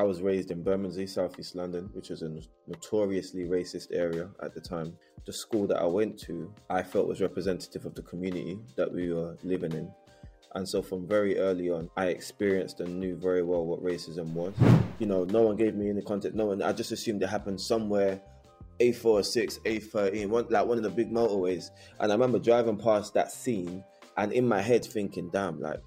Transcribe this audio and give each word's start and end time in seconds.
I 0.00 0.02
was 0.02 0.22
raised 0.22 0.50
in 0.50 0.62
Bermondsey, 0.62 1.06
Southeast 1.06 1.54
London, 1.54 1.90
which 1.92 2.08
was 2.08 2.22
a 2.22 2.30
notoriously 2.66 3.44
racist 3.44 3.88
area 3.92 4.30
at 4.42 4.54
the 4.54 4.60
time. 4.60 4.96
The 5.26 5.32
school 5.34 5.66
that 5.66 5.76
I 5.76 5.84
went 5.84 6.18
to, 6.20 6.50
I 6.70 6.82
felt 6.82 7.06
was 7.06 7.20
representative 7.20 7.84
of 7.84 7.94
the 7.94 8.00
community 8.00 8.58
that 8.76 8.90
we 8.90 9.12
were 9.12 9.36
living 9.42 9.72
in. 9.72 9.92
And 10.54 10.66
so 10.66 10.80
from 10.80 11.06
very 11.06 11.38
early 11.38 11.68
on, 11.68 11.90
I 11.98 12.06
experienced 12.06 12.80
and 12.80 12.98
knew 12.98 13.14
very 13.14 13.42
well 13.42 13.66
what 13.66 13.84
racism 13.84 14.32
was. 14.32 14.54
You 14.98 15.06
know, 15.06 15.24
no 15.24 15.42
one 15.42 15.56
gave 15.56 15.74
me 15.74 15.90
any 15.90 16.00
context. 16.00 16.34
No 16.34 16.46
one, 16.46 16.62
I 16.62 16.72
just 16.72 16.92
assumed 16.92 17.22
it 17.22 17.28
happened 17.28 17.60
somewhere 17.60 18.22
A4, 18.80 19.22
6, 19.22 19.58
A13, 19.66 20.28
one, 20.30 20.46
like 20.48 20.64
one 20.64 20.78
of 20.78 20.82
the 20.82 20.88
big 20.88 21.12
motorways. 21.12 21.72
And 21.98 22.10
I 22.10 22.14
remember 22.14 22.38
driving 22.38 22.78
past 22.78 23.12
that 23.12 23.30
scene 23.30 23.84
and 24.16 24.32
in 24.32 24.48
my 24.48 24.62
head 24.62 24.82
thinking, 24.82 25.28
damn, 25.28 25.60
like, 25.60 25.82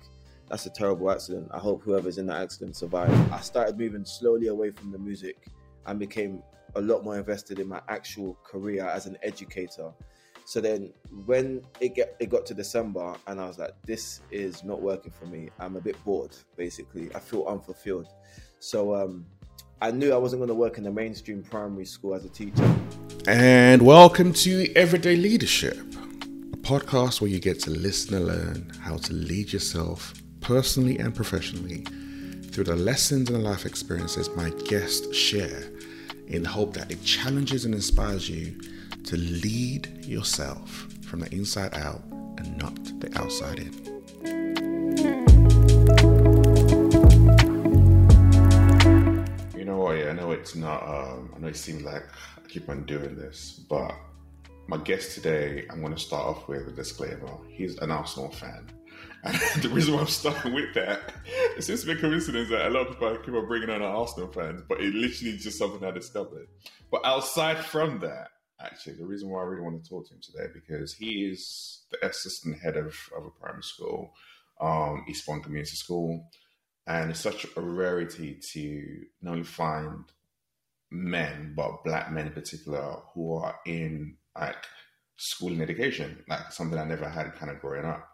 that's 0.49 0.65
a 0.65 0.69
terrible 0.69 1.09
accident. 1.11 1.49
I 1.51 1.59
hope 1.59 1.81
whoever's 1.83 2.17
in 2.17 2.25
that 2.27 2.41
accident 2.41 2.75
survives. 2.75 3.13
I 3.31 3.39
started 3.39 3.77
moving 3.77 4.05
slowly 4.05 4.47
away 4.47 4.71
from 4.71 4.91
the 4.91 4.97
music 4.97 5.47
and 5.85 5.99
became 5.99 6.43
a 6.75 6.81
lot 6.81 7.03
more 7.03 7.17
invested 7.17 7.59
in 7.59 7.67
my 7.67 7.81
actual 7.87 8.37
career 8.43 8.85
as 8.85 9.05
an 9.05 9.17
educator 9.21 9.93
so 10.45 10.59
then 10.59 10.91
when 11.25 11.61
it 11.79 11.95
get 11.95 12.15
it 12.19 12.29
got 12.29 12.45
to 12.47 12.53
December 12.53 13.15
and 13.27 13.39
I 13.39 13.47
was 13.47 13.57
like, 13.57 13.73
this 13.85 14.19
is 14.29 14.63
not 14.63 14.81
working 14.81 15.11
for 15.11 15.25
me. 15.25 15.49
I'm 15.59 15.77
a 15.77 15.81
bit 15.81 16.01
bored, 16.03 16.35
basically. 16.57 17.09
I 17.15 17.19
feel 17.19 17.45
unfulfilled. 17.45 18.07
So 18.59 18.93
um, 18.93 19.25
I 19.81 19.91
knew 19.91 20.11
I 20.11 20.17
wasn't 20.17 20.41
going 20.41 20.49
to 20.49 20.55
work 20.55 20.77
in 20.77 20.83
the 20.83 20.91
mainstream 20.91 21.43
primary 21.43 21.85
school 21.85 22.13
as 22.13 22.25
a 22.25 22.29
teacher. 22.29 22.75
And 23.25 23.83
welcome 23.83 24.33
to 24.33 24.71
Everyday 24.75 25.15
Leadership, 25.15 25.77
a 25.77 26.57
podcast 26.57 27.21
where 27.21 27.29
you 27.29 27.39
get 27.39 27.61
to 27.61 27.69
listen 27.69 28.15
and 28.15 28.27
learn 28.27 28.71
how 28.81 28.97
to 28.97 29.13
lead 29.13 29.53
yourself 29.53 30.13
personally 30.43 30.99
and 30.99 31.15
professionally 31.15 31.85
through 32.51 32.65
the 32.65 32.75
lessons 32.75 33.29
and 33.29 33.43
life 33.43 33.65
experiences 33.65 34.29
my 34.35 34.49
guests 34.67 35.15
share 35.15 35.63
in 36.27 36.43
the 36.43 36.49
hope 36.49 36.73
that 36.73 36.91
it 36.91 37.01
challenges 37.03 37.63
and 37.65 37.73
inspires 37.73 38.29
you 38.29 38.59
to 39.05 39.15
lead 39.17 39.87
yourself 40.05 40.87
from 41.05 41.21
the 41.21 41.33
inside 41.33 41.73
out 41.75 42.01
and 42.37 42.57
not 42.57 42.75
the 42.99 43.09
outside 43.17 43.59
in. 43.59 43.73
You 49.57 49.65
know 49.65 49.77
what? 49.77 49.97
Yeah, 49.97 50.09
I 50.09 50.13
know 50.13 50.31
it's 50.31 50.55
not. 50.55 50.83
Um, 50.83 51.33
I 51.35 51.39
know 51.39 51.47
it 51.47 51.55
seems 51.55 51.83
like 51.83 52.03
I 52.37 52.47
keep 52.49 52.67
on 52.69 52.83
doing 52.83 53.15
this, 53.15 53.61
but 53.69 53.93
my 54.67 54.77
guest 54.77 55.15
today, 55.15 55.65
I'm 55.69 55.81
going 55.81 55.93
to 55.93 55.99
start 55.99 56.25
off 56.25 56.47
with 56.47 56.67
a 56.67 56.71
disclaimer. 56.71 57.37
He's 57.49 57.77
an 57.79 57.91
Arsenal 57.91 58.31
fan. 58.31 58.69
The 59.61 59.69
reason 59.69 59.93
why 59.93 60.01
I'm 60.01 60.07
starting 60.07 60.53
with 60.53 60.73
that, 60.73 61.13
it 61.57 61.63
seems 61.63 61.81
to 61.81 61.87
be 61.87 61.93
a 61.93 61.95
coincidence 61.95 62.49
that 62.49 62.67
a 62.67 62.69
lot 62.69 62.87
of 62.87 62.93
people 62.93 63.17
keep 63.17 63.33
on 63.33 63.47
bringing 63.47 63.69
on 63.69 63.81
our 63.81 63.95
Arsenal 63.95 64.31
fans, 64.31 64.61
but 64.67 64.81
it 64.81 64.93
literally 64.93 65.37
just 65.37 65.57
something 65.57 65.83
I 65.87 65.91
discovered. 65.91 66.47
But 66.91 67.05
outside 67.05 67.63
from 67.63 67.99
that, 67.99 68.29
actually. 68.63 68.95
The 68.95 69.05
reason 69.05 69.29
why 69.29 69.41
I 69.41 69.45
really 69.45 69.61
want 69.61 69.83
to 69.83 69.89
talk 69.89 70.07
to 70.07 70.13
him 70.13 70.21
today 70.21 70.47
because 70.53 70.93
he 70.93 71.25
is 71.25 71.83
the 71.91 72.05
assistant 72.07 72.59
head 72.59 72.77
of, 72.77 72.95
of 73.17 73.25
a 73.25 73.29
primary 73.29 73.63
school, 73.63 74.13
um, 74.59 75.05
Eastbury 75.09 75.43
Community 75.43 75.75
School, 75.75 76.29
and 76.87 77.11
it's 77.11 77.19
such 77.19 77.45
a 77.55 77.61
rarity 77.61 78.39
to 78.53 79.03
not 79.21 79.31
only 79.31 79.43
find 79.43 80.05
men 80.91 81.53
but 81.55 81.83
black 81.83 82.11
men 82.11 82.27
in 82.27 82.33
particular 82.33 82.97
who 83.13 83.35
are 83.35 83.55
in 83.65 84.15
like 84.39 84.65
school 85.17 85.51
and 85.51 85.61
education, 85.61 86.23
like 86.27 86.51
something 86.51 86.77
I 86.77 86.85
never 86.85 87.09
had 87.09 87.33
kind 87.35 87.51
of 87.51 87.59
growing 87.59 87.85
up. 87.85 88.12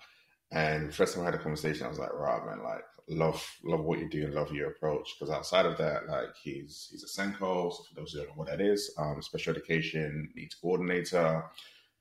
And 0.52 0.94
first 0.94 1.14
time 1.14 1.23
I 1.23 1.25
had 1.25 1.36
a 1.36 1.39
conversation, 1.39 1.86
I 1.86 1.89
was 1.89 2.00
like, 2.00 2.14
right, 2.14 2.44
man, 2.45 2.64
like 2.64 2.83
love 3.08 3.44
love 3.64 3.81
what 3.81 4.00
you 4.00 4.09
do 4.09 4.25
and 4.25 4.33
love 4.33 4.52
your 4.52 4.69
approach. 4.69 5.16
Because 5.17 5.33
outside 5.33 5.66
of 5.66 5.78
that, 5.78 6.08
like 6.08 6.35
he's 6.41 6.88
he's 6.91 7.03
a 7.03 7.07
SENCO, 7.07 7.72
so 7.72 7.84
for 7.84 7.96
those 7.96 8.13
who 8.13 8.19
don't 8.19 8.29
know 8.29 8.34
what 8.35 8.47
that 8.47 8.62
is, 8.62 8.94
um, 8.97 9.22
special 9.22 9.56
education 9.56 10.29
needs 10.35 10.56
coordinator. 10.56 11.44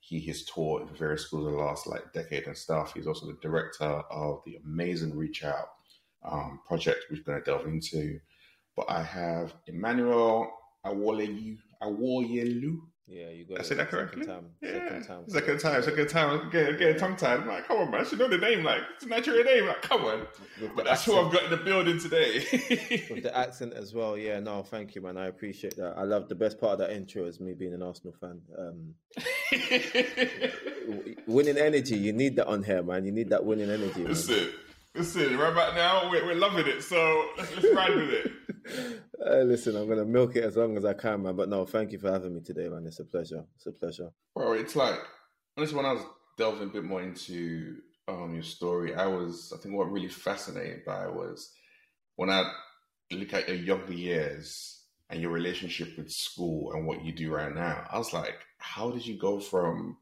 He 0.01 0.21
has 0.27 0.45
taught 0.47 0.89
in 0.89 0.97
various 0.97 1.27
schools 1.27 1.47
in 1.47 1.53
the 1.53 1.59
last 1.59 1.87
like 1.87 2.13
decade 2.15 2.47
and 2.47 2.57
stuff. 2.57 2.95
He's 2.95 3.07
also 3.07 3.27
the 3.27 3.39
director 3.43 3.85
of 3.85 4.41
the 4.47 4.57
amazing 4.65 5.15
Reach 5.15 5.45
Out 5.45 5.69
um, 6.25 6.61
project, 6.67 7.07
we're 7.11 7.23
going 7.23 7.39
to 7.39 7.45
delve 7.45 7.67
into. 7.67 8.19
But 8.77 8.91
I 8.91 9.03
have 9.03 9.55
Emmanuel 9.67 10.51
Awolelu 10.87 11.59
Awoyelu 11.83 12.79
yeah, 13.11 13.31
you 13.31 13.45
got 13.45 13.61
I 13.61 13.63
said 13.63 13.79
that 13.79 13.89
correctly. 13.89 14.25
Second 14.25 14.43
time. 14.43 14.51
Yeah. 14.61 14.73
Second 14.73 15.07
time. 15.07 15.29
Second 15.29 15.61
time, 15.61 15.83
second 15.83 16.09
time. 16.09 16.41
I'm 16.41 16.51
getting, 16.51 16.77
getting 16.77 16.99
tongue 16.99 17.17
tied. 17.17 17.41
I'm 17.41 17.49
like, 17.49 17.67
come 17.67 17.79
on, 17.79 17.91
man. 17.91 18.03
I 18.03 18.05
should 18.05 18.19
know 18.19 18.29
the 18.29 18.37
name. 18.37 18.63
Like, 18.63 18.83
it's 18.95 19.05
a 19.05 19.09
Nigerian 19.09 19.47
name. 19.47 19.67
Like, 19.67 19.81
come 19.81 20.05
on. 20.05 20.27
But 20.77 20.85
that's 20.85 21.05
who 21.05 21.17
I've 21.17 21.33
got 21.33 21.45
in 21.45 21.51
the 21.51 21.57
building 21.57 21.99
today. 21.99 22.45
With 23.11 23.23
the 23.23 23.33
accent 23.37 23.73
as 23.73 23.95
well, 23.95 24.19
yeah. 24.19 24.41
No, 24.41 24.63
thank 24.63 24.95
you, 24.95 25.01
man. 25.01 25.17
I 25.17 25.27
appreciate 25.27 25.77
that. 25.77 25.95
I 25.97 26.03
love 26.03 26.29
the 26.29 26.35
best 26.35 26.61
part 26.61 26.75
of 26.75 26.79
that 26.81 26.91
intro 26.91 27.25
is 27.25 27.41
me 27.41 27.55
being 27.55 27.73
an 27.73 27.83
Arsenal 27.83 28.15
fan. 28.21 28.43
Um, 28.59 28.95
winning 31.27 31.57
energy, 31.57 31.97
you 31.97 32.13
need 32.13 32.37
that 32.37 32.47
on 32.47 32.63
here, 32.63 32.83
man. 32.83 33.07
You 33.07 33.13
need 33.13 33.31
that 33.31 33.45
winning 33.45 33.71
energy. 33.71 34.01
Man. 34.01 34.09
Listen, 34.09 34.51
listen. 34.95 35.39
Right 35.39 35.53
about 35.53 35.75
now, 35.75 36.11
we're, 36.11 36.27
we're 36.27 36.35
loving 36.35 36.67
it. 36.67 36.83
So 36.83 37.27
let's, 37.39 37.57
let's 37.57 37.75
ride 37.75 37.95
with 37.95 38.11
it. 38.11 38.33
Uh, 39.25 39.43
listen, 39.43 39.77
I'm 39.77 39.89
gonna 39.89 40.05
milk 40.05 40.37
it 40.37 40.45
as 40.45 40.57
long 40.57 40.77
as 40.77 40.85
I 40.85 40.95
can, 40.95 41.23
man. 41.23 41.37
But 41.37 41.49
no, 41.49 41.65
thank 41.65 41.93
you 41.93 41.99
for 41.99 42.11
having 42.11 42.35
me 42.35 42.41
today, 42.41 42.69
man. 42.69 42.87
It's 42.87 43.01
a 43.01 43.05
pleasure. 43.05 43.45
It's 43.57 43.67
a 43.67 43.73
pleasure. 43.73 44.11
Well, 44.35 44.53
it's 44.53 44.77
like 44.77 45.01
honestly, 45.57 45.77
when 45.77 45.87
I 45.87 45.93
was 45.93 46.03
delving 46.37 46.69
a 46.69 46.73
bit 46.73 46.85
more 46.85 47.03
into 47.03 47.79
um, 48.07 48.33
your 48.35 48.43
story, 48.43 48.95
I 48.95 49.07
was 49.07 49.53
I 49.55 49.61
think 49.61 49.75
what 49.75 49.91
really 49.91 50.09
fascinated 50.09 50.85
by 50.85 51.09
was 51.09 51.53
when 52.17 52.31
I 52.31 52.51
look 53.11 53.35
at 53.35 53.49
your 53.49 53.57
younger 53.57 53.93
years 53.93 54.85
and 55.11 55.21
your 55.21 55.31
relationship 55.31 55.97
with 55.97 56.11
school 56.11 56.73
and 56.73 56.87
what 56.87 57.05
you 57.05 57.13
do 57.13 57.33
right 57.33 57.55
now. 57.55 57.87
I 57.91 57.99
was 57.99 58.13
like, 58.13 58.39
how 58.59 58.91
did 58.91 59.07
you 59.07 59.19
go 59.19 59.41
from 59.41 59.97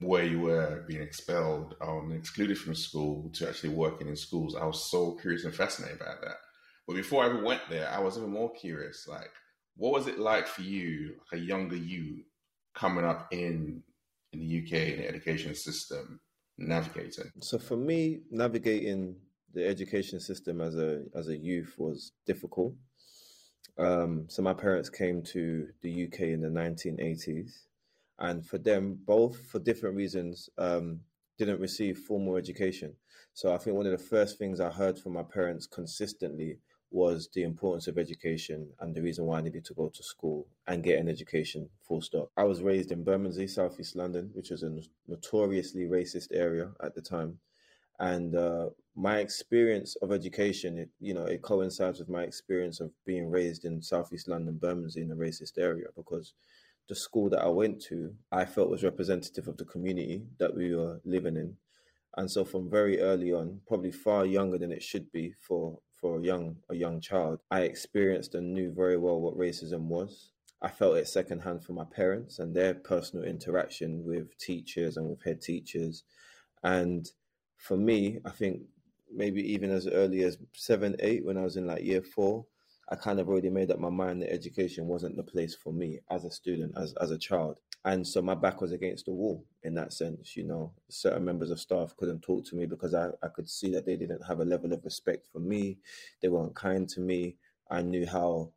where 0.00 0.24
you 0.24 0.40
were 0.40 0.84
being 0.86 1.00
expelled, 1.00 1.74
um, 1.80 2.12
excluded 2.12 2.58
from 2.58 2.74
school 2.74 3.30
to 3.34 3.48
actually 3.48 3.70
working 3.70 4.08
in 4.08 4.16
schools? 4.16 4.54
I 4.54 4.66
was 4.66 4.90
so 4.90 5.12
curious 5.20 5.44
and 5.44 5.54
fascinated 5.54 5.98
by 5.98 6.14
that. 6.22 6.36
But 6.86 6.96
before 6.96 7.24
I 7.24 7.28
even 7.28 7.44
went 7.44 7.62
there, 7.68 7.90
I 7.90 7.98
was 7.98 8.16
even 8.16 8.30
more 8.30 8.52
curious. 8.52 9.08
Like, 9.08 9.30
what 9.76 9.92
was 9.92 10.06
it 10.06 10.18
like 10.18 10.46
for 10.46 10.62
you, 10.62 11.16
like 11.32 11.40
a 11.40 11.44
younger 11.44 11.76
you, 11.76 12.22
coming 12.74 13.04
up 13.04 13.28
in 13.32 13.82
in 14.32 14.40
the 14.40 14.62
UK 14.62 14.72
in 14.92 14.98
the 14.98 15.08
education 15.08 15.54
system, 15.54 16.20
navigating? 16.58 17.30
So 17.40 17.58
for 17.58 17.76
me, 17.76 18.20
navigating 18.30 19.16
the 19.52 19.66
education 19.66 20.20
system 20.20 20.60
as 20.60 20.76
a 20.76 21.04
as 21.14 21.28
a 21.28 21.36
youth 21.36 21.74
was 21.78 22.12
difficult. 22.24 22.74
Um, 23.78 24.26
so 24.28 24.42
my 24.42 24.54
parents 24.54 24.88
came 24.88 25.22
to 25.22 25.68
the 25.82 26.04
UK 26.04 26.20
in 26.20 26.40
the 26.40 26.48
1980s, 26.48 27.50
and 28.18 28.46
for 28.46 28.58
them, 28.58 28.98
both 29.04 29.44
for 29.50 29.58
different 29.58 29.96
reasons, 29.96 30.48
um, 30.56 31.00
didn't 31.38 31.60
receive 31.60 31.98
formal 31.98 32.36
education. 32.36 32.94
So 33.34 33.52
I 33.52 33.58
think 33.58 33.76
one 33.76 33.86
of 33.86 33.92
the 33.92 33.98
first 33.98 34.38
things 34.38 34.60
I 34.60 34.70
heard 34.70 34.98
from 34.98 35.12
my 35.12 35.22
parents 35.22 35.66
consistently 35.66 36.58
was 36.96 37.28
the 37.34 37.42
importance 37.42 37.88
of 37.88 37.98
education 37.98 38.66
and 38.80 38.94
the 38.94 39.02
reason 39.02 39.26
why 39.26 39.36
I 39.36 39.42
needed 39.42 39.66
to 39.66 39.74
go 39.74 39.90
to 39.90 40.02
school 40.02 40.46
and 40.66 40.82
get 40.82 40.98
an 40.98 41.10
education, 41.10 41.68
full 41.86 42.00
stop. 42.00 42.30
I 42.38 42.44
was 42.44 42.62
raised 42.62 42.90
in 42.90 43.04
Bermondsey, 43.04 43.48
Southeast 43.48 43.96
London, 43.96 44.30
which 44.32 44.48
was 44.48 44.62
a 44.62 44.80
notoriously 45.06 45.82
racist 45.82 46.28
area 46.32 46.70
at 46.82 46.94
the 46.94 47.02
time. 47.02 47.38
And 48.00 48.34
uh, 48.34 48.70
my 48.94 49.18
experience 49.18 49.96
of 49.96 50.10
education, 50.10 50.78
it, 50.78 50.88
you 50.98 51.12
know, 51.12 51.26
it 51.26 51.42
coincides 51.42 51.98
with 51.98 52.08
my 52.08 52.22
experience 52.22 52.80
of 52.80 52.90
being 53.04 53.28
raised 53.28 53.66
in 53.66 53.82
Southeast 53.82 54.26
London, 54.26 54.56
Bermondsey, 54.56 55.02
in 55.02 55.10
a 55.10 55.16
racist 55.16 55.58
area 55.58 55.88
because 55.94 56.32
the 56.88 56.94
school 56.94 57.28
that 57.28 57.42
I 57.42 57.48
went 57.48 57.82
to, 57.88 58.14
I 58.32 58.46
felt 58.46 58.70
was 58.70 58.82
representative 58.82 59.48
of 59.48 59.58
the 59.58 59.66
community 59.66 60.22
that 60.38 60.54
we 60.54 60.74
were 60.74 61.02
living 61.04 61.36
in. 61.36 61.56
And 62.16 62.30
so 62.30 62.42
from 62.46 62.70
very 62.70 63.00
early 63.02 63.34
on, 63.34 63.60
probably 63.68 63.92
far 63.92 64.24
younger 64.24 64.56
than 64.56 64.72
it 64.72 64.82
should 64.82 65.12
be 65.12 65.34
for 65.46 65.78
for 66.00 66.18
a 66.18 66.22
young 66.22 66.56
a 66.68 66.74
young 66.74 67.00
child, 67.00 67.40
I 67.50 67.62
experienced 67.62 68.34
and 68.34 68.52
knew 68.52 68.70
very 68.72 68.96
well 68.96 69.20
what 69.20 69.38
racism 69.38 69.82
was. 69.82 70.30
I 70.62 70.68
felt 70.68 70.96
it 70.96 71.08
secondhand 71.08 71.64
from 71.64 71.76
my 71.76 71.84
parents 71.84 72.38
and 72.38 72.54
their 72.54 72.74
personal 72.74 73.24
interaction 73.24 74.04
with 74.04 74.36
teachers 74.38 74.96
and 74.96 75.08
with 75.08 75.22
head 75.22 75.42
teachers. 75.42 76.04
And 76.62 77.10
for 77.56 77.76
me, 77.76 78.20
I 78.24 78.30
think 78.30 78.62
maybe 79.12 79.42
even 79.52 79.70
as 79.70 79.86
early 79.86 80.22
as 80.24 80.38
seven, 80.54 80.96
eight, 81.00 81.24
when 81.24 81.36
I 81.36 81.42
was 81.42 81.56
in 81.56 81.66
like 81.66 81.84
year 81.84 82.02
four, 82.02 82.46
I 82.88 82.96
kind 82.96 83.20
of 83.20 83.28
already 83.28 83.50
made 83.50 83.70
up 83.70 83.78
my 83.78 83.90
mind 83.90 84.22
that 84.22 84.32
education 84.32 84.86
wasn't 84.86 85.16
the 85.16 85.22
place 85.22 85.54
for 85.54 85.72
me 85.72 86.00
as 86.10 86.24
a 86.24 86.30
student, 86.30 86.74
as 86.76 86.94
as 87.00 87.10
a 87.10 87.18
child. 87.18 87.58
And 87.86 88.06
so 88.06 88.20
my 88.20 88.34
back 88.34 88.60
was 88.60 88.72
against 88.72 89.06
the 89.06 89.12
wall 89.12 89.46
in 89.64 89.74
that 89.76 89.94
sense, 89.94 90.36
you 90.36 90.44
know. 90.44 90.72
Certain 90.90 91.24
members 91.24 91.52
of 91.52 91.60
staff 91.60 91.96
couldn't 91.96 92.22
talk 92.22 92.44
to 92.46 92.56
me 92.56 92.66
because 92.66 92.94
I, 92.94 93.10
I 93.22 93.28
could 93.28 93.48
see 93.48 93.70
that 93.72 93.86
they 93.86 93.96
didn't 93.96 94.26
have 94.26 94.40
a 94.40 94.46
level 94.46 94.72
of 94.74 94.84
respect 94.84 95.28
for 95.32 95.40
me. 95.40 95.78
They 96.22 96.28
weren't 96.28 96.56
kind 96.56 96.88
to 96.90 97.00
me. 97.00 97.36
I 97.70 97.82
knew 97.82 98.06
how 98.06 98.52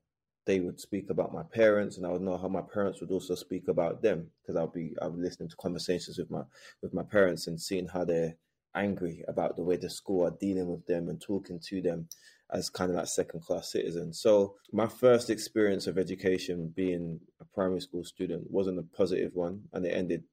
they 0.46 0.60
would 0.62 0.80
speak 0.82 1.12
about 1.12 1.34
my 1.34 1.44
parents 1.44 1.98
and 1.98 2.08
I 2.08 2.10
would 2.12 2.24
know 2.24 2.38
how 2.38 2.50
my 2.50 2.64
parents 2.64 3.02
would 3.02 3.12
also 3.12 3.36
speak 3.36 3.70
about 3.70 4.02
them 4.02 4.32
because 4.42 4.58
I'll 4.58 4.68
be 4.68 4.96
I'll 5.02 5.12
be 5.12 5.22
listening 5.22 5.50
to 5.50 5.56
conversations 5.58 6.18
with 6.18 6.32
my 6.32 6.44
with 6.82 6.94
my 6.94 7.04
parents 7.04 7.48
and 7.48 7.62
seeing 7.62 7.88
how 7.88 8.06
they're 8.06 8.36
angry 8.76 9.24
about 9.28 9.58
the 9.58 9.64
way 9.64 9.78
the 9.78 9.92
school 9.92 10.26
are 10.26 10.38
dealing 10.40 10.68
with 10.70 10.86
them 10.88 11.10
and 11.10 11.22
talking 11.22 11.60
to 11.68 11.82
them. 11.84 12.08
As 12.52 12.70
kind 12.70 12.90
of 12.92 12.98
like 12.98 13.08
second 13.08 13.42
class 13.42 13.72
citizens. 13.72 14.20
So 14.20 14.56
my 14.72 14.88
first 14.88 15.30
experience 15.30 15.88
of 15.88 15.98
education 15.98 16.74
being 16.76 17.20
a 17.40 17.46
primary 17.46 17.82
school 17.82 18.04
student 18.04 18.50
wasn't 18.50 18.80
a 18.80 18.98
positive 18.98 19.32
one, 19.36 19.64
and 19.74 19.86
it 19.86 19.90
ended 19.90 20.24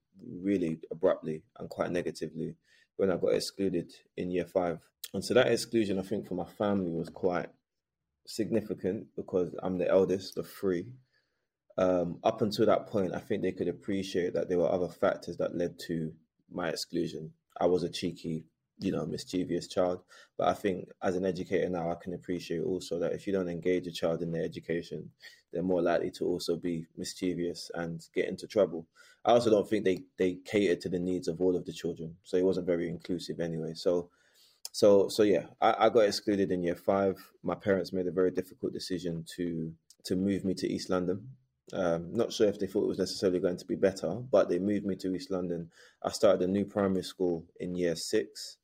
really 0.43 0.79
abruptly 0.91 1.43
and 1.59 1.69
quite 1.69 1.91
negatively 1.91 2.57
when 2.97 3.11
I 3.11 3.17
got 3.17 3.35
excluded 3.35 3.93
in 4.17 4.31
year 4.31 4.47
five. 4.47 4.81
And 5.13 5.25
so 5.25 5.35
that 5.35 5.49
exclusion, 5.49 5.99
I 5.99 6.03
think, 6.03 6.27
for 6.27 6.35
my 6.35 6.47
family 6.47 6.91
was 6.91 7.11
quite 7.11 7.49
significant 8.27 9.07
because 9.15 9.55
I'm 9.63 9.79
the 9.79 9.89
eldest 9.89 10.37
of 10.39 10.49
three. 10.49 10.87
Um, 11.79 12.19
up 12.25 12.41
until 12.41 12.67
that 12.67 12.87
point, 12.87 13.15
I 13.15 13.21
think 13.21 13.43
they 13.43 13.53
could 13.53 13.69
appreciate 13.69 14.33
that 14.35 14.49
there 14.49 14.59
were 14.59 14.73
other 14.73 14.89
factors 14.89 15.37
that 15.37 15.55
led 15.55 15.79
to 15.87 16.13
my 16.51 16.69
exclusion. 16.71 17.33
I 17.61 17.67
was 17.67 17.83
a 17.83 17.91
cheeky 17.91 18.47
you 18.79 18.93
know, 18.93 19.07
mischievous 19.07 19.69
child. 19.69 20.03
But 20.37 20.49
I 20.49 20.55
think 20.55 20.89
as 21.03 21.17
an 21.17 21.25
educator 21.25 21.69
now, 21.69 21.91
I 21.91 21.95
can 21.95 22.15
appreciate 22.15 22.63
also 22.63 22.99
that 22.99 23.13
if 23.13 23.27
you 23.27 23.33
don't 23.33 23.49
engage 23.49 23.87
a 23.87 23.93
child 23.93 24.23
in 24.23 24.33
their 24.33 24.43
education, 24.45 25.11
they're 25.53 25.63
more 25.63 25.83
likely 25.83 26.11
to 26.13 26.25
also 26.25 26.57
be 26.57 26.87
mischievous 26.97 27.71
and 27.75 28.07
get 28.15 28.29
into 28.29 28.47
trouble. 28.47 28.87
I 29.25 29.33
also 29.33 29.51
don't 29.51 29.69
think 29.69 29.85
they 29.85 30.03
they 30.19 30.35
catered 30.45 30.81
to 30.83 30.89
the 30.89 30.99
needs 30.99 31.29
of 31.29 31.41
all 31.41 31.57
of 31.57 31.65
the 31.65 31.73
children, 31.73 32.17
so 32.23 32.37
it 32.37 32.45
wasn't 32.45 32.67
very 32.67 32.89
inclusive 32.89 33.41
anyway. 33.41 33.75
So, 33.75 34.11
so 34.73 35.09
so 35.09 35.23
yeah, 35.23 35.47
I, 35.61 35.87
I 35.87 35.89
got 35.89 36.05
excluded 36.05 36.53
in 36.53 36.63
year 36.63 36.77
five. 36.77 37.17
My 37.43 37.55
parents 37.55 37.93
made 37.93 38.07
a 38.07 38.13
very 38.13 38.31
difficult 38.31 38.73
decision 38.73 39.25
to 39.37 39.73
to 40.05 40.17
move 40.17 40.45
me 40.45 40.55
to 40.55 40.69
East 40.69 40.91
London 40.91 41.29
um, 41.73 42.13
not 42.13 42.33
sure 42.33 42.49
if 42.49 42.59
they 42.59 42.67
thought 42.67 42.85
it 42.85 42.89
was 42.89 42.99
necessarily 42.99 43.41
going 43.41 43.57
to 43.57 43.65
be 43.65 43.75
better, 43.75 44.15
but 44.31 44.49
they 44.49 44.59
moved 44.59 44.87
me 44.87 44.95
to 44.97 45.15
East 45.15 45.31
London. 45.31 45.71
I 46.03 46.11
started 46.11 46.43
a 46.43 46.51
new 46.51 46.65
primary 46.65 47.03
school 47.03 47.45
in 47.59 47.75
year 47.75 47.97
six 47.97 48.59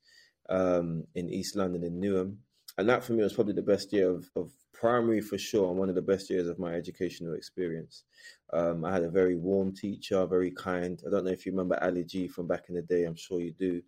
um, 0.52 1.04
in 1.14 1.28
East 1.30 1.56
London 1.56 1.82
in 1.82 2.00
Newham. 2.00 2.36
And 2.78 2.88
that 2.88 3.02
for 3.02 3.12
me 3.12 3.22
was 3.22 3.34
probably 3.34 3.54
the 3.54 3.62
best 3.74 3.92
year 3.92 4.08
of, 4.10 4.30
of 4.36 4.50
primary 4.72 5.20
for 5.20 5.38
sure, 5.38 5.68
and 5.70 5.78
one 5.78 5.88
of 5.88 5.94
the 5.94 6.02
best 6.12 6.30
years 6.30 6.48
of 6.48 6.58
my 6.58 6.72
educational 6.74 7.34
experience. 7.34 8.04
Um, 8.52 8.84
I 8.84 8.92
had 8.92 9.04
a 9.04 9.10
very 9.10 9.36
warm 9.36 9.72
teacher, 9.72 10.26
very 10.26 10.50
kind. 10.50 11.00
I 11.06 11.10
don't 11.10 11.24
know 11.24 11.30
if 11.30 11.44
you 11.44 11.52
remember 11.52 11.78
Ali 11.82 12.04
G 12.04 12.28
from 12.28 12.46
back 12.46 12.64
in 12.68 12.74
the 12.74 12.82
day, 12.82 13.04
I'm 13.04 13.16
sure 13.16 13.40
you 13.40 13.52
do. 13.52 13.82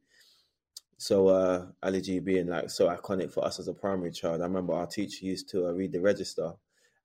So 0.96 1.28
uh, 1.28 1.66
Ali 1.82 2.00
G 2.00 2.20
being 2.20 2.48
like 2.48 2.70
so 2.70 2.88
iconic 2.88 3.30
for 3.32 3.44
us 3.44 3.58
as 3.58 3.68
a 3.68 3.74
primary 3.74 4.12
child. 4.12 4.40
I 4.40 4.44
remember 4.44 4.74
our 4.74 4.86
teacher 4.86 5.26
used 5.26 5.48
to 5.50 5.66
uh, 5.66 5.72
read 5.72 5.92
the 5.92 6.00
register, 6.00 6.52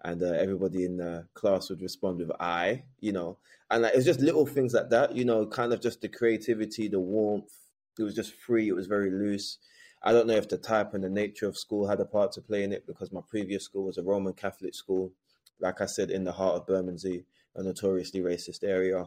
and 0.03 0.21
uh, 0.21 0.33
everybody 0.45 0.85
in 0.85 0.97
the 0.97 1.27
class 1.33 1.69
would 1.69 1.81
respond 1.81 2.19
with 2.19 2.31
"I," 2.39 2.83
you 2.99 3.11
know, 3.11 3.37
and 3.71 3.81
like, 3.83 3.93
it 3.93 3.97
was 3.97 4.05
just 4.05 4.21
little 4.21 4.45
things 4.45 4.73
like 4.73 4.89
that, 4.89 5.15
you 5.15 5.25
know, 5.25 5.45
kind 5.47 5.73
of 5.73 5.81
just 5.81 6.01
the 6.01 6.09
creativity, 6.09 6.87
the 6.87 6.99
warmth, 6.99 7.53
it 7.97 8.03
was 8.03 8.15
just 8.15 8.33
free. 8.33 8.67
It 8.67 8.75
was 8.75 8.87
very 8.87 9.11
loose. 9.11 9.57
I 10.01 10.13
don't 10.13 10.27
know 10.27 10.35
if 10.35 10.47
the 10.47 10.57
type 10.57 10.93
and 10.93 11.03
the 11.03 11.09
nature 11.09 11.47
of 11.47 11.57
school 11.57 11.87
had 11.87 11.99
a 11.99 12.05
part 12.05 12.31
to 12.33 12.41
play 12.41 12.63
in 12.63 12.71
it 12.71 12.87
because 12.87 13.11
my 13.11 13.21
previous 13.27 13.63
school 13.65 13.85
was 13.85 13.97
a 13.97 14.03
Roman 14.03 14.33
Catholic 14.33 14.73
school, 14.73 15.11
like 15.59 15.81
I 15.81 15.85
said, 15.85 16.09
in 16.09 16.23
the 16.23 16.31
heart 16.31 16.55
of 16.55 16.67
Bermondsey, 16.67 17.25
a 17.55 17.63
notoriously 17.63 18.21
racist 18.21 18.63
area. 18.63 19.05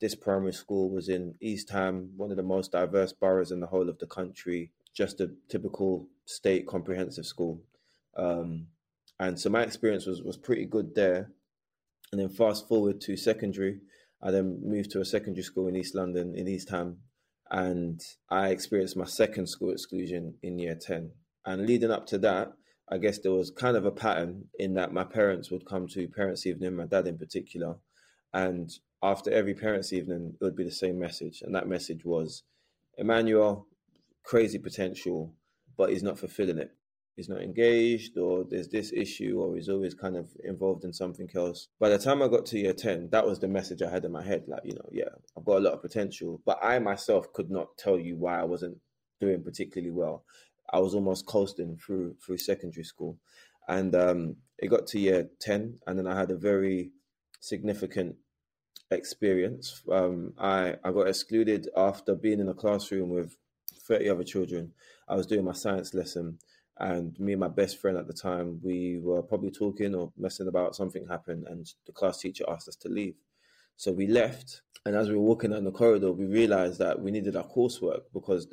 This 0.00 0.14
primary 0.14 0.54
school 0.54 0.88
was 0.88 1.10
in 1.10 1.34
East 1.40 1.68
Ham, 1.70 2.12
one 2.16 2.30
of 2.30 2.38
the 2.38 2.42
most 2.42 2.72
diverse 2.72 3.12
boroughs 3.12 3.52
in 3.52 3.60
the 3.60 3.66
whole 3.66 3.90
of 3.90 3.98
the 3.98 4.06
country, 4.06 4.70
just 4.94 5.20
a 5.20 5.30
typical 5.48 6.08
state 6.24 6.66
comprehensive 6.66 7.26
school. 7.26 7.60
Um, 8.16 8.68
and 9.18 9.38
so 9.38 9.50
my 9.50 9.62
experience 9.62 10.06
was, 10.06 10.22
was 10.22 10.38
pretty 10.38 10.64
good 10.64 10.94
there. 10.94 11.30
And 12.12 12.20
then 12.20 12.30
fast 12.30 12.66
forward 12.66 13.00
to 13.02 13.16
secondary, 13.16 13.80
I 14.22 14.30
then 14.30 14.60
moved 14.64 14.90
to 14.92 15.00
a 15.00 15.04
secondary 15.04 15.42
school 15.42 15.68
in 15.68 15.76
East 15.76 15.94
London, 15.94 16.34
in 16.34 16.48
East 16.48 16.70
Ham, 16.70 16.98
and 17.50 18.00
I 18.30 18.48
experienced 18.48 18.96
my 18.96 19.04
second 19.04 19.48
school 19.48 19.72
exclusion 19.72 20.34
in 20.42 20.58
year 20.58 20.74
10. 20.74 21.10
And 21.44 21.66
leading 21.66 21.90
up 21.90 22.06
to 22.06 22.18
that, 22.18 22.52
I 22.88 22.98
guess 22.98 23.18
there 23.18 23.32
was 23.32 23.50
kind 23.50 23.76
of 23.76 23.84
a 23.84 23.90
pattern 23.90 24.46
in 24.58 24.74
that 24.74 24.92
my 24.92 25.04
parents 25.04 25.50
would 25.50 25.66
come 25.66 25.86
to 25.88 26.08
parents' 26.08 26.46
evening, 26.46 26.76
my 26.76 26.86
dad 26.86 27.06
in 27.06 27.18
particular, 27.18 27.76
and 28.32 28.70
after 29.02 29.30
every 29.30 29.54
parents' 29.54 29.92
evening, 29.92 30.34
it 30.40 30.44
would 30.44 30.56
be 30.56 30.64
the 30.64 30.70
same 30.70 30.98
message. 30.98 31.42
And 31.42 31.54
that 31.54 31.68
message 31.68 32.04
was 32.04 32.42
Emmanuel, 32.98 33.66
crazy 34.22 34.58
potential, 34.58 35.34
but 35.76 35.90
he's 35.90 36.02
not 36.02 36.18
fulfilling 36.18 36.58
it 36.58 36.72
he's 37.16 37.28
not 37.28 37.42
engaged 37.42 38.16
or 38.16 38.44
there's 38.48 38.68
this 38.68 38.92
issue 38.92 39.40
or 39.40 39.54
he's 39.56 39.68
always 39.68 39.94
kind 39.94 40.16
of 40.16 40.28
involved 40.44 40.84
in 40.84 40.92
something 40.92 41.28
else. 41.34 41.68
By 41.78 41.88
the 41.88 41.98
time 41.98 42.22
I 42.22 42.28
got 42.28 42.46
to 42.46 42.58
year 42.58 42.72
10, 42.72 43.10
that 43.10 43.26
was 43.26 43.38
the 43.38 43.48
message 43.48 43.82
I 43.82 43.90
had 43.90 44.04
in 44.04 44.12
my 44.12 44.24
head. 44.24 44.44
Like, 44.46 44.62
you 44.64 44.74
know, 44.74 44.88
yeah, 44.90 45.10
I've 45.36 45.44
got 45.44 45.58
a 45.58 45.60
lot 45.60 45.74
of 45.74 45.82
potential, 45.82 46.40
but 46.46 46.58
I 46.62 46.78
myself 46.78 47.32
could 47.32 47.50
not 47.50 47.76
tell 47.76 47.98
you 47.98 48.16
why 48.16 48.40
I 48.40 48.44
wasn't 48.44 48.78
doing 49.20 49.42
particularly 49.42 49.90
well. 49.90 50.24
I 50.72 50.78
was 50.78 50.94
almost 50.94 51.26
coasting 51.26 51.76
through 51.76 52.16
through 52.24 52.38
secondary 52.38 52.84
school. 52.84 53.18
And 53.68 53.94
um, 53.94 54.36
it 54.58 54.68
got 54.68 54.86
to 54.88 54.98
year 54.98 55.28
10 55.40 55.78
and 55.86 55.98
then 55.98 56.06
I 56.06 56.18
had 56.18 56.30
a 56.30 56.36
very 56.36 56.90
significant 57.40 58.16
experience. 58.90 59.82
Um, 59.90 60.34
I, 60.38 60.76
I 60.82 60.90
got 60.90 61.08
excluded 61.08 61.68
after 61.76 62.14
being 62.14 62.40
in 62.40 62.48
a 62.48 62.54
classroom 62.54 63.10
with 63.10 63.36
30 63.86 64.08
other 64.10 64.24
children. 64.24 64.72
I 65.08 65.14
was 65.14 65.26
doing 65.26 65.44
my 65.44 65.52
science 65.52 65.94
lesson 65.94 66.38
and 66.80 67.18
me 67.20 67.32
and 67.32 67.40
my 67.40 67.48
best 67.48 67.78
friend 67.78 67.96
at 67.96 68.06
the 68.06 68.12
time, 68.12 68.58
we 68.62 68.98
were 69.02 69.22
probably 69.22 69.50
talking 69.50 69.94
or 69.94 70.12
messing 70.16 70.48
about. 70.48 70.74
Something 70.74 71.06
happened, 71.06 71.46
and 71.48 71.66
the 71.86 71.92
class 71.92 72.18
teacher 72.18 72.44
asked 72.48 72.68
us 72.68 72.76
to 72.76 72.88
leave. 72.88 73.14
So 73.76 73.92
we 73.92 74.06
left, 74.06 74.62
and 74.84 74.96
as 74.96 75.08
we 75.08 75.14
were 75.14 75.22
walking 75.22 75.50
down 75.50 75.64
the 75.64 75.72
corridor, 75.72 76.12
we 76.12 76.26
realized 76.26 76.78
that 76.78 77.00
we 77.00 77.10
needed 77.10 77.36
our 77.36 77.46
coursework 77.46 78.02
because 78.12 78.48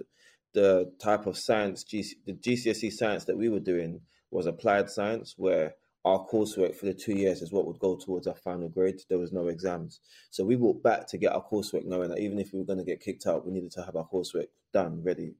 the 0.53 0.91
type 0.99 1.25
of 1.25 1.37
science, 1.37 1.83
the 1.83 2.33
GCSE 2.33 2.91
science 2.91 3.25
that 3.25 3.37
we 3.37 3.49
were 3.49 3.59
doing 3.59 4.01
was 4.31 4.45
applied 4.45 4.89
science, 4.89 5.35
where 5.37 5.75
our 6.05 6.25
coursework 6.25 6.75
for 6.75 6.85
the 6.85 6.93
two 6.93 7.13
years 7.13 7.41
is 7.41 7.51
what 7.51 7.65
would 7.65 7.79
go 7.79 7.95
towards 7.95 8.27
our 8.27 8.35
final 8.35 8.69
grade. 8.69 9.01
There 9.09 9.17
was 9.17 9.33
no 9.33 9.47
exams. 9.47 9.99
So 10.29 10.45
we 10.45 10.55
walked 10.55 10.83
back 10.83 11.07
to 11.09 11.17
get 11.17 11.33
our 11.33 11.43
coursework, 11.43 11.85
knowing 11.85 12.09
that 12.09 12.19
even 12.19 12.39
if 12.39 12.53
we 12.53 12.59
were 12.59 12.65
going 12.65 12.79
to 12.79 12.85
get 12.85 13.01
kicked 13.01 13.27
out, 13.27 13.45
we 13.45 13.51
needed 13.51 13.71
to 13.71 13.83
have 13.83 13.95
our 13.95 14.07
coursework 14.07 14.47
done, 14.73 15.03
ready. 15.03 15.35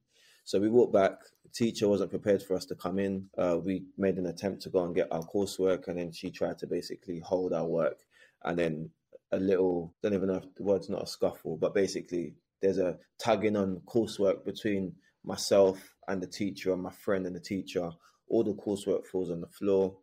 So 0.48 0.62
we 0.62 0.70
walked 0.70 0.94
back. 0.94 1.20
The 1.44 1.50
teacher 1.50 1.90
wasn't 1.90 2.10
prepared 2.10 2.42
for 2.42 2.56
us 2.56 2.64
to 2.68 2.76
come 2.76 3.00
in. 3.00 3.28
Uh, 3.38 3.58
we 3.62 3.84
made 3.98 4.16
an 4.16 4.28
attempt 4.28 4.62
to 4.62 4.70
go 4.70 4.86
and 4.86 4.96
get 4.96 5.12
our 5.12 5.22
coursework, 5.24 5.90
and 5.90 5.98
then 5.98 6.14
she 6.14 6.32
tried 6.32 6.58
to 6.60 6.68
basically 6.68 7.20
hold 7.20 7.52
our 7.52 7.66
work. 7.66 7.98
And 8.46 8.58
then 8.58 8.90
a 9.34 9.40
little, 9.42 9.94
don't 10.02 10.14
even 10.14 10.30
know 10.30 10.36
if 10.36 10.56
the 10.56 10.64
word's 10.64 10.88
not 10.88 11.04
a 11.04 11.06
scuffle, 11.06 11.58
but 11.58 11.76
basically 11.76 12.34
there's 12.62 12.78
a 12.78 12.98
tugging 13.20 13.58
on 13.58 13.82
coursework 13.86 14.46
between 14.46 14.94
myself 15.26 15.94
and 16.08 16.24
the 16.24 16.28
teacher 16.28 16.72
and 16.72 16.82
my 16.82 16.92
friend 16.94 17.26
and 17.26 17.36
the 17.36 17.42
teacher. 17.42 17.92
All 18.30 18.46
the 18.46 18.54
coursework 18.54 19.06
falls 19.06 19.30
on 19.30 19.42
the 19.42 19.48
floor. 19.48 19.98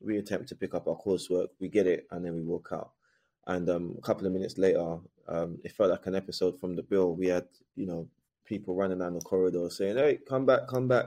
We 0.00 0.18
attempt 0.18 0.48
to 0.48 0.56
pick 0.56 0.74
up 0.74 0.88
our 0.88 0.96
coursework, 0.96 1.50
we 1.60 1.68
get 1.68 1.86
it, 1.86 2.08
and 2.10 2.24
then 2.24 2.34
we 2.34 2.42
walk 2.42 2.70
out. 2.72 2.90
And 3.46 3.70
um, 3.70 3.94
a 3.96 4.00
couple 4.00 4.26
of 4.26 4.32
minutes 4.32 4.58
later, 4.58 4.98
um, 5.28 5.58
it 5.62 5.70
felt 5.70 5.90
like 5.90 6.06
an 6.08 6.16
episode 6.16 6.58
from 6.58 6.74
the 6.74 6.82
bill. 6.82 7.14
We 7.14 7.28
had, 7.28 7.46
you 7.76 7.86
know, 7.86 8.08
people 8.44 8.74
running 8.74 8.98
down 8.98 9.14
the 9.14 9.20
corridor 9.20 9.68
saying, 9.70 9.96
"Hey, 9.96 10.18
come 10.28 10.46
back, 10.46 10.68
come 10.68 10.88
back!" 10.88 11.06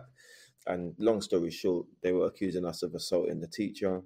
And 0.65 0.95
long 0.97 1.21
story 1.21 1.51
short, 1.51 1.87
they 2.01 2.11
were 2.11 2.27
accusing 2.27 2.65
us 2.65 2.83
of 2.83 2.93
assaulting 2.95 3.39
the 3.39 3.47
teacher. 3.47 4.01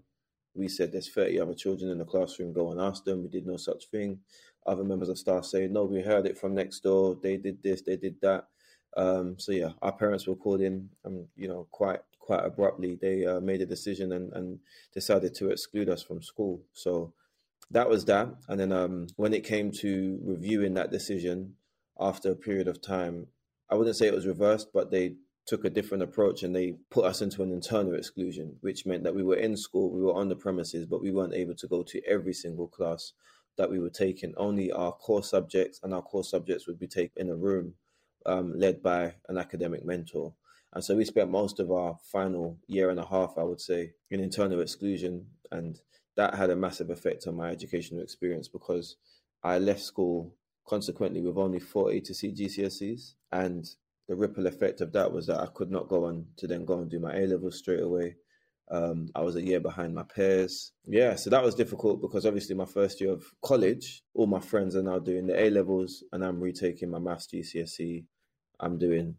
We 0.53 0.67
said 0.67 0.91
there's 0.91 1.09
30 1.09 1.39
other 1.39 1.53
children 1.53 1.89
in 1.91 1.97
the 1.97 2.05
classroom. 2.05 2.53
Go 2.53 2.71
and 2.71 2.79
ask 2.79 3.03
them. 3.03 3.23
We 3.23 3.29
did 3.29 3.47
no 3.47 3.57
such 3.57 3.87
thing. 3.87 4.19
Other 4.65 4.83
members 4.83 5.09
of 5.09 5.17
staff 5.17 5.45
saying, 5.45 5.73
"No, 5.73 5.85
we 5.85 6.01
heard 6.01 6.25
it 6.25 6.37
from 6.37 6.53
next 6.55 6.81
door. 6.81 7.17
They 7.21 7.37
did 7.37 7.63
this, 7.63 7.81
they 7.81 7.97
did 7.97 8.21
that." 8.21 8.47
Um, 8.97 9.39
so 9.39 9.51
yeah, 9.53 9.71
our 9.81 9.93
parents 9.93 10.27
were 10.27 10.35
called 10.35 10.61
in, 10.61 10.89
and 11.05 11.27
you 11.35 11.47
know, 11.47 11.67
quite 11.71 12.01
quite 12.21 12.45
abruptly, 12.45 12.97
they 13.01 13.25
uh, 13.25 13.39
made 13.41 13.61
a 13.61 13.65
decision 13.65 14.13
and, 14.13 14.31
and 14.33 14.59
decided 14.93 15.33
to 15.35 15.49
exclude 15.49 15.89
us 15.89 16.03
from 16.03 16.21
school. 16.21 16.61
So 16.73 17.13
that 17.71 17.89
was 17.89 18.05
that. 18.05 18.29
And 18.47 18.59
then 18.59 18.71
um, 18.71 19.07
when 19.17 19.33
it 19.33 19.43
came 19.43 19.71
to 19.83 20.19
reviewing 20.23 20.75
that 20.75 20.91
decision, 20.91 21.55
after 22.01 22.31
a 22.31 22.35
period 22.35 22.67
of 22.67 22.81
time, 22.81 23.27
I 23.69 23.75
wouldn't 23.75 23.95
say 23.95 24.07
it 24.07 24.13
was 24.13 24.27
reversed, 24.27 24.69
but 24.73 24.91
they 24.91 25.15
took 25.47 25.65
a 25.65 25.69
different 25.69 26.03
approach 26.03 26.43
and 26.43 26.55
they 26.55 26.75
put 26.89 27.05
us 27.05 27.21
into 27.21 27.43
an 27.43 27.51
internal 27.51 27.95
exclusion, 27.95 28.57
which 28.61 28.85
meant 28.85 29.03
that 29.03 29.15
we 29.15 29.23
were 29.23 29.37
in 29.37 29.55
school, 29.57 29.91
we 29.91 30.01
were 30.01 30.13
on 30.13 30.29
the 30.29 30.35
premises, 30.35 30.85
but 30.85 31.01
we 31.01 31.11
weren't 31.11 31.33
able 31.33 31.55
to 31.55 31.67
go 31.67 31.83
to 31.83 32.01
every 32.05 32.33
single 32.33 32.67
class 32.67 33.13
that 33.57 33.69
we 33.69 33.79
were 33.79 33.89
taking. 33.89 34.33
Only 34.37 34.71
our 34.71 34.91
core 34.91 35.23
subjects 35.23 35.79
and 35.83 35.93
our 35.93 36.01
core 36.01 36.23
subjects 36.23 36.67
would 36.67 36.79
be 36.79 36.87
taken 36.87 37.27
in 37.27 37.29
a 37.29 37.35
room 37.35 37.73
um, 38.25 38.57
led 38.57 38.81
by 38.81 39.15
an 39.29 39.37
academic 39.37 39.85
mentor. 39.85 40.33
And 40.73 40.83
so 40.83 40.95
we 40.95 41.05
spent 41.05 41.29
most 41.29 41.59
of 41.59 41.71
our 41.71 41.97
final 42.11 42.57
year 42.67 42.89
and 42.89 42.99
a 42.99 43.05
half, 43.05 43.33
I 43.37 43.43
would 43.43 43.59
say, 43.59 43.93
in 44.09 44.19
internal 44.19 44.61
exclusion. 44.61 45.25
And 45.51 45.79
that 46.15 46.35
had 46.35 46.49
a 46.49 46.55
massive 46.55 46.89
effect 46.89 47.27
on 47.27 47.35
my 47.35 47.49
educational 47.49 48.01
experience 48.01 48.47
because 48.47 48.95
I 49.43 49.57
left 49.59 49.81
school 49.81 50.33
consequently 50.67 51.21
with 51.21 51.37
only 51.37 51.59
40 51.59 52.01
to 52.01 52.13
see 52.13 52.31
GCSEs. 52.31 53.13
And 53.31 53.65
the 54.07 54.15
ripple 54.15 54.47
effect 54.47 54.81
of 54.81 54.91
that 54.93 55.11
was 55.11 55.27
that 55.27 55.39
I 55.39 55.47
could 55.47 55.71
not 55.71 55.87
go 55.87 56.05
on 56.05 56.25
to 56.37 56.47
then 56.47 56.65
go 56.65 56.79
and 56.79 56.89
do 56.89 56.99
my 56.99 57.15
A 57.15 57.27
levels 57.27 57.57
straight 57.57 57.81
away. 57.81 58.15
Um, 58.69 59.09
I 59.15 59.21
was 59.21 59.35
a 59.35 59.43
year 59.43 59.59
behind 59.59 59.93
my 59.93 60.03
peers. 60.03 60.71
Yeah, 60.85 61.15
so 61.15 61.29
that 61.29 61.43
was 61.43 61.55
difficult 61.55 62.01
because 62.01 62.25
obviously 62.25 62.55
my 62.55 62.65
first 62.65 63.01
year 63.01 63.11
of 63.11 63.25
college, 63.43 64.03
all 64.13 64.27
my 64.27 64.39
friends 64.39 64.75
are 64.75 64.83
now 64.83 64.99
doing 64.99 65.27
the 65.27 65.37
A 65.37 65.49
levels 65.49 66.03
and 66.13 66.23
I'm 66.23 66.39
retaking 66.39 66.89
my 66.89 66.99
maths 66.99 67.27
GCSE. 67.27 68.05
I'm 68.59 68.77
doing 68.77 69.15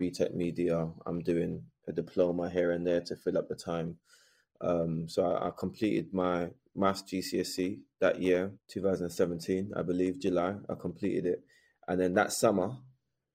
BTEC 0.00 0.34
Media. 0.34 0.88
I'm 1.04 1.20
doing 1.20 1.62
a 1.86 1.92
diploma 1.92 2.48
here 2.48 2.70
and 2.70 2.86
there 2.86 3.02
to 3.02 3.16
fill 3.16 3.36
up 3.36 3.48
the 3.48 3.54
time. 3.54 3.96
Um, 4.62 5.08
so 5.08 5.24
I, 5.24 5.48
I, 5.48 5.50
completed 5.58 6.12
my 6.12 6.50
maths 6.74 7.02
GCSE 7.02 7.80
that 8.00 8.20
year, 8.20 8.52
2017, 8.68 9.72
I 9.76 9.82
believe, 9.82 10.20
July. 10.20 10.54
I 10.68 10.74
completed 10.74 11.26
it. 11.26 11.42
And 11.88 12.00
then 12.00 12.14
that 12.14 12.32
summer, 12.32 12.76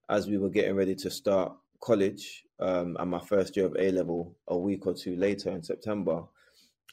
as 0.08 0.26
we 0.26 0.38
were 0.38 0.50
getting 0.50 0.76
ready 0.76 0.94
to 0.96 1.10
start 1.10 1.52
college 1.82 2.44
um, 2.60 2.96
and 2.98 3.10
my 3.10 3.20
first 3.20 3.56
year 3.56 3.66
of 3.66 3.76
A 3.78 3.90
level, 3.90 4.36
a 4.48 4.56
week 4.56 4.86
or 4.86 4.94
two 4.94 5.16
later 5.16 5.50
in 5.50 5.62
September, 5.62 6.24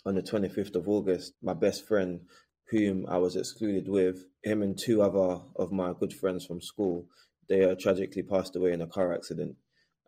on 0.06 0.16
the 0.16 0.22
25th 0.22 0.76
of 0.76 0.90
August, 0.90 1.34
my 1.42 1.54
best 1.54 1.88
friend, 1.88 2.22
whom 2.70 3.06
I 3.08 3.18
was 3.18 3.36
excluded 3.36 3.88
with, 3.88 4.26
him 4.44 4.62
and 4.62 4.78
two 4.78 5.02
other 5.02 5.42
of 5.56 5.72
my 5.72 5.94
good 5.98 6.14
friends 6.14 6.46
from 6.46 6.62
school, 6.62 7.06
they 7.48 7.64
uh, 7.64 7.76
tragically 7.80 8.24
passed 8.24 8.56
away 8.56 8.74
in 8.74 8.82
a 8.82 8.88
car 8.88 9.14
accident. 9.14 9.56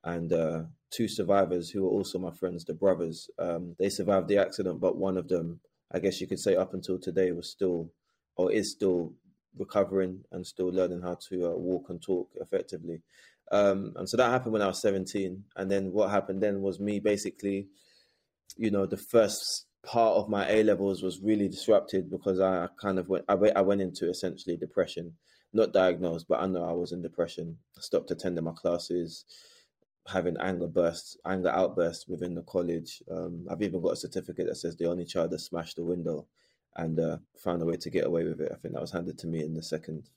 And 0.04 0.32
uh, 0.32 0.63
two 0.92 1.08
survivors 1.08 1.70
who 1.70 1.84
were 1.84 1.89
also 1.89 2.20
my 2.20 2.32
friends, 2.32 2.65
the 2.65 2.74
brothers, 2.74 3.30
um, 3.39 3.75
they 3.80 3.89
survived 3.89 4.27
the 4.27 4.38
accident, 4.38 4.80
but 4.80 4.98
one 4.98 5.18
of 5.18 5.27
them, 5.27 5.62
I 5.92 6.00
guess 6.00 6.20
you 6.20 6.27
could 6.27 6.39
say 6.39 6.56
up 6.56 6.74
until 6.74 7.00
today, 7.00 7.32
was 7.32 7.50
still 7.50 7.92
or 8.36 8.51
is 8.51 8.72
still 8.72 9.13
recovering 9.58 10.24
and 10.32 10.46
still 10.46 10.68
learning 10.68 11.01
how 11.01 11.18
to 11.30 11.48
uh, 11.48 11.56
walk 11.56 11.89
and 11.89 12.01
talk 12.01 12.30
effectively. 12.42 13.01
Um, 13.51 13.94
and 13.96 14.10
so 14.10 14.18
that 14.18 14.32
happened 14.32 14.54
when 14.54 14.62
I 14.62 14.68
was 14.68 14.82
17. 14.82 15.44
And 15.56 15.72
then 15.72 15.92
what 15.92 16.10
happened 16.10 16.42
then 16.42 16.62
was 16.62 16.80
me 16.80 17.00
basically, 17.00 17.68
you 18.58 18.72
know, 18.72 18.86
the 18.86 18.98
first 18.98 19.68
part 19.86 20.18
of 20.18 20.30
my 20.30 20.50
A 20.50 20.63
levels 20.63 21.04
was 21.04 21.22
really 21.22 21.48
disrupted 21.48 22.10
because 22.10 22.39
I 22.39 22.68
kind 22.82 23.00
of 23.00 23.08
went, 23.08 23.25
I 23.30 23.36
I 23.56 23.62
went 23.62 23.82
into 23.82 24.10
essentially 24.10 24.58
depression, 24.58 25.13
not 25.54 25.74
diagnosed, 25.74 26.25
but 26.27 26.42
I 26.42 26.48
know 26.48 26.63
I 26.63 26.74
was 26.74 26.92
in 26.92 27.01
depression. 27.01 27.58
I 27.77 27.82
stopped 27.82 28.12
attending 28.12 28.44
my 28.44 28.54
classes, 28.54 29.25
having 30.07 30.38
anger 30.39 30.67
bursts, 30.67 31.17
anger 31.25 31.50
outbursts 31.50 32.07
within 32.07 32.35
the 32.35 32.43
college. 32.43 33.01
Um, 33.09 33.45
I've 33.50 33.62
even 33.62 33.81
got 33.81 33.93
a 33.93 33.97
certificate 33.97 34.47
that 34.47 34.57
says 34.57 34.75
the 34.75 34.89
only 34.89 35.05
child 35.05 35.31
that 35.31 35.39
smashed 35.39 35.77
the 35.77 35.83
window 35.83 36.27
and 36.75 37.00
uh, 37.00 37.17
found 37.38 37.62
a 37.62 37.65
way 37.65 37.77
to 37.77 37.89
get 37.89 38.05
away 38.05 38.24
with 38.24 38.41
it. 38.41 38.51
I 38.51 38.57
think 38.57 38.74
that 38.74 38.81
was 38.81 38.91
handed 38.91 39.17
to 39.19 39.27
me 39.27 39.43
in 39.43 39.53
the 39.53 39.63
second 39.63 40.09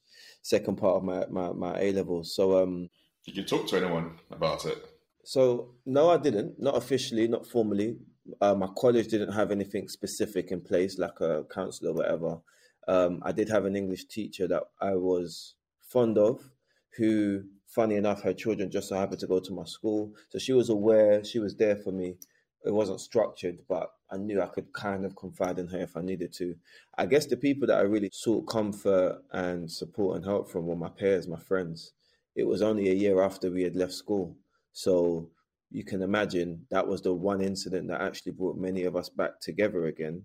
second 0.42 0.76
part 0.76 0.96
of 0.96 1.04
my 1.04 1.24
my, 1.30 1.52
my 1.52 1.78
A 1.80 1.92
levels. 1.92 2.34
So 2.34 2.62
um, 2.62 2.90
did 3.24 3.36
you 3.36 3.44
talk 3.44 3.66
to 3.68 3.76
anyone 3.76 4.18
about 4.30 4.64
it? 4.64 4.78
So 5.24 5.74
no, 5.86 6.10
I 6.10 6.16
didn't. 6.16 6.60
Not 6.60 6.76
officially, 6.76 7.28
not 7.28 7.46
formally. 7.46 7.96
Uh, 8.40 8.54
my 8.54 8.68
college 8.76 9.08
didn't 9.08 9.32
have 9.32 9.50
anything 9.50 9.88
specific 9.88 10.50
in 10.50 10.60
place, 10.60 10.98
like 10.98 11.20
a 11.20 11.44
counselor 11.52 11.92
or 11.92 11.94
whatever. 11.94 12.38
Um, 12.86 13.20
I 13.22 13.32
did 13.32 13.48
have 13.48 13.64
an 13.64 13.76
English 13.76 14.06
teacher 14.06 14.48
that 14.48 14.64
I 14.80 14.94
was 14.94 15.54
fond 15.80 16.18
of, 16.18 16.50
who, 16.96 17.44
funny 17.68 17.96
enough, 17.96 18.22
her 18.22 18.32
children 18.32 18.70
just 18.70 18.88
so 18.88 18.96
happened 18.96 19.20
to 19.20 19.26
go 19.26 19.40
to 19.40 19.52
my 19.52 19.64
school. 19.64 20.12
So 20.30 20.38
she 20.38 20.52
was 20.52 20.70
aware, 20.70 21.22
she 21.24 21.38
was 21.38 21.54
there 21.56 21.76
for 21.76 21.92
me. 21.92 22.16
It 22.64 22.72
wasn't 22.72 23.00
structured, 23.00 23.58
but 23.68 23.90
I 24.10 24.16
knew 24.16 24.40
I 24.42 24.46
could 24.46 24.72
kind 24.72 25.04
of 25.04 25.14
confide 25.14 25.58
in 25.58 25.68
her 25.68 25.80
if 25.80 25.96
I 25.96 26.00
needed 26.00 26.32
to. 26.34 26.56
I 26.96 27.06
guess 27.06 27.26
the 27.26 27.36
people 27.36 27.68
that 27.68 27.78
I 27.78 27.82
really 27.82 28.10
sought 28.12 28.48
comfort 28.48 29.22
and 29.32 29.70
support 29.70 30.16
and 30.16 30.24
help 30.24 30.50
from 30.50 30.66
were 30.66 30.76
my 30.76 30.88
peers, 30.88 31.28
my 31.28 31.38
friends. 31.38 31.92
It 32.34 32.46
was 32.46 32.62
only 32.62 32.90
a 32.90 32.94
year 32.94 33.22
after 33.22 33.50
we 33.50 33.62
had 33.62 33.76
left 33.76 33.92
school. 33.92 34.36
So 34.72 35.30
you 35.70 35.84
can 35.84 36.02
imagine 36.02 36.66
that 36.70 36.88
was 36.88 37.02
the 37.02 37.12
one 37.12 37.42
incident 37.42 37.88
that 37.88 38.00
actually 38.00 38.32
brought 38.32 38.56
many 38.56 38.84
of 38.84 38.96
us 38.96 39.08
back 39.08 39.40
together 39.40 39.86
again. 39.86 40.24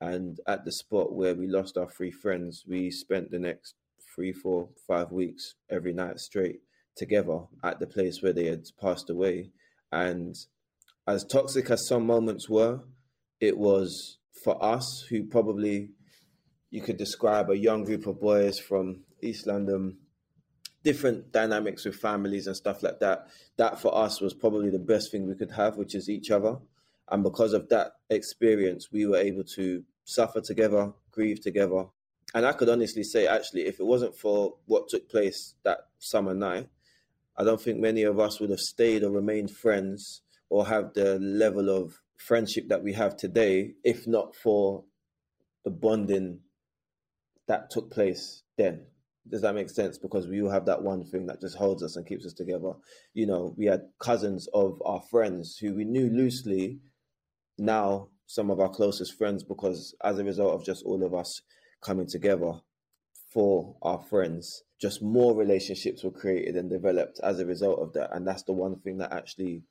And 0.00 0.40
at 0.46 0.64
the 0.64 0.72
spot 0.72 1.14
where 1.14 1.34
we 1.34 1.46
lost 1.48 1.76
our 1.76 1.90
three 1.90 2.12
friends, 2.12 2.64
we 2.66 2.90
spent 2.90 3.30
the 3.30 3.38
next 3.38 3.74
three, 4.14 4.32
four, 4.32 4.68
five 4.86 5.12
weeks 5.12 5.54
every 5.70 5.92
night 5.92 6.18
straight 6.18 6.60
together 6.98 7.40
at 7.64 7.80
the 7.80 7.86
place 7.86 8.22
where 8.22 8.32
they 8.32 8.46
had 8.46 8.64
passed 8.80 9.08
away. 9.08 9.50
And 9.90 10.34
as 11.06 11.24
toxic 11.24 11.70
as 11.70 11.86
some 11.86 12.04
moments 12.04 12.48
were, 12.48 12.80
it 13.40 13.56
was 13.56 14.18
for 14.44 14.62
us 14.62 15.06
who 15.08 15.24
probably 15.24 15.90
you 16.70 16.82
could 16.82 16.98
describe 16.98 17.48
a 17.48 17.56
young 17.56 17.84
group 17.84 18.06
of 18.06 18.20
boys 18.20 18.58
from 18.58 19.04
East 19.22 19.46
London 19.46 19.96
different 20.84 21.32
dynamics 21.32 21.84
with 21.84 21.96
families 21.96 22.46
and 22.46 22.56
stuff 22.56 22.82
like 22.82 23.00
that. 23.00 23.26
That 23.56 23.80
for 23.80 23.94
us 23.94 24.20
was 24.20 24.34
probably 24.34 24.70
the 24.70 24.78
best 24.78 25.10
thing 25.10 25.26
we 25.26 25.34
could 25.34 25.50
have, 25.50 25.76
which 25.76 25.94
is 25.94 26.08
each 26.08 26.30
other. 26.30 26.56
And 27.10 27.22
because 27.22 27.52
of 27.52 27.68
that 27.70 27.92
experience, 28.10 28.88
we 28.92 29.06
were 29.06 29.16
able 29.16 29.44
to 29.56 29.84
suffer 30.04 30.40
together, 30.40 30.92
grieve 31.10 31.40
together. 31.40 31.86
And 32.34 32.46
I 32.46 32.52
could 32.52 32.68
honestly 32.68 33.02
say, 33.02 33.26
actually, 33.26 33.66
if 33.66 33.80
it 33.80 33.86
wasn't 33.86 34.14
for 34.14 34.56
what 34.66 34.88
took 34.88 35.08
place 35.10 35.54
that 35.64 35.78
summer 35.98 36.34
night, 36.34 36.68
I 37.38 37.44
don't 37.44 37.60
think 37.60 37.78
many 37.78 38.02
of 38.02 38.18
us 38.18 38.40
would 38.40 38.50
have 38.50 38.58
stayed 38.58 39.04
or 39.04 39.10
remained 39.10 39.52
friends 39.52 40.22
or 40.50 40.66
have 40.66 40.92
the 40.94 41.20
level 41.20 41.70
of 41.70 41.94
friendship 42.16 42.68
that 42.68 42.82
we 42.82 42.92
have 42.94 43.16
today, 43.16 43.74
if 43.84 44.08
not 44.08 44.34
for 44.34 44.84
the 45.64 45.70
bonding 45.70 46.40
that 47.46 47.70
took 47.70 47.92
place 47.92 48.42
then. 48.56 48.86
Does 49.28 49.42
that 49.42 49.54
make 49.54 49.70
sense? 49.70 49.98
Because 49.98 50.26
we 50.26 50.42
all 50.42 50.50
have 50.50 50.66
that 50.66 50.82
one 50.82 51.04
thing 51.04 51.26
that 51.26 51.40
just 51.40 51.56
holds 51.56 51.82
us 51.82 51.96
and 51.96 52.06
keeps 52.06 52.26
us 52.26 52.32
together. 52.32 52.72
You 53.14 53.26
know, 53.26 53.54
we 53.56 53.66
had 53.66 53.82
cousins 54.00 54.48
of 54.52 54.82
our 54.84 55.02
friends 55.10 55.58
who 55.58 55.74
we 55.74 55.84
knew 55.84 56.08
loosely, 56.10 56.80
now 57.56 58.08
some 58.26 58.50
of 58.50 58.58
our 58.58 58.70
closest 58.70 59.16
friends, 59.16 59.44
because 59.44 59.94
as 60.02 60.18
a 60.18 60.24
result 60.24 60.54
of 60.54 60.64
just 60.64 60.84
all 60.84 61.04
of 61.04 61.14
us 61.14 61.40
coming 61.82 62.06
together 62.06 62.60
for 63.30 63.76
our 63.82 63.98
friends, 63.98 64.64
just 64.80 65.02
more 65.02 65.34
relationships 65.34 66.02
were 66.02 66.10
created 66.10 66.56
and 66.56 66.70
developed 66.70 67.20
as 67.22 67.40
a 67.40 67.46
result 67.46 67.78
of 67.80 67.92
that. 67.92 68.14
And 68.14 68.26
that's 68.26 68.44
the 68.44 68.52
one 68.52 68.76
thing 68.80 68.98
that 68.98 69.12
actually 69.12 69.62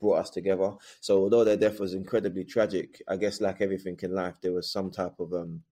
brought 0.00 0.18
us 0.18 0.30
together. 0.30 0.72
So 1.00 1.18
although 1.18 1.44
their 1.44 1.56
death 1.56 1.80
was 1.80 1.94
incredibly 1.94 2.44
tragic, 2.44 3.02
I 3.08 3.16
guess 3.16 3.40
like 3.40 3.60
everything 3.60 3.98
in 4.02 4.14
life, 4.14 4.34
there 4.40 4.52
was 4.52 4.70
some 4.70 4.90
type 4.90 5.18
of 5.18 5.32
um, 5.32 5.62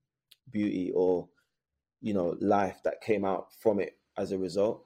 beauty 0.51 0.93
or 0.95 1.29
you 2.01 2.15
know 2.15 2.37
life 2.41 2.79
that 2.85 3.01
came 3.01 3.25
out 3.25 3.49
from 3.61 3.81
it 3.81 3.99
as 4.17 4.33
a 4.33 4.39
result 4.39 4.85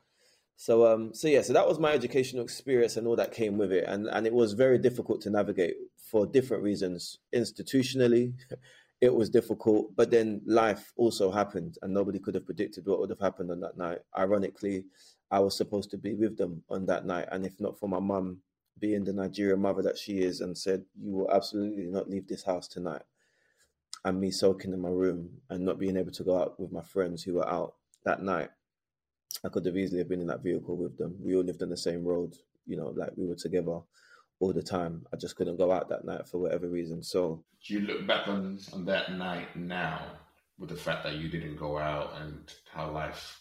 so 0.57 0.87
um 0.87 1.13
so 1.15 1.29
yeah 1.29 1.43
so 1.43 1.53
that 1.53 1.67
was 1.67 1.79
my 1.79 1.93
educational 1.93 2.45
experience 2.45 2.97
and 2.97 3.07
all 3.07 3.17
that 3.17 3.33
came 3.33 3.57
with 3.59 3.73
it 3.73 3.85
and 3.87 4.07
and 4.09 4.27
it 4.27 4.33
was 4.33 4.53
very 4.53 4.79
difficult 4.79 5.21
to 5.21 5.31
navigate 5.31 5.75
for 5.97 6.27
different 6.27 6.63
reasons 6.63 7.19
institutionally 7.35 8.33
it 9.05 9.15
was 9.15 9.29
difficult 9.31 9.95
but 9.97 10.11
then 10.11 10.41
life 10.47 10.93
also 10.97 11.31
happened 11.31 11.77
and 11.83 11.93
nobody 11.93 12.19
could 12.19 12.35
have 12.35 12.47
predicted 12.47 12.87
what 12.87 12.99
would 13.01 13.11
have 13.11 13.21
happened 13.21 13.51
on 13.51 13.61
that 13.61 13.77
night 13.77 13.99
ironically 14.19 14.85
i 15.31 15.39
was 15.39 15.57
supposed 15.57 15.91
to 15.91 15.99
be 15.99 16.15
with 16.15 16.37
them 16.37 16.63
on 16.71 16.87
that 16.87 17.05
night 17.07 17.29
and 17.33 17.45
if 17.45 17.61
not 17.61 17.79
for 17.79 17.89
my 17.89 17.99
mum 18.01 18.39
being 18.79 19.05
the 19.05 19.13
nigerian 19.13 19.61
mother 19.61 19.83
that 19.83 19.99
she 19.99 20.19
is 20.19 20.41
and 20.41 20.57
said 20.57 20.85
you 21.01 21.13
will 21.13 21.31
absolutely 21.31 21.85
not 21.87 22.09
leave 22.09 22.27
this 22.27 22.45
house 22.45 22.67
tonight 22.67 23.03
and 24.05 24.21
me 24.21 24.31
soaking 24.31 24.73
in 24.73 24.81
my 24.81 24.89
room 24.89 25.31
and 25.51 25.65
not 25.65 25.79
being 25.79 25.97
able 25.97 26.13
to 26.13 26.25
go 26.25 26.39
out 26.39 26.59
with 26.61 26.73
my 26.73 26.83
friends 26.83 27.23
who 27.23 27.35
were 27.35 27.49
out 27.49 27.75
that 28.05 28.23
night, 28.23 28.51
I 29.45 29.49
could 29.49 29.65
have 29.67 29.77
easily 29.77 29.99
have 29.99 30.09
been 30.09 30.21
in 30.21 30.27
that 30.27 30.43
vehicle 30.43 30.77
with 30.77 30.97
them. 30.99 31.17
We 31.21 31.35
all 31.37 31.43
lived 31.43 31.63
on 31.63 31.71
the 31.71 31.77
same 31.77 32.05
road, 32.05 32.35
you 32.67 32.77
know, 32.77 32.89
like 32.97 33.13
we 33.17 33.27
were 33.27 33.35
together 33.35 33.79
all 34.41 34.53
the 34.53 34.63
time. 34.63 35.07
I 35.13 35.17
just 35.17 35.37
couldn't 35.37 35.57
go 35.57 35.73
out 35.73 35.89
that 35.89 36.05
night 36.05 36.27
for 36.29 36.39
whatever 36.39 36.69
reason. 36.69 37.03
So, 37.03 37.45
do 37.67 37.75
you 37.75 37.81
look 37.81 38.07
back 38.07 38.29
on 38.29 38.59
on 38.73 38.85
that 38.87 39.13
night 39.13 39.57
now 39.57 40.01
with 40.59 40.71
the 40.71 40.77
fact 40.77 41.05
that 41.05 41.17
you 41.17 41.29
didn't 41.29 41.57
go 41.57 41.79
out 41.79 42.15
and 42.21 42.53
how 42.73 42.91
life 42.91 43.41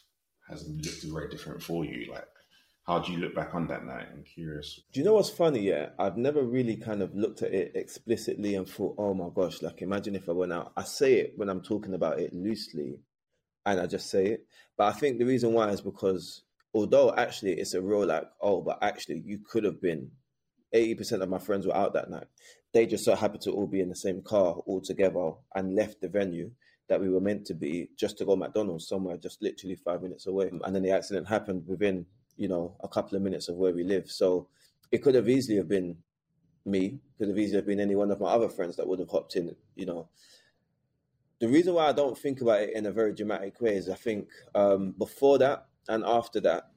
has 0.50 0.68
looked 0.68 1.04
very 1.04 1.30
different 1.30 1.62
for 1.62 1.86
you? 1.86 2.12
Like, 2.12 2.28
how 2.86 3.00
do 3.00 3.12
you 3.12 3.20
look 3.20 3.34
back 3.34 3.56
on 3.56 3.68
that 3.68 3.86
night? 3.86 4.08
I'm 4.12 4.24
curious. 4.24 4.82
Do 4.92 5.00
you 5.00 5.06
know 5.06 5.14
what's 5.14 5.30
funny? 5.30 5.62
Yeah, 5.62 5.90
I've 5.98 6.18
never 6.18 6.44
really 6.44 6.76
kind 6.76 7.02
of 7.02 7.16
looked 7.16 7.42
at 7.42 7.54
it 7.54 7.72
explicitly 7.76 8.56
and 8.56 8.68
thought, 8.68 8.96
oh 8.98 9.14
my 9.14 9.30
gosh, 9.34 9.62
like 9.62 9.82
imagine 9.82 10.16
if 10.16 10.28
I 10.28 10.34
went 10.34 10.54
out. 10.54 10.74
I 10.76 10.84
say 10.84 11.14
it 11.16 11.34
when 11.38 11.50
I'm 11.50 11.62
talking 11.62 11.94
about 11.94 12.20
it 12.20 12.34
loosely 12.34 13.00
and 13.66 13.80
I 13.80 13.88
just 13.88 14.10
say 14.10 14.26
it. 14.28 14.48
But 14.78 14.88
I 14.88 14.92
think 14.92 15.18
the 15.18 15.26
reason 15.26 15.54
why 15.54 15.70
is 15.70 15.82
because 15.82 16.44
although 16.74 17.14
actually 17.16 17.54
it's 17.54 17.74
a 17.74 17.82
real 17.82 18.06
like, 18.06 18.26
oh, 18.42 18.62
but 18.62 18.80
actually 18.82 19.24
you 19.26 19.40
could 19.40 19.64
have 19.64 19.82
been 19.82 20.12
80% 20.74 21.22
of 21.22 21.30
my 21.30 21.40
friends 21.40 21.68
were 21.68 21.76
out 21.76 21.94
that 21.94 22.10
night. 22.10 22.28
They 22.74 22.86
just 22.86 23.06
so 23.06 23.16
happened 23.16 23.42
to 23.42 23.52
all 23.52 23.68
be 23.68 23.82
in 23.82 23.90
the 23.90 23.96
same 23.96 24.22
car 24.22 24.56
all 24.66 24.82
together 24.82 25.34
and 25.56 25.76
left 25.76 26.02
the 26.02 26.10
venue 26.10 26.52
that 26.90 27.00
we 27.00 27.10
were 27.10 27.22
meant 27.22 27.46
to 27.46 27.54
be 27.54 27.90
just 27.98 28.18
to 28.18 28.26
go 28.26 28.36
McDonald's 28.36 28.88
somewhere 28.88 29.18
just 29.18 29.42
literally 29.42 29.76
five 29.76 30.02
minutes 30.02 30.28
away. 30.28 30.50
And 30.64 30.76
then 30.76 30.84
the 30.84 30.92
accident 30.92 31.28
happened 31.28 31.64
within 31.68 32.06
you 32.38 32.48
know, 32.48 32.76
a 32.84 32.88
couple 32.88 33.16
of 33.16 33.22
minutes 33.22 33.50
of 33.50 33.56
where 33.56 33.74
we 33.74 33.84
live. 33.84 34.10
So 34.10 34.48
it 34.92 35.00
could 35.00 35.16
have 35.16 35.30
easily 35.30 35.58
have 35.58 35.68
been 35.68 35.98
me, 36.66 37.00
could 37.18 37.28
have 37.28 37.38
easily 37.38 37.58
have 37.58 37.68
been 37.68 37.80
any 37.80 37.96
one 37.96 38.12
of 38.12 38.20
my 38.20 38.30
other 38.30 38.50
friends 38.50 38.76
that 38.78 38.88
would 38.88 39.00
have 39.00 39.10
hopped 39.10 39.36
in, 39.36 39.56
you 39.76 39.86
know. 39.86 40.10
The 41.40 41.48
reason 41.48 41.74
why 41.74 41.90
I 41.90 41.92
don't 41.92 42.18
think 42.18 42.42
about 42.42 42.62
it 42.62 42.74
in 42.74 42.86
a 42.86 42.92
very 42.92 43.14
dramatic 43.14 43.60
way 43.60 43.76
is 43.76 43.90
I 43.90 43.96
think 43.96 44.30
um, 44.56 44.96
before 44.98 45.38
that 45.40 45.68
and 45.90 46.04
after 46.06 46.40
that, 46.42 46.70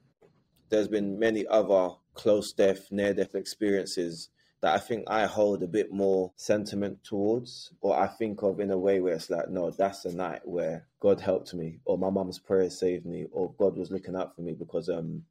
there's 0.69 0.89
been 0.89 1.17
many 1.17 1.47
other 1.47 1.91
close 2.17 2.51
death, 2.51 2.91
near 2.91 3.13
death 3.13 3.35
experiences 3.35 4.29
that 4.61 4.73
I 4.73 4.79
think 4.79 5.03
I 5.07 5.27
hold 5.27 5.61
a 5.61 5.67
bit 5.67 5.91
more 5.91 6.31
sentiment 6.35 7.03
towards, 7.03 7.71
or 7.79 7.97
I 7.97 8.07
think 8.07 8.41
of 8.41 8.59
in 8.59 8.71
a 8.71 8.77
way 8.77 8.99
where 8.99 9.13
it's 9.13 9.29
like, 9.29 9.49
no, 9.49 9.69
that's 9.69 10.03
a 10.05 10.15
night 10.15 10.41
where 10.43 10.87
God 10.99 11.21
helped 11.21 11.53
me, 11.53 11.79
or 11.85 11.97
my 11.97 12.09
mum's 12.09 12.39
prayers 12.39 12.79
saved 12.79 13.05
me, 13.05 13.27
or 13.31 13.53
God 13.53 13.77
was 13.77 13.91
looking 13.91 14.15
out 14.15 14.35
for 14.35 14.41
me 14.41 14.53
because 14.53 14.89
um 14.89 15.23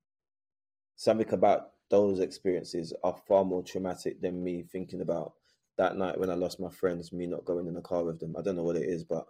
something 0.95 1.33
about 1.33 1.73
those 1.91 2.21
experiences 2.21 2.93
are 3.03 3.17
far 3.29 3.45
more 3.45 3.63
traumatic 3.63 4.21
than 4.21 4.43
me 4.43 4.63
thinking 4.63 5.01
about 5.01 5.35
that 5.77 5.97
night 5.97 6.19
when 6.19 6.31
I 6.31 6.35
lost 6.35 6.61
my 6.61 6.71
friends, 6.71 7.13
me 7.13 7.27
not 7.27 7.45
going 7.45 7.67
in 7.67 7.75
the 7.75 7.83
car 7.83 8.05
with 8.05 8.21
them. 8.21 8.35
I 8.39 8.43
don't 8.43 8.57
know 8.57 8.63
what 8.63 8.77
it 8.77 8.89
is, 8.89 9.05
but 9.05 9.27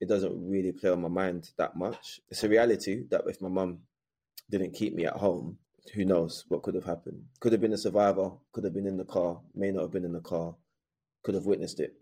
it 0.00 0.08
doesn't 0.08 0.48
really 0.48 0.72
play 0.72 0.90
on 0.90 1.02
my 1.02 1.08
mind 1.08 1.50
that 1.56 1.76
much. 1.76 2.20
It's 2.30 2.44
a 2.44 2.48
reality 2.48 3.04
that 3.10 3.22
if 3.26 3.40
my 3.40 3.48
mum 3.48 3.80
didn't 4.50 4.74
keep 4.74 4.94
me 4.94 5.06
at 5.06 5.14
home, 5.14 5.58
who 5.94 6.04
knows 6.04 6.44
what 6.48 6.62
could 6.62 6.74
have 6.74 6.84
happened? 6.84 7.24
Could 7.40 7.52
have 7.52 7.60
been 7.60 7.72
a 7.72 7.78
survivor, 7.78 8.32
could 8.52 8.64
have 8.64 8.74
been 8.74 8.86
in 8.86 8.96
the 8.96 9.04
car, 9.04 9.40
may 9.54 9.70
not 9.70 9.82
have 9.82 9.92
been 9.92 10.04
in 10.04 10.12
the 10.12 10.20
car, 10.20 10.54
could 11.22 11.34
have 11.34 11.46
witnessed 11.46 11.80
it. 11.80 11.94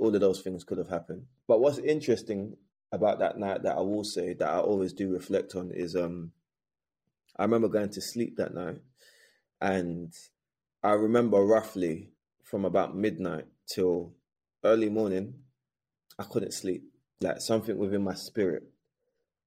All 0.00 0.14
of 0.14 0.20
those 0.20 0.40
things 0.40 0.64
could 0.64 0.78
have 0.78 0.88
happened. 0.88 1.24
But 1.46 1.60
what's 1.60 1.78
interesting 1.78 2.56
about 2.92 3.18
that 3.20 3.38
night 3.38 3.62
that 3.62 3.76
I 3.76 3.80
will 3.80 4.04
say 4.04 4.34
that 4.34 4.48
I 4.48 4.58
always 4.58 4.92
do 4.92 5.12
reflect 5.12 5.54
on 5.54 5.70
is 5.72 5.94
um 5.96 6.32
I 7.38 7.42
remember 7.44 7.68
going 7.68 7.90
to 7.90 8.00
sleep 8.00 8.36
that 8.36 8.54
night 8.54 8.80
and 9.60 10.12
I 10.82 10.92
remember 10.92 11.44
roughly 11.44 12.10
from 12.44 12.64
about 12.64 12.96
midnight 12.96 13.46
till 13.66 14.14
early 14.64 14.88
morning, 14.88 15.34
I 16.18 16.24
couldn't 16.24 16.52
sleep. 16.54 16.84
Like 17.20 17.40
something 17.40 17.76
within 17.76 18.02
my 18.02 18.14
spirit. 18.14 18.64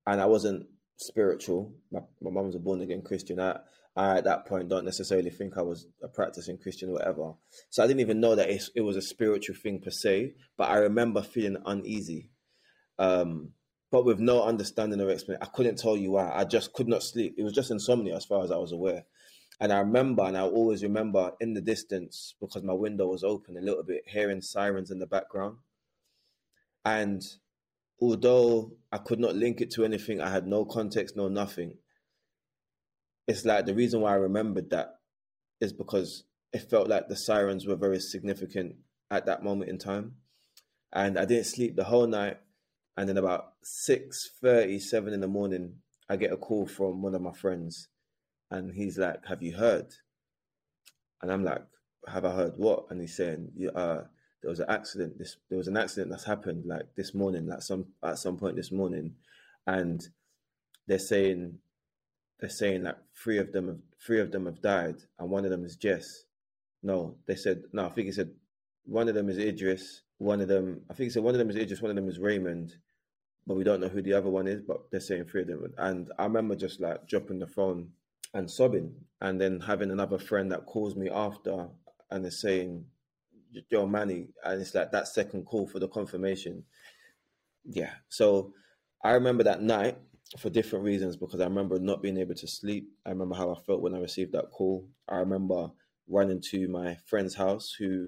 And 0.05 0.21
I 0.21 0.25
wasn't 0.25 0.67
spiritual. 0.97 1.73
My 1.91 2.01
my 2.21 2.29
mum 2.29 2.45
was 2.45 2.55
a 2.55 2.59
born 2.59 2.81
again 2.81 3.01
Christian. 3.01 3.39
I, 3.39 3.59
I 3.95 4.17
at 4.17 4.23
that 4.23 4.47
point 4.47 4.69
don't 4.69 4.85
necessarily 4.85 5.29
think 5.29 5.57
I 5.57 5.61
was 5.61 5.87
a 6.01 6.07
practicing 6.07 6.57
Christian 6.57 6.89
or 6.89 6.93
whatever. 6.93 7.33
So 7.69 7.83
I 7.83 7.87
didn't 7.87 7.99
even 7.99 8.19
know 8.19 8.35
that 8.35 8.49
it, 8.49 8.63
it 8.75 8.81
was 8.81 8.95
a 8.95 9.01
spiritual 9.01 9.55
thing 9.55 9.81
per 9.81 9.91
se. 9.91 10.33
But 10.57 10.69
I 10.69 10.77
remember 10.77 11.21
feeling 11.21 11.61
uneasy, 11.65 12.31
um, 12.97 13.51
but 13.91 14.05
with 14.05 14.19
no 14.19 14.43
understanding 14.43 14.99
or 14.99 15.09
explanation. 15.09 15.43
I 15.43 15.55
couldn't 15.55 15.77
tell 15.77 15.95
you 15.95 16.11
why. 16.11 16.31
I 16.33 16.43
just 16.43 16.73
could 16.73 16.87
not 16.87 17.03
sleep. 17.03 17.35
It 17.37 17.43
was 17.43 17.53
just 17.53 17.69
insomnia 17.69 18.15
as 18.15 18.25
far 18.25 18.43
as 18.43 18.51
I 18.51 18.57
was 18.57 18.71
aware. 18.71 19.05
And 19.59 19.71
I 19.71 19.79
remember, 19.79 20.23
and 20.23 20.35
I 20.35 20.41
always 20.41 20.81
remember 20.81 21.31
in 21.39 21.53
the 21.53 21.61
distance 21.61 22.33
because 22.41 22.63
my 22.63 22.73
window 22.73 23.07
was 23.07 23.23
open 23.23 23.55
a 23.55 23.61
little 23.61 23.83
bit, 23.83 24.03
hearing 24.07 24.41
sirens 24.41 24.89
in 24.89 24.97
the 24.97 25.05
background. 25.05 25.57
And 26.83 27.21
although 28.01 28.73
I 28.91 28.97
could 28.97 29.19
not 29.19 29.35
link 29.35 29.61
it 29.61 29.71
to 29.71 29.85
anything, 29.85 30.19
I 30.19 30.31
had 30.31 30.47
no 30.47 30.65
context, 30.65 31.15
no 31.15 31.27
nothing. 31.27 31.77
It's 33.27 33.45
like 33.45 33.65
the 33.65 33.75
reason 33.75 34.01
why 34.01 34.11
I 34.11 34.15
remembered 34.15 34.69
that 34.71 34.95
is 35.61 35.73
because 35.73 36.23
it 36.51 36.69
felt 36.69 36.87
like 36.87 37.07
the 37.07 37.15
sirens 37.15 37.65
were 37.65 37.75
very 37.75 37.99
significant 37.99 38.75
at 39.09 39.25
that 39.25 39.43
moment 39.43 39.69
in 39.69 39.77
time. 39.77 40.15
And 40.91 41.17
I 41.17 41.25
didn't 41.25 41.45
sleep 41.45 41.75
the 41.75 41.85
whole 41.85 42.07
night. 42.07 42.37
And 42.95 43.09
then 43.09 43.17
about 43.17 43.53
6 43.63 44.29
37 44.39 45.13
in 45.13 45.21
the 45.21 45.27
morning, 45.27 45.75
I 46.09 46.15
get 46.15 46.31
a 46.31 46.37
call 46.37 46.67
from 46.67 47.01
one 47.01 47.15
of 47.15 47.21
my 47.21 47.31
friends. 47.31 47.87
And 48.51 48.73
he's 48.75 48.99
like, 48.99 49.25
Have 49.25 49.41
you 49.41 49.55
heard? 49.55 49.87
And 51.21 51.31
I'm 51.31 51.43
like, 51.43 51.63
Have 52.07 52.25
I 52.25 52.31
heard 52.31 52.53
what? 52.57 52.85
And 52.89 53.01
he's 53.01 53.17
saying, 53.17 53.51
yeah, 53.55 53.71
uh, 53.71 54.03
there 54.43 54.49
was 54.49 54.59
an 54.59 54.69
accident. 54.69 55.17
This 55.17 55.37
there 55.49 55.57
was 55.57 55.69
an 55.69 55.77
accident 55.77 56.11
that's 56.11 56.25
happened 56.25 56.65
like 56.65 56.93
this 56.95 57.15
morning, 57.15 57.49
at 57.51 57.63
some 57.63 57.85
at 58.03 58.19
some 58.19 58.37
point 58.37 58.57
this 58.57 58.71
morning, 58.71 59.15
and 59.65 60.05
they're 60.85 60.99
saying 60.99 61.59
they're 62.43 62.49
saying 62.49 62.83
that 62.83 62.97
three 63.15 63.37
of 63.37 63.53
them 63.53 63.69
have 63.69 63.79
three 64.05 64.19
of 64.19 64.33
them 64.33 64.47
have 64.47 64.61
died, 64.61 64.97
and 65.17 65.29
one 65.29 65.45
of 65.45 65.51
them 65.51 65.63
is 65.63 65.77
Jess. 65.77 66.25
No, 66.83 67.15
they 67.25 67.37
said 67.37 67.63
no. 67.71 67.85
I 67.85 67.89
think 67.89 68.07
he 68.07 68.11
said 68.11 68.31
one 68.83 69.07
of 69.07 69.15
them 69.15 69.29
is 69.29 69.37
Idris. 69.37 70.01
One 70.17 70.41
of 70.41 70.49
them, 70.49 70.81
I 70.91 70.93
think 70.93 71.05
he 71.05 71.09
said 71.09 71.23
one 71.23 71.35
of 71.35 71.39
them 71.39 71.49
is 71.49 71.55
Idris. 71.55 71.81
One 71.81 71.89
of 71.89 71.95
them 71.95 72.09
is 72.09 72.19
Raymond, 72.19 72.73
but 73.47 73.55
we 73.55 73.63
don't 73.63 73.79
know 73.79 73.87
who 73.87 74.01
the 74.01 74.11
other 74.11 74.29
one 74.29 74.47
is. 74.47 74.61
But 74.61 74.91
they're 74.91 74.99
saying 74.99 75.23
three 75.23 75.43
of 75.43 75.47
them. 75.47 75.73
And 75.77 76.11
I 76.19 76.23
remember 76.25 76.53
just 76.57 76.81
like 76.81 77.07
dropping 77.07 77.39
the 77.39 77.47
phone 77.47 77.91
and 78.33 78.51
sobbing, 78.51 78.93
and 79.21 79.39
then 79.39 79.61
having 79.61 79.89
another 79.89 80.19
friend 80.19 80.51
that 80.51 80.65
calls 80.65 80.97
me 80.97 81.09
after 81.09 81.69
and 82.11 82.25
is 82.25 82.41
saying 82.41 82.83
Joe 83.71 83.87
Manny, 83.87 84.27
and 84.43 84.61
it's 84.61 84.75
like 84.75 84.91
that 84.91 85.07
second 85.07 85.45
call 85.45 85.65
for 85.65 85.79
the 85.79 85.87
confirmation. 85.87 86.65
Yeah. 87.63 87.91
So 88.09 88.51
I 89.01 89.11
remember 89.11 89.45
that 89.45 89.61
night 89.61 89.97
for 90.37 90.49
different 90.49 90.85
reasons 90.85 91.15
because 91.15 91.39
I 91.39 91.45
remember 91.45 91.79
not 91.79 92.01
being 92.01 92.17
able 92.17 92.35
to 92.35 92.47
sleep. 92.47 92.89
I 93.05 93.09
remember 93.09 93.35
how 93.35 93.51
I 93.53 93.59
felt 93.65 93.81
when 93.81 93.95
I 93.95 93.99
received 93.99 94.31
that 94.33 94.51
call. 94.51 94.87
I 95.07 95.17
remember 95.17 95.69
running 96.07 96.41
to 96.41 96.67
my 96.67 96.97
friend's 97.05 97.35
house 97.35 97.75
who 97.77 98.07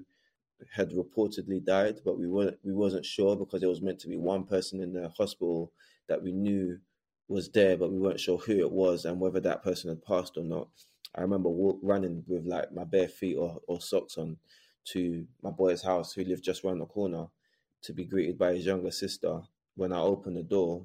had 0.71 0.91
reportedly 0.91 1.63
died, 1.63 1.99
but 2.03 2.17
we 2.17 2.27
weren't 2.27 2.57
we 2.63 2.73
wasn't 2.73 3.05
sure 3.05 3.35
because 3.35 3.61
it 3.61 3.69
was 3.69 3.81
meant 3.81 3.99
to 3.99 4.07
be 4.07 4.17
one 4.17 4.45
person 4.45 4.81
in 4.81 4.93
the 4.93 5.09
hospital 5.09 5.71
that 6.07 6.21
we 6.21 6.31
knew 6.31 6.79
was 7.27 7.49
there, 7.49 7.77
but 7.77 7.91
we 7.91 7.99
weren't 7.99 8.19
sure 8.19 8.38
who 8.38 8.53
it 8.53 8.71
was 8.71 9.05
and 9.05 9.19
whether 9.19 9.39
that 9.39 9.63
person 9.63 9.89
had 9.89 10.03
passed 10.03 10.38
or 10.38 10.43
not. 10.43 10.67
I 11.15 11.21
remember 11.21 11.49
walk, 11.49 11.79
running 11.81 12.23
with 12.27 12.45
like 12.45 12.71
my 12.73 12.83
bare 12.83 13.07
feet 13.07 13.35
or, 13.35 13.59
or 13.67 13.81
socks 13.81 14.17
on 14.17 14.38
to 14.85 15.25
my 15.41 15.49
boy's 15.49 15.81
house, 15.81 16.13
who 16.13 16.23
lived 16.23 16.43
just 16.43 16.63
around 16.63 16.79
the 16.79 16.85
corner, 16.85 17.27
to 17.83 17.93
be 17.93 18.05
greeted 18.05 18.38
by 18.38 18.53
his 18.53 18.65
younger 18.65 18.91
sister. 18.91 19.41
When 19.75 19.91
I 19.91 19.99
opened 19.99 20.38
the 20.38 20.43
door, 20.43 20.83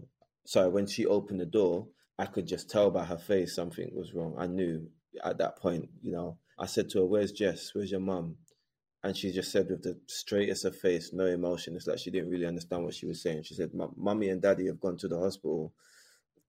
sorry, 0.51 0.69
when 0.69 0.85
she 0.85 1.07
opened 1.07 1.39
the 1.39 1.47
door, 1.47 1.87
I 2.19 2.27
could 2.27 2.45
just 2.45 2.69
tell 2.69 2.91
by 2.91 3.05
her 3.05 3.17
face 3.19 3.55
something 3.55 3.89
was 3.95 4.13
wrong. 4.15 4.35
I 4.37 4.49
knew 4.49 4.89
at 5.23 5.39
that 5.39 5.57
point, 5.57 5.89
you 6.03 6.11
know. 6.11 6.39
I 6.59 6.67
said 6.67 6.91
to 6.91 6.99
her, 6.99 7.07
"Where's 7.07 7.31
Jess? 7.31 7.73
Where's 7.73 7.93
your 7.93 8.01
mum?" 8.01 8.37
And 9.05 9.17
she 9.17 9.31
just 9.31 9.53
said 9.53 9.71
with 9.71 9.83
the 9.85 9.97
straightest 10.09 10.65
of 10.65 10.77
face, 10.77 11.13
no 11.13 11.25
emotion. 11.27 11.77
It's 11.77 11.87
like 11.87 12.01
she 12.01 12.11
didn't 12.11 12.31
really 12.31 12.47
understand 12.47 12.85
what 12.85 12.95
she 12.95 13.07
was 13.07 13.23
saying. 13.23 13.45
She 13.45 13.55
said, 13.55 13.71
"Mummy 13.97 14.29
and 14.29 14.43
Daddy 14.43 14.67
have 14.67 14.81
gone 14.81 14.97
to 14.99 15.09
the 15.09 15.21
hospital. 15.21 15.73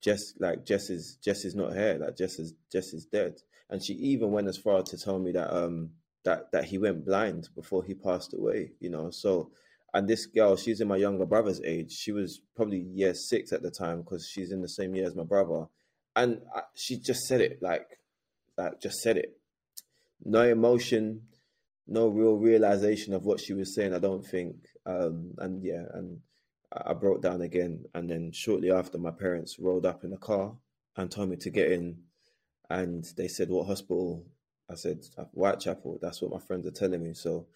Jess, 0.02 0.34
like 0.40 0.66
Jess 0.66 0.90
is 0.90 1.18
Jess 1.18 1.46
is 1.46 1.54
not 1.54 1.74
here. 1.74 2.00
Like 2.02 2.18
Jess 2.18 2.40
is 2.40 2.56
Jess 2.72 2.94
is 2.94 3.06
dead." 3.06 3.36
And 3.70 3.84
she 3.84 3.94
even 3.94 4.32
went 4.32 4.48
as 4.48 4.58
far 4.58 4.82
to 4.82 4.98
tell 4.98 5.20
me 5.20 5.32
that 5.34 5.56
um 5.56 5.92
that 6.24 6.52
that 6.52 6.66
he 6.66 6.80
went 6.80 7.06
blind 7.06 7.50
before 7.56 7.84
he 7.84 7.94
passed 7.94 8.34
away 8.34 8.72
you 8.80 8.90
know 8.90 9.10
so 9.10 9.52
and 9.94 10.08
this 10.08 10.26
girl 10.26 10.56
she's 10.56 10.82
in 10.82 10.88
my 10.88 10.98
younger 10.98 11.26
brother's 11.26 11.62
age. 11.62 11.92
She 11.92 12.12
was 12.12 12.42
probably 12.56 12.80
year 12.80 13.14
six 13.14 13.52
at 13.52 13.62
the 13.62 13.72
time 13.72 14.02
because 14.02 14.28
she's 14.28 14.52
in 14.52 14.62
the 14.62 14.70
same 14.70 14.96
year 14.96 15.06
as 15.06 15.16
my 15.16 15.24
brother. 15.24 15.66
And 16.16 16.42
I, 16.56 16.62
she 16.76 16.98
just 16.98 17.22
said 17.28 17.42
it 17.42 17.62
like 17.62 18.00
like 18.58 18.80
just 18.82 19.00
said 19.00 19.18
it. 19.18 19.38
No 20.24 20.44
emotion 20.44 21.24
no 21.88 22.08
real 22.08 22.36
realization 22.36 23.14
of 23.14 23.26
what 23.26 23.40
she 23.40 23.54
was 23.54 23.76
saying 23.76 23.94
i 23.94 24.00
don't 24.00 24.26
think. 24.26 24.56
Um 24.86 25.34
and 25.40 25.64
yeah 25.64 25.84
and 25.94 26.20
i 26.72 26.94
broke 26.94 27.22
down 27.22 27.42
again. 27.42 27.86
And 27.94 28.10
then 28.10 28.32
shortly 28.34 28.72
after 28.72 28.98
my 28.98 29.12
parents 29.12 29.58
rolled 29.60 29.86
up 29.86 30.04
in 30.04 30.12
the 30.12 30.18
car 30.18 30.54
and 30.96 31.12
told 31.12 31.30
me 31.30 31.36
to 31.38 31.50
get 31.50 31.72
in. 31.72 31.98
And 32.70 33.06
they 33.18 33.28
said 33.28 33.50
what 33.50 33.68
hospital? 33.68 34.26
I 34.70 34.76
said 34.76 35.00
Whitechapel. 35.34 36.00
That's 36.02 36.22
what 36.22 36.32
my 36.32 36.40
friends 36.40 36.66
are 36.66 36.72
telling 36.72 37.04
me. 37.04 37.14
So 37.14 37.48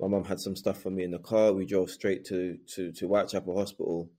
my 0.00 0.08
mum 0.08 0.24
had 0.24 0.40
some 0.40 0.56
stuff 0.56 0.80
for 0.82 0.90
me 0.90 1.04
in 1.04 1.10
the 1.10 1.18
car. 1.18 1.52
We 1.52 1.66
drove 1.66 1.90
straight 1.90 2.24
to 2.26 2.58
to 2.74 2.92
to 2.92 3.06
Whitechapel 3.06 3.56
Hospital, 3.56 4.10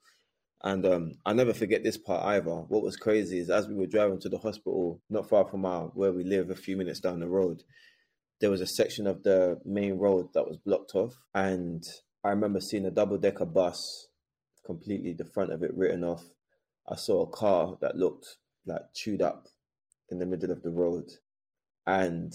and 0.64 0.86
um, 0.86 1.12
I 1.26 1.34
never 1.34 1.54
forget 1.54 1.84
this 1.84 1.98
part 1.98 2.26
either. 2.26 2.52
What 2.52 2.84
was 2.84 2.98
crazy 2.98 3.40
is 3.40 3.50
as 3.50 3.68
we 3.68 3.76
were 3.76 3.88
driving 3.88 4.20
to 4.22 4.30
the 4.30 4.38
hospital, 4.38 5.02
not 5.10 5.30
far 5.30 5.46
from 5.46 5.66
our 5.66 5.88
where 5.88 6.12
we 6.12 6.24
live, 6.24 6.50
a 6.50 6.56
few 6.56 6.78
minutes 6.78 7.00
down 7.00 7.20
the 7.20 7.28
road, 7.28 7.64
there 8.42 8.52
was 8.52 8.62
a 8.62 8.68
section 8.68 9.08
of 9.08 9.24
the 9.24 9.60
main 9.66 9.98
road 9.98 10.30
that 10.34 10.48
was 10.48 10.58
blocked 10.58 10.96
off, 10.96 11.16
and 11.34 11.84
I 12.24 12.30
remember 12.30 12.60
seeing 12.60 12.86
a 12.86 12.92
double 12.92 13.18
decker 13.18 13.46
bus, 13.46 14.08
completely 14.66 15.14
the 15.14 15.26
front 15.26 15.54
of 15.54 15.64
it 15.64 15.76
written 15.76 16.04
off. 16.04 16.24
I 16.88 16.96
saw 16.96 17.22
a 17.22 17.28
car 17.28 17.78
that 17.82 17.96
looked 17.96 18.38
like 18.66 18.94
chewed 18.94 19.22
up 19.22 19.48
in 20.10 20.20
the 20.20 20.26
middle 20.26 20.52
of 20.52 20.64
the 20.64 20.72
road 20.72 21.06
and 21.86 22.34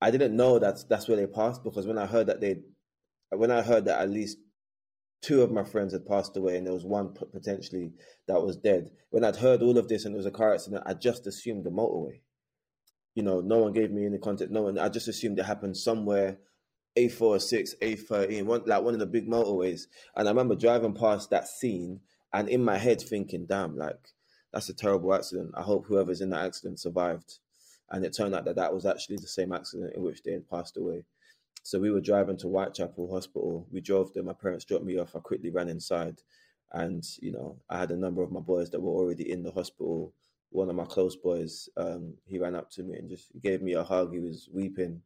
I 0.00 0.10
didn't 0.10 0.36
know 0.36 0.58
that's 0.58 0.84
that's 0.84 1.08
where 1.08 1.16
they 1.16 1.26
passed 1.26 1.64
because 1.64 1.86
when 1.86 1.98
I 1.98 2.06
heard 2.06 2.28
that 2.28 2.40
they, 2.40 2.60
when 3.30 3.50
I 3.50 3.62
heard 3.62 3.86
that 3.86 4.00
at 4.00 4.10
least 4.10 4.38
two 5.20 5.42
of 5.42 5.50
my 5.50 5.64
friends 5.64 5.92
had 5.92 6.06
passed 6.06 6.36
away 6.36 6.56
and 6.56 6.66
there 6.66 6.74
was 6.74 6.84
one 6.84 7.12
potentially 7.32 7.92
that 8.28 8.40
was 8.40 8.56
dead. 8.56 8.90
When 9.10 9.24
I'd 9.24 9.36
heard 9.36 9.62
all 9.62 9.76
of 9.76 9.88
this 9.88 10.04
and 10.04 10.14
it 10.14 10.16
was 10.16 10.26
a 10.26 10.30
car 10.30 10.54
accident, 10.54 10.84
I 10.86 10.94
just 10.94 11.26
assumed 11.26 11.64
the 11.64 11.70
motorway. 11.70 12.20
You 13.14 13.24
know, 13.24 13.40
no 13.40 13.58
one 13.58 13.72
gave 13.72 13.90
me 13.90 14.06
any 14.06 14.18
context. 14.18 14.52
No 14.52 14.62
one. 14.62 14.78
I 14.78 14.88
just 14.88 15.08
assumed 15.08 15.40
it 15.40 15.44
happened 15.44 15.76
somewhere, 15.76 16.38
A 16.94 17.08
four 17.08 17.40
six, 17.40 17.74
A 17.82 17.96
thirteen, 17.96 18.46
one 18.46 18.62
like 18.66 18.82
one 18.82 18.94
of 18.94 19.00
the 19.00 19.06
big 19.06 19.26
motorways. 19.26 19.82
And 20.14 20.28
I 20.28 20.30
remember 20.30 20.54
driving 20.54 20.94
past 20.94 21.30
that 21.30 21.48
scene 21.48 22.00
and 22.32 22.48
in 22.48 22.62
my 22.62 22.78
head 22.78 23.00
thinking, 23.00 23.46
"Damn, 23.46 23.76
like 23.76 24.14
that's 24.52 24.68
a 24.68 24.74
terrible 24.74 25.12
accident. 25.12 25.50
I 25.56 25.62
hope 25.62 25.86
whoever's 25.86 26.20
in 26.20 26.30
that 26.30 26.44
accident 26.44 26.78
survived." 26.78 27.40
And 27.90 28.04
it 28.04 28.14
turned 28.14 28.34
out 28.34 28.44
that 28.44 28.56
that 28.56 28.74
was 28.74 28.86
actually 28.86 29.16
the 29.16 29.26
same 29.26 29.52
accident 29.52 29.94
in 29.94 30.02
which 30.02 30.22
they 30.22 30.32
had 30.32 30.48
passed 30.48 30.76
away. 30.76 31.04
So 31.62 31.78
we 31.78 31.90
were 31.90 32.00
driving 32.00 32.36
to 32.38 32.48
Whitechapel 32.48 33.10
Hospital. 33.12 33.66
We 33.70 33.80
drove 33.80 34.12
there. 34.12 34.22
My 34.22 34.32
parents 34.32 34.64
dropped 34.64 34.84
me 34.84 34.98
off. 34.98 35.16
I 35.16 35.20
quickly 35.20 35.50
ran 35.50 35.68
inside, 35.68 36.22
and 36.72 37.04
you 37.20 37.32
know, 37.32 37.58
I 37.68 37.78
had 37.78 37.90
a 37.90 37.96
number 37.96 38.22
of 38.22 38.32
my 38.32 38.40
boys 38.40 38.70
that 38.70 38.80
were 38.80 38.92
already 38.92 39.30
in 39.30 39.42
the 39.42 39.50
hospital. 39.50 40.12
One 40.50 40.70
of 40.70 40.76
my 40.76 40.86
close 40.86 41.14
boys, 41.14 41.68
um, 41.76 42.14
he 42.24 42.38
ran 42.38 42.54
up 42.54 42.70
to 42.72 42.82
me 42.82 42.96
and 42.96 43.08
just 43.08 43.28
gave 43.42 43.60
me 43.60 43.74
a 43.74 43.84
hug. 43.84 44.12
He 44.12 44.18
was 44.18 44.48
weeping. 44.52 45.02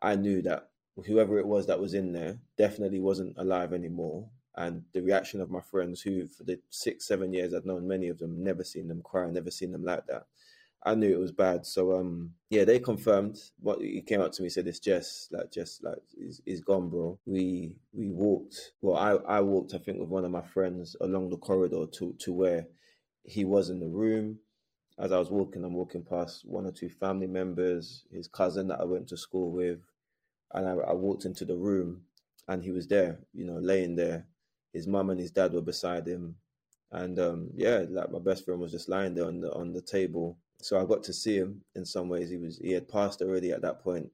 I 0.00 0.14
knew 0.14 0.40
that 0.42 0.70
whoever 1.04 1.38
it 1.38 1.46
was 1.46 1.66
that 1.66 1.80
was 1.80 1.94
in 1.94 2.12
there 2.12 2.38
definitely 2.56 3.00
wasn't 3.00 3.36
alive 3.38 3.72
anymore. 3.72 4.28
And 4.54 4.84
the 4.92 5.02
reaction 5.02 5.40
of 5.40 5.50
my 5.50 5.60
friends, 5.60 6.00
who 6.00 6.28
for 6.28 6.44
the 6.44 6.60
six, 6.70 7.06
seven 7.06 7.32
years 7.32 7.54
I'd 7.54 7.66
known 7.66 7.88
many 7.88 8.08
of 8.08 8.18
them, 8.18 8.42
never 8.44 8.62
seen 8.62 8.86
them 8.86 9.02
cry, 9.02 9.28
never 9.30 9.50
seen 9.50 9.72
them 9.72 9.84
like 9.84 10.06
that 10.06 10.26
I 10.84 10.94
knew 10.94 11.12
it 11.12 11.18
was 11.20 11.32
bad. 11.32 11.66
So 11.66 11.94
um, 11.98 12.32
yeah, 12.50 12.64
they 12.64 12.78
confirmed. 12.78 13.38
What 13.60 13.80
he 13.82 14.00
came 14.02 14.20
up 14.20 14.32
to 14.32 14.42
me 14.42 14.48
said, 14.48 14.66
"It's 14.66 14.78
Jess, 14.78 15.28
like 15.32 15.50
Jess, 15.52 15.80
like 15.82 15.98
is 16.16 16.40
he's 16.46 16.62
gone, 16.62 16.88
bro." 16.88 17.18
We 17.26 17.74
we 17.92 18.10
walked. 18.10 18.72
Well, 18.80 18.96
I 18.96 19.12
I 19.38 19.40
walked, 19.42 19.74
I 19.74 19.78
think, 19.78 19.98
with 20.00 20.08
one 20.08 20.24
of 20.24 20.30
my 20.30 20.42
friends 20.42 20.96
along 21.00 21.30
the 21.30 21.36
corridor 21.38 21.86
to 21.86 22.14
to 22.20 22.32
where 22.32 22.66
he 23.24 23.44
was 23.44 23.70
in 23.70 23.80
the 23.80 23.88
room. 23.88 24.38
As 24.98 25.12
I 25.12 25.18
was 25.18 25.30
walking, 25.30 25.64
I'm 25.64 25.74
walking 25.74 26.04
past 26.04 26.44
one 26.46 26.66
or 26.66 26.72
two 26.72 26.88
family 26.90 27.26
members, 27.28 28.04
his 28.12 28.28
cousin 28.28 28.68
that 28.68 28.80
I 28.80 28.84
went 28.84 29.08
to 29.08 29.16
school 29.16 29.52
with, 29.52 29.80
and 30.54 30.68
I, 30.68 30.72
I 30.74 30.92
walked 30.94 31.24
into 31.24 31.44
the 31.44 31.56
room, 31.56 32.02
and 32.48 32.64
he 32.64 32.72
was 32.72 32.88
there, 32.88 33.20
you 33.34 33.44
know, 33.46 33.58
laying 33.58 33.96
there. 33.96 34.26
His 34.72 34.86
mum 34.86 35.10
and 35.10 35.20
his 35.20 35.32
dad 35.32 35.52
were 35.54 35.62
beside 35.62 36.06
him, 36.06 36.36
and 36.92 37.18
um, 37.18 37.50
yeah, 37.56 37.84
like 37.90 38.10
my 38.12 38.20
best 38.20 38.44
friend 38.44 38.60
was 38.60 38.72
just 38.72 38.88
lying 38.88 39.14
there 39.14 39.26
on 39.26 39.40
the 39.40 39.52
on 39.52 39.72
the 39.72 39.82
table 39.82 40.38
so 40.60 40.80
I 40.80 40.84
got 40.84 41.02
to 41.04 41.12
see 41.12 41.36
him 41.36 41.62
in 41.74 41.84
some 41.84 42.08
ways. 42.08 42.30
He 42.30 42.36
was 42.36 42.58
he 42.58 42.72
had 42.72 42.88
passed 42.88 43.22
already 43.22 43.52
at 43.52 43.62
that 43.62 43.82
point, 43.82 44.10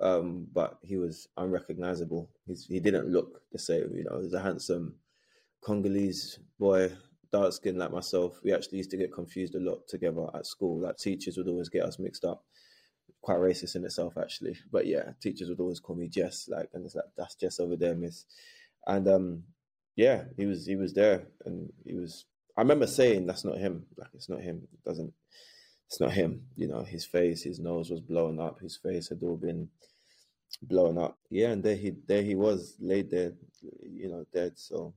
um, 0.00 0.46
but 0.52 0.78
he 0.82 0.96
was 0.96 1.28
unrecognizable. 1.36 2.30
He's, 2.46 2.66
he 2.66 2.80
didn't 2.80 3.08
look 3.08 3.42
the 3.52 3.58
same. 3.58 3.92
You 3.94 4.04
know, 4.04 4.20
he's 4.20 4.32
a 4.32 4.40
handsome 4.42 4.96
Congolese 5.62 6.38
boy, 6.58 6.92
dark 7.30 7.52
skin 7.52 7.78
like 7.78 7.92
myself. 7.92 8.40
We 8.42 8.52
actually 8.52 8.78
used 8.78 8.90
to 8.90 8.96
get 8.96 9.12
confused 9.12 9.54
a 9.54 9.60
lot 9.60 9.86
together 9.86 10.26
at 10.34 10.46
school. 10.46 10.80
Like 10.80 10.96
teachers 10.96 11.36
would 11.36 11.48
always 11.48 11.68
get 11.68 11.84
us 11.84 11.98
mixed 11.98 12.24
up. 12.24 12.44
Quite 13.20 13.38
racist 13.38 13.76
in 13.76 13.84
itself, 13.84 14.14
actually. 14.20 14.56
But 14.72 14.86
yeah, 14.86 15.12
teachers 15.20 15.48
would 15.48 15.60
always 15.60 15.78
call 15.78 15.94
me 15.94 16.08
Jess, 16.08 16.48
like, 16.48 16.70
and 16.74 16.84
it's 16.84 16.96
like 16.96 17.04
that's 17.16 17.36
Jess 17.36 17.60
over 17.60 17.76
there, 17.76 17.94
Miss. 17.94 18.24
And 18.86 19.06
um, 19.06 19.44
yeah, 19.94 20.24
he 20.36 20.46
was 20.46 20.66
he 20.66 20.74
was 20.74 20.92
there, 20.94 21.28
and 21.44 21.72
he 21.84 21.94
was. 21.94 22.24
I 22.56 22.62
remember 22.62 22.86
saying, 22.88 23.26
"That's 23.26 23.44
not 23.44 23.58
him. 23.58 23.86
Like, 23.96 24.08
it's 24.14 24.28
not 24.28 24.40
him. 24.40 24.66
It 24.72 24.82
doesn't." 24.84 25.12
It's 25.92 26.00
not 26.00 26.12
him. 26.12 26.46
You 26.56 26.68
know, 26.68 26.84
his 26.84 27.04
face, 27.04 27.42
his 27.42 27.60
nose 27.60 27.90
was 27.90 28.00
blown 28.00 28.40
up. 28.40 28.60
His 28.60 28.78
face 28.78 29.10
had 29.10 29.22
all 29.22 29.36
been 29.36 29.68
blown 30.62 30.96
up. 30.96 31.18
Yeah, 31.28 31.48
and 31.50 31.62
there 31.62 31.76
he 31.76 31.92
there 32.06 32.22
he 32.22 32.34
was 32.34 32.76
laid 32.80 33.10
there, 33.10 33.32
you 33.82 34.08
know, 34.08 34.24
dead. 34.32 34.52
So, 34.56 34.94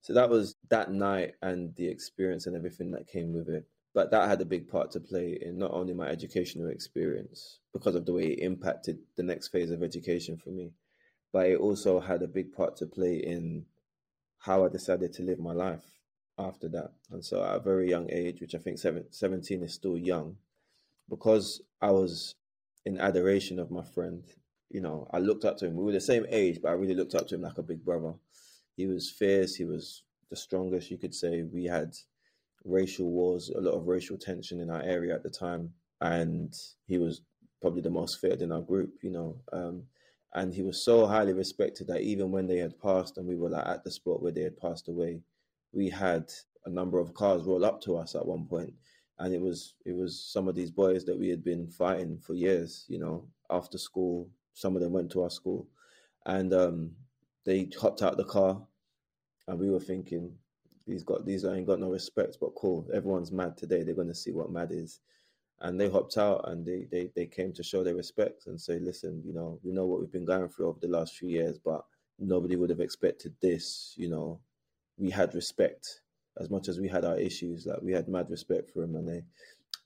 so 0.00 0.14
that 0.14 0.30
was 0.30 0.56
that 0.70 0.90
night 0.90 1.34
and 1.42 1.74
the 1.76 1.86
experience 1.86 2.46
and 2.46 2.56
everything 2.56 2.92
that 2.92 3.08
came 3.08 3.34
with 3.34 3.50
it. 3.50 3.66
But 3.92 4.10
that 4.10 4.26
had 4.26 4.40
a 4.40 4.46
big 4.46 4.68
part 4.68 4.90
to 4.92 5.00
play 5.00 5.38
in 5.38 5.58
not 5.58 5.72
only 5.72 5.92
my 5.92 6.08
educational 6.08 6.70
experience 6.70 7.60
because 7.74 7.94
of 7.94 8.06
the 8.06 8.14
way 8.14 8.28
it 8.28 8.38
impacted 8.38 8.96
the 9.18 9.22
next 9.22 9.48
phase 9.48 9.70
of 9.70 9.82
education 9.82 10.38
for 10.38 10.48
me, 10.48 10.72
but 11.30 11.44
it 11.44 11.58
also 11.60 12.00
had 12.00 12.22
a 12.22 12.26
big 12.26 12.54
part 12.54 12.74
to 12.76 12.86
play 12.86 13.16
in 13.16 13.66
how 14.38 14.64
I 14.64 14.68
decided 14.68 15.12
to 15.14 15.22
live 15.22 15.38
my 15.38 15.52
life 15.52 15.84
after 16.38 16.68
that. 16.68 16.92
And 17.10 17.24
so 17.24 17.42
at 17.42 17.56
a 17.56 17.60
very 17.60 17.88
young 17.88 18.10
age, 18.10 18.40
which 18.40 18.54
I 18.54 18.58
think 18.58 18.78
17 18.78 19.62
is 19.62 19.74
still 19.74 19.96
young, 19.96 20.36
because 21.08 21.62
I 21.80 21.90
was 21.90 22.34
in 22.84 23.00
adoration 23.00 23.58
of 23.58 23.70
my 23.70 23.82
friend, 23.82 24.22
you 24.70 24.80
know, 24.80 25.08
I 25.12 25.18
looked 25.18 25.44
up 25.44 25.56
to 25.58 25.66
him. 25.66 25.76
We 25.76 25.84
were 25.84 25.92
the 25.92 26.00
same 26.00 26.26
age, 26.28 26.60
but 26.62 26.70
I 26.70 26.72
really 26.72 26.94
looked 26.94 27.14
up 27.14 27.28
to 27.28 27.34
him 27.36 27.42
like 27.42 27.58
a 27.58 27.62
big 27.62 27.84
brother. 27.84 28.14
He 28.76 28.86
was 28.86 29.10
fierce. 29.10 29.54
He 29.54 29.64
was 29.64 30.02
the 30.30 30.36
strongest, 30.36 30.90
you 30.90 30.98
could 30.98 31.14
say. 31.14 31.42
We 31.42 31.64
had 31.64 31.94
racial 32.64 33.10
wars, 33.10 33.50
a 33.50 33.60
lot 33.60 33.74
of 33.74 33.86
racial 33.86 34.18
tension 34.18 34.60
in 34.60 34.70
our 34.70 34.82
area 34.82 35.14
at 35.14 35.22
the 35.22 35.30
time. 35.30 35.72
And 36.00 36.54
he 36.86 36.98
was 36.98 37.22
probably 37.62 37.80
the 37.80 37.90
most 37.90 38.20
feared 38.20 38.42
in 38.42 38.52
our 38.52 38.60
group, 38.60 38.90
you 39.02 39.10
know. 39.10 39.36
Um, 39.52 39.84
and 40.34 40.52
he 40.52 40.62
was 40.62 40.84
so 40.84 41.06
highly 41.06 41.32
respected 41.32 41.86
that 41.86 42.02
even 42.02 42.30
when 42.30 42.46
they 42.46 42.58
had 42.58 42.78
passed 42.78 43.16
and 43.16 43.26
we 43.26 43.36
were 43.36 43.48
like 43.48 43.66
at 43.66 43.84
the 43.84 43.90
spot 43.90 44.22
where 44.22 44.32
they 44.32 44.42
had 44.42 44.58
passed 44.58 44.88
away, 44.88 45.20
we 45.72 45.88
had 45.88 46.30
a 46.64 46.70
number 46.70 46.98
of 46.98 47.14
cars 47.14 47.44
roll 47.44 47.64
up 47.64 47.80
to 47.82 47.96
us 47.96 48.14
at 48.14 48.26
one 48.26 48.46
point, 48.46 48.72
and 49.18 49.34
it 49.34 49.40
was 49.40 49.74
it 49.84 49.94
was 49.94 50.20
some 50.20 50.48
of 50.48 50.54
these 50.54 50.70
boys 50.70 51.04
that 51.04 51.18
we 51.18 51.28
had 51.28 51.44
been 51.44 51.68
fighting 51.68 52.18
for 52.18 52.34
years. 52.34 52.84
You 52.88 52.98
know, 52.98 53.28
after 53.50 53.78
school, 53.78 54.28
some 54.54 54.76
of 54.76 54.82
them 54.82 54.92
went 54.92 55.10
to 55.12 55.22
our 55.22 55.30
school, 55.30 55.68
and 56.26 56.52
um, 56.52 56.92
they 57.44 57.68
hopped 57.80 58.02
out 58.02 58.16
the 58.16 58.24
car, 58.24 58.60
and 59.48 59.58
we 59.58 59.70
were 59.70 59.80
thinking, 59.80 60.32
these 60.86 61.02
got 61.02 61.26
these 61.26 61.44
ain't 61.44 61.66
got 61.66 61.80
no 61.80 61.90
respect, 61.90 62.38
but 62.40 62.54
cool. 62.54 62.88
Everyone's 62.92 63.32
mad 63.32 63.56
today. 63.56 63.82
They're 63.82 63.94
going 63.94 64.08
to 64.08 64.14
see 64.14 64.32
what 64.32 64.50
mad 64.52 64.70
is. 64.72 65.00
And 65.60 65.80
they 65.80 65.88
hopped 65.88 66.18
out 66.18 66.48
and 66.50 66.66
they, 66.66 66.86
they, 66.90 67.10
they 67.16 67.26
came 67.26 67.52
to 67.54 67.62
show 67.62 67.82
their 67.82 67.94
respect 67.94 68.46
and 68.46 68.60
say, 68.60 68.78
listen, 68.78 69.22
you 69.24 69.32
know, 69.32 69.58
we 69.64 69.72
know 69.72 69.86
what 69.86 70.00
we've 70.00 70.12
been 70.12 70.26
going 70.26 70.48
through 70.48 70.68
over 70.68 70.78
the 70.80 70.88
last 70.88 71.16
few 71.16 71.30
years, 71.30 71.58
but 71.58 71.82
nobody 72.18 72.56
would 72.56 72.68
have 72.68 72.80
expected 72.80 73.34
this, 73.40 73.94
you 73.96 74.10
know, 74.10 74.38
we 74.98 75.10
had 75.10 75.34
respect 75.34 76.00
as 76.38 76.50
much 76.50 76.68
as 76.68 76.78
we 76.78 76.88
had 76.88 77.04
our 77.04 77.18
issues. 77.18 77.66
Like 77.66 77.82
we 77.82 77.92
had 77.92 78.08
mad 78.08 78.30
respect 78.30 78.70
for 78.70 78.82
him, 78.82 78.96
and 78.96 79.08
they 79.08 79.22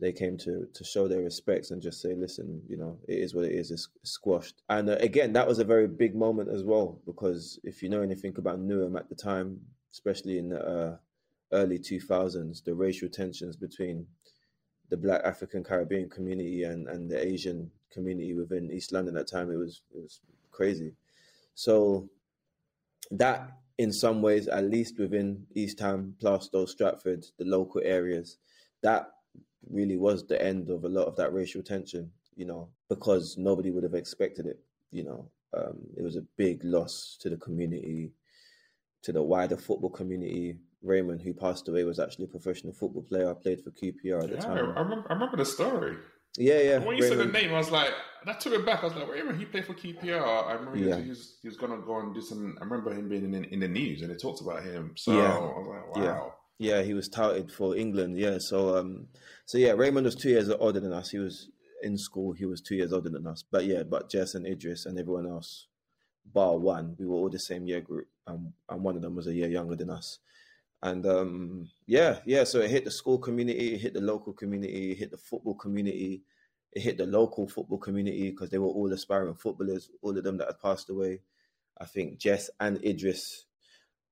they 0.01 0.13
came 0.13 0.37
to 0.39 0.67
to 0.73 0.85
show 0.85 1.09
their 1.09 1.23
respects 1.23 1.71
and 1.71 1.83
just 1.83 2.01
say, 2.01 2.15
listen, 2.15 2.63
you 2.69 2.77
know, 2.77 2.99
it 3.07 3.19
is 3.19 3.35
what 3.35 3.45
it 3.45 3.53
is. 3.53 3.71
It's 3.71 3.89
squashed. 4.03 4.63
And 4.69 4.89
uh, 4.89 4.97
again, 5.01 5.33
that 5.35 5.47
was 5.47 5.59
a 5.59 5.65
very 5.65 5.87
big 5.87 6.15
moment 6.15 6.49
as 6.49 6.65
well 6.65 6.99
because 7.07 7.59
if 7.65 7.83
you 7.83 7.89
know 7.89 8.03
anything 8.03 8.35
about 8.39 8.61
Newham 8.61 8.99
at 8.99 9.09
the 9.09 9.15
time, 9.15 9.61
especially 9.93 10.39
in 10.39 10.49
the 10.49 10.61
uh, 10.61 10.97
early 11.53 11.79
2000s, 11.79 12.65
the 12.65 12.75
racial 12.75 13.09
tensions 13.09 13.57
between 13.57 14.07
the 14.89 14.97
Black 14.97 15.23
African 15.25 15.63
Caribbean 15.63 16.09
community 16.09 16.65
and, 16.65 16.89
and 16.89 17.11
the 17.11 17.25
Asian 17.25 17.71
community 17.93 18.35
within 18.35 18.71
East 18.71 18.93
London 18.93 19.17
at 19.17 19.27
the 19.27 19.33
time, 19.33 19.51
it 19.51 19.57
was 19.57 19.83
it 19.95 20.03
was 20.03 20.21
crazy. 20.51 20.95
So 21.55 22.09
that 23.11 23.53
in 23.81 23.91
some 23.91 24.21
ways, 24.21 24.47
at 24.47 24.65
least 24.65 24.99
within 24.99 25.47
East 25.55 25.81
Ham, 25.81 26.15
Plaistow, 26.23 26.69
Stratford, 26.69 27.25
the 27.39 27.47
local 27.47 27.81
areas, 27.83 28.37
that 28.83 29.07
really 29.71 29.97
was 29.97 30.27
the 30.27 30.41
end 30.43 30.69
of 30.69 30.85
a 30.85 30.89
lot 30.89 31.07
of 31.07 31.17
that 31.17 31.33
racial 31.33 31.63
tension, 31.63 32.11
you 32.37 32.45
know, 32.45 32.69
because 32.91 33.39
nobody 33.39 33.71
would 33.71 33.83
have 33.83 33.95
expected 33.95 34.45
it, 34.45 34.61
you 34.93 35.03
know. 35.03 35.31
Um, 35.57 35.79
it 35.97 36.03
was 36.03 36.17
a 36.17 36.27
big 36.37 36.63
loss 36.63 37.17
to 37.23 37.31
the 37.31 37.39
community, 37.39 38.13
to 39.01 39.13
the 39.13 39.23
wider 39.23 39.57
football 39.57 39.91
community. 39.91 40.59
Raymond, 40.83 41.23
who 41.23 41.33
passed 41.33 41.67
away, 41.69 41.85
was 41.85 41.99
actually 41.99 42.27
a 42.27 42.29
professional 42.37 42.75
football 42.75 43.03
player. 43.03 43.31
I 43.31 43.35
played 43.35 43.63
for 43.65 43.71
QPR 43.71 44.25
at 44.25 44.31
yeah, 44.31 44.37
the 44.37 44.43
time. 44.43 44.73
I 44.77 44.81
remember, 44.81 45.07
I 45.09 45.15
remember 45.15 45.37
the 45.39 45.47
story. 45.47 45.97
Yeah, 46.41 46.61
yeah. 46.61 46.79
When 46.79 46.97
you 46.97 47.03
Raymond. 47.03 47.21
said 47.21 47.29
the 47.29 47.33
name, 47.33 47.55
I 47.55 47.59
was 47.59 47.71
like, 47.71 47.91
that 48.25 48.41
took 48.41 48.55
it 48.55 48.65
back. 48.65 48.83
I 48.83 48.87
was 48.87 48.95
like, 48.95 49.09
minute, 49.09 49.37
he 49.37 49.45
played 49.45 49.67
for 49.67 49.75
QPR. 49.75 50.47
I 50.47 50.55
remember 50.55 50.79
yeah. 50.79 50.99
he, 50.99 51.11
was, 51.11 51.37
was 51.45 51.57
going 51.57 51.73
to 51.73 51.85
go 51.87 52.01
and 52.01 52.15
do 52.15 52.23
some. 52.23 52.57
I 52.61 52.65
remember 52.65 52.95
him 52.95 53.11
being 53.11 53.35
in, 53.35 53.45
in 53.45 53.61
the 53.61 53.69
news 53.69 54.01
and 54.01 54.11
they 54.11 54.17
talked 54.17 54.41
about 54.41 54.63
him. 54.63 54.95
So 54.97 55.13
yeah. 55.13 55.37
I 55.37 55.39
was 55.39 55.67
like, 55.69 55.97
wow. 55.97 56.33
Yeah. 56.59 56.77
yeah, 56.77 56.83
he 56.83 56.95
was 56.95 57.09
touted 57.09 57.53
for 57.53 57.77
England. 57.77 58.19
Yeah, 58.19 58.39
so 58.39 58.79
um, 58.79 59.09
so 59.45 59.59
yeah, 59.59 59.73
Raymond 59.73 60.07
was 60.07 60.15
two 60.15 60.31
years 60.31 60.49
older 60.49 60.81
than 60.81 60.95
us. 60.95 61.11
He 61.11 61.19
was 61.19 61.51
in 61.83 61.99
school. 61.99 62.33
He 62.33 62.47
was 62.47 62.63
two 62.63 62.77
years 62.77 62.93
older 62.93 63.11
than 63.11 63.27
us. 63.27 63.45
But 63.51 63.67
yeah, 63.67 63.83
but 63.83 64.11
Jess 64.11 64.35
and 64.35 64.47
Idris 64.47 64.87
and 64.87 64.99
everyone 64.99 65.27
else, 65.27 65.67
bar 66.25 66.57
one, 66.57 66.97
we 66.99 67.07
were 67.07 67.17
all 67.17 67.29
the 67.29 67.39
same 67.39 67.67
year 67.67 67.83
group, 67.83 68.09
and 68.27 68.53
and 68.69 68.83
one 68.83 68.97
of 68.97 69.03
them 69.03 69.15
was 69.15 69.27
a 69.27 69.35
year 69.35 69.49
younger 69.49 69.77
than 69.77 69.91
us. 69.91 70.19
And 70.83 71.07
um, 71.07 71.69
yeah, 71.87 72.21
yeah. 72.25 72.45
So 72.45 72.61
it 72.61 72.71
hit 72.71 72.85
the 72.85 72.91
school 72.91 73.19
community, 73.19 73.75
it 73.75 73.81
hit 73.81 73.95
the 73.95 74.01
local 74.01 74.33
community, 74.33 74.93
it 74.93 74.99
hit 74.99 75.11
the 75.11 75.19
football 75.19 75.55
community, 75.55 76.23
it 76.73 76.81
hit 76.81 76.97
the 76.97 77.07
local 77.07 77.49
football 77.49 77.79
community 77.79 78.31
because 78.31 78.51
they 78.51 78.59
were 78.59 78.69
all 78.69 78.93
aspiring 78.93 79.35
footballers, 79.35 79.91
all 80.03 80.17
of 80.17 80.25
them 80.25 80.39
that 80.39 80.47
had 80.47 80.61
passed 80.61 80.89
away. 80.89 81.21
I 81.79 81.85
think 81.85 82.19
Jess 82.19 82.51
and 82.61 82.83
Idris, 82.85 83.47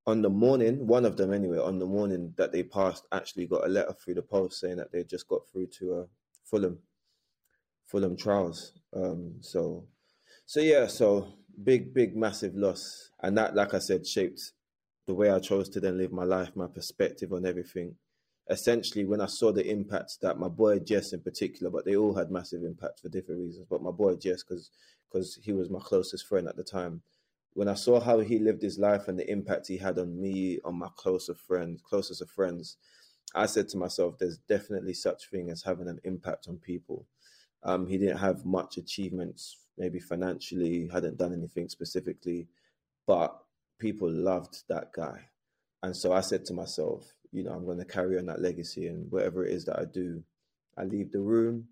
on 0.06 0.22
the 0.22 0.30
morning, 0.30 0.86
one 0.86 1.04
of 1.04 1.16
them 1.16 1.32
anyway, 1.32 1.58
on 1.58 1.78
the 1.78 1.86
morning 1.86 2.34
that 2.36 2.52
they 2.52 2.62
passed, 2.62 3.06
actually 3.12 3.46
got 3.46 3.66
a 3.66 3.68
letter 3.68 3.92
through 3.92 4.14
the 4.14 4.22
post 4.22 4.60
saying 4.60 4.76
that 4.76 4.90
they 4.90 5.04
just 5.04 5.28
got 5.28 5.42
through 5.50 5.66
to 5.78 5.94
uh, 5.94 6.04
Fulham, 6.44 6.78
Fulham 7.86 8.16
trials. 8.16 8.72
Um, 8.94 9.34
so, 9.40 9.84
so 10.46 10.60
yeah, 10.60 10.86
so 10.86 11.28
big, 11.62 11.92
big, 11.92 12.16
massive 12.16 12.54
loss, 12.54 13.10
and 13.22 13.36
that, 13.36 13.54
like 13.54 13.74
I 13.74 13.78
said, 13.78 14.06
shaped 14.06 14.52
the 15.08 15.14
way 15.14 15.30
I 15.30 15.38
chose 15.38 15.70
to 15.70 15.80
then 15.80 15.96
live 15.96 16.12
my 16.12 16.24
life, 16.24 16.54
my 16.54 16.66
perspective 16.66 17.32
on 17.32 17.46
everything. 17.46 17.94
Essentially, 18.50 19.06
when 19.06 19.22
I 19.22 19.26
saw 19.26 19.50
the 19.50 19.66
impacts 19.66 20.18
that 20.18 20.38
my 20.38 20.48
boy 20.48 20.80
Jess 20.80 21.14
in 21.14 21.20
particular, 21.20 21.70
but 21.70 21.86
they 21.86 21.96
all 21.96 22.14
had 22.14 22.30
massive 22.30 22.62
impacts 22.62 23.00
for 23.00 23.08
different 23.08 23.40
reasons. 23.40 23.66
But 23.70 23.82
my 23.82 23.90
boy 23.90 24.16
Jess, 24.16 24.42
because 24.42 24.70
because 25.10 25.38
he 25.42 25.54
was 25.54 25.70
my 25.70 25.80
closest 25.80 26.26
friend 26.26 26.46
at 26.46 26.56
the 26.56 26.62
time, 26.62 27.00
when 27.54 27.68
I 27.68 27.74
saw 27.74 28.00
how 28.00 28.18
he 28.18 28.38
lived 28.38 28.60
his 28.60 28.78
life 28.78 29.08
and 29.08 29.18
the 29.18 29.30
impact 29.30 29.66
he 29.66 29.78
had 29.78 29.98
on 29.98 30.20
me, 30.20 30.60
on 30.62 30.78
my 30.78 30.90
closer 30.96 31.34
friends, 31.34 31.80
closest 31.80 32.20
of 32.20 32.28
friends, 32.28 32.76
I 33.34 33.46
said 33.46 33.70
to 33.70 33.78
myself, 33.78 34.18
"There's 34.18 34.36
definitely 34.36 34.92
such 34.92 35.30
thing 35.30 35.48
as 35.48 35.62
having 35.62 35.88
an 35.88 36.00
impact 36.04 36.48
on 36.48 36.58
people." 36.58 37.06
Um, 37.62 37.86
he 37.86 37.96
didn't 37.96 38.18
have 38.18 38.44
much 38.44 38.76
achievements, 38.76 39.56
maybe 39.78 40.00
financially, 40.00 40.86
hadn't 40.92 41.16
done 41.16 41.32
anything 41.32 41.70
specifically, 41.70 42.46
but 43.06 43.42
people 43.78 44.10
loved 44.10 44.64
that 44.68 44.92
guy. 44.92 45.28
And 45.82 45.96
so 45.96 46.12
I 46.12 46.20
said 46.20 46.44
to 46.46 46.54
myself, 46.54 47.12
you 47.32 47.44
know, 47.44 47.52
I'm 47.52 47.64
going 47.64 47.78
to 47.78 47.84
carry 47.84 48.18
on 48.18 48.26
that 48.26 48.40
legacy 48.40 48.86
and 48.86 49.10
whatever 49.10 49.44
it 49.44 49.52
is 49.52 49.64
that 49.66 49.78
I 49.78 49.84
do, 49.84 50.22
I 50.76 50.84
leave 50.84 51.12
the 51.12 51.20
room, 51.20 51.68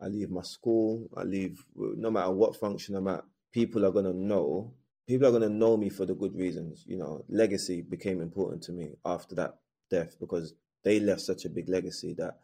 I 0.00 0.08
leave 0.08 0.30
my 0.30 0.42
school, 0.42 1.08
I 1.16 1.22
leave, 1.22 1.64
no 1.76 2.10
matter 2.10 2.30
what 2.30 2.56
function 2.56 2.94
I'm 2.94 3.08
at, 3.08 3.24
people 3.52 3.84
are 3.86 3.92
going 3.92 4.04
to 4.04 4.16
know, 4.16 4.74
people 5.06 5.26
are 5.26 5.30
going 5.30 5.42
to 5.42 5.48
know 5.48 5.76
me 5.76 5.88
for 5.88 6.04
the 6.04 6.14
good 6.14 6.34
reasons. 6.36 6.84
You 6.86 6.98
know, 6.98 7.24
legacy 7.28 7.82
became 7.82 8.20
important 8.20 8.62
to 8.64 8.72
me 8.72 8.96
after 9.04 9.34
that 9.36 9.56
death 9.90 10.16
because 10.20 10.54
they 10.84 11.00
left 11.00 11.22
such 11.22 11.44
a 11.44 11.50
big 11.50 11.68
legacy 11.68 12.14
that 12.14 12.38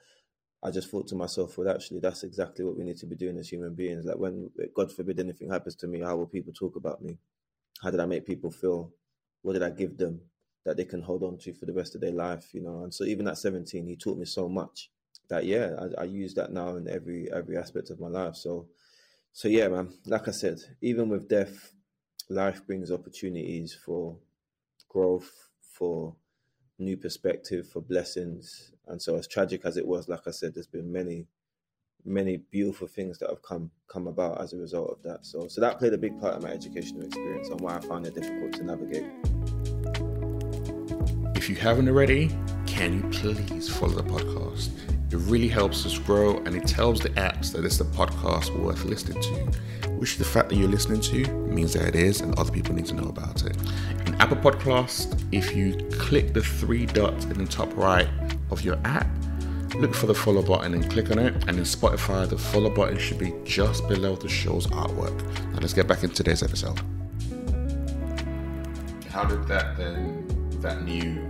I 0.63 0.71
just 0.71 0.91
thought 0.91 1.07
to 1.09 1.15
myself, 1.15 1.59
well, 1.59 1.69
actually, 1.69 2.01
that's 2.01 2.23
exactly 2.23 2.65
what 2.65 2.77
we 2.77 2.85
need 2.85 2.97
to 2.99 3.07
be 3.07 3.17
doing 3.17 3.37
as 3.37 3.51
human 3.51 3.75
beings. 3.75 4.07
Like, 4.07 4.17
when, 4.17 4.51
God 4.75 4.91
forbid, 4.91 5.21
anything 5.21 5.51
happens 5.51 5.75
to 5.77 5.87
me, 5.87 6.01
how 6.01 6.17
will 6.17 6.27
people 6.27 6.55
talk 6.55 6.77
about 6.77 7.03
me? 7.03 7.19
How 7.85 7.91
did 7.91 8.01
I 8.01 8.07
make 8.07 8.25
people 8.25 8.51
feel? 8.51 8.91
What 9.43 9.53
did 9.53 9.63
I 9.63 9.69
give 9.69 9.99
them 9.99 10.23
that 10.65 10.79
they 10.79 10.87
can 10.87 11.03
hold 11.03 11.23
on 11.23 11.37
to 11.41 11.53
for 11.53 11.67
the 11.67 11.75
rest 11.75 11.95
of 11.95 12.01
their 12.01 12.13
life? 12.13 12.55
You 12.55 12.63
know, 12.63 12.83
and 12.83 12.95
so 12.95 13.05
even 13.05 13.29
at 13.29 13.37
17, 13.37 13.87
he 13.87 13.95
taught 13.95 14.17
me 14.17 14.25
so 14.25 14.49
much 14.49 14.91
that 15.29 15.45
yeah, 15.45 15.77
I, 15.79 16.03
I 16.03 16.05
use 16.05 16.33
that 16.35 16.51
now 16.51 16.77
in 16.77 16.89
every 16.89 17.31
every 17.31 17.59
aspect 17.59 17.91
of 17.91 18.01
my 18.01 18.09
life. 18.09 18.37
So, 18.37 18.69
so 19.35 19.49
yeah, 19.49 19.69
man. 19.69 19.93
Like 20.07 20.29
I 20.29 20.31
said, 20.31 20.61
even 20.81 21.11
with 21.11 21.29
death, 21.29 21.73
life 22.31 22.67
brings 22.67 22.91
opportunities 22.91 23.75
for 23.75 24.17
growth, 24.89 25.51
for 25.61 26.17
new 26.79 26.97
perspective, 26.97 27.69
for 27.69 27.83
blessings. 27.83 28.73
And 28.87 29.01
so, 29.01 29.17
as 29.17 29.29
tragic 29.29 29.61
as 29.67 29.77
it 29.77 29.87
was, 29.87 30.09
like 30.09 30.27
I 30.27 30.31
said, 30.31 30.55
there's 30.55 30.67
been 30.67 30.91
many, 30.91 31.27
many 32.05 32.39
beautiful 32.51 32.87
things 32.87 33.19
that 33.19 33.31
have 33.31 33.43
come 33.43 33.71
come 33.89 34.07
about 34.07 34.41
as 34.41 34.53
a 34.53 34.57
result 34.57 34.91
of 34.91 35.03
that. 35.03 35.25
So, 35.25 35.49
so 35.49 35.61
that 35.61 35.79
played 35.79 35.93
a 35.93 35.99
big 35.99 36.21
part 36.21 36.35
of 36.35 36.43
my 36.43 36.51
educational 36.51 37.03
experience 37.03 37.49
and 37.49 37.61
why 37.61 37.77
I 37.77 37.81
found 37.81 38.07
it 38.07 38.15
difficult 38.15 38.53
to 38.55 38.65
navigate. 38.65 39.07
If 41.37 41.49
you 41.49 41.57
haven't 41.57 41.89
already, 41.89 42.31
can 42.67 42.95
you 42.95 43.03
please 43.11 43.69
follow 43.69 43.93
the 43.93 44.03
podcast? 44.03 44.71
It 45.13 45.19
really 45.31 45.49
helps 45.49 45.87
us 45.87 45.99
grow 45.99 46.39
and 46.39 46.57
it 46.57 46.67
tells 46.67 47.01
the 47.01 47.11
apps 47.11 47.53
that 47.53 47.65
it's 47.65 47.81
a 47.81 47.85
podcast 47.85 48.59
worth 48.59 48.85
listening 48.85 49.21
to, 49.23 49.91
which 49.91 50.17
the 50.17 50.25
fact 50.25 50.49
that 50.49 50.57
you're 50.57 50.69
listening 50.69 51.01
to 51.03 51.29
means 51.47 51.75
that 51.75 51.87
it 51.87 51.95
is 51.95 52.21
and 52.21 52.37
other 52.39 52.51
people 52.51 52.75
need 52.75 52.87
to 52.87 52.95
know 52.95 53.09
about 53.09 53.45
it. 53.45 53.57
In 54.07 54.15
Apple 54.17 54.39
Podcast, 54.39 55.23
if 55.31 55.55
you 55.55 55.77
click 55.99 56.33
the 56.35 56.43
three 56.43 56.87
dots 56.87 57.27
in 57.27 57.39
the 57.39 57.47
top 57.47 57.75
right 57.77 58.09
of 58.51 58.63
your 58.63 58.79
app, 58.85 59.07
look 59.77 59.95
for 59.95 60.07
the 60.07 60.15
follow 60.15 60.43
button 60.43 60.75
and 60.75 60.91
click 60.91 61.11
on 61.11 61.19
it. 61.19 61.35
And 61.49 61.59
in 61.59 61.65
Spotify, 61.65 62.29
the 62.29 62.39
follow 62.39 62.71
button 62.71 62.99
should 62.99 63.19
be 63.19 63.35
just 63.45 63.87
below 63.89 64.17
the 64.17 64.29
show's 64.29 64.67
artwork. 64.69 65.21
Now 65.53 65.59
let's 65.61 65.75
get 65.75 65.87
back 65.87 66.03
into 66.03 66.17
today's 66.17 66.43
episode. 66.43 66.79
How 69.11 69.25
did 69.25 69.47
that 69.49 69.77
then, 69.77 70.27
that 70.61 70.83
new, 70.83 71.23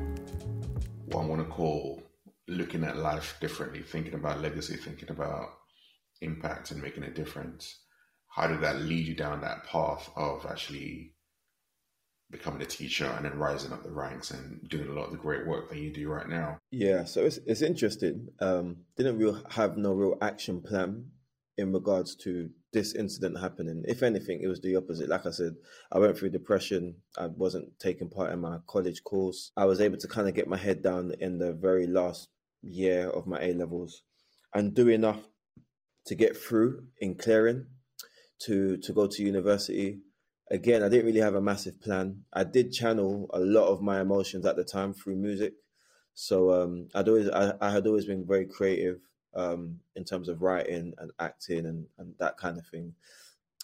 what 1.07 1.23
I 1.23 1.27
want 1.27 1.47
to 1.47 1.53
call 1.53 2.03
looking 2.49 2.85
at 2.85 2.97
life 2.97 3.37
differently, 3.41 3.83
thinking 3.83 4.15
about 4.15 4.41
legacy, 4.41 4.77
thinking 4.77 5.11
about 5.11 5.49
impact 6.21 6.71
and 6.71 6.83
making 6.83 7.05
a 7.05 7.11
difference. 7.11 7.81
How 8.29 8.47
did 8.47 8.61
that 8.61 8.81
lead 8.81 9.07
you 9.07 9.15
down 9.15 9.41
that 9.41 9.65
path 9.65 10.11
of 10.17 10.45
actually 10.47 11.14
becoming 12.35 12.61
a 12.61 12.67
teacher 12.67 13.07
and 13.07 13.25
then 13.25 13.39
rising 13.39 13.73
up 13.73 13.83
the 13.83 13.91
ranks 13.91 14.31
and 14.33 14.69
doing 14.69 14.89
a 14.89 14.93
lot 14.93 15.07
of 15.07 15.13
the 15.13 15.19
great 15.19 15.47
work 15.47 15.71
that 15.71 15.79
you 15.79 15.93
do 15.93 16.09
right 16.09 16.29
now? 16.29 16.59
Yeah, 16.71 17.05
so 17.05 17.25
it's 17.25 17.39
it's 17.47 17.63
interesting. 17.63 18.29
Um, 18.41 18.79
didn't 18.97 19.19
real 19.19 19.41
have 19.51 19.77
no 19.77 19.93
real 19.93 20.19
action 20.21 20.61
plan 20.61 21.07
in 21.57 21.73
regards 21.73 22.17
to 22.17 22.51
this 22.73 22.95
incident 22.95 23.41
happening. 23.41 23.85
If 23.87 24.03
anything, 24.03 24.41
it 24.43 24.49
was 24.49 24.61
the 24.61 24.75
opposite. 24.75 25.09
Like 25.09 25.27
I 25.27 25.31
said, 25.31 25.55
I 25.93 26.01
went 26.01 26.19
through 26.19 26.31
depression. 26.31 26.97
I 27.17 27.27
wasn't 27.27 27.79
taking 27.79 28.11
part 28.11 28.33
in 28.33 28.41
my 28.41 28.59
college 28.67 29.05
course. 29.05 29.53
I 29.57 29.65
was 29.67 29.81
able 29.81 29.99
to 29.99 30.09
kind 30.09 30.29
of 30.29 30.35
get 30.35 30.49
my 30.49 30.57
head 30.57 30.83
down 30.83 31.13
in 31.21 31.39
the 31.39 31.53
very 31.53 31.87
last 31.87 32.29
year 32.63 33.09
of 33.09 33.29
my 33.29 33.41
A 33.41 33.55
levels 33.55 34.03
and 34.53 34.75
do 34.75 34.89
enough 34.89 35.21
to 36.07 36.15
get 36.15 36.37
through 36.37 36.85
in 37.01 37.15
clearing 37.15 37.67
to 38.41 38.77
to 38.79 38.93
go 38.93 39.07
to 39.07 39.23
university. 39.23 40.01
Again, 40.51 40.83
I 40.83 40.89
didn't 40.89 41.07
really 41.07 41.21
have 41.21 41.35
a 41.35 41.41
massive 41.41 41.81
plan. 41.81 42.25
I 42.33 42.45
did 42.45 42.73
channel 42.73 43.31
a 43.33 43.41
lot 43.41 43.69
of 43.69 43.81
my 43.81 44.01
emotions 44.01 44.45
at 44.45 44.57
the 44.57 44.65
time 44.65 44.93
through 44.93 45.17
music. 45.17 45.55
So 46.15 46.53
um, 46.53 46.89
I'd 46.95 47.09
always 47.09 47.29
I, 47.29 47.55
I 47.61 47.71
had 47.71 47.87
always 47.87 48.05
been 48.05 48.27
very 48.27 48.47
creative 48.47 49.01
um, 49.35 49.81
in 49.97 50.05
terms 50.05 50.29
of 50.29 50.43
writing 50.43 50.95
and 50.99 51.11
acting 51.19 51.67
and, 51.67 51.87
and 51.99 52.15
that 52.19 52.37
kind 52.37 52.59
of 52.59 52.67
thing. 52.67 52.95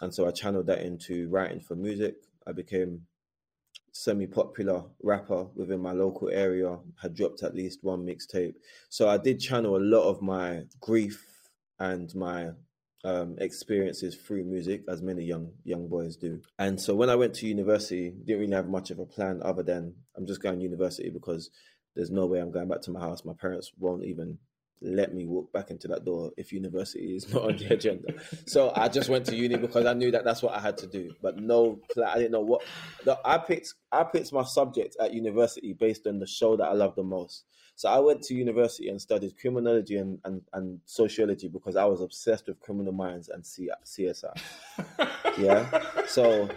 And 0.00 0.14
so 0.14 0.26
I 0.26 0.30
channeled 0.30 0.66
that 0.66 0.80
into 0.80 1.28
writing 1.28 1.60
for 1.60 1.76
music. 1.76 2.16
I 2.46 2.52
became 2.52 3.06
semi-popular 3.92 4.84
rapper 5.02 5.44
within 5.54 5.80
my 5.80 5.92
local 5.92 6.28
area 6.28 6.78
had 7.02 7.14
dropped 7.14 7.42
at 7.42 7.54
least 7.54 7.82
one 7.82 8.06
mixtape 8.06 8.54
so 8.88 9.08
i 9.08 9.18
did 9.18 9.40
channel 9.40 9.76
a 9.76 9.78
lot 9.78 10.08
of 10.08 10.22
my 10.22 10.62
grief 10.80 11.26
and 11.78 12.14
my 12.14 12.50
um, 13.04 13.36
experiences 13.38 14.14
through 14.14 14.44
music 14.44 14.82
as 14.88 15.00
many 15.00 15.24
young 15.24 15.52
young 15.64 15.88
boys 15.88 16.16
do 16.16 16.40
and 16.58 16.80
so 16.80 16.94
when 16.94 17.08
i 17.08 17.16
went 17.16 17.34
to 17.34 17.46
university 17.46 18.10
didn't 18.26 18.40
really 18.40 18.54
have 18.54 18.68
much 18.68 18.90
of 18.90 18.98
a 18.98 19.06
plan 19.06 19.40
other 19.42 19.62
than 19.62 19.94
i'm 20.16 20.26
just 20.26 20.42
going 20.42 20.56
to 20.56 20.62
university 20.62 21.08
because 21.08 21.50
there's 21.96 22.10
no 22.10 22.26
way 22.26 22.40
i'm 22.40 22.50
going 22.50 22.68
back 22.68 22.82
to 22.82 22.90
my 22.90 23.00
house 23.00 23.24
my 23.24 23.32
parents 23.40 23.72
won't 23.78 24.04
even 24.04 24.38
let 24.82 25.14
me 25.14 25.26
walk 25.26 25.52
back 25.52 25.70
into 25.70 25.88
that 25.88 26.04
door 26.04 26.30
if 26.36 26.52
university 26.52 27.14
is 27.14 27.32
not 27.32 27.42
on 27.42 27.56
the 27.56 27.66
agenda. 27.72 28.14
so 28.46 28.72
I 28.74 28.88
just 28.88 29.08
went 29.08 29.26
to 29.26 29.36
uni 29.36 29.56
because 29.56 29.86
I 29.86 29.92
knew 29.92 30.10
that 30.10 30.24
that's 30.24 30.42
what 30.42 30.54
I 30.54 30.60
had 30.60 30.78
to 30.78 30.86
do. 30.86 31.12
But 31.20 31.38
no, 31.38 31.80
I 32.06 32.16
didn't 32.16 32.32
know 32.32 32.40
what. 32.40 32.62
I 33.24 33.38
picked 33.38 33.74
I 33.92 34.04
picked 34.04 34.32
my 34.32 34.44
subject 34.44 34.96
at 35.00 35.12
university 35.12 35.74
based 35.78 36.06
on 36.06 36.18
the 36.18 36.26
show 36.26 36.56
that 36.56 36.64
I 36.64 36.72
love 36.72 36.94
the 36.96 37.02
most. 37.02 37.44
So 37.80 37.88
I 37.88 37.98
went 37.98 38.20
to 38.24 38.34
university 38.34 38.90
and 38.90 39.00
studied 39.00 39.38
criminology 39.40 39.96
and, 39.96 40.18
and, 40.26 40.42
and 40.52 40.80
sociology 40.84 41.48
because 41.48 41.76
I 41.76 41.86
was 41.86 42.02
obsessed 42.02 42.46
with 42.46 42.60
criminal 42.60 42.92
minds 42.92 43.30
and 43.30 43.46
C, 43.46 43.70
CSI. 43.86 44.38
yeah. 45.38 46.04
So 46.06 46.50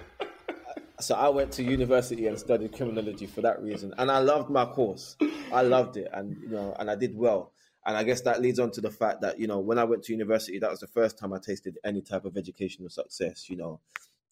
so 1.00 1.16
I 1.16 1.30
went 1.30 1.54
to 1.54 1.64
university 1.64 2.28
and 2.28 2.38
studied 2.38 2.74
criminology 2.74 3.26
for 3.26 3.40
that 3.40 3.64
reason, 3.64 3.94
and 3.98 4.12
I 4.12 4.20
loved 4.20 4.50
my 4.50 4.66
course. 4.66 5.16
I 5.54 5.62
loved 5.62 5.96
it, 5.96 6.10
and 6.12 6.36
you 6.42 6.50
know, 6.50 6.76
and 6.78 6.92
I 6.92 6.96
did 6.96 7.16
well. 7.16 7.54
And 7.86 7.96
I 7.96 8.04
guess 8.04 8.20
that 8.24 8.42
leads 8.42 8.60
on 8.60 8.72
to 8.72 8.82
the 8.82 8.92
fact 8.92 9.22
that, 9.22 9.40
you 9.40 9.48
know, 9.48 9.60
when 9.60 9.80
I 9.80 9.86
went 9.86 10.04
to 10.04 10.12
university, 10.12 10.60
that 10.60 10.72
was 10.72 10.82
the 10.82 10.88
first 10.88 11.18
time 11.18 11.32
I 11.32 11.40
tasted 11.40 11.78
any 11.86 12.02
type 12.02 12.26
of 12.26 12.36
educational 12.36 12.90
success. 12.90 13.50
You 13.50 13.56
know, 13.56 13.80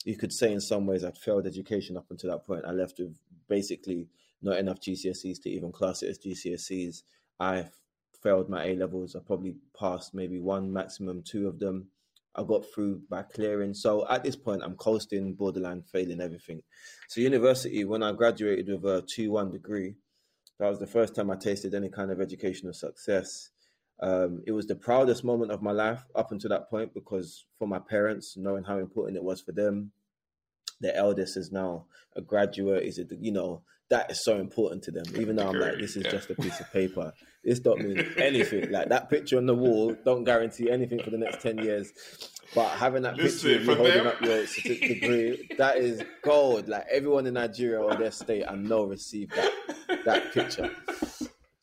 you 0.03 0.17
could 0.17 0.33
say 0.33 0.51
in 0.51 0.59
some 0.59 0.85
ways 0.87 1.05
I'd 1.05 1.17
failed 1.17 1.47
education 1.47 1.95
up 1.95 2.07
until 2.09 2.31
that 2.31 2.45
point. 2.45 2.65
I 2.67 2.71
left 2.71 2.99
with 2.99 3.15
basically 3.47 4.09
not 4.41 4.57
enough 4.57 4.79
GCSEs 4.79 5.41
to 5.43 5.49
even 5.49 5.71
class 5.71 6.03
it 6.03 6.09
as 6.09 6.19
GCSEs. 6.19 7.03
I 7.39 7.69
failed 8.21 8.49
my 8.49 8.65
A 8.65 8.75
levels. 8.75 9.15
I 9.15 9.19
probably 9.19 9.55
passed 9.77 10.13
maybe 10.13 10.39
one, 10.39 10.71
maximum 10.71 11.23
two 11.23 11.47
of 11.47 11.59
them. 11.59 11.87
I 12.35 12.43
got 12.43 12.65
through 12.73 13.01
by 13.09 13.23
clearing. 13.23 13.73
So 13.73 14.07
at 14.09 14.23
this 14.23 14.35
point, 14.35 14.61
I'm 14.63 14.75
coasting, 14.75 15.33
borderline 15.33 15.83
failing 15.91 16.21
everything. 16.21 16.61
So 17.09 17.19
university, 17.19 17.83
when 17.83 18.03
I 18.03 18.13
graduated 18.13 18.69
with 18.69 18.85
a 18.85 19.01
two 19.01 19.31
one 19.31 19.51
degree, 19.51 19.95
that 20.59 20.69
was 20.69 20.79
the 20.79 20.87
first 20.87 21.15
time 21.15 21.29
I 21.29 21.35
tasted 21.35 21.73
any 21.73 21.89
kind 21.89 22.11
of 22.11 22.21
educational 22.21 22.73
success. 22.73 23.49
Um, 24.01 24.41
it 24.47 24.51
was 24.51 24.65
the 24.65 24.75
proudest 24.75 25.23
moment 25.23 25.51
of 25.51 25.61
my 25.61 25.71
life 25.71 26.03
up 26.15 26.31
until 26.31 26.49
that 26.49 26.69
point 26.69 26.93
because 26.93 27.45
for 27.59 27.67
my 27.67 27.79
parents, 27.79 28.35
knowing 28.37 28.63
how 28.63 28.77
important 28.77 29.17
it 29.17 29.23
was 29.23 29.41
for 29.41 29.51
them, 29.51 29.91
their 30.81 30.95
eldest 30.95 31.37
is 31.37 31.51
now 31.51 31.85
a 32.15 32.21
graduate. 32.21 32.83
Is 32.83 32.97
it 32.97 33.11
you 33.19 33.31
know 33.31 33.61
that 33.89 34.11
is 34.11 34.23
so 34.23 34.37
important 34.37 34.83
to 34.83 34.91
them? 34.91 35.05
Even 35.15 35.35
though 35.35 35.47
I'm 35.47 35.59
like, 35.59 35.77
this 35.77 35.95
is 35.95 36.03
yeah. 36.05 36.11
just 36.11 36.29
a 36.29 36.35
piece 36.35 36.59
of 36.59 36.71
paper. 36.73 37.13
This 37.43 37.59
don't 37.59 37.81
mean 37.81 38.05
anything. 38.17 38.71
Like 38.71 38.89
that 38.89 39.09
picture 39.09 39.37
on 39.37 39.45
the 39.45 39.55
wall 39.55 39.95
don't 40.05 40.23
guarantee 40.23 40.69
anything 40.69 41.01
for 41.03 41.09
the 41.09 41.17
next 41.17 41.41
ten 41.41 41.57
years. 41.57 41.91
But 42.53 42.69
having 42.69 43.03
that 43.03 43.15
Listen, 43.15 43.51
picture 43.51 43.61
of 43.61 43.65
you 43.65 43.75
holding 43.75 44.03
them. 44.03 44.07
up 44.07 44.21
your 44.21 44.45
degree, 44.63 45.49
that 45.57 45.77
is 45.77 46.03
gold. 46.21 46.67
Like 46.67 46.85
everyone 46.91 47.25
in 47.25 47.35
Nigeria 47.35 47.79
or 47.79 47.95
their 47.95 48.11
state, 48.11 48.43
I 48.47 48.55
know 48.55 48.83
received 48.83 49.33
that 49.35 49.51
that 50.05 50.33
picture. 50.33 50.69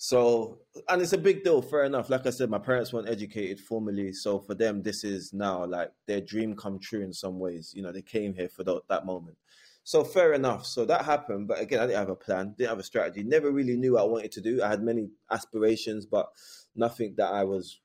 So, 0.08 0.60
and 0.88 1.02
it's 1.02 1.12
a 1.12 1.18
big 1.18 1.44
deal. 1.44 1.60
Fair 1.60 1.84
enough. 1.84 2.08
Like 2.08 2.26
I 2.26 2.30
said, 2.30 2.48
my 2.48 2.58
parents 2.58 2.94
weren't 2.94 3.10
educated 3.10 3.60
formally, 3.60 4.14
so 4.14 4.38
for 4.38 4.54
them, 4.54 4.82
this 4.82 5.04
is 5.04 5.34
now 5.34 5.66
like 5.66 5.92
their 6.06 6.22
dream 6.22 6.56
come 6.56 6.78
true 6.78 7.02
in 7.02 7.12
some 7.12 7.38
ways. 7.38 7.74
You 7.76 7.82
know, 7.82 7.92
they 7.92 8.00
came 8.00 8.32
here 8.32 8.48
for 8.48 8.64
the, 8.64 8.80
that 8.88 9.04
moment. 9.04 9.36
So 9.84 10.04
fair 10.04 10.32
enough. 10.32 10.64
So 10.64 10.86
that 10.86 11.04
happened, 11.04 11.46
but 11.46 11.60
again, 11.60 11.80
I 11.80 11.86
didn't 11.88 11.98
have 11.98 12.08
a 12.08 12.16
plan, 12.16 12.54
didn't 12.56 12.70
have 12.70 12.78
a 12.78 12.84
strategy. 12.84 13.22
Never 13.22 13.50
really 13.50 13.76
knew 13.76 13.92
what 13.92 14.00
I 14.00 14.06
wanted 14.06 14.32
to 14.32 14.40
do. 14.40 14.62
I 14.62 14.68
had 14.68 14.82
many 14.82 15.10
aspirations, 15.30 16.06
but 16.06 16.30
nothing 16.74 17.12
that 17.18 17.30
I 17.30 17.44
was 17.44 17.78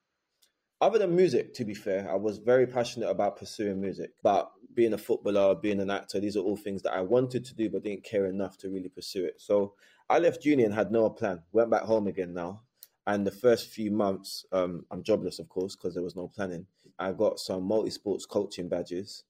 other 0.80 1.00
than 1.00 1.18
music, 1.18 1.54
to 1.56 1.66
be 1.66 1.74
fair, 1.74 2.10
I 2.10 2.16
was 2.16 2.38
very 2.38 2.68
passionate 2.68 3.10
about 3.10 3.38
pursuing 3.38 3.82
music. 3.82 4.12
But 4.22 4.50
being 4.74 4.94
a 4.94 4.98
footballer, 4.98 5.56
being 5.56 5.82
an 5.82 5.90
actor, 5.90 6.22
these 6.22 6.38
are 6.38 6.42
all 6.42 6.58
things 6.58 6.82
that 6.84 6.94
I 6.94 7.02
wanted 7.02 7.44
to 7.46 7.54
do, 7.54 7.70
but 7.70 7.84
didn't 7.84 8.06
care 8.06 8.28
enough 8.28 8.58
to 8.60 8.70
really 8.70 8.90
pursue 8.90 9.26
it. 9.26 9.42
So 9.42 9.74
I 10.14 10.20
left 10.20 10.46
uni 10.46 10.64
and 10.64 10.76
had 10.76 10.92
no 10.92 11.10
plan. 11.10 11.42
Went 11.54 11.72
back 11.72 11.82
home 11.82 12.06
again 12.06 12.36
now. 12.36 12.62
And 13.08 13.26
the 13.26 13.32
first 13.32 13.70
few 13.70 13.90
months, 13.90 14.46
um, 14.52 14.86
I'm 14.92 15.02
jobless, 15.02 15.40
of 15.40 15.50
course, 15.50 15.76
because 15.76 15.96
there 15.96 16.04
was 16.04 16.16
no 16.16 16.28
planning. 16.28 16.68
I 17.00 17.14
got 17.14 17.40
some 17.40 17.64
multi 17.64 17.90
sports 17.90 18.28
coaching 18.28 18.70
badges. 18.70 19.24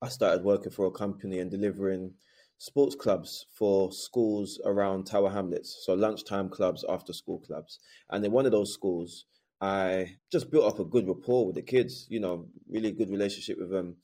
I 0.00 0.08
started 0.08 0.44
working 0.44 0.70
for 0.70 0.86
a 0.86 0.92
company 0.92 1.40
and 1.40 1.50
delivering 1.50 2.12
sports 2.56 2.94
clubs 2.94 3.46
for 3.52 3.90
schools 3.90 4.60
around 4.64 5.06
Tower 5.06 5.30
Hamlets. 5.30 5.82
So 5.84 5.94
lunchtime 5.94 6.50
clubs, 6.50 6.84
after 6.88 7.12
school 7.12 7.40
clubs. 7.40 7.80
And 8.10 8.24
in 8.24 8.30
one 8.30 8.46
of 8.46 8.52
those 8.52 8.72
schools, 8.72 9.24
I 9.60 10.18
just 10.30 10.52
built 10.52 10.72
up 10.72 10.78
a 10.78 10.84
good 10.84 11.08
rapport 11.08 11.46
with 11.46 11.56
the 11.56 11.62
kids, 11.62 12.06
you 12.08 12.20
know, 12.20 12.46
really 12.68 12.92
good 12.92 13.10
relationship 13.10 13.58
with 13.58 13.70
them, 13.70 13.96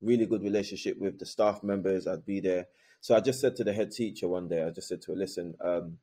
really 0.00 0.26
good 0.26 0.44
relationship 0.44 0.96
with 0.96 1.18
the 1.18 1.26
staff 1.26 1.64
members. 1.64 2.06
I'd 2.06 2.24
be 2.24 2.38
there. 2.38 2.66
So 3.04 3.14
I 3.14 3.20
just 3.20 3.38
said 3.38 3.54
to 3.56 3.64
the 3.64 3.72
head 3.74 3.90
teacher 3.90 4.28
one 4.28 4.48
day, 4.48 4.62
I 4.62 4.70
just 4.70 4.88
said 4.88 5.02
to 5.02 5.12
her, 5.12 5.18
listen, 5.18 5.54
um, 5.62 5.98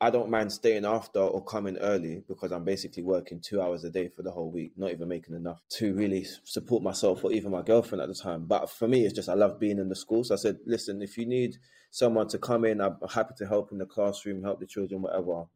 I 0.00 0.10
don't 0.10 0.30
mind 0.30 0.52
staying 0.52 0.84
after 0.84 1.18
or 1.18 1.44
coming 1.44 1.76
early 1.78 2.22
because 2.28 2.52
I'm 2.52 2.62
basically 2.62 3.02
working 3.02 3.40
two 3.40 3.60
hours 3.60 3.82
a 3.82 3.90
day 3.90 4.06
for 4.06 4.22
the 4.22 4.30
whole 4.30 4.52
week, 4.52 4.70
not 4.76 4.92
even 4.92 5.08
making 5.08 5.34
enough 5.34 5.60
to 5.70 5.92
really 5.92 6.24
support 6.44 6.84
myself 6.84 7.24
or 7.24 7.32
even 7.32 7.50
my 7.50 7.62
girlfriend 7.62 8.00
at 8.00 8.06
the 8.06 8.14
time. 8.14 8.44
But 8.44 8.70
for 8.70 8.86
me, 8.86 9.04
it's 9.04 9.12
just 9.12 9.28
I 9.28 9.34
love 9.34 9.58
being 9.58 9.80
in 9.80 9.88
the 9.88 9.96
school. 9.96 10.22
So 10.22 10.34
I 10.34 10.38
said, 10.38 10.58
listen, 10.64 11.02
if 11.02 11.18
you 11.18 11.26
need 11.26 11.56
someone 11.90 12.28
to 12.28 12.38
come 12.38 12.64
in, 12.64 12.80
I'm 12.80 12.98
happy 13.12 13.34
to 13.38 13.46
help 13.48 13.72
in 13.72 13.78
the 13.78 13.86
classroom, 13.86 14.44
help 14.44 14.60
the 14.60 14.66
children, 14.66 15.02
whatever. 15.02 15.46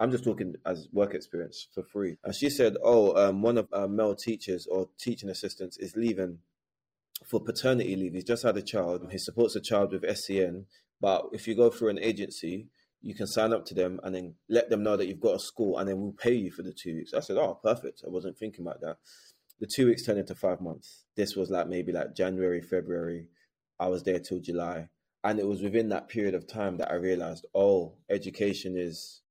I'm 0.00 0.10
just 0.10 0.24
talking 0.24 0.56
as 0.66 0.88
work 0.92 1.14
experience 1.14 1.68
for 1.72 1.84
free. 1.84 2.16
And 2.24 2.34
she 2.34 2.50
said, 2.50 2.76
oh, 2.82 3.14
um, 3.14 3.40
one 3.40 3.56
of 3.56 3.68
our 3.72 3.86
male 3.86 4.16
teachers 4.16 4.66
or 4.66 4.88
teaching 4.98 5.30
assistants 5.30 5.76
is 5.76 5.94
leaving 5.94 6.38
for 7.26 7.40
paternity 7.40 7.96
leave. 7.96 8.14
He's 8.14 8.24
just 8.24 8.42
had 8.42 8.56
a 8.56 8.62
child. 8.62 9.06
He 9.10 9.18
supports 9.18 9.56
a 9.56 9.60
child 9.60 9.92
with 9.92 10.18
SEN. 10.18 10.66
But 11.00 11.26
if 11.32 11.46
you 11.46 11.54
go 11.54 11.70
through 11.70 11.88
an 11.90 11.98
agency, 11.98 12.68
you 13.02 13.14
can 13.14 13.26
sign 13.26 13.52
up 13.52 13.64
to 13.66 13.74
them 13.74 14.00
and 14.02 14.14
then 14.14 14.34
let 14.48 14.68
them 14.68 14.82
know 14.82 14.96
that 14.96 15.06
you've 15.06 15.20
got 15.20 15.36
a 15.36 15.40
school 15.40 15.78
and 15.78 15.88
then 15.88 16.00
we'll 16.00 16.12
pay 16.12 16.34
you 16.34 16.50
for 16.50 16.62
the 16.62 16.72
two 16.72 16.96
weeks. 16.96 17.14
I 17.14 17.20
said, 17.20 17.38
oh, 17.38 17.58
perfect. 17.62 18.02
I 18.06 18.10
wasn't 18.10 18.36
thinking 18.36 18.66
about 18.66 18.80
that. 18.82 18.98
The 19.58 19.66
two 19.66 19.86
weeks 19.86 20.04
turned 20.04 20.18
into 20.18 20.34
five 20.34 20.60
months. 20.60 21.04
This 21.16 21.36
was 21.36 21.50
like 21.50 21.68
maybe 21.68 21.92
like 21.92 22.14
January, 22.14 22.60
February. 22.60 23.28
I 23.78 23.88
was 23.88 24.02
there 24.02 24.18
till 24.18 24.40
July. 24.40 24.88
And 25.22 25.38
it 25.38 25.46
was 25.46 25.62
within 25.62 25.90
that 25.90 26.08
period 26.08 26.34
of 26.34 26.46
time 26.46 26.78
that 26.78 26.90
I 26.90 26.94
realized, 26.94 27.46
oh, 27.54 27.94
education 28.08 28.76
is 28.76 29.22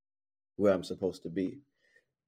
where 0.55 0.73
I'm 0.73 0.83
supposed 0.83 1.23
to 1.23 1.29
be. 1.29 1.59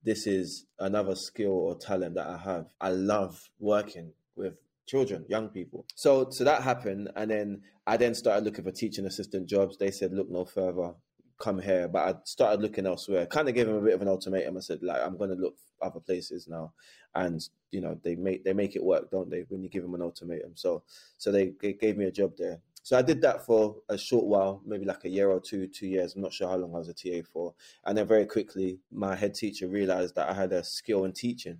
This 0.03 0.25
is 0.25 0.65
another 0.79 1.15
skill 1.15 1.51
or 1.51 1.75
talent 1.75 2.15
that 2.15 2.27
I 2.27 2.37
have. 2.37 2.67
I 2.79 2.89
love 2.89 3.49
working 3.59 4.13
with 4.35 4.55
children, 4.85 5.25
young 5.29 5.49
people. 5.49 5.85
So 5.95 6.29
so 6.29 6.43
that 6.43 6.63
happened 6.63 7.09
and 7.15 7.29
then 7.31 7.61
I 7.87 7.97
then 7.97 8.13
started 8.13 8.45
looking 8.45 8.63
for 8.63 8.71
teaching 8.71 9.05
assistant 9.05 9.47
jobs. 9.47 9.77
They 9.77 9.91
said, 9.91 10.13
look 10.13 10.29
no 10.29 10.45
further 10.45 10.93
come 11.41 11.59
here, 11.59 11.87
but 11.87 12.07
I 12.07 12.19
started 12.23 12.61
looking 12.61 12.85
elsewhere. 12.85 13.25
Kind 13.25 13.49
of 13.49 13.55
gave 13.55 13.67
him 13.67 13.75
a 13.75 13.81
bit 13.81 13.95
of 13.95 14.01
an 14.01 14.07
ultimatum. 14.07 14.57
I 14.57 14.59
said, 14.61 14.83
like, 14.83 15.01
I'm 15.01 15.17
going 15.17 15.31
to 15.31 15.35
look 15.35 15.55
other 15.81 15.99
places 15.99 16.47
now, 16.47 16.71
and 17.15 17.41
you 17.71 17.81
know, 17.81 17.99
they 18.03 18.15
make 18.15 18.43
they 18.43 18.53
make 18.53 18.75
it 18.75 18.83
work, 18.83 19.09
don't 19.09 19.29
they? 19.29 19.45
When 19.49 19.63
you 19.63 19.69
give 19.69 19.81
them 19.81 19.95
an 19.95 20.01
ultimatum, 20.01 20.51
so 20.55 20.83
so 21.17 21.31
they, 21.31 21.53
they 21.61 21.73
gave 21.73 21.97
me 21.97 22.05
a 22.05 22.11
job 22.11 22.33
there. 22.37 22.59
So 22.83 22.97
I 22.97 23.01
did 23.01 23.21
that 23.21 23.45
for 23.45 23.75
a 23.89 23.97
short 23.97 24.25
while, 24.25 24.61
maybe 24.65 24.85
like 24.85 25.05
a 25.05 25.09
year 25.09 25.29
or 25.29 25.39
two, 25.39 25.67
two 25.67 25.87
years. 25.87 26.15
I'm 26.15 26.21
not 26.21 26.33
sure 26.33 26.47
how 26.47 26.55
long 26.55 26.73
I 26.73 26.79
was 26.79 26.89
a 26.89 26.93
TA 26.93 27.27
for. 27.31 27.53
And 27.85 27.95
then 27.95 28.07
very 28.07 28.25
quickly, 28.25 28.79
my 28.91 29.15
head 29.15 29.35
teacher 29.35 29.67
realized 29.67 30.15
that 30.15 30.29
I 30.29 30.33
had 30.33 30.51
a 30.51 30.63
skill 30.63 31.05
in 31.05 31.11
teaching. 31.11 31.59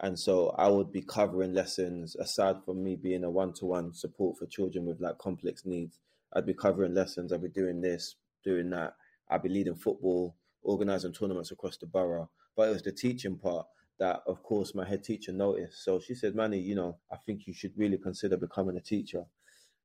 And 0.00 0.18
so 0.18 0.50
I 0.58 0.68
would 0.68 0.92
be 0.92 1.02
covering 1.02 1.54
lessons 1.54 2.16
aside 2.16 2.56
from 2.64 2.82
me 2.84 2.96
being 2.96 3.24
a 3.24 3.30
one 3.30 3.52
to 3.54 3.66
one 3.66 3.94
support 3.94 4.36
for 4.36 4.46
children 4.46 4.84
with 4.84 5.00
like 5.00 5.18
complex 5.18 5.64
needs. 5.64 5.98
I'd 6.34 6.46
be 6.46 6.54
covering 6.54 6.94
lessons, 6.94 7.32
I'd 7.32 7.42
be 7.42 7.48
doing 7.48 7.80
this, 7.80 8.16
doing 8.44 8.70
that. 8.70 8.94
I'd 9.30 9.42
be 9.42 9.48
leading 9.48 9.74
football, 9.74 10.36
organising 10.62 11.12
tournaments 11.12 11.50
across 11.50 11.78
the 11.78 11.86
borough. 11.86 12.28
But 12.56 12.68
it 12.68 12.72
was 12.72 12.82
the 12.82 12.92
teaching 12.92 13.36
part 13.38 13.66
that, 13.98 14.20
of 14.26 14.42
course, 14.42 14.74
my 14.74 14.86
head 14.86 15.02
teacher 15.02 15.32
noticed. 15.32 15.82
So 15.84 15.98
she 15.98 16.14
said, 16.14 16.34
Manny, 16.34 16.58
you 16.58 16.74
know, 16.74 16.98
I 17.10 17.16
think 17.16 17.46
you 17.46 17.54
should 17.54 17.72
really 17.76 17.98
consider 17.98 18.36
becoming 18.36 18.76
a 18.76 18.80
teacher. 18.80 19.24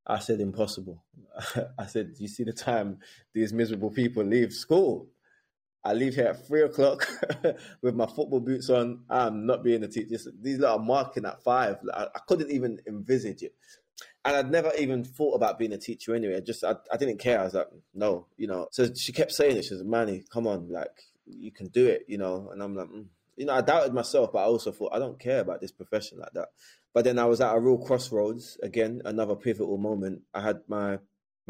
I 0.06 0.20
said, 0.20 0.42
impossible. 0.42 1.04
I 1.80 1.86
said, 1.86 2.14
you 2.18 2.28
see 2.28 2.44
the 2.44 2.54
time 2.54 3.00
these 3.34 3.54
miserable 3.54 3.92
people 3.92 4.24
leave 4.24 4.52
school? 4.52 5.08
I 5.84 5.94
leave 5.94 6.16
here 6.16 6.28
at 6.28 6.48
three 6.48 6.62
o'clock 6.62 7.08
with 7.82 7.96
my 7.96 8.06
football 8.06 8.40
boots 8.40 8.70
on. 8.70 9.04
I'm 9.10 9.46
not 9.46 9.64
being 9.64 9.84
a 9.84 9.88
teacher. 9.88 10.18
These 10.42 10.60
lot 10.60 10.80
are 10.80 10.84
marking 10.84 11.26
at 11.26 11.44
five. 11.44 11.78
I, 11.94 12.08
I 12.14 12.20
couldn't 12.28 12.52
even 12.52 12.80
envisage 12.88 13.42
it 13.42 13.56
and 14.24 14.36
I'd 14.36 14.52
never 14.52 14.72
even 14.78 15.04
thought 15.04 15.34
about 15.34 15.58
being 15.58 15.74
a 15.74 15.78
teacher 15.78 16.14
anyway. 16.14 16.38
I 16.38 16.40
just 16.42 16.64
I, 16.64 16.76
I 16.92 16.98
didn't 16.98 17.18
care. 17.18 17.40
I 17.40 17.44
was 17.44 17.54
like, 17.54 17.68
no, 17.94 18.28
you 18.38 18.48
know. 18.48 18.68
So 18.72 18.88
she 18.94 19.12
kept 19.12 19.32
saying 19.32 19.58
it. 19.58 19.64
She 19.64 19.76
said, 19.76 19.86
Manny, 19.86 20.24
come 20.32 20.48
on, 20.48 20.70
like 20.72 20.92
you 21.26 21.52
can 21.52 21.68
do 21.68 21.88
it, 21.88 22.06
you 22.08 22.18
know. 22.18 22.50
And 22.52 22.62
I'm 22.62 22.76
like, 22.76 22.88
mm. 22.88 23.06
you 23.36 23.46
know, 23.46 23.54
I 23.54 23.62
doubted 23.62 23.94
myself, 23.94 24.32
but 24.32 24.40
I 24.40 24.44
also 24.44 24.72
thought 24.72 24.94
I 24.94 25.00
don't 25.00 25.20
care 25.20 25.40
about 25.40 25.62
this 25.62 25.72
profession 25.72 26.20
like 26.20 26.34
that. 26.34 26.50
But 26.94 27.06
then 27.06 27.18
I 27.18 27.26
was 27.26 27.42
at 27.42 27.56
a 27.56 27.60
real 27.60 27.78
crossroads 27.78 28.58
again, 28.62 29.02
another 29.06 29.36
pivotal 29.36 29.78
moment. 29.78 30.22
I 30.34 30.42
had 30.42 30.62
my 30.68 31.00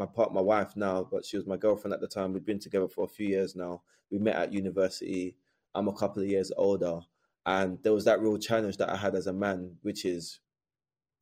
my 0.02 0.06
part, 0.06 0.34
my 0.34 0.40
wife 0.40 0.76
now, 0.76 1.06
but 1.08 1.24
she 1.24 1.36
was 1.36 1.46
my 1.46 1.56
girlfriend 1.56 1.94
at 1.94 2.00
the 2.00 2.08
time. 2.08 2.32
We'd 2.32 2.44
been 2.44 2.58
together 2.58 2.88
for 2.88 3.04
a 3.04 3.08
few 3.08 3.28
years 3.28 3.54
now. 3.54 3.82
We 4.10 4.18
met 4.18 4.36
at 4.36 4.52
university. 4.52 5.36
I'm 5.74 5.88
a 5.88 5.92
couple 5.92 6.22
of 6.22 6.28
years 6.28 6.50
older, 6.56 7.00
and 7.46 7.78
there 7.82 7.92
was 7.92 8.04
that 8.04 8.20
real 8.20 8.36
challenge 8.36 8.76
that 8.78 8.90
I 8.90 8.96
had 8.96 9.14
as 9.14 9.26
a 9.26 9.32
man, 9.32 9.76
which 9.82 10.04
is, 10.04 10.40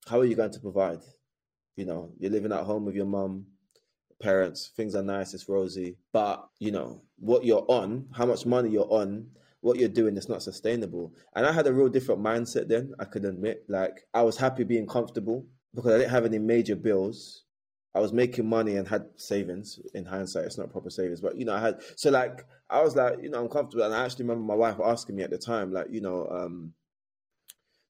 how 0.09 0.19
are 0.21 0.25
you 0.25 0.35
going 0.35 0.53
to 0.53 0.61
provide? 0.61 1.01
You 1.77 1.85
know, 1.85 2.13
you're 2.19 2.33
living 2.33 2.53
at 2.53 2.65
home 2.65 2.85
with 2.85 2.95
your 2.95 3.07
mum, 3.07 3.47
parents, 4.21 4.73
things 4.77 4.95
are 4.95 5.03
nice, 5.03 5.35
it's 5.35 5.49
rosy. 5.49 5.99
But, 6.13 6.49
you 6.59 6.73
know, 6.73 7.03
what 7.19 7.45
you're 7.45 7.67
on, 7.69 8.09
how 8.13 8.27
much 8.27 8.47
money 8.47 8.71
you're 8.71 8.93
on, 8.93 9.29
what 9.61 9.79
you're 9.79 9.89
doing 9.89 10.17
is 10.17 10.29
not 10.29 10.43
sustainable. 10.43 11.15
And 11.37 11.47
I 11.47 11.53
had 11.53 11.67
a 11.67 11.73
real 11.73 11.89
different 11.89 12.23
mindset 12.23 12.67
then, 12.67 12.93
I 12.99 13.05
could 13.05 13.25
admit. 13.25 13.65
Like, 13.69 14.07
I 14.15 14.23
was 14.23 14.37
happy 14.37 14.65
being 14.65 14.87
comfortable 14.87 15.47
because 15.75 15.93
I 15.93 15.99
didn't 15.99 16.11
have 16.11 16.25
any 16.25 16.39
major 16.39 16.77
bills. 16.77 17.45
I 17.95 18.01
was 18.01 18.13
making 18.13 18.49
money 18.49 18.77
and 18.77 18.87
had 18.87 19.07
savings. 19.17 19.81
In 19.95 20.05
hindsight, 20.05 20.45
it's 20.45 20.59
not 20.59 20.71
proper 20.71 20.91
savings, 20.91 21.21
but 21.21 21.37
you 21.37 21.45
know, 21.45 21.55
I 21.55 21.61
had 21.61 21.81
so 21.97 22.11
like 22.11 22.47
I 22.69 22.83
was 22.83 22.95
like, 22.95 23.19
you 23.23 23.31
know, 23.31 23.41
I'm 23.41 23.49
comfortable. 23.49 23.85
And 23.85 23.95
I 23.95 24.05
actually 24.05 24.27
remember 24.27 24.45
my 24.45 24.55
wife 24.55 24.77
asking 24.83 25.17
me 25.17 25.25
at 25.25 25.31
the 25.31 25.39
time, 25.39 25.73
like, 25.73 25.89
you 25.91 26.01
know, 26.01 26.29
um, 26.31 26.73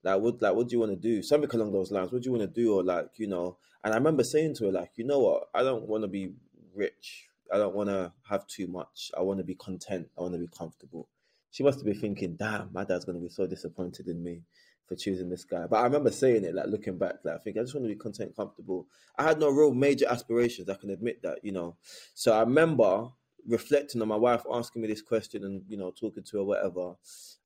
like 0.02 0.20
what 0.20 0.40
like 0.40 0.54
what 0.54 0.68
do 0.68 0.72
you 0.72 0.80
want 0.80 0.92
to 0.92 0.96
do? 0.96 1.22
Something 1.22 1.50
along 1.52 1.72
those 1.72 1.90
lines. 1.90 2.12
What 2.12 2.22
do 2.22 2.30
you 2.30 2.36
want 2.36 2.54
to 2.54 2.60
do? 2.60 2.74
Or 2.74 2.82
like, 2.82 3.10
you 3.16 3.26
know, 3.26 3.58
and 3.84 3.92
I 3.92 3.96
remember 3.96 4.24
saying 4.24 4.54
to 4.56 4.66
her, 4.66 4.72
like, 4.72 4.92
you 4.96 5.04
know 5.04 5.20
what, 5.20 5.48
I 5.54 5.62
don't 5.62 5.86
want 5.86 6.04
to 6.04 6.08
be 6.08 6.32
rich. 6.74 7.28
I 7.52 7.58
don't 7.58 7.74
want 7.74 7.90
to 7.90 8.12
have 8.28 8.46
too 8.46 8.68
much. 8.68 9.10
I 9.16 9.22
want 9.22 9.38
to 9.38 9.44
be 9.44 9.54
content. 9.54 10.08
I 10.16 10.22
want 10.22 10.34
to 10.34 10.38
be 10.38 10.46
comfortable. 10.46 11.08
She 11.50 11.64
must 11.64 11.80
have 11.80 11.84
been 11.84 12.00
thinking, 12.00 12.36
damn, 12.36 12.70
my 12.72 12.84
dad's 12.84 13.04
to 13.04 13.12
be 13.12 13.28
so 13.28 13.46
disappointed 13.46 14.06
in 14.06 14.22
me 14.22 14.42
for 14.90 14.96
choosing 14.96 15.28
this 15.30 15.44
guy. 15.44 15.68
But 15.68 15.76
I 15.76 15.84
remember 15.84 16.10
saying 16.10 16.42
it, 16.42 16.52
like 16.52 16.66
looking 16.66 16.98
back, 16.98 17.14
like 17.22 17.36
I 17.36 17.38
think 17.38 17.56
I 17.56 17.60
just 17.60 17.76
want 17.76 17.84
to 17.84 17.94
be 17.94 17.94
content, 17.94 18.34
comfortable. 18.34 18.88
I 19.16 19.22
had 19.22 19.38
no 19.38 19.48
real 19.48 19.72
major 19.72 20.08
aspirations. 20.08 20.68
I 20.68 20.74
can 20.74 20.90
admit 20.90 21.22
that, 21.22 21.38
you 21.44 21.52
know. 21.52 21.76
So 22.12 22.32
I 22.32 22.40
remember 22.40 23.10
reflecting 23.46 24.02
on 24.02 24.08
my 24.08 24.16
wife 24.16 24.42
asking 24.52 24.82
me 24.82 24.88
this 24.88 25.00
question 25.00 25.44
and 25.44 25.62
you 25.68 25.76
know 25.76 25.90
talking 25.92 26.22
to 26.22 26.36
her 26.36 26.44
whatever 26.44 26.94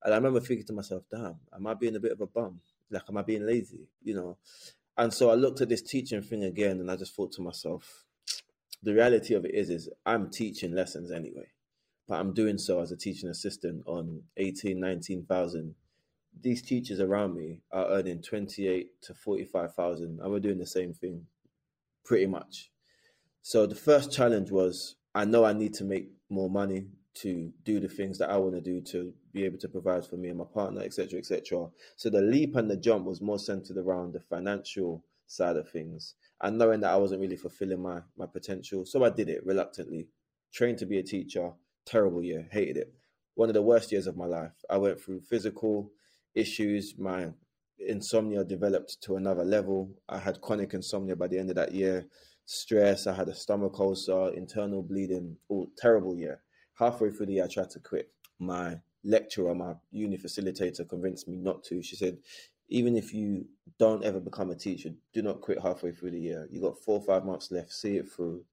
and 0.03 0.13
i 0.13 0.17
remember 0.17 0.41
thinking 0.41 0.65
to 0.65 0.73
myself 0.73 1.03
damn 1.09 1.37
am 1.55 1.65
i 1.65 1.73
being 1.73 1.95
a 1.95 1.99
bit 2.01 2.11
of 2.11 2.19
a 2.19 2.27
bum 2.27 2.59
like 2.91 3.03
am 3.07 3.15
i 3.15 3.21
being 3.21 3.45
lazy 3.45 3.87
you 4.03 4.13
know 4.13 4.37
and 4.97 5.13
so 5.13 5.29
i 5.29 5.35
looked 5.35 5.61
at 5.61 5.69
this 5.69 5.81
teaching 5.81 6.21
thing 6.21 6.43
again 6.43 6.81
and 6.81 6.91
i 6.91 6.97
just 6.97 7.15
thought 7.15 7.31
to 7.31 7.41
myself 7.41 8.03
the 8.83 8.93
reality 8.93 9.35
of 9.35 9.45
it 9.45 9.55
is 9.55 9.69
is 9.69 9.87
i'm 10.05 10.29
teaching 10.29 10.75
lessons 10.75 11.11
anyway 11.11 11.47
but 12.09 12.19
i'm 12.19 12.33
doing 12.33 12.57
so 12.57 12.81
as 12.81 12.91
a 12.91 12.97
teaching 12.97 13.29
assistant 13.29 13.81
on 13.87 14.21
18 14.35 14.77
19000 14.77 15.75
these 16.41 16.61
teachers 16.61 16.99
around 16.99 17.35
me 17.35 17.61
are 17.71 17.87
earning 17.89 18.21
28 18.21 19.01
to 19.01 19.13
45000 19.13 20.19
and 20.21 20.31
we're 20.31 20.39
doing 20.39 20.57
the 20.57 20.65
same 20.65 20.93
thing 20.93 21.25
pretty 22.03 22.25
much 22.25 22.71
so 23.41 23.65
the 23.65 23.75
first 23.75 24.11
challenge 24.11 24.51
was 24.51 24.95
I 25.13 25.23
know 25.23 25.45
I 25.45 25.53
need 25.53 25.73
to 25.75 25.83
make 25.83 26.09
more 26.29 26.49
money 26.49 26.87
to 27.15 27.53
do 27.63 27.79
the 27.79 27.87
things 27.87 28.17
that 28.17 28.29
I 28.29 28.37
want 28.37 28.55
to 28.55 28.61
do 28.61 28.81
to 28.81 29.13
be 29.31 29.45
able 29.45 29.57
to 29.59 29.69
provide 29.69 30.05
for 30.05 30.17
me 30.17 30.29
and 30.29 30.37
my 30.37 30.45
partner, 30.45 30.81
etc., 30.81 31.19
etc. 31.19 31.67
So 31.95 32.09
the 32.09 32.21
leap 32.21 32.55
and 32.55 32.69
the 32.69 32.75
jump 32.75 33.05
was 33.05 33.21
more 33.21 33.39
centered 33.39 33.77
around 33.77 34.13
the 34.13 34.19
financial 34.19 35.03
side 35.27 35.55
of 35.55 35.69
things 35.69 36.15
and 36.41 36.57
knowing 36.57 36.81
that 36.81 36.91
I 36.91 36.97
wasn't 36.97 37.21
really 37.21 37.37
fulfilling 37.37 37.81
my 37.81 38.01
my 38.17 38.25
potential. 38.25 38.85
So 38.85 39.03
I 39.03 39.09
did 39.09 39.29
it 39.29 39.45
reluctantly. 39.45 40.09
Trained 40.51 40.77
to 40.79 40.85
be 40.85 40.99
a 40.99 41.03
teacher, 41.03 41.51
terrible 41.85 42.21
year, 42.21 42.47
hated 42.51 42.77
it. 42.77 42.93
One 43.35 43.49
of 43.49 43.55
the 43.55 43.61
worst 43.61 43.91
years 43.91 44.07
of 44.07 44.17
my 44.17 44.25
life. 44.25 44.53
I 44.69 44.77
went 44.77 44.99
through 44.99 45.21
physical 45.21 45.91
issues. 46.35 46.95
My 46.97 47.29
insomnia 47.79 48.43
developed 48.43 49.01
to 49.03 49.15
another 49.15 49.43
level. 49.43 49.89
I 50.07 50.19
had 50.19 50.41
chronic 50.41 50.73
insomnia 50.73 51.15
by 51.15 51.27
the 51.27 51.39
end 51.39 51.49
of 51.49 51.55
that 51.55 51.73
year 51.73 52.05
stress. 52.45 53.07
I 53.07 53.13
had 53.13 53.27
a 53.27 53.35
stomach 53.35 53.79
ulcer, 53.79 54.29
internal 54.33 54.81
bleeding. 54.81 55.37
All 55.49 55.67
terrible 55.77 56.15
year. 56.15 56.41
Halfway 56.75 57.09
through 57.09 57.27
the 57.27 57.33
year, 57.33 57.45
I 57.45 57.47
tried 57.47 57.69
to 57.71 57.79
quit. 57.79 58.11
My 58.39 58.79
lecturer, 59.03 59.55
my 59.55 59.73
uni 59.91 60.17
facilitator, 60.17 60.87
convinced 60.87 61.27
me 61.27 61.37
not 61.37 61.63
to. 61.65 61.81
She 61.81 61.95
said, 61.95 62.17
even 62.69 62.95
if 62.95 63.13
you 63.13 63.45
don't 63.79 64.03
ever 64.03 64.19
become 64.19 64.49
a 64.51 64.55
teacher, 64.55 64.89
do 65.13 65.21
not 65.21 65.41
quit 65.41 65.61
halfway 65.61 65.91
through 65.91 66.11
the 66.11 66.19
year. 66.19 66.47
You 66.51 66.61
got 66.61 66.79
four 66.79 66.99
or 66.99 67.05
five 67.05 67.25
months 67.25 67.51
left. 67.51 67.71
See 67.71 67.97
it 67.97 68.09
through. 68.09 68.43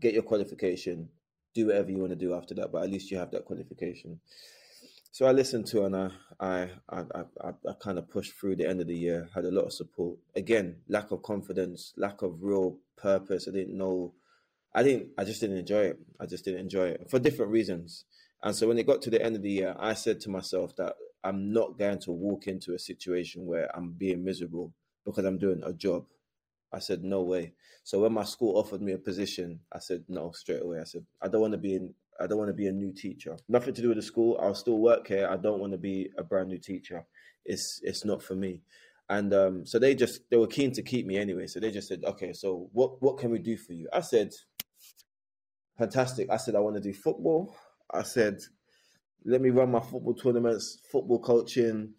Get 0.00 0.14
your 0.14 0.22
qualification. 0.22 1.08
Do 1.54 1.66
whatever 1.66 1.90
you 1.90 1.98
want 1.98 2.10
to 2.10 2.16
do 2.16 2.34
after 2.34 2.54
that, 2.54 2.70
but 2.70 2.82
at 2.82 2.90
least 2.90 3.10
you 3.10 3.16
have 3.16 3.30
that 3.30 3.46
qualification. 3.46 4.20
So 5.16 5.24
I 5.24 5.32
listened 5.32 5.64
to 5.68 5.86
and 5.86 5.96
I, 5.96 6.10
I, 6.38 6.68
I, 6.90 7.00
I, 7.40 7.48
I 7.66 7.72
kind 7.80 7.96
of 7.96 8.06
pushed 8.06 8.34
through 8.34 8.56
the 8.56 8.68
end 8.68 8.82
of 8.82 8.86
the 8.86 8.94
year, 8.94 9.30
had 9.34 9.46
a 9.46 9.50
lot 9.50 9.64
of 9.64 9.72
support. 9.72 10.18
Again, 10.34 10.76
lack 10.90 11.10
of 11.10 11.22
confidence, 11.22 11.94
lack 11.96 12.20
of 12.20 12.42
real 12.42 12.76
purpose. 12.98 13.48
I 13.48 13.52
didn't 13.52 13.78
know, 13.78 14.12
I 14.74 14.82
didn't, 14.82 15.12
I 15.16 15.24
just 15.24 15.40
didn't 15.40 15.56
enjoy 15.56 15.84
it. 15.84 15.98
I 16.20 16.26
just 16.26 16.44
didn't 16.44 16.60
enjoy 16.60 16.88
it 16.88 17.08
for 17.08 17.18
different 17.18 17.50
reasons. 17.50 18.04
And 18.42 18.54
so 18.54 18.68
when 18.68 18.76
it 18.76 18.86
got 18.86 19.00
to 19.00 19.10
the 19.10 19.24
end 19.24 19.36
of 19.36 19.40
the 19.40 19.50
year, 19.50 19.74
I 19.78 19.94
said 19.94 20.20
to 20.20 20.28
myself 20.28 20.76
that 20.76 20.96
I'm 21.24 21.50
not 21.50 21.78
going 21.78 22.00
to 22.00 22.12
walk 22.12 22.46
into 22.46 22.74
a 22.74 22.78
situation 22.78 23.46
where 23.46 23.74
I'm 23.74 23.92
being 23.92 24.22
miserable 24.22 24.74
because 25.06 25.24
I'm 25.24 25.38
doing 25.38 25.62
a 25.64 25.72
job. 25.72 26.04
I 26.70 26.80
said, 26.80 27.02
no 27.02 27.22
way. 27.22 27.54
So 27.84 28.00
when 28.00 28.12
my 28.12 28.24
school 28.24 28.58
offered 28.58 28.82
me 28.82 28.92
a 28.92 28.98
position, 28.98 29.60
I 29.72 29.78
said 29.78 30.04
no 30.08 30.32
straight 30.32 30.62
away. 30.62 30.80
I 30.80 30.84
said, 30.84 31.06
I 31.22 31.28
don't 31.28 31.40
want 31.40 31.52
to 31.52 31.58
be 31.58 31.76
in 31.76 31.94
I 32.20 32.26
don't 32.26 32.38
want 32.38 32.48
to 32.48 32.54
be 32.54 32.66
a 32.66 32.72
new 32.72 32.92
teacher. 32.92 33.36
Nothing 33.48 33.74
to 33.74 33.82
do 33.82 33.88
with 33.88 33.98
the 33.98 34.02
school. 34.02 34.38
I'll 34.40 34.54
still 34.54 34.78
work 34.78 35.08
here. 35.08 35.28
I 35.30 35.36
don't 35.36 35.60
want 35.60 35.72
to 35.72 35.78
be 35.78 36.10
a 36.18 36.22
brand 36.22 36.48
new 36.48 36.58
teacher. 36.58 37.04
It's 37.44 37.80
it's 37.82 38.04
not 38.04 38.22
for 38.22 38.34
me. 38.34 38.62
And 39.08 39.32
um, 39.32 39.66
so 39.66 39.78
they 39.78 39.94
just 39.94 40.28
they 40.30 40.36
were 40.36 40.46
keen 40.46 40.72
to 40.72 40.82
keep 40.82 41.06
me 41.06 41.16
anyway. 41.16 41.46
So 41.46 41.60
they 41.60 41.70
just 41.70 41.88
said, 41.88 42.02
okay, 42.04 42.32
so 42.32 42.68
what 42.72 43.00
what 43.02 43.18
can 43.18 43.30
we 43.30 43.38
do 43.38 43.56
for 43.56 43.72
you? 43.72 43.88
I 43.92 44.00
said, 44.00 44.32
fantastic. 45.78 46.28
I 46.30 46.38
said 46.38 46.56
I 46.56 46.60
want 46.60 46.76
to 46.76 46.82
do 46.82 46.92
football. 46.92 47.54
I 47.92 48.02
said, 48.02 48.40
let 49.24 49.40
me 49.40 49.50
run 49.50 49.70
my 49.70 49.80
football 49.80 50.14
tournaments, 50.14 50.80
football 50.90 51.20
coaching. 51.20 51.94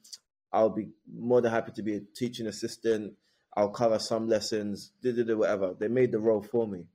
I'll 0.52 0.70
be 0.70 0.90
more 1.14 1.42
than 1.42 1.52
happy 1.52 1.72
to 1.74 1.82
be 1.82 1.96
a 1.96 2.02
teaching 2.16 2.48
assistant. 2.48 3.14
I'll 3.56 3.70
cover 3.70 4.00
some 4.00 4.28
lessons, 4.28 4.92
did 5.02 5.16
did 5.16 5.36
whatever. 5.36 5.74
They 5.78 5.88
made 5.88 6.12
the 6.12 6.20
role 6.20 6.44
for 6.44 6.68
me. 6.68 6.86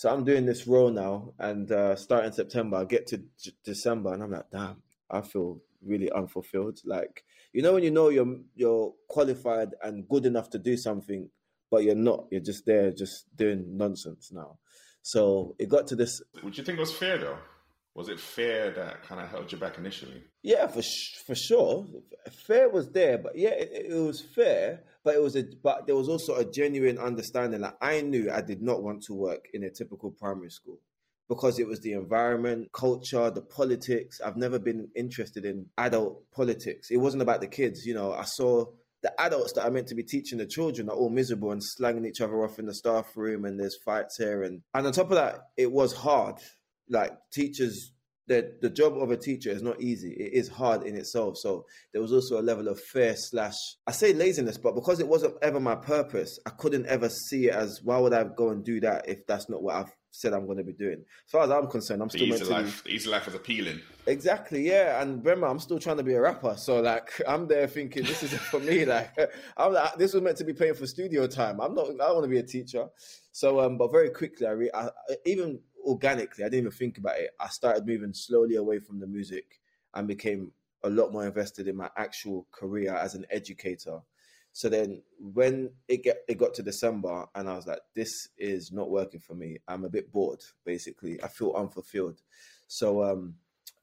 So 0.00 0.08
I'm 0.08 0.24
doing 0.24 0.46
this 0.46 0.66
role 0.66 0.88
now, 0.90 1.34
and 1.38 1.70
uh, 1.70 1.94
starting 1.94 2.32
September, 2.32 2.78
I 2.78 2.86
get 2.86 3.06
to 3.08 3.18
J- 3.38 3.52
December, 3.62 4.14
and 4.14 4.22
I'm 4.22 4.30
like, 4.30 4.50
damn, 4.50 4.82
I 5.10 5.20
feel 5.20 5.60
really 5.84 6.10
unfulfilled. 6.10 6.80
Like, 6.86 7.22
you 7.52 7.60
know, 7.60 7.74
when 7.74 7.82
you 7.82 7.90
know 7.90 8.08
you're 8.08 8.38
you're 8.54 8.94
qualified 9.08 9.74
and 9.82 10.08
good 10.08 10.24
enough 10.24 10.48
to 10.50 10.58
do 10.58 10.78
something, 10.78 11.28
but 11.70 11.84
you're 11.84 11.94
not. 11.94 12.28
You're 12.30 12.40
just 12.40 12.64
there, 12.64 12.90
just 12.92 13.26
doing 13.36 13.76
nonsense 13.76 14.32
now. 14.32 14.56
So 15.02 15.54
it 15.58 15.68
got 15.68 15.86
to 15.88 15.96
this. 15.96 16.22
Would 16.42 16.56
you 16.56 16.64
think 16.64 16.78
it 16.78 16.80
was 16.80 16.96
fair 16.96 17.18
though? 17.18 17.36
Was 18.00 18.08
it 18.08 18.18
fair 18.18 18.70
that 18.70 19.02
kind 19.02 19.20
of 19.20 19.28
held 19.28 19.52
you 19.52 19.58
back 19.58 19.76
initially? 19.76 20.22
Yeah, 20.42 20.68
for 20.68 20.80
for 21.26 21.34
sure, 21.34 21.86
fair 22.46 22.70
was 22.70 22.88
there, 22.92 23.18
but 23.18 23.36
yeah, 23.36 23.50
it, 23.50 23.90
it, 23.90 23.94
was 23.94 24.22
fair. 24.22 24.80
But 25.04 25.16
it 25.16 25.22
was 25.22 25.36
a 25.36 25.44
but 25.62 25.86
there 25.86 25.94
was 25.94 26.08
also 26.08 26.36
a 26.36 26.50
genuine 26.50 26.96
understanding 26.96 27.60
that 27.60 27.76
I 27.82 28.00
knew 28.00 28.30
I 28.30 28.40
did 28.40 28.62
not 28.62 28.82
want 28.82 29.02
to 29.02 29.12
work 29.12 29.48
in 29.52 29.64
a 29.64 29.70
typical 29.70 30.12
primary 30.12 30.48
school 30.48 30.78
because 31.28 31.58
it 31.58 31.68
was 31.68 31.80
the 31.80 31.92
environment, 31.92 32.72
culture, 32.72 33.30
the 33.30 33.42
politics. 33.42 34.18
I've 34.24 34.38
never 34.38 34.58
been 34.58 34.88
interested 34.96 35.44
in 35.44 35.66
adult 35.76 36.22
politics. 36.34 36.90
It 36.90 36.96
wasn't 36.96 37.20
about 37.20 37.42
the 37.42 37.48
kids. 37.48 37.84
You 37.84 37.92
know, 37.92 38.14
I 38.14 38.24
saw 38.24 38.64
the 39.02 39.12
adults 39.20 39.52
that 39.56 39.66
are 39.66 39.70
meant 39.70 39.88
to 39.88 39.94
be 39.94 40.04
teaching 40.04 40.38
the 40.38 40.46
children 40.46 40.88
are 40.88 40.96
all 40.96 41.10
miserable 41.10 41.52
and 41.52 41.62
slanging 41.62 42.06
each 42.06 42.22
other 42.22 42.42
off 42.42 42.58
in 42.58 42.64
the 42.64 42.74
staff 42.74 43.14
room, 43.14 43.44
and 43.44 43.60
there's 43.60 43.76
fights 43.84 44.16
here. 44.16 44.42
And 44.42 44.62
and 44.72 44.86
on 44.86 44.92
top 44.94 45.10
of 45.10 45.16
that, 45.16 45.48
it 45.58 45.70
was 45.70 45.92
hard 45.92 46.36
like 46.90 47.16
teachers 47.32 47.92
the 48.30 48.54
the 48.62 48.70
job 48.70 48.96
of 48.96 49.10
a 49.10 49.16
teacher 49.16 49.50
is 49.50 49.60
not 49.60 49.80
easy. 49.82 50.12
It 50.12 50.32
is 50.34 50.48
hard 50.48 50.84
in 50.84 50.96
itself. 50.96 51.36
So 51.36 51.66
there 51.92 52.00
was 52.00 52.12
also 52.12 52.40
a 52.40 52.42
level 52.42 52.68
of 52.68 52.78
fear 52.78 53.14
slash 53.16 53.56
I 53.88 53.90
say 53.90 54.12
laziness, 54.12 54.56
but 54.56 54.76
because 54.76 55.00
it 55.00 55.08
wasn't 55.08 55.34
ever 55.42 55.58
my 55.58 55.74
purpose, 55.74 56.38
I 56.46 56.50
couldn't 56.50 56.86
ever 56.86 57.08
see 57.08 57.48
it 57.48 57.54
as 57.54 57.80
why 57.82 57.98
would 57.98 58.14
I 58.14 58.24
go 58.24 58.50
and 58.50 58.64
do 58.64 58.78
that 58.80 59.08
if 59.08 59.26
that's 59.26 59.50
not 59.50 59.62
what 59.62 59.74
I've 59.74 59.92
said 60.12 60.32
I'm 60.32 60.46
going 60.46 60.58
to 60.58 60.64
be 60.64 60.72
doing. 60.72 61.04
As 61.26 61.30
far 61.30 61.42
as 61.42 61.50
I'm 61.50 61.68
concerned, 61.68 62.02
I'm 62.02 62.08
the 62.08 62.18
still 62.18 62.34
easy 62.34 62.44
life. 62.44 62.84
The 62.84 62.90
easy 62.90 63.10
life 63.10 63.26
is 63.26 63.34
appealing. 63.34 63.80
Exactly, 64.06 64.68
yeah. 64.68 65.02
And 65.02 65.24
remember, 65.24 65.46
I'm 65.46 65.58
still 65.58 65.78
trying 65.78 65.96
to 65.98 66.02
be 66.04 66.14
a 66.14 66.20
rapper, 66.20 66.54
so 66.56 66.80
like 66.80 67.10
I'm 67.28 67.48
there 67.48 67.66
thinking 67.66 68.04
this 68.04 68.22
is 68.22 68.32
for 68.32 68.60
me. 68.60 68.84
Like 68.90 69.10
I'm 69.56 69.72
like 69.72 69.96
this 69.96 70.14
was 70.14 70.22
meant 70.22 70.36
to 70.38 70.44
be 70.44 70.52
paying 70.52 70.74
for 70.74 70.86
studio 70.86 71.26
time. 71.26 71.60
I'm 71.60 71.74
not. 71.74 71.88
I 72.00 72.12
want 72.12 72.24
to 72.24 72.28
be 72.28 72.38
a 72.38 72.42
teacher. 72.42 72.86
So 73.32 73.60
um, 73.60 73.78
but 73.78 73.92
very 73.92 74.10
quickly, 74.10 74.46
I, 74.46 74.50
re- 74.50 74.70
I 74.74 74.88
even 75.26 75.60
organically, 75.86 76.44
I 76.44 76.48
didn't 76.48 76.66
even 76.66 76.70
think 76.72 76.98
about 76.98 77.18
it. 77.18 77.30
I 77.38 77.48
started 77.48 77.86
moving 77.86 78.12
slowly 78.12 78.56
away 78.56 78.78
from 78.78 79.00
the 79.00 79.06
music 79.06 79.60
and 79.94 80.06
became 80.06 80.52
a 80.82 80.90
lot 80.90 81.12
more 81.12 81.26
invested 81.26 81.68
in 81.68 81.76
my 81.76 81.90
actual 81.96 82.46
career 82.50 82.94
as 82.94 83.14
an 83.14 83.26
educator. 83.30 84.00
So 84.52 84.68
then 84.68 85.02
when 85.18 85.70
it 85.88 86.02
get 86.02 86.18
it 86.28 86.38
got 86.38 86.54
to 86.54 86.62
December 86.62 87.26
and 87.34 87.48
I 87.48 87.54
was 87.54 87.66
like, 87.66 87.80
this 87.94 88.28
is 88.36 88.72
not 88.72 88.90
working 88.90 89.20
for 89.20 89.34
me. 89.34 89.58
I'm 89.68 89.84
a 89.84 89.90
bit 89.90 90.10
bored, 90.12 90.40
basically. 90.64 91.22
I 91.22 91.28
feel 91.28 91.54
unfulfilled. 91.56 92.20
So 92.66 93.02
um 93.04 93.34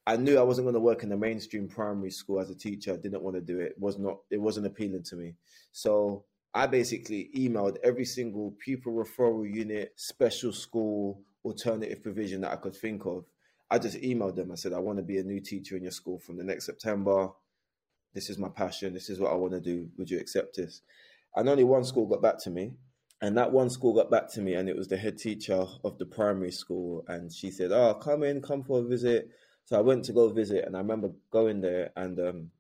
I 0.06 0.16
knew 0.16 0.38
I 0.38 0.44
wasn't 0.44 0.66
going 0.66 0.74
to 0.74 0.80
work 0.80 1.04
in 1.04 1.10
the 1.10 1.18
mainstream 1.18 1.68
primary 1.68 2.12
school 2.12 2.40
as 2.40 2.50
a 2.50 2.56
teacher. 2.56 2.94
I 2.94 2.98
didn't 2.98 3.22
want 3.22 3.36
to 3.36 3.42
do 3.42 3.60
it. 3.60 3.72
it 3.72 3.80
was 3.80 3.98
not 4.00 4.18
it 4.30 4.42
wasn't 4.42 4.66
appealing 4.66 5.04
to 5.04 5.16
me. 5.16 5.36
So 5.72 6.26
I 6.54 6.66
basically 6.66 7.30
emailed 7.36 7.78
every 7.84 8.06
single 8.06 8.56
pupil 8.58 8.94
referral 8.94 9.50
unit, 9.54 9.94
special 9.96 10.52
school, 10.52 11.22
alternative 11.44 12.04
provision 12.04 12.42
that 12.42 12.52
I 12.52 12.58
could 12.58 12.76
think 12.76 13.06
of. 13.06 13.26
I 13.70 13.80
just 13.80 13.98
emailed 13.98 14.36
them. 14.36 14.52
I 14.52 14.56
said, 14.56 14.74
I 14.74 14.80
want 14.80 14.98
to 14.98 15.04
be 15.04 15.18
a 15.18 15.24
new 15.24 15.42
teacher 15.42 15.76
in 15.76 15.84
your 15.84 15.92
school 15.92 16.20
from 16.20 16.38
the 16.38 16.44
next 16.44 16.66
September. 16.66 17.30
This 18.14 18.30
is 18.30 18.38
my 18.38 18.50
passion. 18.50 18.94
This 18.94 19.10
is 19.10 19.20
what 19.20 19.32
I 19.32 19.36
want 19.36 19.54
to 19.54 19.60
do. 19.60 19.90
Would 19.98 20.10
you 20.10 20.20
accept 20.20 20.56
this? 20.56 20.82
And 21.36 21.50
only 21.50 21.64
one 21.64 21.84
school 21.84 22.08
got 22.08 22.22
back 22.22 22.40
to 22.44 22.50
me. 22.50 22.74
And 23.22 23.38
that 23.38 23.52
one 23.52 23.70
school 23.70 23.94
got 23.94 24.12
back 24.12 24.32
to 24.34 24.42
me, 24.42 24.54
and 24.54 24.70
it 24.70 24.76
was 24.76 24.88
the 24.88 24.98
head 24.98 25.18
teacher 25.18 25.66
of 25.84 25.98
the 25.98 26.06
primary 26.06 26.52
school. 26.52 27.04
And 27.08 27.34
she 27.34 27.50
said, 27.50 27.72
Oh, 27.72 27.96
come 27.96 28.24
in, 28.24 28.42
come 28.42 28.64
for 28.64 28.80
a 28.80 28.84
visit. 28.84 29.30
So 29.66 29.78
I 29.78 29.82
went 29.82 30.06
to 30.06 30.14
go 30.14 30.30
visit, 30.30 30.66
and 30.66 30.76
I 30.76 30.80
remember 30.80 31.10
going 31.32 31.62
there. 31.62 31.92
And 31.96 32.20
um, 32.20 32.52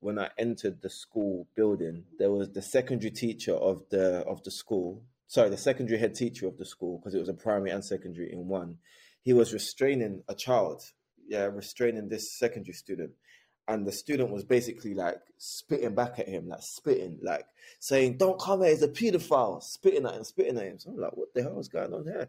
when 0.00 0.18
I 0.18 0.30
entered 0.38 0.80
the 0.80 0.88
school 0.88 1.46
building, 1.54 2.04
there 2.18 2.30
was 2.30 2.50
the 2.50 2.62
secondary 2.62 3.10
teacher 3.10 3.54
of 3.54 3.82
the 3.90 4.18
of 4.26 4.42
the 4.42 4.50
school 4.50 5.02
sorry, 5.26 5.50
the 5.50 5.56
secondary 5.56 5.98
head 5.98 6.14
teacher 6.14 6.46
of 6.46 6.58
the 6.58 6.64
school, 6.64 6.98
because 6.98 7.14
it 7.14 7.18
was 7.20 7.28
a 7.28 7.34
primary 7.34 7.70
and 7.70 7.84
secondary 7.84 8.32
in 8.32 8.48
one, 8.48 8.76
he 9.22 9.32
was 9.32 9.52
restraining 9.52 10.22
a 10.28 10.34
child, 10.34 10.82
yeah, 11.28 11.44
restraining 11.44 12.08
this 12.08 12.38
secondary 12.38 12.74
student. 12.74 13.12
And 13.68 13.84
the 13.84 13.90
student 13.90 14.30
was 14.30 14.44
basically 14.44 14.94
like 14.94 15.20
spitting 15.38 15.96
back 15.96 16.20
at 16.20 16.28
him, 16.28 16.48
like 16.48 16.62
spitting, 16.62 17.18
like 17.20 17.44
saying, 17.80 18.16
Don't 18.16 18.40
come 18.40 18.60
here, 18.62 18.70
he's 18.70 18.82
a 18.82 18.88
pedophile, 18.88 19.60
spitting 19.60 20.06
at 20.06 20.14
him, 20.14 20.22
spitting 20.22 20.56
at 20.56 20.62
him. 20.62 20.78
So 20.78 20.90
I'm 20.90 20.98
like, 20.98 21.16
What 21.16 21.34
the 21.34 21.42
hell 21.42 21.58
is 21.58 21.68
going 21.68 21.92
on 21.92 22.04
here? 22.04 22.28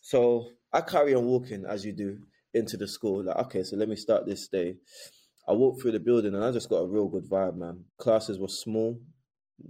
So 0.00 0.50
I 0.72 0.80
carry 0.82 1.14
on 1.14 1.24
walking 1.24 1.64
as 1.66 1.84
you 1.84 1.92
do 1.92 2.18
into 2.54 2.76
the 2.76 2.86
school, 2.86 3.24
like, 3.24 3.36
okay, 3.36 3.62
so 3.64 3.76
let 3.76 3.88
me 3.88 3.96
start 3.96 4.26
this 4.26 4.46
day. 4.46 4.76
I 5.48 5.52
walked 5.52 5.82
through 5.82 5.92
the 5.92 6.00
building 6.00 6.34
and 6.34 6.44
I 6.44 6.52
just 6.52 6.68
got 6.68 6.76
a 6.76 6.86
real 6.86 7.08
good 7.08 7.24
vibe, 7.24 7.56
man. 7.56 7.84
Classes 7.98 8.38
were 8.38 8.48
small, 8.48 9.00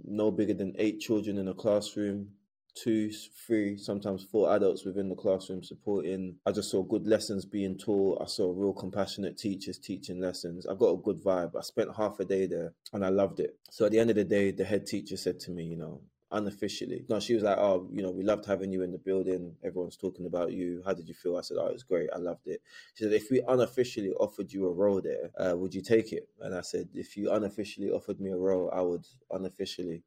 no 0.03 0.29
bigger 0.29 0.53
than 0.53 0.75
eight 0.77 0.99
children 0.99 1.39
in 1.39 1.47
a 1.47 1.53
classroom 1.53 2.29
two, 2.75 3.11
three, 3.45 3.77
sometimes 3.77 4.23
four 4.23 4.53
adults 4.55 4.85
within 4.85 5.09
the 5.09 5.15
classroom 5.15 5.63
supporting. 5.63 6.37
I 6.45 6.51
just 6.51 6.71
saw 6.71 6.83
good 6.83 7.07
lessons 7.07 7.45
being 7.45 7.77
taught. 7.77 8.21
I 8.21 8.25
saw 8.25 8.53
real 8.55 8.73
compassionate 8.73 9.37
teachers 9.37 9.77
teaching 9.77 10.19
lessons. 10.19 10.65
I 10.65 10.75
got 10.75 10.93
a 10.93 10.97
good 10.97 11.23
vibe. 11.23 11.55
I 11.57 11.61
spent 11.61 11.95
half 11.95 12.19
a 12.19 12.25
day 12.25 12.45
there 12.45 12.73
and 12.93 13.05
I 13.05 13.09
loved 13.09 13.39
it. 13.39 13.57
So 13.69 13.85
at 13.85 13.91
the 13.91 13.99
end 13.99 14.09
of 14.09 14.15
the 14.15 14.23
day, 14.23 14.51
the 14.51 14.65
head 14.65 14.85
teacher 14.85 15.17
said 15.17 15.39
to 15.41 15.51
me, 15.51 15.63
you 15.63 15.77
know, 15.77 16.01
unofficially. 16.31 17.05
No, 17.09 17.19
she 17.19 17.33
was 17.33 17.43
like, 17.43 17.57
"Oh, 17.57 17.87
you 17.91 18.01
know, 18.01 18.11
we 18.11 18.23
loved 18.23 18.45
having 18.45 18.71
you 18.71 18.83
in 18.83 18.91
the 18.91 18.97
building. 18.97 19.55
Everyone's 19.63 19.97
talking 19.97 20.25
about 20.25 20.53
you. 20.53 20.81
How 20.85 20.93
did 20.93 21.07
you 21.07 21.13
feel?" 21.13 21.37
I 21.37 21.41
said, 21.41 21.57
"Oh, 21.59 21.67
it 21.67 21.73
was 21.73 21.83
great. 21.83 22.09
I 22.13 22.17
loved 22.17 22.47
it." 22.47 22.61
She 22.95 23.03
said, 23.03 23.13
"If 23.13 23.29
we 23.29 23.41
unofficially 23.47 24.11
offered 24.11 24.51
you 24.51 24.67
a 24.67 24.71
role 24.71 25.01
there, 25.01 25.31
uh, 25.37 25.57
would 25.57 25.73
you 25.73 25.81
take 25.81 26.13
it?" 26.13 26.29
And 26.39 26.55
I 26.55 26.61
said, 26.61 26.89
"If 26.93 27.17
you 27.17 27.31
unofficially 27.31 27.91
offered 27.91 28.19
me 28.19 28.31
a 28.31 28.37
role, 28.37 28.69
I 28.71 28.81
would 28.81 29.05
unofficially 29.29 30.03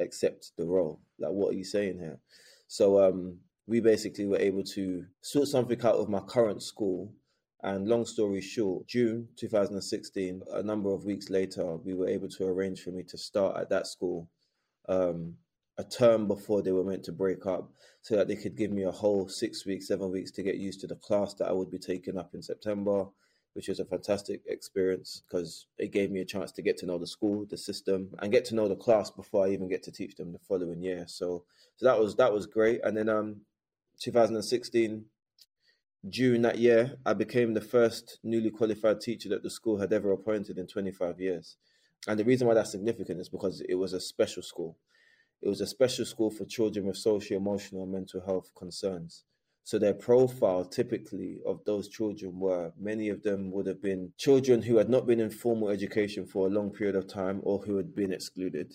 accept 0.00 0.52
the 0.56 0.64
role. 0.64 1.00
Like, 1.18 1.32
what 1.32 1.50
are 1.50 1.56
you 1.56 1.64
saying 1.64 1.98
here? 1.98 2.18
So 2.66 3.02
um, 3.02 3.38
we 3.66 3.80
basically 3.80 4.26
were 4.26 4.38
able 4.38 4.62
to 4.64 5.04
sort 5.20 5.48
something 5.48 5.80
out 5.82 5.96
of 5.96 6.08
my 6.08 6.20
current 6.20 6.62
school. 6.62 7.12
And 7.62 7.88
long 7.88 8.06
story 8.06 8.40
short, 8.40 8.86
June 8.86 9.28
2016, 9.36 10.42
a 10.52 10.62
number 10.62 10.92
of 10.92 11.04
weeks 11.04 11.28
later, 11.28 11.76
we 11.76 11.92
were 11.92 12.08
able 12.08 12.28
to 12.28 12.46
arrange 12.46 12.82
for 12.82 12.90
me 12.90 13.02
to 13.04 13.18
start 13.18 13.56
at 13.56 13.68
that 13.70 13.88
school 13.88 14.28
um, 14.88 15.34
a 15.76 15.84
term 15.84 16.26
before 16.26 16.62
they 16.62 16.72
were 16.72 16.84
meant 16.84 17.04
to 17.04 17.12
break 17.12 17.46
up 17.46 17.70
so 18.02 18.16
that 18.16 18.28
they 18.28 18.36
could 18.36 18.56
give 18.56 18.70
me 18.70 18.84
a 18.84 18.90
whole 18.90 19.28
six 19.28 19.66
weeks, 19.66 19.88
seven 19.88 20.10
weeks 20.10 20.30
to 20.32 20.42
get 20.42 20.56
used 20.56 20.80
to 20.80 20.86
the 20.86 20.96
class 20.96 21.34
that 21.34 21.48
I 21.48 21.52
would 21.52 21.70
be 21.70 21.78
taking 21.78 22.16
up 22.16 22.34
in 22.34 22.42
September 22.42 23.06
which 23.58 23.66
was 23.66 23.80
a 23.80 23.84
fantastic 23.84 24.40
experience 24.46 25.24
because 25.26 25.66
it 25.78 25.90
gave 25.90 26.12
me 26.12 26.20
a 26.20 26.24
chance 26.24 26.52
to 26.52 26.62
get 26.62 26.78
to 26.78 26.86
know 26.86 26.96
the 26.96 27.08
school, 27.08 27.44
the 27.50 27.56
system, 27.56 28.08
and 28.20 28.30
get 28.30 28.44
to 28.44 28.54
know 28.54 28.68
the 28.68 28.76
class 28.76 29.10
before 29.10 29.44
I 29.44 29.50
even 29.50 29.68
get 29.68 29.82
to 29.82 29.90
teach 29.90 30.14
them 30.14 30.30
the 30.30 30.38
following 30.38 30.80
year. 30.80 31.06
So, 31.08 31.42
so 31.74 31.86
that 31.86 31.98
was 31.98 32.14
that 32.14 32.32
was 32.32 32.46
great. 32.46 32.80
And 32.84 32.96
then, 32.96 33.08
um, 33.08 33.40
2016, 34.00 35.06
June 36.08 36.42
that 36.42 36.58
year, 36.58 36.98
I 37.04 37.14
became 37.14 37.54
the 37.54 37.60
first 37.60 38.20
newly 38.22 38.50
qualified 38.50 39.00
teacher 39.00 39.28
that 39.30 39.42
the 39.42 39.50
school 39.50 39.80
had 39.80 39.92
ever 39.92 40.12
appointed 40.12 40.56
in 40.56 40.68
25 40.68 41.18
years. 41.20 41.56
And 42.06 42.16
the 42.16 42.24
reason 42.24 42.46
why 42.46 42.54
that's 42.54 42.70
significant 42.70 43.18
is 43.18 43.28
because 43.28 43.60
it 43.68 43.74
was 43.74 43.92
a 43.92 44.00
special 44.00 44.44
school. 44.44 44.76
It 45.42 45.48
was 45.48 45.60
a 45.60 45.66
special 45.66 46.04
school 46.04 46.30
for 46.30 46.44
children 46.44 46.86
with 46.86 46.96
social, 46.96 47.36
emotional, 47.36 47.82
and 47.82 47.90
mental 47.90 48.20
health 48.20 48.52
concerns. 48.56 49.24
So 49.64 49.78
their 49.78 49.94
profile 49.94 50.64
typically 50.64 51.40
of 51.44 51.62
those 51.66 51.88
children 51.88 52.40
were 52.40 52.72
many 52.78 53.10
of 53.10 53.22
them 53.22 53.50
would 53.52 53.66
have 53.66 53.82
been 53.82 54.12
children 54.16 54.62
who 54.62 54.76
had 54.76 54.88
not 54.88 55.06
been 55.06 55.20
in 55.20 55.30
formal 55.30 55.68
education 55.68 56.26
for 56.26 56.46
a 56.46 56.50
long 56.50 56.70
period 56.70 56.96
of 56.96 57.06
time 57.06 57.40
or 57.42 57.58
who 57.58 57.76
had 57.76 57.94
been 57.94 58.12
excluded. 58.12 58.74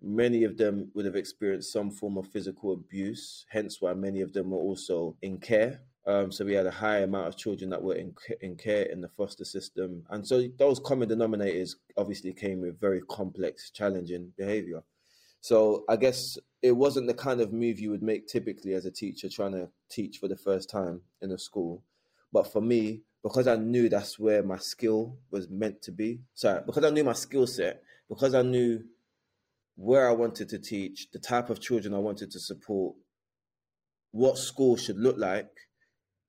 Many 0.00 0.44
of 0.44 0.56
them 0.56 0.90
would 0.94 1.04
have 1.04 1.16
experienced 1.16 1.72
some 1.72 1.90
form 1.90 2.16
of 2.16 2.28
physical 2.28 2.72
abuse, 2.72 3.44
hence 3.50 3.80
why 3.80 3.94
many 3.94 4.20
of 4.20 4.32
them 4.32 4.50
were 4.50 4.58
also 4.58 5.16
in 5.22 5.38
care. 5.38 5.80
Um, 6.06 6.32
so 6.32 6.44
we 6.44 6.54
had 6.54 6.66
a 6.66 6.70
high 6.70 7.00
amount 7.00 7.28
of 7.28 7.36
children 7.36 7.68
that 7.70 7.82
were 7.82 7.96
in, 7.96 8.14
in 8.40 8.56
care 8.56 8.84
in 8.84 9.02
the 9.02 9.10
foster 9.10 9.44
system. 9.44 10.04
And 10.08 10.26
so 10.26 10.48
those 10.56 10.80
common 10.80 11.10
denominators 11.10 11.74
obviously 11.98 12.32
came 12.32 12.62
with 12.62 12.80
very 12.80 13.02
complex, 13.10 13.70
challenging 13.70 14.32
behavior. 14.38 14.82
So 15.40 15.84
I 15.88 15.96
guess 15.96 16.38
it 16.62 16.72
wasn't 16.72 17.06
the 17.06 17.14
kind 17.14 17.40
of 17.40 17.52
move 17.52 17.78
you 17.78 17.90
would 17.90 18.02
make 18.02 18.26
typically 18.26 18.74
as 18.74 18.84
a 18.84 18.90
teacher 18.90 19.28
trying 19.28 19.52
to 19.52 19.68
teach 19.90 20.18
for 20.18 20.28
the 20.28 20.36
first 20.36 20.68
time 20.68 21.02
in 21.22 21.30
a 21.30 21.38
school. 21.38 21.82
But 22.32 22.52
for 22.52 22.60
me, 22.60 23.02
because 23.22 23.46
I 23.46 23.56
knew 23.56 23.88
that's 23.88 24.18
where 24.18 24.42
my 24.42 24.58
skill 24.58 25.16
was 25.30 25.48
meant 25.48 25.82
to 25.82 25.92
be. 25.92 26.20
Sorry, 26.34 26.60
because 26.64 26.84
I 26.84 26.90
knew 26.90 27.04
my 27.04 27.12
skill 27.12 27.46
set, 27.46 27.82
because 28.08 28.34
I 28.34 28.42
knew 28.42 28.84
where 29.76 30.08
I 30.08 30.12
wanted 30.12 30.48
to 30.50 30.58
teach, 30.58 31.08
the 31.12 31.18
type 31.18 31.50
of 31.50 31.60
children 31.60 31.94
I 31.94 31.98
wanted 31.98 32.30
to 32.32 32.40
support, 32.40 32.96
what 34.10 34.38
school 34.38 34.76
should 34.76 34.98
look 34.98 35.16
like, 35.18 35.50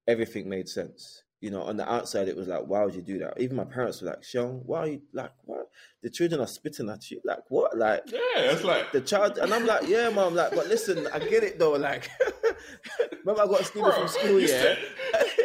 everything 0.07 0.49
made 0.49 0.69
sense. 0.69 1.23
You 1.41 1.51
know, 1.51 1.61
on 1.61 1.77
the 1.77 1.89
outside, 1.89 2.27
it 2.27 2.35
was 2.35 2.49
like, 2.49 2.65
why 2.67 2.83
would 2.83 2.93
you 2.93 3.01
do 3.01 3.17
that? 3.19 3.39
Even 3.39 3.55
my 3.55 3.63
parents 3.63 4.01
were 4.01 4.09
like, 4.09 4.23
Sean, 4.23 4.61
why 4.65 4.79
are 4.79 4.87
you 4.87 5.01
like, 5.13 5.31
what? 5.45 5.69
The 6.01 6.09
children 6.09 6.41
are 6.41 6.47
spitting 6.47 6.89
at 6.89 7.09
you. 7.09 7.21
Like, 7.23 7.49
what? 7.49 7.77
Like, 7.77 8.03
yeah, 8.07 8.19
it's 8.35 8.63
like 8.63 8.91
the 8.91 8.99
child. 8.99 9.37
And 9.37 9.53
I'm 9.53 9.65
like, 9.65 9.87
yeah, 9.87 10.09
mom. 10.09 10.35
Like, 10.35 10.53
but 10.53 10.67
listen, 10.67 11.07
I 11.13 11.19
get 11.19 11.43
it 11.43 11.57
though. 11.57 11.73
Like, 11.73 12.09
remember 13.25 13.41
I 13.41 13.47
got 13.47 13.61
a 13.61 13.63
stealing 13.63 13.93
from 13.93 14.07
school, 14.07 14.39
you 14.39 14.47
yeah? 14.47 14.47
Said, 14.47 14.77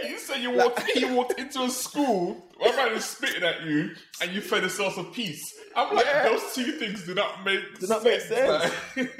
you 0.09 0.19
said 0.19 0.43
you 0.43 0.51
walked, 0.53 0.89
you 0.97 1.15
walked 1.15 1.39
into 1.39 1.63
a 1.63 1.71
school, 1.71 2.45
one 2.59 2.77
man 2.77 2.93
is 2.93 3.05
spitting 3.05 3.43
at 3.43 3.63
you, 3.63 3.95
and 4.21 4.33
you 4.33 4.41
fed 4.41 4.65
a 4.65 4.71
source 4.71 4.97
of 4.97 5.13
peace. 5.13 5.55
I'm 5.77 5.95
like, 5.95 6.07
yeah. 6.07 6.29
those 6.29 6.55
two 6.55 6.73
things 6.73 7.05
do 7.05 7.15
not 7.15 7.45
make 7.45 7.79
do 7.79 7.87
not 7.87 8.05
make 8.05 8.21
sense. 8.21 8.73
Like... 8.97 9.11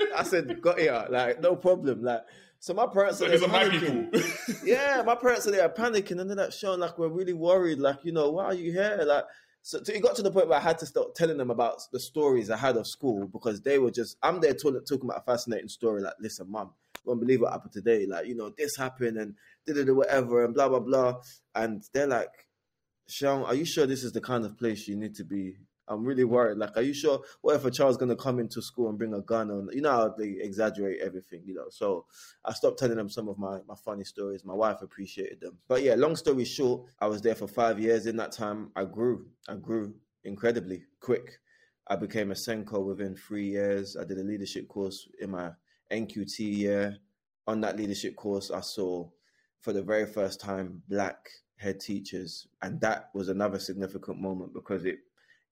I 0.16 0.22
said, 0.24 0.60
got 0.60 0.78
here, 0.78 1.06
like, 1.10 1.40
no 1.40 1.56
problem. 1.56 2.02
Like, 2.02 2.24
so 2.60 2.74
my 2.74 2.86
parents 2.86 3.22
are 3.22 3.28
panicking. 3.28 4.62
yeah, 4.64 5.02
my 5.06 5.14
parents 5.14 5.46
are 5.46 5.52
there 5.52 5.68
panicking, 5.68 6.20
and 6.20 6.28
then 6.28 6.36
that 6.38 6.52
showing 6.52 6.80
like 6.80 6.98
we're 6.98 7.08
really 7.08 7.32
worried. 7.32 7.78
Like, 7.78 7.98
you 8.02 8.12
know, 8.12 8.30
why 8.30 8.46
are 8.46 8.54
you 8.54 8.72
here? 8.72 9.00
Like, 9.06 9.24
so 9.62 9.78
it 9.78 10.02
got 10.02 10.16
to 10.16 10.22
the 10.22 10.30
point 10.30 10.48
where 10.48 10.58
I 10.58 10.62
had 10.62 10.78
to 10.78 10.86
start 10.86 11.14
telling 11.14 11.36
them 11.36 11.50
about 11.50 11.80
the 11.92 12.00
stories 12.00 12.50
I 12.50 12.56
had 12.56 12.76
of 12.76 12.86
school 12.86 13.28
because 13.28 13.60
they 13.60 13.78
were 13.78 13.92
just. 13.92 14.16
I'm 14.22 14.40
there 14.40 14.54
talking, 14.54 14.80
talking 14.80 15.04
about 15.04 15.22
a 15.22 15.30
fascinating 15.30 15.68
story. 15.68 16.02
Like, 16.02 16.14
listen, 16.20 16.50
mum, 16.50 16.72
won't 17.04 17.20
believe 17.20 17.42
what 17.42 17.52
happened 17.52 17.72
today. 17.72 18.06
Like, 18.06 18.26
you 18.26 18.34
know, 18.34 18.50
this 18.56 18.76
happened 18.76 19.18
and 19.18 19.34
did 19.64 19.76
it 19.76 19.92
whatever 19.92 20.44
and 20.44 20.52
blah 20.52 20.68
blah 20.68 20.80
blah. 20.80 21.20
And 21.54 21.84
they're 21.92 22.08
like, 22.08 22.48
Sean, 23.08 23.44
are 23.44 23.54
you 23.54 23.64
sure 23.64 23.86
this 23.86 24.02
is 24.02 24.12
the 24.12 24.20
kind 24.20 24.44
of 24.44 24.58
place 24.58 24.88
you 24.88 24.96
need 24.96 25.14
to 25.14 25.24
be 25.24 25.58
I'm 25.88 26.04
really 26.04 26.24
worried. 26.24 26.58
Like, 26.58 26.76
are 26.76 26.82
you 26.82 26.94
sure? 26.94 27.20
What 27.40 27.56
if 27.56 27.64
a 27.64 27.70
child's 27.70 27.96
gonna 27.96 28.16
come 28.16 28.38
into 28.38 28.62
school 28.62 28.88
and 28.88 28.98
bring 28.98 29.14
a 29.14 29.20
gun 29.20 29.50
on? 29.50 29.68
You 29.72 29.82
know 29.82 29.90
how 29.90 30.14
they 30.16 30.36
exaggerate 30.40 31.00
everything, 31.00 31.42
you 31.44 31.54
know. 31.54 31.66
So 31.70 32.06
I 32.44 32.52
stopped 32.52 32.78
telling 32.78 32.96
them 32.96 33.08
some 33.08 33.28
of 33.28 33.38
my 33.38 33.58
my 33.66 33.74
funny 33.84 34.04
stories. 34.04 34.44
My 34.44 34.54
wife 34.54 34.82
appreciated 34.82 35.40
them. 35.40 35.58
But 35.68 35.82
yeah, 35.82 35.94
long 35.94 36.16
story 36.16 36.44
short, 36.44 36.82
I 37.00 37.06
was 37.06 37.22
there 37.22 37.34
for 37.34 37.48
five 37.48 37.78
years. 37.78 38.06
In 38.06 38.16
that 38.16 38.32
time, 38.32 38.70
I 38.76 38.84
grew. 38.84 39.26
I 39.48 39.54
grew 39.54 39.94
incredibly 40.24 40.82
quick. 41.00 41.38
I 41.88 41.96
became 41.96 42.30
a 42.30 42.34
SENCO 42.34 42.84
within 42.84 43.16
three 43.16 43.48
years. 43.48 43.96
I 43.96 44.04
did 44.04 44.18
a 44.18 44.22
leadership 44.22 44.68
course 44.68 45.08
in 45.20 45.30
my 45.30 45.52
NQT 45.90 46.38
year. 46.38 46.96
On 47.46 47.62
that 47.62 47.78
leadership 47.78 48.14
course, 48.14 48.50
I 48.50 48.60
saw 48.60 49.08
for 49.60 49.72
the 49.72 49.82
very 49.82 50.06
first 50.06 50.38
time 50.40 50.82
black 50.88 51.16
head 51.56 51.80
teachers, 51.80 52.46
and 52.62 52.80
that 52.82 53.10
was 53.14 53.28
another 53.28 53.58
significant 53.58 54.20
moment 54.20 54.52
because 54.52 54.84
it 54.84 54.98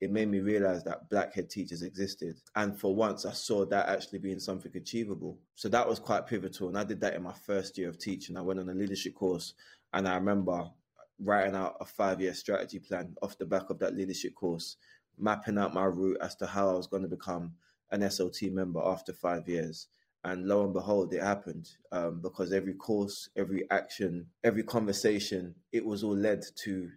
it 0.00 0.10
made 0.10 0.28
me 0.28 0.40
realize 0.40 0.84
that 0.84 1.08
black 1.08 1.32
head 1.32 1.48
teachers 1.48 1.82
existed. 1.82 2.36
And 2.54 2.78
for 2.78 2.94
once, 2.94 3.24
I 3.24 3.32
saw 3.32 3.64
that 3.66 3.88
actually 3.88 4.18
being 4.18 4.38
something 4.38 4.72
achievable. 4.74 5.38
So 5.54 5.68
that 5.70 5.88
was 5.88 5.98
quite 5.98 6.26
pivotal. 6.26 6.68
And 6.68 6.78
I 6.78 6.84
did 6.84 7.00
that 7.00 7.14
in 7.14 7.22
my 7.22 7.32
first 7.32 7.78
year 7.78 7.88
of 7.88 7.98
teaching. 7.98 8.36
I 8.36 8.42
went 8.42 8.60
on 8.60 8.68
a 8.68 8.74
leadership 8.74 9.14
course, 9.14 9.54
and 9.94 10.06
I 10.06 10.14
remember 10.16 10.70
writing 11.18 11.56
out 11.56 11.76
a 11.80 11.86
five 11.86 12.20
year 12.20 12.34
strategy 12.34 12.78
plan 12.78 13.16
off 13.22 13.38
the 13.38 13.46
back 13.46 13.70
of 13.70 13.78
that 13.78 13.96
leadership 13.96 14.34
course, 14.34 14.76
mapping 15.18 15.56
out 15.56 15.72
my 15.72 15.84
route 15.84 16.18
as 16.20 16.36
to 16.36 16.46
how 16.46 16.68
I 16.68 16.74
was 16.74 16.86
going 16.86 17.02
to 17.02 17.08
become 17.08 17.54
an 17.90 18.02
SLT 18.02 18.52
member 18.52 18.80
after 18.84 19.14
five 19.14 19.48
years. 19.48 19.88
And 20.24 20.46
lo 20.46 20.64
and 20.64 20.74
behold, 20.74 21.14
it 21.14 21.22
happened 21.22 21.70
um, 21.92 22.20
because 22.20 22.52
every 22.52 22.74
course, 22.74 23.30
every 23.36 23.70
action, 23.70 24.26
every 24.44 24.64
conversation, 24.64 25.54
it 25.72 25.86
was 25.86 26.02
all 26.02 26.16
led 26.16 26.42
to 26.64 26.90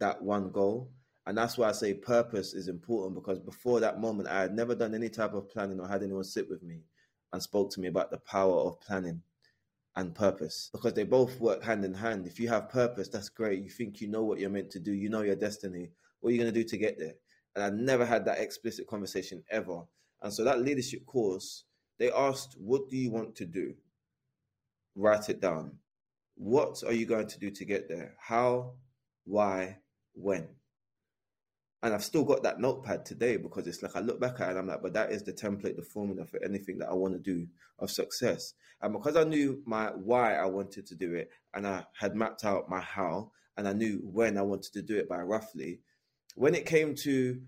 that 0.00 0.20
one 0.20 0.50
goal 0.50 0.90
and 1.26 1.38
that's 1.38 1.56
why 1.56 1.68
I 1.68 1.72
say 1.72 1.94
purpose 1.94 2.52
is 2.52 2.68
important 2.68 3.14
because 3.14 3.38
before 3.38 3.80
that 3.80 4.00
moment, 4.00 4.28
I 4.28 4.40
had 4.42 4.54
never 4.54 4.74
done 4.74 4.94
any 4.94 5.08
type 5.08 5.34
of 5.34 5.48
planning 5.48 5.78
or 5.78 5.86
had 5.86 6.02
anyone 6.02 6.24
sit 6.24 6.48
with 6.48 6.62
me 6.62 6.80
and 7.32 7.42
spoke 7.42 7.70
to 7.72 7.80
me 7.80 7.88
about 7.88 8.10
the 8.10 8.18
power 8.18 8.54
of 8.54 8.80
planning 8.80 9.22
and 9.94 10.14
purpose 10.14 10.70
because 10.72 10.94
they 10.94 11.04
both 11.04 11.38
work 11.40 11.62
hand 11.62 11.84
in 11.84 11.94
hand. 11.94 12.26
If 12.26 12.40
you 12.40 12.48
have 12.48 12.70
purpose, 12.70 13.08
that's 13.08 13.28
great. 13.28 13.62
You 13.62 13.70
think 13.70 14.00
you 14.00 14.08
know 14.08 14.24
what 14.24 14.40
you're 14.40 14.50
meant 14.50 14.70
to 14.70 14.80
do, 14.80 14.92
you 14.92 15.08
know 15.08 15.22
your 15.22 15.36
destiny. 15.36 15.90
What 16.20 16.30
are 16.30 16.32
you 16.32 16.40
going 16.40 16.52
to 16.52 16.60
do 16.60 16.68
to 16.68 16.76
get 16.76 16.98
there? 16.98 17.14
And 17.54 17.64
I 17.64 17.70
never 17.70 18.04
had 18.04 18.24
that 18.24 18.38
explicit 18.38 18.86
conversation 18.86 19.44
ever. 19.50 19.82
And 20.22 20.32
so 20.32 20.44
that 20.44 20.60
leadership 20.60 21.04
course, 21.06 21.64
they 21.98 22.10
asked, 22.10 22.56
What 22.58 22.88
do 22.88 22.96
you 22.96 23.10
want 23.10 23.36
to 23.36 23.44
do? 23.44 23.74
Write 24.96 25.28
it 25.28 25.40
down. 25.40 25.78
What 26.36 26.82
are 26.86 26.92
you 26.92 27.06
going 27.06 27.26
to 27.28 27.38
do 27.38 27.50
to 27.50 27.64
get 27.64 27.88
there? 27.88 28.14
How, 28.18 28.72
why, 29.24 29.78
when? 30.14 30.48
And 31.82 31.92
I've 31.92 32.04
still 32.04 32.22
got 32.22 32.44
that 32.44 32.60
notepad 32.60 33.04
today 33.04 33.36
because 33.36 33.66
it's 33.66 33.82
like 33.82 33.96
I 33.96 34.00
look 34.00 34.20
back 34.20 34.40
at 34.40 34.48
it 34.48 34.50
and 34.50 34.58
I'm 34.58 34.68
like, 34.68 34.82
but 34.82 34.92
that 34.92 35.10
is 35.10 35.24
the 35.24 35.32
template, 35.32 35.76
the 35.76 35.82
formula 35.82 36.24
for 36.24 36.42
anything 36.44 36.78
that 36.78 36.88
I 36.88 36.94
want 36.94 37.14
to 37.14 37.18
do 37.18 37.48
of 37.80 37.90
success. 37.90 38.54
And 38.80 38.92
because 38.92 39.16
I 39.16 39.24
knew 39.24 39.60
my 39.66 39.86
why 39.86 40.34
I 40.34 40.46
wanted 40.46 40.86
to 40.86 40.94
do 40.94 41.14
it 41.14 41.30
and 41.54 41.66
I 41.66 41.84
had 41.98 42.14
mapped 42.14 42.44
out 42.44 42.70
my 42.70 42.80
how 42.80 43.32
and 43.56 43.66
I 43.66 43.72
knew 43.72 44.00
when 44.04 44.38
I 44.38 44.42
wanted 44.42 44.72
to 44.74 44.82
do 44.82 44.96
it 44.96 45.08
by 45.08 45.18
roughly, 45.18 45.80
when 46.36 46.54
it 46.54 46.66
came 46.66 46.94
to 47.02 47.40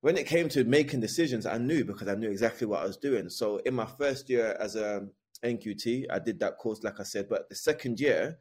when 0.00 0.16
it 0.16 0.26
came 0.26 0.48
to 0.48 0.64
making 0.64 1.00
decisions, 1.00 1.46
I 1.46 1.58
knew 1.58 1.84
because 1.84 2.08
I 2.08 2.14
knew 2.14 2.30
exactly 2.30 2.66
what 2.66 2.80
I 2.80 2.86
was 2.86 2.96
doing. 2.96 3.28
So 3.28 3.58
in 3.58 3.74
my 3.74 3.86
first 3.86 4.30
year 4.30 4.56
as 4.58 4.74
a 4.74 4.98
um, 4.98 5.10
NQT, 5.44 6.06
I 6.10 6.18
did 6.18 6.40
that 6.40 6.56
course, 6.56 6.82
like 6.82 7.00
I 7.00 7.02
said. 7.02 7.28
But 7.28 7.48
the 7.50 7.54
second 7.54 8.00
year, 8.00 8.38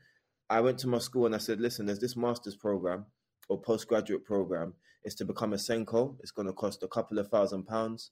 I 0.49 0.61
went 0.61 0.77
to 0.79 0.87
my 0.87 0.99
school 0.99 1.25
and 1.25 1.35
I 1.35 1.37
said, 1.37 1.59
listen, 1.59 1.85
there's 1.85 1.99
this 1.99 2.15
master's 2.15 2.55
program 2.55 3.05
or 3.49 3.59
postgraduate 3.61 4.23
program 4.23 4.73
is 5.03 5.15
to 5.15 5.25
become 5.25 5.53
a 5.53 5.57
SENCO. 5.57 6.15
It's 6.21 6.31
going 6.31 6.47
to 6.47 6.53
cost 6.53 6.83
a 6.83 6.87
couple 6.87 7.19
of 7.19 7.27
thousand 7.27 7.63
pounds. 7.65 8.11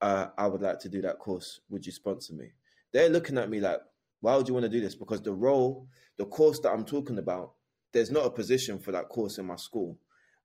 Uh, 0.00 0.26
I 0.36 0.46
would 0.46 0.60
like 0.60 0.80
to 0.80 0.88
do 0.88 1.00
that 1.02 1.18
course. 1.18 1.60
Would 1.70 1.86
you 1.86 1.92
sponsor 1.92 2.34
me? 2.34 2.52
They're 2.92 3.08
looking 3.08 3.38
at 3.38 3.48
me 3.48 3.60
like, 3.60 3.80
why 4.20 4.36
would 4.36 4.48
you 4.48 4.54
want 4.54 4.64
to 4.64 4.70
do 4.70 4.80
this? 4.80 4.94
Because 4.94 5.22
the 5.22 5.32
role, 5.32 5.86
the 6.18 6.26
course 6.26 6.58
that 6.60 6.70
I'm 6.70 6.84
talking 6.84 7.18
about, 7.18 7.52
there's 7.92 8.10
not 8.10 8.26
a 8.26 8.30
position 8.30 8.78
for 8.78 8.92
that 8.92 9.08
course 9.08 9.38
in 9.38 9.46
my 9.46 9.56
school. 9.56 9.98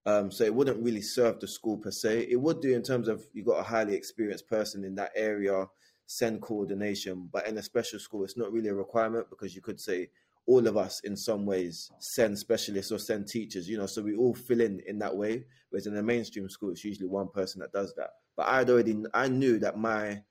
Um, 0.06 0.32
so 0.32 0.44
it 0.46 0.54
wouldn't 0.54 0.84
really 0.84 1.02
serve 1.02 1.40
the 1.40 1.48
school 1.48 1.78
per 1.78 1.92
se. 1.92 2.28
It 2.30 2.38
would 2.38 2.62
do 2.62 2.74
in 2.74 2.82
terms 2.82 3.08
of 3.08 3.26
you 3.34 3.44
got 3.44 3.60
a 3.60 3.64
highly 3.64 3.94
experienced 3.94 4.48
person 4.48 4.84
in 4.84 4.96
that 4.96 5.12
area, 5.16 5.66
SEND 6.06 6.42
coordination. 6.42 7.30
But 7.32 7.48
in 7.48 7.58
a 7.58 7.64
special 7.64 8.00
school, 8.00 8.24
it's 8.24 8.38
not 8.38 8.52
really 8.52 8.70
a 8.70 8.76
requirement 8.76 9.30
because 9.30 9.56
you 9.56 9.62
could 9.62 9.80
say, 9.82 10.10
all 10.48 10.66
of 10.66 10.78
us 10.78 11.02
in 11.02 11.16
some 11.16 11.46
ways 11.46 11.92
SEND 12.00 12.40
specialists 12.40 12.92
or 12.92 12.98
SEND 12.98 13.28
teachers, 13.28 13.70
you 13.70 13.78
know, 13.78 13.86
so 13.86 14.02
we 14.02 14.16
all 14.16 14.34
fill 14.34 14.62
in 14.62 14.82
in 14.88 14.98
that 15.00 15.16
way. 15.16 15.44
Whereas 15.70 15.88
in 15.88 15.98
a 15.98 16.02
mainstream 16.02 16.50
school, 16.50 16.72
it's 16.72 16.86
usually 16.86 17.08
one 17.08 17.28
person 17.28 17.60
that 17.60 17.74
does 17.74 17.94
that. 17.98 18.12
But 18.38 18.48
I'd 18.48 18.70
already, 18.70 19.04
I 19.14 19.28
knew 19.28 19.60
that 19.60 19.78
my 19.78 20.22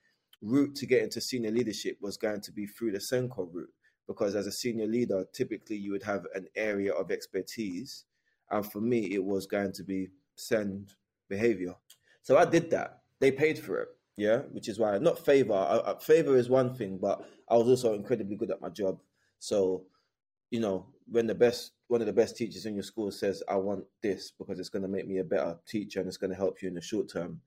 route 0.40 0.74
to 0.76 0.86
get 0.86 1.02
into 1.02 1.20
senior 1.20 1.50
leadership 1.50 1.98
was 2.00 2.16
going 2.16 2.40
to 2.40 2.52
be 2.52 2.66
through 2.66 2.92
the 2.92 2.98
SENCO 2.98 3.48
route 3.52 3.72
because 4.08 4.34
as 4.34 4.46
a 4.46 4.52
senior 4.52 4.86
leader, 4.86 5.24
typically 5.34 5.76
you 5.76 5.92
would 5.92 6.02
have 6.02 6.24
an 6.34 6.46
area 6.56 6.92
of 6.92 7.10
expertise. 7.10 8.04
And 8.50 8.64
for 8.64 8.80
me, 8.80 9.12
it 9.12 9.22
was 9.22 9.46
going 9.46 9.72
to 9.72 9.84
be 9.84 10.08
SEND 10.36 10.94
behavior. 11.28 11.74
So 12.22 12.38
I 12.38 12.44
did 12.46 12.70
that. 12.70 13.00
They 13.20 13.32
paid 13.32 13.58
for 13.58 13.80
it. 13.80 13.88
Yeah, 14.16 14.38
which 14.52 14.70
is 14.70 14.78
why 14.78 14.96
not 14.96 15.18
favor. 15.26 15.52
I, 15.52 15.92
I, 15.92 15.98
favor 15.98 16.38
is 16.38 16.48
one 16.48 16.74
thing, 16.74 16.96
but 16.96 17.28
I 17.50 17.56
was 17.56 17.68
also 17.68 17.92
incredibly 17.92 18.34
good 18.34 18.50
at 18.50 18.62
my 18.62 18.70
job. 18.70 18.98
So 19.38 19.84
you 20.50 20.60
know, 20.60 20.86
when 21.10 21.26
the 21.26 21.34
best 21.34 21.72
one 21.88 22.00
of 22.00 22.06
the 22.06 22.12
best 22.12 22.36
teachers 22.36 22.66
in 22.66 22.74
your 22.74 22.82
school 22.82 23.10
says, 23.10 23.42
"I 23.48 23.56
want 23.56 23.84
this 24.02 24.32
because 24.38 24.58
it's 24.58 24.68
going 24.68 24.82
to 24.82 24.88
make 24.88 25.06
me 25.06 25.18
a 25.18 25.24
better 25.24 25.58
teacher 25.66 26.00
and 26.00 26.08
it's 26.08 26.16
going 26.16 26.30
to 26.30 26.36
help 26.36 26.62
you 26.62 26.68
in 26.68 26.74
the 26.74 26.80
short 26.80 27.08
term," 27.08 27.40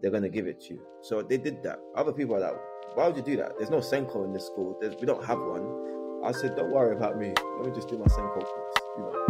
they're 0.00 0.10
going 0.10 0.22
to 0.22 0.28
give 0.28 0.46
it 0.46 0.60
to 0.62 0.74
you. 0.74 0.82
So 1.02 1.22
they 1.22 1.38
did 1.38 1.62
that. 1.62 1.78
Other 1.94 2.12
people 2.12 2.36
are 2.36 2.40
like, 2.40 2.56
"Why 2.94 3.06
would 3.06 3.16
you 3.16 3.22
do 3.22 3.36
that? 3.36 3.52
There's 3.58 3.70
no 3.70 3.80
SENCO 3.80 4.24
in 4.24 4.32
this 4.32 4.46
school. 4.46 4.76
There's, 4.80 4.94
we 4.96 5.06
don't 5.06 5.24
have 5.24 5.38
one." 5.38 6.24
I 6.24 6.32
said, 6.32 6.56
"Don't 6.56 6.70
worry 6.70 6.96
about 6.96 7.18
me. 7.18 7.32
Let 7.58 7.66
me 7.68 7.74
just 7.74 7.88
do 7.88 7.98
my 7.98 8.06
SENCO 8.06 8.40
course." 8.40 8.76
You 8.96 9.02
know. 9.04 9.24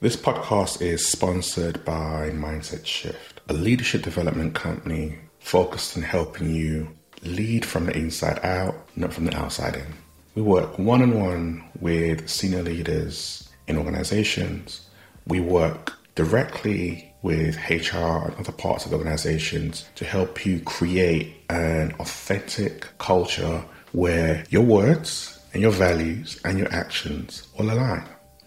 This 0.00 0.16
podcast 0.16 0.80
is 0.80 1.06
sponsored 1.06 1.84
by 1.84 2.30
Mindset 2.30 2.86
Shift, 2.86 3.40
a 3.48 3.52
leadership 3.52 4.02
development 4.02 4.54
company 4.54 5.18
focused 5.40 5.96
on 5.96 6.04
helping 6.04 6.54
you 6.54 6.88
lead 7.22 7.66
from 7.66 7.86
the 7.86 7.96
inside 7.96 8.38
out, 8.44 8.76
not 8.94 9.12
from 9.12 9.24
the 9.24 9.36
outside 9.36 9.74
in. 9.74 10.07
We 10.38 10.44
work 10.44 10.78
one 10.78 11.02
on 11.02 11.18
one 11.18 11.64
with 11.80 12.28
senior 12.28 12.62
leaders 12.62 13.48
in 13.66 13.76
organizations. 13.76 14.88
We 15.26 15.40
work 15.40 15.94
directly 16.14 17.12
with 17.22 17.56
HR 17.68 18.28
and 18.28 18.36
other 18.36 18.52
parts 18.52 18.86
of 18.86 18.92
organizations 18.92 19.88
to 19.96 20.04
help 20.04 20.46
you 20.46 20.60
create 20.60 21.34
an 21.50 21.92
authentic 21.98 22.86
culture 22.98 23.64
where 23.90 24.44
your 24.48 24.62
words 24.62 25.40
and 25.52 25.60
your 25.60 25.72
values 25.72 26.40
and 26.44 26.56
your 26.56 26.72
actions 26.72 27.48
all 27.58 27.68
align. 27.68 28.04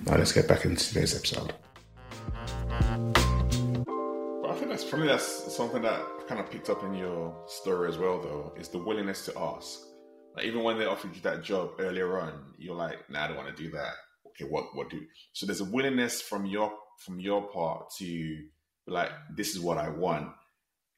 Now 0.06 0.16
let's 0.16 0.32
get 0.32 0.48
back 0.48 0.64
into 0.64 0.88
today's 0.88 1.14
episode. 1.14 1.52
But 4.82 4.86
I 4.86 4.90
think 4.90 4.90
that's 4.90 4.90
for 4.90 4.96
me 4.96 5.06
that's 5.06 5.56
something 5.56 5.82
that 5.82 6.00
I've 6.00 6.26
kind 6.26 6.40
of 6.40 6.50
picked 6.50 6.70
up 6.70 6.82
in 6.84 6.94
your 6.94 7.44
story 7.46 7.88
as 7.88 7.98
well 7.98 8.20
though, 8.20 8.52
is 8.56 8.68
the 8.68 8.78
willingness 8.78 9.24
to 9.26 9.38
ask. 9.38 9.80
Like 10.36 10.46
even 10.46 10.62
when 10.62 10.78
they 10.78 10.86
offered 10.86 11.14
you 11.14 11.22
that 11.22 11.42
job 11.42 11.72
earlier 11.78 12.18
on, 12.20 12.54
you're 12.58 12.74
like, 12.74 13.10
nah, 13.10 13.24
I 13.24 13.28
don't 13.28 13.36
want 13.36 13.54
to 13.54 13.62
do 13.62 13.70
that. 13.70 13.92
Okay, 14.28 14.44
what 14.44 14.74
what 14.74 14.90
do 14.90 15.00
so 15.32 15.46
there's 15.46 15.60
a 15.60 15.64
willingness 15.64 16.20
from 16.22 16.46
your 16.46 16.72
from 17.04 17.20
your 17.20 17.42
part 17.48 17.90
to 17.98 18.38
like, 18.86 19.10
this 19.36 19.54
is 19.54 19.60
what 19.60 19.78
I 19.78 19.88
want 19.88 20.28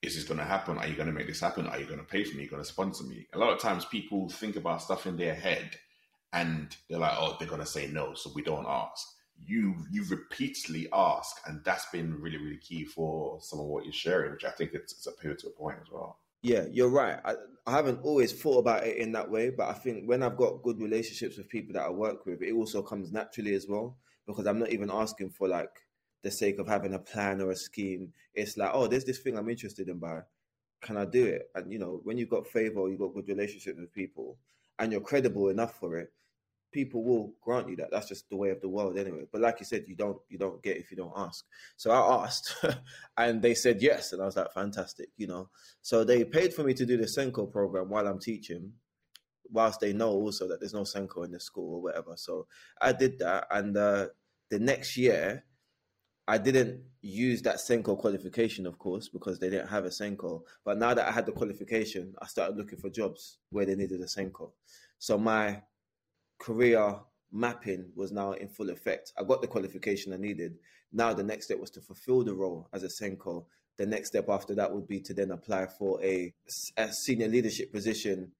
is 0.02 0.16
this 0.16 0.24
going 0.24 0.38
to 0.38 0.44
happen? 0.44 0.78
Are 0.78 0.86
you 0.86 0.96
going 0.96 1.06
to 1.06 1.14
make 1.14 1.28
this 1.28 1.40
happen? 1.40 1.66
Are 1.68 1.78
you 1.78 1.86
going 1.86 2.00
to 2.00 2.04
pay 2.04 2.24
for 2.24 2.34
me? 2.36 2.42
Are 2.42 2.44
you 2.44 2.50
going 2.50 2.62
to 2.62 2.68
sponsor 2.68 3.04
me? 3.04 3.28
A 3.32 3.38
lot 3.38 3.52
of 3.52 3.60
times 3.60 3.84
people 3.84 4.28
think 4.28 4.56
about 4.56 4.82
stuff 4.82 5.06
in 5.06 5.16
their 5.16 5.34
head 5.34 5.76
and 6.32 6.76
they're 6.90 6.98
like, 6.98 7.14
oh, 7.16 7.36
they're 7.38 7.48
going 7.48 7.60
to 7.60 7.66
say 7.66 7.86
no, 7.86 8.14
so 8.14 8.32
we 8.34 8.42
don't 8.42 8.66
ask. 8.66 9.06
You 9.44 9.74
you 9.90 10.04
repeatedly 10.08 10.88
ask, 10.92 11.36
and 11.46 11.62
that's 11.64 11.86
been 11.86 12.20
really 12.20 12.38
really 12.38 12.58
key 12.58 12.84
for 12.84 13.38
some 13.40 13.60
of 13.60 13.66
what 13.66 13.84
you're 13.84 13.92
sharing, 13.92 14.32
which 14.32 14.44
I 14.44 14.50
think 14.50 14.72
it's, 14.74 14.92
it's 14.92 15.06
a 15.06 15.12
pivotal 15.12 15.50
point 15.50 15.78
as 15.82 15.90
well. 15.90 16.18
Yeah, 16.42 16.64
you're 16.70 16.88
right. 16.88 17.20
I, 17.24 17.34
I 17.66 17.70
haven't 17.70 18.00
always 18.02 18.32
thought 18.32 18.58
about 18.58 18.84
it 18.84 18.96
in 18.96 19.12
that 19.12 19.30
way, 19.30 19.50
but 19.50 19.68
I 19.68 19.74
think 19.74 20.08
when 20.08 20.24
I've 20.24 20.36
got 20.36 20.62
good 20.62 20.80
relationships 20.80 21.38
with 21.38 21.48
people 21.48 21.74
that 21.74 21.84
I 21.84 21.90
work 21.90 22.26
with, 22.26 22.42
it 22.42 22.52
also 22.52 22.82
comes 22.82 23.12
naturally 23.12 23.54
as 23.54 23.68
well 23.68 23.96
because 24.26 24.46
I'm 24.46 24.58
not 24.58 24.70
even 24.70 24.90
asking 24.90 25.30
for 25.30 25.46
like 25.46 25.70
the 26.22 26.30
sake 26.30 26.58
of 26.58 26.66
having 26.66 26.94
a 26.94 26.98
plan 26.98 27.40
or 27.40 27.52
a 27.52 27.56
scheme. 27.56 28.12
It's 28.34 28.56
like, 28.56 28.70
oh, 28.72 28.88
there's 28.88 29.04
this 29.04 29.18
thing 29.18 29.38
I'm 29.38 29.48
interested 29.48 29.88
in, 29.88 29.98
by 29.98 30.22
can 30.80 30.96
I 30.96 31.04
do 31.04 31.24
it? 31.24 31.48
And 31.54 31.72
you 31.72 31.78
know, 31.78 32.00
when 32.02 32.18
you've 32.18 32.28
got 32.28 32.46
favor, 32.46 32.88
you've 32.88 32.98
got 32.98 33.14
good 33.14 33.28
relationships 33.28 33.78
with 33.78 33.92
people, 33.92 34.36
and 34.78 34.90
you're 34.90 35.00
credible 35.00 35.48
enough 35.48 35.78
for 35.78 35.96
it, 35.96 36.12
people 36.72 37.04
will 37.04 37.34
grant 37.42 37.68
you 37.68 37.76
that. 37.76 37.90
That's 37.90 38.08
just 38.08 38.28
the 38.30 38.36
way 38.36 38.50
of 38.50 38.60
the 38.60 38.68
world, 38.68 38.98
anyway. 38.98 39.26
But 39.30 39.40
like 39.40 39.60
you 39.60 39.66
said, 39.66 39.84
you 39.86 39.94
don't 39.94 40.18
you 40.28 40.38
don't 40.38 40.62
get 40.62 40.78
if 40.78 40.90
you 40.90 40.96
don't 40.96 41.12
ask. 41.16 41.44
So 41.76 41.90
I 41.90 42.24
asked, 42.24 42.64
and 43.16 43.42
they 43.42 43.54
said 43.54 43.82
yes, 43.82 44.12
and 44.12 44.22
I 44.22 44.24
was 44.24 44.36
like, 44.36 44.52
fantastic, 44.52 45.10
you 45.16 45.26
know. 45.26 45.48
So 45.82 46.04
they 46.04 46.24
paid 46.24 46.54
for 46.54 46.64
me 46.64 46.74
to 46.74 46.86
do 46.86 46.96
the 46.96 47.06
SENCO 47.06 47.50
program 47.50 47.88
while 47.88 48.06
I'm 48.06 48.18
teaching, 48.18 48.72
whilst 49.50 49.80
they 49.80 49.92
know 49.92 50.10
also 50.10 50.48
that 50.48 50.60
there's 50.60 50.74
no 50.74 50.82
SENCO 50.82 51.24
in 51.24 51.32
the 51.32 51.40
school 51.40 51.76
or 51.76 51.82
whatever. 51.82 52.14
So 52.16 52.46
I 52.80 52.92
did 52.92 53.18
that, 53.20 53.46
and 53.50 53.76
uh, 53.76 54.06
the 54.50 54.58
next 54.58 54.96
year 54.96 55.44
I 56.28 56.38
didn't 56.38 56.82
use 57.00 57.42
that 57.42 57.56
SENCO 57.56 57.98
qualification, 57.98 58.66
of 58.66 58.78
course, 58.78 59.08
because 59.08 59.38
they 59.38 59.50
didn't 59.50 59.68
have 59.68 59.84
a 59.84 59.88
SENCO. 59.88 60.42
But 60.64 60.78
now 60.78 60.94
that 60.94 61.08
I 61.08 61.10
had 61.10 61.26
the 61.26 61.32
qualification, 61.32 62.14
I 62.22 62.26
started 62.26 62.56
looking 62.56 62.78
for 62.78 62.90
jobs 62.90 63.38
where 63.50 63.66
they 63.66 63.74
needed 63.74 64.00
a 64.00 64.06
SENCO. 64.06 64.52
So 64.98 65.18
my 65.18 65.62
career 66.42 66.96
mapping 67.30 67.86
was 67.94 68.12
now 68.12 68.32
in 68.32 68.48
full 68.48 68.70
effect. 68.70 69.12
I 69.16 69.22
got 69.22 69.40
the 69.40 69.48
qualification 69.48 70.12
I 70.12 70.16
needed. 70.16 70.58
Now 70.92 71.14
the 71.14 71.22
next 71.22 71.46
step 71.46 71.58
was 71.58 71.70
to 71.70 71.80
fulfill 71.80 72.24
the 72.24 72.34
role 72.34 72.68
as 72.72 72.82
a 72.82 72.88
SENCO. 72.88 73.46
The 73.78 73.86
next 73.86 74.08
step 74.08 74.28
after 74.28 74.54
that 74.56 74.72
would 74.72 74.86
be 74.86 75.00
to 75.00 75.14
then 75.14 75.30
apply 75.30 75.66
for 75.66 76.02
a, 76.02 76.34
a 76.76 76.92
senior 76.92 77.28
leadership 77.28 77.72
position 77.72 78.32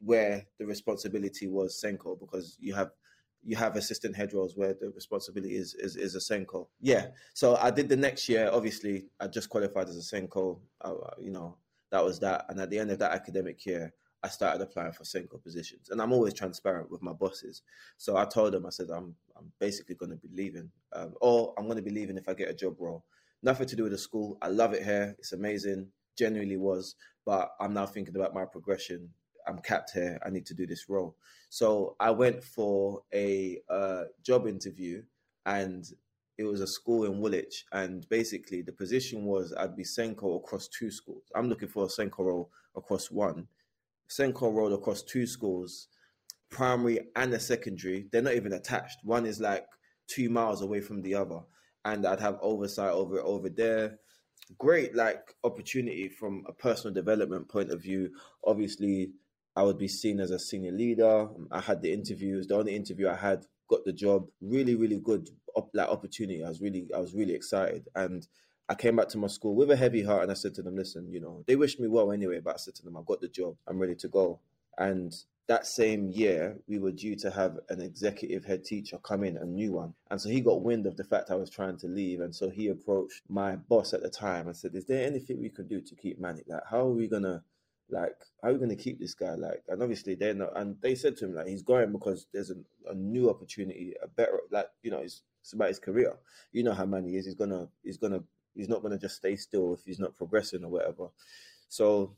where 0.00 0.46
the 0.58 0.64
responsibility 0.64 1.46
was 1.46 1.82
SENCO 1.84 2.18
because 2.18 2.56
you 2.60 2.74
have 2.74 2.90
you 3.42 3.56
have 3.56 3.76
assistant 3.76 4.14
head 4.14 4.34
roles 4.34 4.54
where 4.54 4.74
the 4.74 4.90
responsibility 4.90 5.56
is 5.56 5.74
is, 5.74 5.96
is 5.96 6.14
a 6.14 6.20
SENCO. 6.20 6.68
Yeah. 6.80 7.08
So 7.34 7.56
I 7.56 7.70
did 7.70 7.88
the 7.88 7.96
next 7.96 8.28
year. 8.28 8.50
Obviously, 8.52 9.06
I 9.18 9.26
just 9.26 9.50
qualified 9.50 9.88
as 9.88 9.96
a 9.96 10.16
SENCO. 10.16 10.60
Uh, 10.80 10.94
you 11.18 11.30
know, 11.30 11.56
that 11.90 12.04
was 12.04 12.20
that. 12.20 12.46
And 12.48 12.60
at 12.60 12.70
the 12.70 12.78
end 12.78 12.90
of 12.90 12.98
that 13.00 13.12
academic 13.12 13.66
year, 13.66 13.92
I 14.22 14.28
started 14.28 14.60
applying 14.60 14.92
for 14.92 15.04
SENCO 15.04 15.42
positions. 15.42 15.90
And 15.90 16.00
I'm 16.00 16.12
always 16.12 16.34
transparent 16.34 16.90
with 16.90 17.02
my 17.02 17.12
bosses. 17.12 17.62
So 17.96 18.16
I 18.16 18.24
told 18.26 18.52
them, 18.52 18.66
I 18.66 18.70
said, 18.70 18.88
I'm 18.90 19.14
I'm 19.36 19.50
basically 19.58 19.94
going 19.94 20.10
to 20.10 20.16
be 20.16 20.28
leaving, 20.34 20.70
um, 20.92 21.14
or 21.20 21.54
I'm 21.56 21.64
going 21.64 21.78
to 21.78 21.82
be 21.82 21.90
leaving 21.90 22.18
if 22.18 22.28
I 22.28 22.34
get 22.34 22.50
a 22.50 22.54
job 22.54 22.76
role. 22.78 23.04
Nothing 23.42 23.66
to 23.68 23.76
do 23.76 23.84
with 23.84 23.92
the 23.92 23.98
school. 23.98 24.36
I 24.42 24.48
love 24.48 24.74
it 24.74 24.82
here. 24.82 25.16
It's 25.18 25.32
amazing. 25.32 25.88
Genuinely 26.18 26.58
was. 26.58 26.94
But 27.24 27.52
I'm 27.58 27.72
now 27.72 27.86
thinking 27.86 28.16
about 28.16 28.34
my 28.34 28.44
progression 28.44 29.10
I'm 29.46 29.58
capped 29.58 29.92
here. 29.92 30.18
I 30.24 30.30
need 30.30 30.46
to 30.46 30.54
do 30.54 30.66
this 30.66 30.88
role. 30.88 31.16
So 31.48 31.96
I 31.98 32.10
went 32.10 32.42
for 32.42 33.02
a 33.12 33.58
uh, 33.68 34.04
job 34.22 34.46
interview, 34.46 35.02
and 35.46 35.84
it 36.38 36.44
was 36.44 36.60
a 36.60 36.66
school 36.66 37.04
in 37.04 37.20
Woolwich. 37.20 37.64
And 37.72 38.08
basically, 38.08 38.62
the 38.62 38.72
position 38.72 39.24
was 39.24 39.52
I'd 39.52 39.76
be 39.76 39.84
SENCO 39.84 40.36
across 40.36 40.68
two 40.68 40.90
schools. 40.90 41.24
I'm 41.34 41.48
looking 41.48 41.68
for 41.68 41.84
a 41.84 41.88
SENCO 41.88 42.18
role 42.20 42.50
across 42.76 43.10
one, 43.10 43.48
SENCO 44.10 44.52
role 44.52 44.74
across 44.74 45.02
two 45.02 45.26
schools, 45.26 45.88
primary 46.50 47.00
and 47.16 47.32
a 47.32 47.40
secondary. 47.40 48.06
They're 48.10 48.22
not 48.22 48.34
even 48.34 48.52
attached. 48.52 48.98
One 49.04 49.26
is 49.26 49.40
like 49.40 49.66
two 50.08 50.28
miles 50.28 50.62
away 50.62 50.80
from 50.80 51.02
the 51.02 51.14
other, 51.14 51.40
and 51.84 52.06
I'd 52.06 52.20
have 52.20 52.38
oversight 52.42 52.92
over 52.92 53.18
it 53.18 53.24
over 53.24 53.48
there 53.48 53.98
great 54.58 54.96
like 54.96 55.32
opportunity 55.44 56.08
from 56.08 56.42
a 56.48 56.52
personal 56.52 56.92
development 56.92 57.48
point 57.48 57.70
of 57.70 57.80
view 57.80 58.10
obviously 58.44 59.12
I 59.56 59.62
would 59.62 59.78
be 59.78 59.88
seen 59.88 60.20
as 60.20 60.30
a 60.30 60.38
senior 60.38 60.72
leader. 60.72 61.28
I 61.50 61.60
had 61.60 61.82
the 61.82 61.92
interviews. 61.92 62.46
The 62.46 62.56
only 62.56 62.74
interview 62.74 63.08
I 63.08 63.16
had 63.16 63.44
got 63.68 63.84
the 63.84 63.92
job. 63.92 64.28
Really, 64.40 64.74
really 64.74 64.98
good 64.98 65.28
op- 65.54 65.70
like 65.74 65.88
opportunity. 65.88 66.44
I 66.44 66.48
was 66.48 66.60
really, 66.60 66.88
I 66.94 67.00
was 67.00 67.14
really 67.14 67.34
excited, 67.34 67.88
and 67.94 68.26
I 68.70 68.74
came 68.74 68.96
back 68.96 69.08
to 69.08 69.18
my 69.18 69.26
school 69.26 69.56
with 69.56 69.70
a 69.70 69.76
heavy 69.76 70.02
heart, 70.02 70.22
and 70.22 70.30
I 70.30 70.34
said 70.34 70.54
to 70.54 70.62
them, 70.62 70.76
"Listen, 70.76 71.10
you 71.10 71.20
know, 71.20 71.44
they 71.46 71.56
wished 71.56 71.80
me 71.80 71.88
well 71.88 72.12
anyway, 72.12 72.40
but 72.40 72.54
I 72.54 72.58
said 72.58 72.76
to 72.76 72.84
them, 72.84 72.96
I've 72.96 73.04
got 73.04 73.20
the 73.20 73.28
job. 73.28 73.56
I'm 73.66 73.78
ready 73.78 73.96
to 73.96 74.08
go." 74.08 74.40
And 74.78 75.12
that 75.48 75.66
same 75.66 76.08
year, 76.08 76.56
we 76.68 76.78
were 76.78 76.92
due 76.92 77.16
to 77.16 77.30
have 77.32 77.58
an 77.70 77.80
executive 77.80 78.44
head 78.44 78.64
teacher 78.64 78.98
come 78.98 79.24
in, 79.24 79.36
a 79.36 79.44
new 79.44 79.72
one. 79.72 79.94
And 80.08 80.20
so 80.20 80.28
he 80.28 80.40
got 80.40 80.62
wind 80.62 80.86
of 80.86 80.96
the 80.96 81.02
fact 81.02 81.32
I 81.32 81.34
was 81.34 81.50
trying 81.50 81.76
to 81.78 81.88
leave. 81.88 82.20
And 82.20 82.32
so 82.32 82.48
he 82.48 82.68
approached 82.68 83.22
my 83.28 83.56
boss 83.56 83.92
at 83.92 84.02
the 84.02 84.10
time 84.10 84.46
and 84.46 84.56
said, 84.56 84.76
Is 84.76 84.84
there 84.84 85.04
anything 85.04 85.40
we 85.40 85.50
can 85.50 85.66
do 85.66 85.80
to 85.80 85.96
keep 85.96 86.20
Manny? 86.20 86.42
Like, 86.46 86.62
how 86.70 86.82
are 86.86 86.92
we 86.92 87.08
going 87.08 87.24
to 87.24 87.42
like, 87.90 88.14
how 88.40 88.50
are 88.50 88.52
we 88.52 88.58
going 88.58 88.70
to 88.70 88.76
keep 88.76 89.00
this 89.00 89.14
guy? 89.14 89.34
Like, 89.34 89.64
and 89.68 89.82
obviously 89.82 90.14
they're 90.14 90.34
not. 90.34 90.56
And 90.56 90.76
they 90.80 90.94
said 90.94 91.16
to 91.16 91.24
him 91.24 91.34
like, 91.34 91.48
he's 91.48 91.62
going 91.62 91.90
because 91.90 92.26
there's 92.32 92.50
a, 92.50 92.54
a 92.88 92.94
new 92.94 93.28
opportunity, 93.28 93.94
a 94.00 94.06
better, 94.06 94.38
like, 94.52 94.68
you 94.84 94.92
know, 94.92 95.00
it's, 95.00 95.22
it's 95.42 95.52
about 95.52 95.68
his 95.68 95.80
career. 95.80 96.14
You 96.52 96.62
know 96.62 96.74
how 96.74 96.86
Manny 96.86 97.16
is. 97.16 97.26
He's 97.26 97.34
gonna, 97.34 97.66
he's 97.82 97.96
gonna, 97.96 98.22
he's 98.54 98.68
not 98.68 98.82
gonna 98.82 98.98
just 98.98 99.16
stay 99.16 99.36
still 99.36 99.74
if 99.74 99.80
he's 99.84 99.98
not 99.98 100.16
progressing 100.16 100.64
or 100.64 100.70
whatever. 100.70 101.08
So 101.68 102.16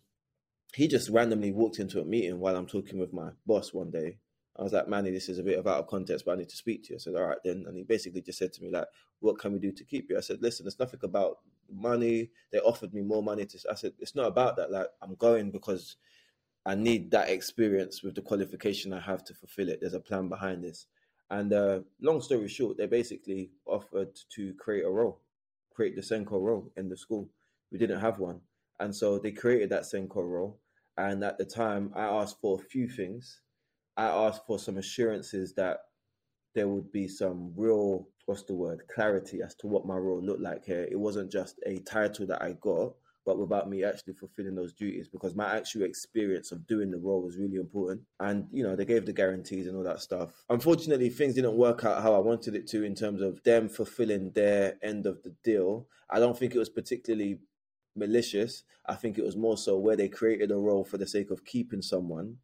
he 0.74 0.88
just 0.88 1.10
randomly 1.10 1.52
walked 1.52 1.78
into 1.78 2.00
a 2.00 2.04
meeting 2.04 2.38
while 2.40 2.56
I'm 2.56 2.66
talking 2.66 2.98
with 2.98 3.12
my 3.12 3.30
boss 3.46 3.72
one 3.74 3.90
day. 3.90 4.18
I 4.56 4.62
was 4.62 4.72
like, 4.72 4.88
Manny, 4.88 5.10
this 5.10 5.28
is 5.28 5.38
a 5.38 5.42
bit 5.42 5.58
of 5.58 5.66
out 5.66 5.78
of 5.78 5.86
context, 5.86 6.24
but 6.26 6.32
I 6.32 6.36
need 6.36 6.48
to 6.50 6.56
speak 6.56 6.84
to 6.84 6.90
you. 6.90 6.96
I 6.96 6.98
said, 6.98 7.14
all 7.14 7.26
right 7.26 7.38
then. 7.42 7.64
And 7.66 7.76
he 7.76 7.84
basically 7.84 8.20
just 8.20 8.38
said 8.38 8.52
to 8.54 8.62
me, 8.62 8.70
like, 8.70 8.86
what 9.20 9.38
can 9.38 9.52
we 9.52 9.58
do 9.58 9.72
to 9.72 9.84
keep 9.84 10.10
you? 10.10 10.18
I 10.18 10.20
said, 10.20 10.42
listen, 10.42 10.66
it's 10.66 10.78
nothing 10.78 11.00
about 11.02 11.38
money. 11.74 12.30
They 12.50 12.58
offered 12.58 12.92
me 12.92 13.02
more 13.02 13.22
money 13.22 13.46
to. 13.46 13.58
I 13.70 13.74
said 13.74 13.92
it's 13.98 14.14
not 14.14 14.26
about 14.26 14.56
that. 14.56 14.70
Like 14.70 14.88
I'm 15.00 15.14
going 15.14 15.50
because 15.50 15.96
I 16.64 16.74
need 16.74 17.10
that 17.10 17.30
experience 17.30 18.02
with 18.02 18.14
the 18.14 18.22
qualification 18.22 18.92
I 18.92 19.00
have 19.00 19.24
to 19.24 19.34
fulfill 19.34 19.68
it. 19.68 19.78
There's 19.80 19.94
a 19.94 20.00
plan 20.00 20.28
behind 20.28 20.64
this. 20.64 20.86
And 21.30 21.52
uh, 21.52 21.80
long 22.00 22.20
story 22.20 22.48
short, 22.48 22.76
they 22.76 22.86
basically 22.86 23.50
offered 23.66 24.10
to 24.34 24.52
create 24.54 24.84
a 24.84 24.90
role, 24.90 25.21
create 25.74 25.96
the 25.96 26.02
SENCO 26.02 26.40
role 26.40 26.72
in 26.76 26.88
the 26.88 26.96
school. 26.96 27.28
We 27.70 27.78
didn't 27.78 28.00
have 28.00 28.18
one. 28.18 28.40
And 28.80 28.94
so 28.94 29.18
they 29.18 29.32
created 29.32 29.70
that 29.70 29.84
SENCO 29.84 30.22
role. 30.22 30.60
And 30.98 31.24
at 31.24 31.38
the 31.38 31.44
time, 31.44 31.92
I 31.94 32.04
asked 32.04 32.40
for 32.40 32.60
a 32.60 32.64
few 32.64 32.88
things. 32.88 33.40
I 33.96 34.06
asked 34.06 34.46
for 34.46 34.58
some 34.58 34.78
assurances 34.78 35.54
that 35.54 35.78
there 36.54 36.68
would 36.68 36.90
be 36.92 37.08
some 37.08 37.52
real 37.56 38.08
what's 38.26 38.42
the 38.44 38.54
word 38.54 38.82
clarity 38.94 39.40
as 39.42 39.54
to 39.56 39.66
what 39.66 39.86
my 39.86 39.96
role 39.96 40.22
looked 40.22 40.40
like 40.40 40.64
here 40.64 40.86
it 40.90 40.98
wasn't 40.98 41.30
just 41.30 41.58
a 41.66 41.78
title 41.78 42.26
that 42.26 42.42
i 42.42 42.52
got 42.60 42.92
but 43.24 43.38
without 43.38 43.68
me 43.68 43.84
actually 43.84 44.14
fulfilling 44.14 44.54
those 44.54 44.72
duties 44.72 45.08
because 45.08 45.34
my 45.34 45.56
actual 45.56 45.82
experience 45.82 46.52
of 46.52 46.66
doing 46.66 46.90
the 46.90 46.98
role 46.98 47.22
was 47.22 47.36
really 47.36 47.56
important. 47.56 48.02
And 48.20 48.46
you 48.52 48.62
know 48.62 48.76
they 48.76 48.84
gave 48.84 49.06
the 49.06 49.12
guarantees 49.12 49.66
and 49.66 49.76
all 49.76 49.84
that 49.84 50.00
stuff. 50.00 50.44
Unfortunately 50.48 51.08
things 51.08 51.34
didn't 51.34 51.56
work 51.56 51.84
out 51.84 52.02
how 52.02 52.14
i 52.14 52.18
wanted 52.18 52.54
it 52.54 52.66
to 52.68 52.82
in 52.84 52.94
terms 52.94 53.20
of 53.20 53.42
them 53.44 53.68
fulfilling 53.68 54.30
their 54.32 54.76
end 54.82 55.06
of 55.06 55.22
the 55.22 55.34
deal. 55.44 55.86
I 56.10 56.18
don't 56.18 56.38
think 56.38 56.54
it 56.54 56.58
was 56.58 56.68
particularly 56.68 57.38
malicious. 57.96 58.64
I 58.86 58.94
think 58.94 59.18
it 59.18 59.24
was 59.24 59.36
more 59.36 59.56
so 59.56 59.78
where 59.78 59.96
they 59.96 60.08
created 60.08 60.50
a 60.50 60.56
role 60.56 60.84
for 60.84 60.98
the 60.98 61.06
sake 61.06 61.30
of 61.30 61.44
keeping 61.44 61.82
someone 61.82 62.38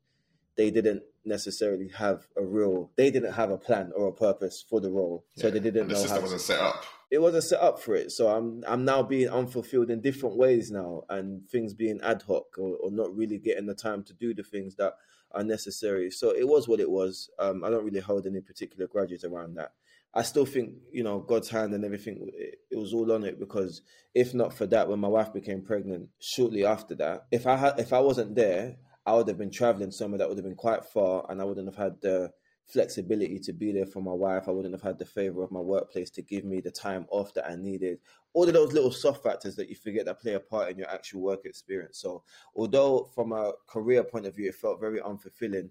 they 0.59 0.71
didn't 0.73 1.03
necessarily 1.25 1.89
have 1.89 2.27
a 2.37 2.45
real 2.45 2.91
they 2.97 3.11
didn't 3.11 3.33
have 3.33 3.51
a 3.51 3.57
plan 3.57 3.93
or 3.95 4.09
a 4.09 4.13
purpose 4.13 4.63
for 4.69 4.81
the 4.81 4.91
role. 4.91 5.25
So 5.37 5.51
they 5.51 5.61
didn't 5.61 5.83
And 5.83 5.91
the 5.91 5.95
know 5.95 6.01
system 6.01 6.17
how 6.17 6.23
wasn't 6.23 6.41
set 6.43 6.61
up. 6.61 6.85
It 7.11 7.21
wasn't 7.21 7.45
set 7.45 7.61
up 7.61 7.81
for 7.81 7.95
it. 7.95 8.11
So 8.13 8.29
i'm 8.29 8.63
i'm 8.67 8.85
now 8.85 9.03
being 9.03 9.29
unfulfilled 9.29 9.91
in 9.91 10.01
different 10.01 10.37
ways 10.37 10.71
now 10.71 11.03
and 11.09 11.49
things 11.49 11.75
being 11.75 12.01
ad 12.03 12.23
hoc 12.23 12.59
or, 12.59 12.77
or 12.77 12.91
not 12.91 13.15
really 13.17 13.39
getting 13.39 13.67
the 13.67 13.75
time 13.75 14.03
to 14.05 14.15
do 14.15 14.35
the 14.35 14.43
things 14.43 14.75
that 14.77 14.95
are 15.33 15.45
necessary. 15.45 16.11
So 16.11 16.31
it 16.31 16.49
was 16.49 16.69
what 16.69 16.81
it 16.81 16.91
was. 16.91 17.31
Um, 17.39 17.65
i 17.65 17.71
don't 17.71 17.85
really 17.85 18.01
hold 18.01 18.27
any 18.27 18.41
particular 18.41 18.87
grudges 18.87 19.25
around 19.25 19.55
that. 19.57 19.73
I 20.15 20.23
still 20.23 20.47
think 20.47 20.73
you 20.91 21.05
know 21.05 21.21
god's 21.21 21.51
hand 21.51 21.75
and 21.75 21.85
everything 21.85 22.31
it, 22.35 22.61
it 22.71 22.77
was 22.77 22.95
all 22.95 23.13
on 23.13 23.25
it 23.25 23.39
because 23.39 23.83
if 24.15 24.35
not 24.35 24.55
for 24.55 24.67
that 24.67 24.89
when 24.89 24.99
my 24.99 25.09
wife 25.09 25.33
became 25.33 25.63
pregnant 25.63 26.09
shortly 26.19 26.65
after 26.65 26.95
that 26.97 27.27
if 27.31 27.47
i 27.47 27.57
had 27.57 27.79
if 27.79 27.93
i 27.93 28.01
wasn't 28.01 28.35
there 28.35 28.77
i 29.05 29.15
would 29.15 29.29
have 29.29 29.39
been 29.39 29.51
traveling 29.51 29.91
somewhere 29.91 30.19
that 30.19 30.29
would 30.29 30.39
have 30.39 30.47
been 30.47 30.55
quite 30.55 30.85
far 30.85 31.27
and 31.29 31.41
i 31.41 31.45
wouldn't 31.45 31.69
have 31.69 31.77
had 31.77 32.01
the 32.01 32.33
flexibility 32.69 33.39
to 33.39 33.53
be 33.53 33.73
there 33.73 33.87
for 33.87 34.03
my 34.03 34.13
wife. 34.13 34.45
I 34.47 34.51
wouldn't 34.51 34.75
have 34.75 34.83
had 34.83 34.99
the 34.99 35.05
favor 35.05 35.43
of 35.43 35.51
my 35.51 35.61
workplace 35.61 36.11
to 36.11 36.23
give 36.23 36.45
me 36.45 36.61
the 36.61 36.71
time 36.71 37.07
off 37.11 37.33
that 37.35 37.51
I 37.51 37.57
needed. 37.57 37.99
All 38.35 38.47
of 38.47 38.53
those 38.53 38.73
little 38.73 38.93
soft 38.93 39.23
factors 39.23 39.57
that 39.57 39.69
you 39.69 39.75
forget 39.75 40.05
that 40.05 40.21
play 40.21 40.35
a 40.35 40.41
part 40.41 40.71
in 40.71 40.79
your 40.79 40.91
actual 40.91 41.23
work 41.23 41.45
experience. 41.45 42.01
So, 42.01 42.23
although 42.55 43.11
from 43.15 43.33
a 43.33 43.53
career 43.67 44.05
point 44.05 44.27
of 44.27 44.37
view, 44.37 44.49
it 44.49 44.55
felt 44.55 44.81
very 44.81 45.01
unfulfilling. 45.01 45.71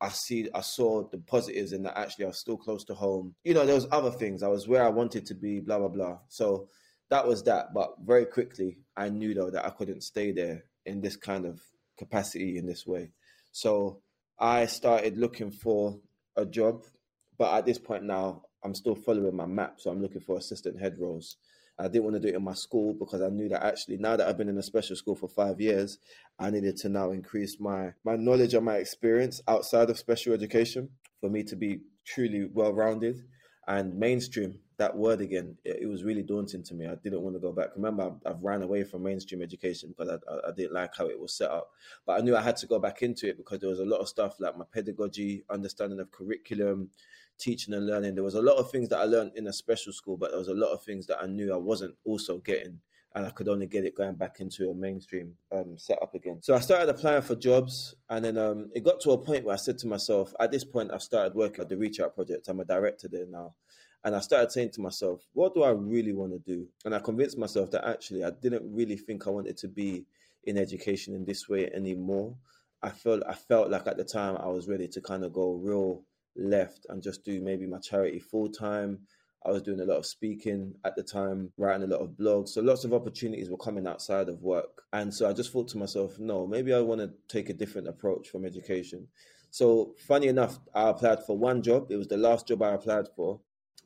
I 0.00 0.08
see, 0.08 0.48
I 0.54 0.62
saw 0.62 1.06
the 1.06 1.18
positives 1.18 1.72
in 1.72 1.82
that. 1.82 1.98
Actually, 1.98 2.24
I 2.24 2.28
was 2.28 2.40
still 2.40 2.56
close 2.56 2.84
to 2.84 2.94
home. 2.94 3.34
You 3.44 3.52
know, 3.52 3.66
there 3.66 3.74
was 3.74 3.86
other 3.92 4.10
things. 4.10 4.42
I 4.42 4.48
was 4.48 4.66
where 4.66 4.84
I 4.84 4.88
wanted 4.88 5.26
to 5.26 5.34
be. 5.34 5.60
Blah 5.60 5.78
blah 5.78 5.88
blah. 5.88 6.18
So 6.28 6.68
that 7.10 7.26
was 7.26 7.42
that. 7.42 7.74
But 7.74 7.96
very 8.02 8.24
quickly, 8.24 8.78
I 8.96 9.10
knew 9.10 9.34
though 9.34 9.50
that 9.50 9.66
I 9.66 9.70
couldn't 9.70 10.02
stay 10.02 10.32
there 10.32 10.64
in 10.86 11.02
this 11.02 11.16
kind 11.16 11.44
of 11.44 11.60
capacity 11.98 12.56
in 12.56 12.66
this 12.66 12.86
way. 12.86 13.10
So 13.52 14.00
I 14.38 14.64
started 14.64 15.18
looking 15.18 15.50
for 15.50 15.98
a 16.40 16.46
job, 16.46 16.84
but 17.38 17.54
at 17.54 17.66
this 17.66 17.78
point 17.78 18.04
now, 18.04 18.42
I'm 18.62 18.74
still 18.74 18.94
following 18.94 19.36
my 19.36 19.46
map. 19.46 19.80
So 19.80 19.90
I'm 19.90 20.02
looking 20.02 20.20
for 20.20 20.36
assistant 20.36 20.78
head 20.78 20.96
roles. 20.98 21.36
I 21.78 21.88
didn't 21.88 22.04
want 22.04 22.16
to 22.16 22.20
do 22.20 22.28
it 22.28 22.34
in 22.34 22.44
my 22.44 22.52
school 22.52 22.92
because 22.92 23.22
I 23.22 23.28
knew 23.28 23.48
that 23.48 23.64
actually 23.64 23.96
now 23.96 24.16
that 24.16 24.28
I've 24.28 24.36
been 24.36 24.50
in 24.50 24.58
a 24.58 24.62
special 24.62 24.96
school 24.96 25.14
for 25.14 25.28
five 25.28 25.60
years, 25.60 25.98
I 26.38 26.50
needed 26.50 26.76
to 26.78 26.90
now 26.90 27.10
increase 27.10 27.58
my 27.58 27.92
my 28.04 28.16
knowledge 28.16 28.52
and 28.52 28.64
my 28.64 28.76
experience 28.76 29.40
outside 29.48 29.88
of 29.88 29.98
special 29.98 30.34
education 30.34 30.90
for 31.20 31.30
me 31.30 31.42
to 31.44 31.56
be 31.56 31.80
truly 32.04 32.50
well 32.52 32.74
rounded 32.74 33.22
and 33.66 33.94
mainstream. 33.94 34.58
That 34.80 34.96
word 34.96 35.20
again, 35.20 35.58
it, 35.62 35.80
it 35.82 35.86
was 35.86 36.04
really 36.04 36.22
daunting 36.22 36.62
to 36.62 36.74
me. 36.74 36.86
I 36.86 36.94
didn't 36.94 37.20
want 37.20 37.36
to 37.36 37.40
go 37.40 37.52
back. 37.52 37.68
Remember, 37.76 38.14
I've, 38.24 38.42
ran 38.42 38.62
away 38.62 38.82
from 38.82 39.02
mainstream 39.02 39.42
education 39.42 39.90
because 39.90 40.08
I, 40.08 40.32
I, 40.32 40.48
I 40.48 40.52
didn't 40.56 40.72
like 40.72 40.96
how 40.96 41.06
it 41.06 41.20
was 41.20 41.34
set 41.34 41.50
up. 41.50 41.70
But 42.06 42.18
I 42.18 42.22
knew 42.22 42.34
I 42.34 42.40
had 42.40 42.56
to 42.56 42.66
go 42.66 42.78
back 42.78 43.02
into 43.02 43.28
it 43.28 43.36
because 43.36 43.60
there 43.60 43.68
was 43.68 43.80
a 43.80 43.84
lot 43.84 44.00
of 44.00 44.08
stuff 44.08 44.40
like 44.40 44.56
my 44.56 44.64
pedagogy, 44.72 45.44
understanding 45.50 46.00
of 46.00 46.10
curriculum, 46.10 46.88
teaching 47.38 47.74
and 47.74 47.86
learning. 47.86 48.14
There 48.14 48.24
was 48.24 48.36
a 48.36 48.42
lot 48.42 48.56
of 48.56 48.70
things 48.70 48.88
that 48.88 49.00
I 49.00 49.04
learned 49.04 49.32
in 49.34 49.48
a 49.48 49.52
special 49.52 49.92
school, 49.92 50.16
but 50.16 50.30
there 50.30 50.38
was 50.38 50.48
a 50.48 50.54
lot 50.54 50.72
of 50.72 50.82
things 50.82 51.06
that 51.08 51.18
I 51.22 51.26
knew 51.26 51.52
I 51.52 51.58
wasn't 51.58 51.96
also 52.04 52.38
getting. 52.38 52.80
And 53.14 53.26
I 53.26 53.30
could 53.30 53.48
only 53.48 53.66
get 53.66 53.84
it 53.84 53.96
going 53.96 54.14
back 54.14 54.38
into 54.38 54.70
a 54.70 54.74
mainstream 54.74 55.34
um, 55.50 55.76
setup 55.76 56.14
again. 56.14 56.38
So 56.42 56.54
I 56.54 56.60
started 56.60 56.88
applying 56.88 57.22
for 57.22 57.34
jobs, 57.34 57.96
and 58.08 58.24
then 58.24 58.38
um, 58.38 58.70
it 58.72 58.84
got 58.84 59.00
to 59.00 59.10
a 59.10 59.18
point 59.18 59.44
where 59.44 59.54
I 59.54 59.58
said 59.58 59.78
to 59.78 59.88
myself, 59.88 60.32
at 60.38 60.52
this 60.52 60.64
point, 60.64 60.92
I've 60.92 61.02
started 61.02 61.34
working 61.34 61.60
at 61.60 61.68
the 61.68 61.76
Reach 61.76 61.98
Out 61.98 62.14
Project. 62.14 62.46
I'm 62.48 62.60
a 62.60 62.64
director 62.64 63.08
there 63.08 63.26
now. 63.26 63.54
And 64.04 64.16
I 64.16 64.20
started 64.20 64.50
saying 64.50 64.70
to 64.70 64.80
myself, 64.80 65.26
what 65.34 65.54
do 65.54 65.62
I 65.62 65.70
really 65.70 66.12
want 66.12 66.32
to 66.32 66.38
do? 66.38 66.66
And 66.84 66.94
I 66.94 67.00
convinced 67.00 67.38
myself 67.38 67.70
that 67.72 67.86
actually 67.86 68.24
I 68.24 68.30
didn't 68.30 68.62
really 68.64 68.96
think 68.96 69.26
I 69.26 69.30
wanted 69.30 69.56
to 69.58 69.68
be 69.68 70.06
in 70.44 70.56
education 70.56 71.14
in 71.14 71.24
this 71.24 71.48
way 71.48 71.70
anymore. 71.72 72.34
I 72.82 72.90
felt 72.90 73.22
I 73.28 73.34
felt 73.34 73.70
like 73.70 73.86
at 73.86 73.98
the 73.98 74.04
time 74.04 74.36
I 74.38 74.46
was 74.48 74.68
ready 74.68 74.88
to 74.88 75.00
kind 75.02 75.22
of 75.24 75.34
go 75.34 75.52
real 75.52 76.02
left 76.34 76.86
and 76.88 77.02
just 77.02 77.24
do 77.24 77.42
maybe 77.42 77.66
my 77.66 77.78
charity 77.78 78.18
full 78.18 78.48
time. 78.48 79.00
I 79.44 79.50
was 79.50 79.62
doing 79.62 79.80
a 79.80 79.84
lot 79.84 79.96
of 79.96 80.06
speaking 80.06 80.74
at 80.84 80.96
the 80.96 81.02
time, 81.02 81.50
writing 81.56 81.84
a 81.84 81.86
lot 81.86 82.00
of 82.00 82.10
blogs. 82.10 82.50
So 82.50 82.60
lots 82.60 82.84
of 82.84 82.92
opportunities 82.92 83.50
were 83.50 83.56
coming 83.56 83.86
outside 83.86 84.28
of 84.28 84.42
work. 84.42 84.82
And 84.92 85.12
so 85.12 85.28
I 85.28 85.32
just 85.32 85.50
thought 85.50 85.68
to 85.68 85.78
myself, 85.78 86.18
no, 86.18 86.46
maybe 86.46 86.74
I 86.74 86.80
want 86.80 87.00
to 87.00 87.10
take 87.28 87.48
a 87.48 87.54
different 87.54 87.88
approach 87.88 88.28
from 88.28 88.44
education. 88.44 89.08
So 89.50 89.94
funny 90.06 90.28
enough, 90.28 90.58
I 90.74 90.90
applied 90.90 91.24
for 91.24 91.38
one 91.38 91.62
job. 91.62 91.90
It 91.90 91.96
was 91.96 92.08
the 92.08 92.18
last 92.18 92.48
job 92.48 92.62
I 92.62 92.74
applied 92.74 93.08
for. 93.16 93.40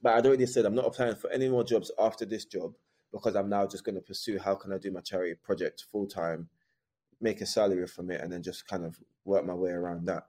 But 0.04 0.14
I'd 0.16 0.26
already 0.26 0.44
said 0.44 0.66
I'm 0.66 0.74
not 0.74 0.84
applying 0.84 1.16
for 1.16 1.30
any 1.30 1.48
more 1.48 1.64
jobs 1.64 1.90
after 1.98 2.26
this 2.26 2.44
job 2.44 2.74
because 3.10 3.34
I'm 3.34 3.48
now 3.48 3.66
just 3.66 3.84
going 3.84 3.94
to 3.94 4.02
pursue 4.02 4.38
how 4.38 4.54
can 4.54 4.70
I 4.70 4.76
do 4.76 4.90
my 4.90 5.00
charity 5.00 5.34
project 5.42 5.86
full 5.90 6.06
time, 6.06 6.50
make 7.22 7.40
a 7.40 7.46
salary 7.46 7.86
from 7.86 8.10
it, 8.10 8.20
and 8.20 8.30
then 8.30 8.42
just 8.42 8.68
kind 8.68 8.84
of 8.84 8.98
work 9.24 9.46
my 9.46 9.54
way 9.54 9.70
around 9.70 10.04
that. 10.08 10.26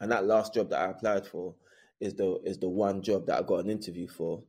And 0.00 0.10
that 0.10 0.24
last 0.24 0.54
job 0.54 0.70
that 0.70 0.80
I 0.80 0.90
applied 0.90 1.26
for 1.26 1.54
is 2.00 2.14
the 2.14 2.40
is 2.46 2.58
the 2.58 2.70
one 2.70 3.02
job 3.02 3.26
that 3.26 3.38
I 3.38 3.42
got 3.42 3.62
an 3.62 3.68
interview 3.68 4.08
for, 4.08 4.42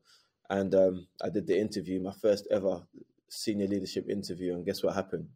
and 0.50 0.74
um, 0.74 1.08
I 1.22 1.28
did 1.28 1.46
the 1.46 1.60
interview, 1.60 2.00
my 2.00 2.14
first 2.14 2.48
ever 2.50 2.82
senior 3.28 3.68
leadership 3.68 4.10
interview, 4.10 4.54
and 4.54 4.66
guess 4.66 4.84
what 4.84 4.96
happened? 4.96 5.28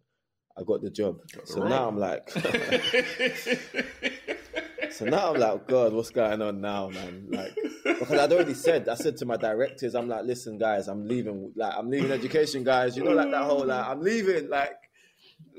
I 0.58 0.64
got 0.64 0.82
the 0.82 0.89
job. 0.89 1.20
Got 1.34 1.49
so 1.49 1.60
role. 1.60 1.68
now 1.68 1.89
I'm 1.89 1.97
like, 1.97 2.30
so 4.91 5.04
now 5.04 5.34
I'm 5.34 5.39
like, 5.41 5.68
God, 5.68 5.91
what's 5.91 6.12
going 6.12 6.41
on 6.41 6.62
now, 6.62 6.88
man? 6.88 7.28
Like, 7.30 7.54
because 8.00 8.20
I'd 8.20 8.32
already 8.32 8.54
said, 8.54 8.88
I 8.89 8.96
said 8.96 9.18
to 9.18 9.26
my 9.26 9.38
directors, 9.38 9.96
I'm 9.96 10.08
like, 10.08 10.26
listen, 10.26 10.58
guys, 10.58 10.88
I'm 10.88 11.08
leaving. 11.08 11.52
Like, 11.56 11.74
I'm 11.76 11.89
leaving 11.89 12.12
education, 12.12 12.64
guys. 12.64 12.96
You 12.98 13.04
know, 13.04 13.12
like 13.12 13.32
that 13.32 13.44
whole, 13.44 13.66
like, 13.66 13.86
I'm 13.86 14.02
leaving. 14.02 14.50
Like, 14.50 14.76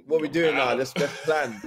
what 0.07 0.21
we 0.21 0.29
doing 0.29 0.55
now? 0.55 0.75
Let's 0.75 0.97
let's 0.97 1.21
plan. 1.25 1.61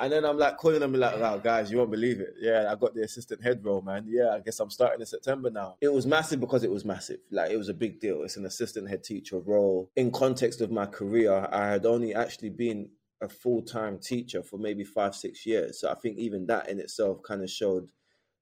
And 0.00 0.12
then 0.12 0.24
I'm 0.24 0.36
like 0.36 0.56
calling 0.56 0.80
them 0.80 0.92
like, 0.92 1.20
wow, 1.20 1.38
guys, 1.38 1.70
you 1.70 1.78
won't 1.78 1.90
believe 1.90 2.20
it. 2.20 2.34
Yeah, 2.40 2.68
I 2.70 2.74
got 2.74 2.94
the 2.94 3.02
assistant 3.02 3.42
head 3.42 3.64
role, 3.64 3.80
man. 3.80 4.04
Yeah, 4.08 4.30
I 4.34 4.40
guess 4.40 4.58
I'm 4.58 4.70
starting 4.70 5.00
in 5.00 5.06
September 5.06 5.50
now. 5.50 5.76
It 5.80 5.92
was 5.92 6.04
massive 6.04 6.40
because 6.40 6.64
it 6.64 6.70
was 6.70 6.84
massive. 6.84 7.20
Like 7.30 7.52
it 7.52 7.56
was 7.56 7.68
a 7.68 7.74
big 7.74 8.00
deal. 8.00 8.24
It's 8.24 8.36
an 8.36 8.44
assistant 8.44 8.88
head 8.90 9.04
teacher 9.04 9.38
role. 9.38 9.90
In 9.94 10.10
context 10.10 10.60
of 10.60 10.72
my 10.72 10.86
career, 10.86 11.48
I 11.52 11.68
had 11.68 11.86
only 11.86 12.12
actually 12.12 12.50
been 12.50 12.90
a 13.20 13.28
full-time 13.28 13.98
teacher 13.98 14.42
for 14.42 14.58
maybe 14.58 14.82
five, 14.82 15.14
six 15.14 15.46
years. 15.46 15.80
So 15.80 15.90
I 15.90 15.94
think 15.94 16.18
even 16.18 16.46
that 16.46 16.68
in 16.68 16.80
itself 16.80 17.22
kind 17.22 17.42
of 17.42 17.48
showed 17.48 17.88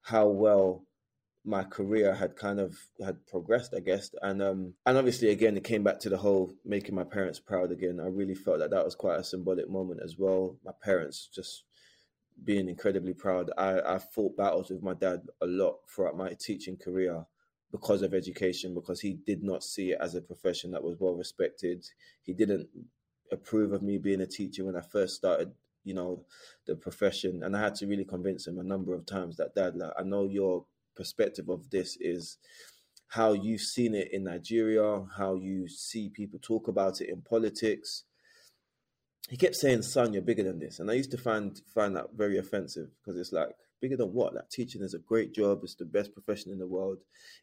how 0.01 0.28
well 0.28 0.84
my 1.45 1.64
career 1.64 2.14
had 2.14 2.36
kind 2.36 2.61
of 2.61 2.76
had 3.05 3.26
progressed, 3.26 3.74
I 3.76 3.80
guess, 3.80 4.11
and 4.22 4.43
um, 4.43 4.74
and 4.86 4.97
obviously 4.97 5.30
again 5.30 5.57
it 5.57 5.64
came 5.64 5.82
back 5.82 5.99
to 6.01 6.09
the 6.09 6.18
whole 6.18 6.55
making 6.64 6.95
my 6.95 7.05
parents 7.05 7.40
proud 7.40 7.72
again. 7.72 8.01
I 8.01 8.07
really 8.07 8.34
felt 8.34 8.61
that 8.61 8.70
that 8.70 8.84
was 8.84 8.95
quite 8.95 9.18
a 9.18 9.24
symbolic 9.24 9.68
moment 9.68 10.01
as 10.05 10.16
well. 10.18 10.57
My 10.64 10.72
parents 10.82 11.28
just 11.34 11.64
being 12.45 12.68
incredibly 12.68 13.14
proud. 13.14 13.51
I, 13.59 13.80
I 13.80 13.99
fought 13.99 14.36
battles 14.36 14.70
with 14.70 14.82
my 14.82 14.95
dad 14.95 15.22
a 15.40 15.47
lot 15.47 15.78
throughout 15.88 16.16
my 16.16 16.32
teaching 16.38 16.76
career 16.76 17.24
because 17.70 18.03
of 18.03 18.14
education, 18.14 18.74
because 18.74 19.01
he 19.01 19.14
did 19.14 19.43
not 19.43 19.64
see 19.64 19.93
it 19.93 19.99
as 20.01 20.14
a 20.14 20.20
profession 20.20 20.70
that 20.72 20.82
was 20.82 20.97
well 20.99 21.14
respected. 21.14 21.84
He 22.22 22.32
didn't 22.32 22.68
approve 23.30 23.72
of 23.72 23.82
me 23.82 23.99
being 23.99 24.20
a 24.20 24.26
teacher 24.26 24.64
when 24.64 24.76
I 24.76 24.82
first 24.82 25.16
started 25.16 25.53
you 25.84 25.95
know 25.95 26.24
the 26.66 26.76
profession 26.76 27.43
and 27.43 27.57
i 27.57 27.61
had 27.61 27.74
to 27.74 27.86
really 27.86 28.05
convince 28.05 28.47
him 28.47 28.59
a 28.59 28.62
number 28.62 28.95
of 28.95 29.05
times 29.05 29.36
that 29.36 29.55
dad 29.55 29.74
like 29.74 29.90
i 29.99 30.03
know 30.05 30.28
your 30.28 30.64
perspective 30.95 31.49
of 31.49 31.70
this 31.70 31.97
is 32.01 32.38
how 33.12 33.32
you've 33.32 33.61
seen 33.61 33.95
it 33.95 34.09
in 34.11 34.24
Nigeria, 34.24 35.05
how 35.18 35.34
you 35.34 35.68
see 35.68 36.09
people 36.09 36.38
talk 36.40 36.66
about 36.66 37.01
it 37.03 37.11
in 37.11 37.20
politics. 37.20 38.05
He 39.28 39.36
kept 39.36 39.55
saying, 39.55 39.82
"Son, 39.82 40.14
you're 40.14 40.22
bigger 40.22 40.43
than 40.43 40.59
this," 40.59 40.80
and 40.80 40.90
I 40.90 40.95
used 40.95 41.11
to 41.11 41.18
find 41.18 41.61
find 41.74 41.95
that 41.95 42.14
very 42.14 42.38
offensive 42.38 42.88
because 42.99 43.20
it's 43.20 43.32
like 43.32 43.55
bigger 43.82 43.99
than 43.99 44.14
what? 44.14 44.34
Like 44.34 44.49
teaching 44.49 44.82
is 44.82 44.95
a 44.95 44.99
great 44.99 45.34
job; 45.34 45.61
it's 45.62 45.74
the 45.74 45.84
best 45.84 46.14
profession 46.14 46.53
in 46.53 46.59
the 46.59 46.66
world. 46.66 46.99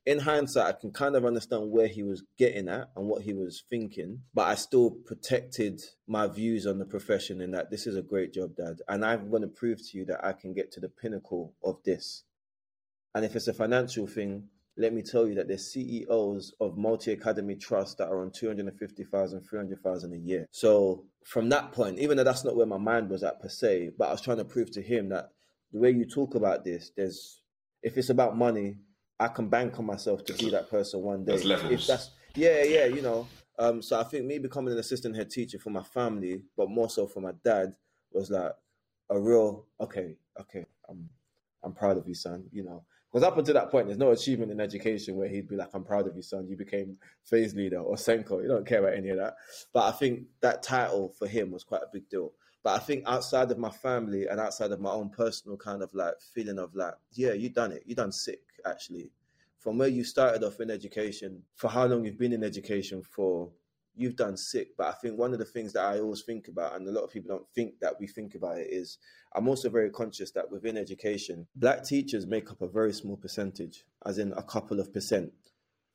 In 0.07 0.19
hindsight, 0.19 0.65
I 0.65 0.79
can 0.79 0.91
kind 0.91 1.15
of 1.15 1.23
understand 1.23 1.69
where 1.69 1.87
he 1.87 2.01
was 2.01 2.23
getting 2.39 2.67
at 2.67 2.89
and 2.95 3.07
what 3.07 3.21
he 3.21 3.33
was 3.33 3.63
thinking, 3.69 4.23
but 4.33 4.47
I 4.47 4.55
still 4.55 4.89
protected 4.89 5.81
my 6.07 6.25
views 6.25 6.65
on 6.65 6.79
the 6.79 6.85
profession 6.85 7.41
in 7.41 7.51
that 7.51 7.69
this 7.69 7.85
is 7.85 7.95
a 7.95 8.01
great 8.01 8.33
job, 8.33 8.55
Dad, 8.55 8.81
and 8.87 9.05
I'm 9.05 9.29
going 9.29 9.43
to 9.43 9.47
prove 9.47 9.77
to 9.77 9.97
you 9.99 10.05
that 10.05 10.25
I 10.25 10.33
can 10.33 10.53
get 10.53 10.71
to 10.71 10.79
the 10.79 10.89
pinnacle 10.89 11.53
of 11.63 11.83
this. 11.83 12.23
And 13.15 13.25
if 13.25 13.35
it's 13.35 13.47
a 13.47 13.53
financial 13.53 14.07
thing, 14.07 14.43
let 14.77 14.93
me 14.93 15.01
tell 15.01 15.27
you 15.27 15.35
that 15.35 15.47
there's 15.47 15.71
CEOs 15.71 16.53
of 16.61 16.77
multi 16.77 17.11
academy 17.11 17.55
trusts 17.55 17.95
that 17.95 18.07
are 18.07 18.21
on 18.21 18.31
250,000, 18.31 19.41
300,000 19.41 20.13
a 20.13 20.17
year. 20.17 20.47
So 20.51 21.05
from 21.25 21.49
that 21.49 21.71
point, 21.71 21.99
even 21.99 22.17
though 22.17 22.23
that's 22.23 22.45
not 22.45 22.55
where 22.55 22.65
my 22.65 22.77
mind 22.77 23.09
was 23.09 23.23
at 23.23 23.41
per 23.41 23.49
se, 23.49 23.91
but 23.97 24.07
I 24.07 24.11
was 24.11 24.21
trying 24.21 24.37
to 24.37 24.45
prove 24.45 24.71
to 24.71 24.81
him 24.81 25.09
that 25.09 25.31
the 25.73 25.79
way 25.79 25.91
you 25.91 26.05
talk 26.05 26.35
about 26.35 26.63
this, 26.63 26.91
there's 26.95 27.41
if 27.83 27.97
it's 27.97 28.09
about 28.09 28.37
money, 28.37 28.77
I 29.19 29.27
can 29.27 29.49
bank 29.49 29.77
on 29.79 29.85
myself 29.85 30.23
to 30.25 30.33
be 30.33 30.49
that 30.51 30.69
person 30.69 31.01
one 31.01 31.25
day. 31.25 31.33
There's 31.33 31.45
levels. 31.45 31.71
If 31.71 31.87
that's 31.87 32.11
yeah, 32.35 32.63
yeah, 32.63 32.85
you 32.85 33.01
know. 33.01 33.27
Um, 33.57 33.81
so 33.81 33.99
I 33.99 34.03
think 34.03 34.25
me 34.25 34.39
becoming 34.39 34.71
an 34.71 34.79
assistant 34.79 35.17
head 35.17 35.29
teacher 35.29 35.59
for 35.59 35.71
my 35.71 35.83
family, 35.83 36.43
but 36.55 36.69
more 36.69 36.89
so 36.89 37.05
for 37.05 37.19
my 37.19 37.33
dad, 37.43 37.73
was 38.11 38.31
like 38.31 38.53
a 39.09 39.19
real 39.19 39.65
okay, 39.81 40.15
okay. 40.39 40.65
I'm 40.87 41.09
I'm 41.63 41.73
proud 41.73 41.97
of 41.97 42.07
you, 42.07 42.15
son. 42.15 42.45
You 42.51 42.63
know, 42.63 42.83
because 43.11 43.25
up 43.25 43.37
until 43.37 43.55
that 43.55 43.71
point, 43.71 43.87
there's 43.87 43.97
no 43.97 44.11
achievement 44.11 44.51
in 44.51 44.59
education 44.59 45.15
where 45.15 45.27
he'd 45.27 45.47
be 45.47 45.55
like, 45.55 45.69
"I'm 45.73 45.83
proud 45.83 46.07
of 46.07 46.15
you, 46.15 46.21
son. 46.21 46.47
You 46.47 46.55
became 46.55 46.97
phase 47.23 47.55
leader 47.55 47.79
or 47.79 47.95
SENCO." 47.95 48.41
You 48.41 48.47
don't 48.47 48.67
care 48.67 48.79
about 48.79 48.97
any 48.97 49.09
of 49.09 49.17
that. 49.17 49.35
But 49.73 49.85
I 49.85 49.97
think 49.97 50.27
that 50.41 50.61
title 50.61 51.09
for 51.17 51.27
him 51.27 51.51
was 51.51 51.63
quite 51.63 51.81
a 51.81 51.89
big 51.91 52.07
deal. 52.09 52.33
But 52.61 52.75
I 52.75 52.79
think 52.79 53.03
outside 53.07 53.49
of 53.51 53.57
my 53.57 53.69
family 53.71 54.27
and 54.27 54.39
outside 54.39 54.71
of 54.71 54.81
my 54.81 54.91
own 54.91 55.09
personal 55.09 55.57
kind 55.57 55.81
of 55.81 55.93
like 55.93 56.15
feeling 56.33 56.59
of 56.59 56.75
like, 56.75 56.93
yeah, 57.13 57.31
you 57.31 57.49
done 57.49 57.71
it. 57.71 57.83
You 57.85 57.95
done 57.95 58.11
sick, 58.11 58.41
actually. 58.65 59.11
From 59.57 59.77
where 59.77 59.87
you 59.87 60.03
started 60.03 60.43
off 60.43 60.59
in 60.59 60.69
education, 60.69 61.43
for 61.55 61.69
how 61.69 61.85
long 61.85 62.05
you've 62.05 62.17
been 62.17 62.33
in 62.33 62.43
education 62.43 63.01
for, 63.01 63.49
you've 63.99 64.15
done 64.15 64.37
sick. 64.37 64.69
But 64.77 64.87
I 64.87 64.91
think 64.93 65.17
one 65.17 65.33
of 65.33 65.39
the 65.39 65.45
things 65.45 65.73
that 65.73 65.83
I 65.83 65.99
always 65.99 66.23
think 66.23 66.47
about, 66.47 66.75
and 66.75 66.87
a 66.87 66.91
lot 66.91 67.03
of 67.03 67.11
people 67.11 67.35
don't 67.35 67.47
think 67.53 67.79
that 67.81 67.99
we 67.99 68.07
think 68.07 68.35
about 68.35 68.57
it, 68.57 68.67
is 68.71 68.97
I'm 69.35 69.47
also 69.47 69.69
very 69.69 69.89
conscious 69.89 70.31
that 70.31 70.49
within 70.49 70.77
education, 70.77 71.47
black 71.55 71.83
teachers 71.83 72.25
make 72.25 72.49
up 72.49 72.61
a 72.61 72.67
very 72.67 72.93
small 72.93 73.17
percentage, 73.17 73.83
as 74.05 74.17
in 74.17 74.33
a 74.33 74.43
couple 74.43 74.79
of 74.79 74.93
percent. 74.93 75.31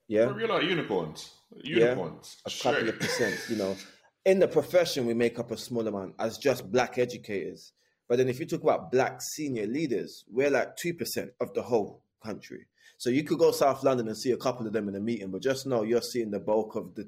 Yeah. 0.07 0.27
We're 0.27 0.47
like 0.47 0.65
unicorns. 0.65 1.33
Unicorns. 1.63 2.37
Yeah, 2.47 2.53
a 2.53 2.63
couple 2.63 2.89
of 2.91 2.99
percent, 3.01 3.37
you 3.49 3.57
know. 3.57 3.77
In 4.27 4.39
the 4.39 4.49
profession, 4.49 5.05
we 5.05 5.13
make 5.13 5.39
up 5.39 5.51
a 5.51 5.57
small 5.57 5.87
amount 5.87 6.15
as 6.19 6.39
just 6.39 6.73
black 6.73 6.97
educators. 6.97 7.73
But 8.09 8.17
then 8.17 8.29
if 8.29 8.41
you 8.41 8.47
talk 8.47 8.63
about 8.63 8.91
black 8.91 9.21
senior 9.21 9.67
leaders, 9.67 10.25
we're 10.31 10.49
like 10.49 10.77
2% 10.77 11.29
of 11.43 11.53
the 11.53 11.63
whole 11.63 12.03
country. 12.25 12.67
So 12.97 13.11
you 13.11 13.23
could 13.23 13.39
go 13.39 13.51
South 13.51 13.85
London 13.85 14.09
and 14.09 14.17
see 14.17 14.31
a 14.31 14.37
couple 14.39 14.67
of 14.67 14.73
them 14.73 14.89
in 14.89 14.95
a 14.95 15.01
meeting, 15.01 15.31
but 15.31 15.43
just 15.43 15.67
know 15.67 15.83
you're 15.83 16.01
seeing 16.01 16.31
the 16.31 16.41
bulk 16.41 16.75
of 16.75 16.95
the 16.95 17.07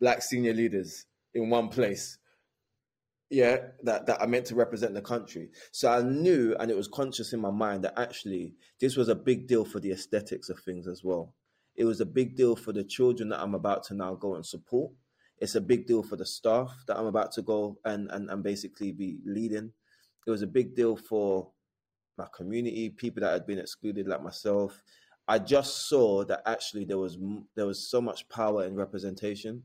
black 0.00 0.22
senior 0.22 0.52
leaders 0.52 1.06
in 1.34 1.50
one 1.50 1.68
place. 1.68 2.18
Yeah, 3.28 3.58
that, 3.82 4.06
that 4.06 4.20
are 4.20 4.26
meant 4.26 4.46
to 4.46 4.54
represent 4.54 4.94
the 4.94 5.02
country. 5.02 5.50
So 5.72 5.90
I 5.90 6.00
knew 6.02 6.54
and 6.60 6.70
it 6.70 6.76
was 6.76 6.86
conscious 6.86 7.32
in 7.32 7.40
my 7.40 7.50
mind 7.50 7.82
that 7.84 7.98
actually 7.98 8.54
this 8.80 8.96
was 8.96 9.08
a 9.08 9.16
big 9.16 9.48
deal 9.48 9.64
for 9.64 9.80
the 9.80 9.90
aesthetics 9.90 10.48
of 10.48 10.60
things 10.60 10.86
as 10.86 11.02
well. 11.02 11.34
It 11.74 11.84
was 11.84 12.00
a 12.00 12.06
big 12.06 12.36
deal 12.36 12.54
for 12.54 12.72
the 12.72 12.84
children 12.84 13.28
that 13.30 13.40
I'm 13.40 13.54
about 13.54 13.84
to 13.84 13.94
now 13.94 14.14
go 14.14 14.36
and 14.36 14.46
support. 14.46 14.92
It's 15.38 15.56
a 15.56 15.60
big 15.60 15.86
deal 15.86 16.02
for 16.02 16.16
the 16.16 16.24
staff 16.24 16.72
that 16.86 16.96
I'm 16.96 17.06
about 17.06 17.32
to 17.32 17.42
go 17.42 17.78
and, 17.84 18.10
and, 18.10 18.30
and 18.30 18.42
basically 18.42 18.92
be 18.92 19.18
leading. 19.26 19.72
It 20.26 20.30
was 20.30 20.42
a 20.42 20.46
big 20.46 20.74
deal 20.74 20.96
for 20.96 21.50
my 22.16 22.26
community, 22.34 22.90
people 22.90 23.20
that 23.20 23.32
had 23.32 23.46
been 23.46 23.58
excluded 23.58 24.08
like 24.08 24.22
myself. 24.22 24.82
I 25.28 25.38
just 25.38 25.88
saw 25.88 26.24
that 26.24 26.42
actually 26.46 26.84
there 26.84 26.98
was 26.98 27.18
there 27.54 27.66
was 27.66 27.90
so 27.90 28.00
much 28.00 28.28
power 28.28 28.64
in 28.64 28.76
representation 28.76 29.64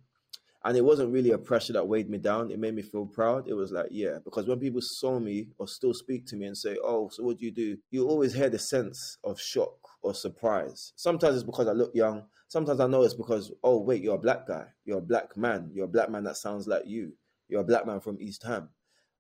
and 0.63 0.77
it 0.77 0.85
wasn't 0.85 1.11
really 1.11 1.31
a 1.31 1.37
pressure 1.37 1.73
that 1.73 1.87
weighed 1.87 2.09
me 2.09 2.19
down. 2.19 2.51
It 2.51 2.59
made 2.59 2.75
me 2.75 2.83
feel 2.83 3.05
proud. 3.05 3.47
It 3.47 3.53
was 3.53 3.71
like, 3.71 3.87
yeah, 3.89 4.19
because 4.23 4.47
when 4.47 4.59
people 4.59 4.81
saw 4.81 5.19
me 5.19 5.49
or 5.57 5.67
still 5.67 5.93
speak 5.93 6.27
to 6.27 6.35
me 6.35 6.45
and 6.45 6.57
say, 6.57 6.77
oh, 6.83 7.09
so 7.09 7.23
what 7.23 7.39
do 7.39 7.45
you 7.45 7.51
do? 7.51 7.77
You 7.89 8.07
always 8.07 8.33
hear 8.33 8.49
the 8.49 8.59
sense 8.59 9.17
of 9.23 9.39
shock 9.39 9.75
or 10.03 10.13
surprise. 10.13 10.93
Sometimes 10.95 11.35
it's 11.35 11.43
because 11.43 11.67
I 11.67 11.71
look 11.71 11.95
young. 11.95 12.25
Sometimes 12.47 12.79
I 12.79 12.87
know 12.87 13.01
it's 13.01 13.15
because, 13.15 13.51
oh, 13.63 13.79
wait, 13.79 14.03
you're 14.03 14.15
a 14.15 14.19
black 14.19 14.47
guy. 14.47 14.65
You're 14.85 14.99
a 14.99 15.01
black 15.01 15.35
man. 15.35 15.71
You're 15.73 15.85
a 15.85 15.89
black 15.89 16.11
man 16.11 16.23
that 16.25 16.37
sounds 16.37 16.67
like 16.67 16.83
you. 16.85 17.13
You're 17.47 17.61
a 17.61 17.65
black 17.65 17.87
man 17.87 17.99
from 17.99 18.17
East 18.21 18.43
Ham. 18.43 18.69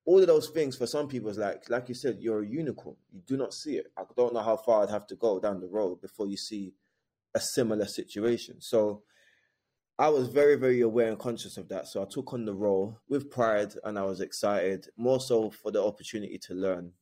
All 0.05 0.19
of 0.19 0.27
those 0.27 0.49
things 0.49 0.75
for 0.77 0.85
some 0.85 1.07
people 1.07 1.29
is 1.29 1.37
like, 1.37 1.69
like 1.69 1.89
you 1.89 1.95
said, 1.95 2.17
you're 2.19 2.43
a 2.43 2.47
unicorn. 2.47 2.95
You 3.11 3.21
do 3.25 3.37
not 3.37 3.53
see 3.53 3.77
it. 3.77 3.87
I 3.97 4.03
don't 4.15 4.33
know 4.33 4.41
how 4.41 4.57
far 4.57 4.83
I'd 4.83 4.89
have 4.89 5.07
to 5.07 5.15
go 5.15 5.39
down 5.39 5.59
the 5.59 5.67
road 5.67 6.01
before 6.01 6.27
you 6.27 6.37
see 6.37 6.73
a 7.33 7.39
similar 7.39 7.85
situation. 7.85 8.57
So 8.59 9.03
I 10.01 10.09
was 10.09 10.29
very, 10.29 10.55
very 10.55 10.81
aware 10.81 11.09
and 11.09 11.19
conscious 11.19 11.57
of 11.57 11.69
that. 11.69 11.87
So 11.87 12.01
I 12.01 12.05
took 12.09 12.33
on 12.33 12.43
the 12.43 12.55
role 12.55 12.99
with 13.07 13.29
pride 13.29 13.73
and 13.83 13.99
I 13.99 14.03
was 14.03 14.19
excited, 14.19 14.87
more 14.97 15.19
so 15.19 15.51
for 15.51 15.69
the 15.69 15.83
opportunity 15.83 16.39
to 16.39 16.55
learn. 16.55 16.93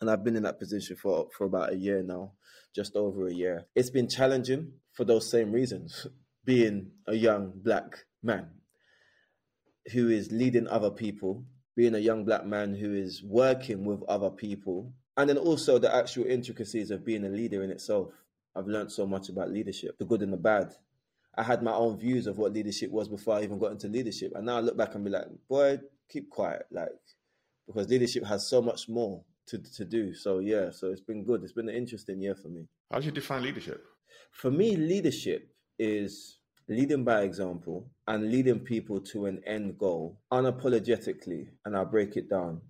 And 0.00 0.10
I've 0.10 0.24
been 0.24 0.34
in 0.34 0.42
that 0.42 0.58
position 0.58 0.96
for, 0.96 1.28
for 1.30 1.44
about 1.44 1.72
a 1.72 1.76
year 1.76 2.02
now, 2.02 2.32
just 2.74 2.96
over 2.96 3.28
a 3.28 3.32
year. 3.32 3.66
It's 3.76 3.90
been 3.90 4.08
challenging 4.08 4.72
for 4.94 5.04
those 5.04 5.30
same 5.30 5.52
reasons, 5.52 6.08
being 6.44 6.90
a 7.06 7.14
young 7.14 7.52
black 7.54 8.06
man 8.20 8.48
who 9.92 10.08
is 10.08 10.32
leading 10.32 10.66
other 10.66 10.90
people, 10.90 11.44
being 11.76 11.94
a 11.94 11.98
young 11.98 12.24
black 12.24 12.44
man 12.44 12.74
who 12.74 12.94
is 12.94 13.22
working 13.22 13.84
with 13.84 14.02
other 14.08 14.30
people, 14.30 14.92
and 15.16 15.30
then 15.30 15.38
also 15.38 15.78
the 15.78 15.94
actual 15.94 16.24
intricacies 16.24 16.90
of 16.90 17.04
being 17.04 17.24
a 17.24 17.28
leader 17.28 17.62
in 17.62 17.70
itself. 17.70 18.08
I've 18.56 18.66
learned 18.66 18.90
so 18.90 19.06
much 19.06 19.28
about 19.28 19.52
leadership, 19.52 19.96
the 19.98 20.04
good 20.04 20.22
and 20.22 20.32
the 20.32 20.36
bad, 20.36 20.74
I 21.38 21.44
had 21.44 21.62
my 21.62 21.72
own 21.72 21.96
views 21.96 22.26
of 22.26 22.36
what 22.36 22.52
leadership 22.52 22.90
was 22.90 23.08
before 23.08 23.36
I 23.36 23.42
even 23.44 23.60
got 23.60 23.70
into 23.70 23.86
leadership. 23.86 24.32
And 24.34 24.46
now 24.46 24.56
I 24.56 24.60
look 24.60 24.76
back 24.76 24.96
and 24.96 25.04
be 25.04 25.10
like, 25.10 25.26
boy, 25.48 25.78
keep 26.10 26.28
quiet. 26.28 26.66
Like, 26.72 26.88
because 27.64 27.88
leadership 27.88 28.24
has 28.26 28.48
so 28.48 28.60
much 28.60 28.88
more 28.88 29.22
to, 29.46 29.58
to 29.76 29.84
do. 29.84 30.14
So, 30.14 30.40
yeah, 30.40 30.70
so 30.72 30.88
it's 30.88 31.00
been 31.00 31.24
good. 31.24 31.44
It's 31.44 31.52
been 31.52 31.68
an 31.68 31.76
interesting 31.76 32.20
year 32.20 32.34
for 32.34 32.48
me. 32.48 32.66
How 32.90 32.98
do 32.98 33.06
you 33.06 33.12
define 33.12 33.44
leadership? 33.44 33.84
For 34.32 34.50
me, 34.50 34.74
leadership 34.76 35.48
is 35.78 36.38
leading 36.68 37.04
by 37.04 37.22
example 37.22 37.88
and 38.08 38.32
leading 38.32 38.58
people 38.58 39.00
to 39.00 39.26
an 39.26 39.40
end 39.46 39.78
goal 39.78 40.18
unapologetically. 40.32 41.50
And 41.64 41.76
I'll 41.76 41.84
break 41.84 42.16
it 42.16 42.28
down. 42.28 42.62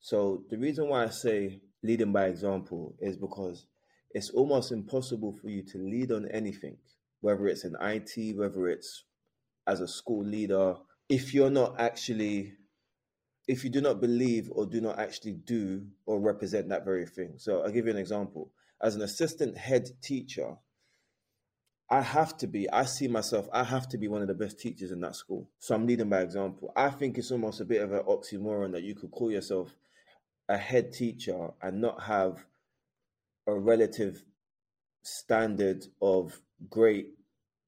So, 0.00 0.44
the 0.50 0.58
reason 0.58 0.90
why 0.90 1.04
I 1.04 1.08
say 1.08 1.62
leading 1.82 2.12
by 2.12 2.26
example 2.26 2.96
is 3.00 3.16
because 3.16 3.66
it's 4.10 4.28
almost 4.28 4.72
impossible 4.72 5.32
for 5.32 5.48
you 5.48 5.62
to 5.62 5.78
lead 5.78 6.12
on 6.12 6.28
anything 6.30 6.76
whether 7.24 7.46
it's 7.46 7.64
in 7.64 7.74
IT, 7.80 8.36
whether 8.36 8.68
it's 8.68 9.04
as 9.66 9.80
a 9.80 9.88
school 9.88 10.22
leader, 10.22 10.74
if 11.08 11.32
you're 11.32 11.50
not 11.50 11.80
actually, 11.80 12.52
if 13.48 13.64
you 13.64 13.70
do 13.70 13.80
not 13.80 13.98
believe 13.98 14.50
or 14.52 14.66
do 14.66 14.78
not 14.82 14.98
actually 14.98 15.32
do 15.32 15.86
or 16.04 16.20
represent 16.20 16.68
that 16.68 16.84
very 16.84 17.06
thing. 17.06 17.32
So 17.38 17.62
I'll 17.62 17.70
give 17.70 17.86
you 17.86 17.92
an 17.92 17.98
example. 17.98 18.52
As 18.82 18.94
an 18.94 19.00
assistant 19.00 19.56
head 19.56 19.88
teacher, 20.02 20.56
I 21.90 22.02
have 22.02 22.36
to 22.38 22.46
be, 22.46 22.68
I 22.70 22.84
see 22.84 23.08
myself, 23.08 23.48
I 23.54 23.64
have 23.64 23.88
to 23.88 23.98
be 23.98 24.08
one 24.08 24.20
of 24.20 24.28
the 24.28 24.34
best 24.34 24.60
teachers 24.60 24.90
in 24.90 25.00
that 25.00 25.16
school. 25.16 25.48
So 25.60 25.74
I'm 25.74 25.86
leading 25.86 26.10
by 26.10 26.20
example. 26.20 26.74
I 26.76 26.90
think 26.90 27.16
it's 27.16 27.30
almost 27.30 27.58
a 27.58 27.64
bit 27.64 27.80
of 27.80 27.92
an 27.92 28.02
oxymoron 28.02 28.72
that 28.72 28.82
you 28.82 28.94
could 28.94 29.10
call 29.10 29.30
yourself 29.30 29.74
a 30.50 30.58
head 30.58 30.92
teacher 30.92 31.52
and 31.62 31.80
not 31.80 32.02
have 32.02 32.44
a 33.46 33.54
relative 33.54 34.22
standard 35.02 35.86
of 36.02 36.38
great, 36.68 37.06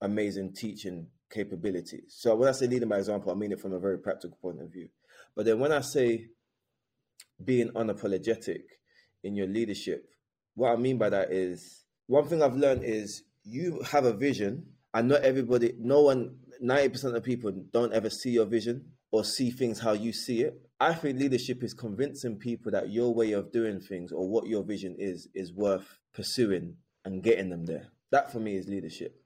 amazing 0.00 0.54
teaching 0.54 1.06
capabilities. 1.30 2.14
So 2.18 2.34
when 2.36 2.48
I 2.48 2.52
say 2.52 2.66
leading 2.66 2.88
by 2.88 2.98
example, 2.98 3.32
I 3.32 3.34
mean 3.34 3.52
it 3.52 3.60
from 3.60 3.72
a 3.72 3.80
very 3.80 3.98
practical 3.98 4.36
point 4.40 4.60
of 4.60 4.72
view. 4.72 4.88
But 5.34 5.46
then 5.46 5.58
when 5.58 5.72
I 5.72 5.80
say 5.80 6.26
being 7.44 7.70
unapologetic 7.70 8.62
in 9.22 9.36
your 9.36 9.46
leadership, 9.46 10.08
what 10.54 10.72
I 10.72 10.76
mean 10.76 10.98
by 10.98 11.10
that 11.10 11.32
is 11.32 11.84
one 12.06 12.26
thing 12.26 12.42
I've 12.42 12.56
learned 12.56 12.84
is 12.84 13.22
you 13.44 13.82
have 13.90 14.04
a 14.04 14.12
vision, 14.12 14.66
and 14.94 15.08
not 15.08 15.22
everybody, 15.22 15.74
no 15.78 16.02
one, 16.02 16.36
90% 16.62 17.14
of 17.14 17.22
people 17.22 17.52
don't 17.72 17.92
ever 17.92 18.08
see 18.08 18.30
your 18.30 18.46
vision 18.46 18.92
or 19.10 19.24
see 19.24 19.50
things 19.50 19.80
how 19.80 19.92
you 19.92 20.12
see 20.12 20.42
it. 20.42 20.60
I 20.80 20.94
think 20.94 21.18
leadership 21.18 21.62
is 21.62 21.74
convincing 21.74 22.36
people 22.36 22.72
that 22.72 22.90
your 22.90 23.14
way 23.14 23.32
of 23.32 23.52
doing 23.52 23.80
things 23.80 24.12
or 24.12 24.28
what 24.28 24.46
your 24.46 24.62
vision 24.62 24.96
is 24.98 25.28
is 25.34 25.52
worth 25.52 25.98
pursuing 26.14 26.76
and 27.04 27.22
getting 27.22 27.50
them 27.50 27.66
there. 27.66 27.88
That 28.10 28.30
for 28.32 28.38
me 28.40 28.56
is 28.56 28.68
leadership. 28.68 29.20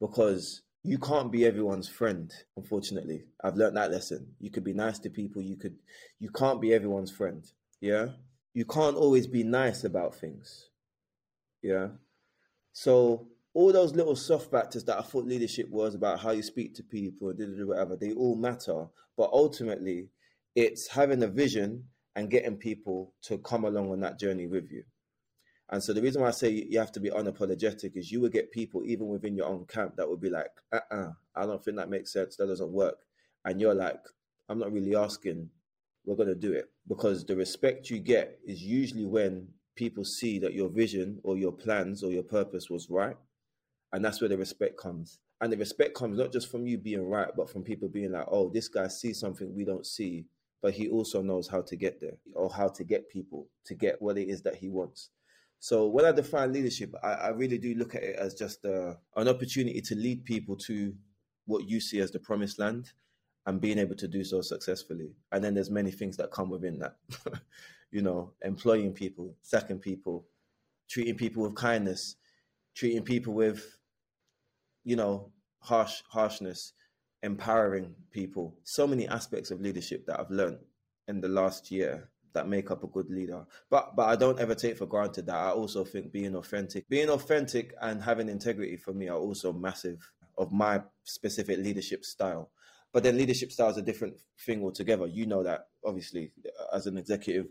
Because 0.00 0.62
you 0.84 0.98
can't 0.98 1.32
be 1.32 1.46
everyone's 1.46 1.88
friend 1.88 2.32
unfortunately. 2.56 3.24
I've 3.42 3.56
learned 3.56 3.76
that 3.76 3.90
lesson. 3.90 4.34
You 4.38 4.50
could 4.50 4.64
be 4.64 4.74
nice 4.74 4.98
to 5.00 5.10
people 5.10 5.42
you 5.42 5.56
could 5.56 5.76
you 6.20 6.30
can't 6.30 6.60
be 6.60 6.72
everyone's 6.74 7.10
friend 7.10 7.44
yeah? 7.80 8.08
You 8.52 8.64
can't 8.64 8.96
always 8.96 9.26
be 9.26 9.42
nice 9.42 9.82
about 9.84 10.14
things 10.14 10.68
yeah? 11.62 11.88
So 12.72 13.28
all 13.54 13.72
those 13.72 13.94
little 13.94 14.16
soft 14.16 14.50
factors 14.50 14.84
that 14.84 14.98
i 14.98 15.00
thought 15.00 15.24
leadership 15.24 15.70
was 15.70 15.94
about 15.94 16.20
how 16.20 16.32
you 16.32 16.42
speak 16.42 16.74
to 16.74 16.82
people 16.82 17.32
whatever 17.32 17.96
they 17.96 18.12
all 18.12 18.36
matter. 18.36 18.86
But 19.16 19.30
ultimately 19.32 20.08
it's 20.54 20.88
having 20.88 21.22
a 21.22 21.28
vision 21.28 21.84
and 22.14 22.30
getting 22.30 22.56
people 22.56 23.14
to 23.22 23.38
come 23.38 23.64
along 23.64 23.90
on 23.90 24.00
that 24.00 24.18
journey 24.18 24.46
with 24.46 24.70
you 24.70 24.84
and 25.70 25.82
so 25.82 25.92
the 25.92 26.02
reason 26.02 26.22
why 26.22 26.28
I 26.28 26.32
say 26.32 26.50
you 26.50 26.78
have 26.78 26.92
to 26.92 27.00
be 27.00 27.10
unapologetic 27.10 27.96
is 27.96 28.12
you 28.12 28.20
will 28.20 28.28
get 28.28 28.52
people 28.52 28.84
even 28.84 29.08
within 29.08 29.36
your 29.36 29.46
own 29.46 29.64
camp 29.66 29.96
that 29.96 30.08
will 30.08 30.18
be 30.18 30.30
like, 30.30 30.50
uh 30.72 30.80
uh 30.90 31.12
I 31.34 31.46
don't 31.46 31.64
think 31.64 31.78
that 31.78 31.88
makes 31.88 32.12
sense. 32.12 32.36
That 32.36 32.46
doesn't 32.46 32.70
work. 32.70 32.98
And 33.44 33.60
you're 33.60 33.74
like, 33.74 34.00
I'm 34.48 34.58
not 34.58 34.72
really 34.72 34.94
asking. 34.94 35.48
We're 36.04 36.16
going 36.16 36.28
to 36.28 36.34
do 36.34 36.52
it. 36.52 36.66
Because 36.86 37.24
the 37.24 37.34
respect 37.34 37.88
you 37.88 37.98
get 37.98 38.38
is 38.46 38.62
usually 38.62 39.06
when 39.06 39.48
people 39.74 40.04
see 40.04 40.38
that 40.40 40.52
your 40.52 40.68
vision 40.68 41.18
or 41.24 41.38
your 41.38 41.52
plans 41.52 42.02
or 42.02 42.12
your 42.12 42.22
purpose 42.22 42.68
was 42.68 42.90
right. 42.90 43.16
And 43.92 44.04
that's 44.04 44.20
where 44.20 44.28
the 44.28 44.36
respect 44.36 44.76
comes. 44.76 45.18
And 45.40 45.52
the 45.52 45.56
respect 45.56 45.94
comes 45.94 46.18
not 46.18 46.32
just 46.32 46.50
from 46.50 46.66
you 46.66 46.76
being 46.78 47.08
right, 47.08 47.30
but 47.36 47.50
from 47.50 47.62
people 47.62 47.88
being 47.88 48.12
like, 48.12 48.26
oh, 48.30 48.50
this 48.50 48.68
guy 48.68 48.88
sees 48.88 49.18
something 49.18 49.54
we 49.54 49.64
don't 49.64 49.86
see, 49.86 50.26
but 50.62 50.74
he 50.74 50.88
also 50.88 51.22
knows 51.22 51.48
how 51.48 51.62
to 51.62 51.76
get 51.76 52.00
there 52.00 52.16
or 52.34 52.50
how 52.50 52.68
to 52.68 52.84
get 52.84 53.08
people 53.08 53.48
to 53.64 53.74
get 53.74 54.00
what 54.00 54.18
it 54.18 54.28
is 54.28 54.42
that 54.42 54.56
he 54.56 54.68
wants. 54.68 55.10
So 55.64 55.86
when 55.86 56.04
I 56.04 56.12
define 56.12 56.52
leadership, 56.52 56.94
I, 57.02 57.12
I 57.12 57.28
really 57.28 57.56
do 57.56 57.74
look 57.74 57.94
at 57.94 58.02
it 58.02 58.16
as 58.16 58.34
just 58.34 58.66
uh, 58.66 58.96
an 59.16 59.28
opportunity 59.28 59.80
to 59.80 59.94
lead 59.94 60.26
people 60.26 60.56
to 60.56 60.92
what 61.46 61.66
you 61.66 61.80
see 61.80 62.00
as 62.00 62.10
the 62.10 62.18
promised 62.18 62.58
land 62.58 62.92
and 63.46 63.62
being 63.62 63.78
able 63.78 63.94
to 63.96 64.06
do 64.06 64.24
so 64.24 64.42
successfully. 64.42 65.14
And 65.32 65.42
then 65.42 65.54
there's 65.54 65.70
many 65.70 65.90
things 65.90 66.18
that 66.18 66.30
come 66.30 66.50
within 66.50 66.80
that. 66.80 66.96
you 67.90 68.02
know, 68.02 68.34
employing 68.42 68.92
people, 68.92 69.36
sacking 69.40 69.78
people, 69.78 70.26
treating 70.90 71.14
people 71.14 71.44
with 71.44 71.54
kindness, 71.54 72.16
treating 72.74 73.02
people 73.02 73.32
with, 73.32 73.78
you 74.84 74.96
know, 74.96 75.32
harsh 75.60 76.02
harshness, 76.10 76.74
empowering 77.22 77.94
people. 78.10 78.54
So 78.64 78.86
many 78.86 79.08
aspects 79.08 79.50
of 79.50 79.62
leadership 79.62 80.04
that 80.08 80.20
I've 80.20 80.30
learned 80.30 80.58
in 81.08 81.22
the 81.22 81.28
last 81.28 81.70
year 81.70 82.10
that 82.34 82.48
make 82.48 82.70
up 82.70 82.84
a 82.84 82.88
good 82.88 83.08
leader. 83.10 83.44
But 83.70 83.96
but 83.96 84.08
I 84.08 84.16
don't 84.16 84.38
ever 84.38 84.54
take 84.54 84.76
for 84.76 84.86
granted 84.86 85.26
that 85.26 85.36
I 85.36 85.50
also 85.50 85.84
think 85.84 86.12
being 86.12 86.36
authentic, 86.36 86.88
being 86.88 87.08
authentic 87.08 87.74
and 87.80 88.02
having 88.02 88.28
integrity 88.28 88.76
for 88.76 88.92
me 88.92 89.08
are 89.08 89.18
also 89.18 89.52
massive 89.52 90.10
of 90.36 90.52
my 90.52 90.82
specific 91.04 91.58
leadership 91.58 92.04
style. 92.04 92.50
But 92.92 93.02
then 93.02 93.16
leadership 93.16 93.50
style 93.50 93.70
is 93.70 93.76
a 93.76 93.82
different 93.82 94.20
thing 94.38 94.62
altogether. 94.62 95.06
You 95.06 95.26
know 95.26 95.42
that 95.42 95.68
obviously 95.84 96.32
uh, 96.46 96.76
as 96.76 96.86
an 96.86 96.96
executive 96.96 97.46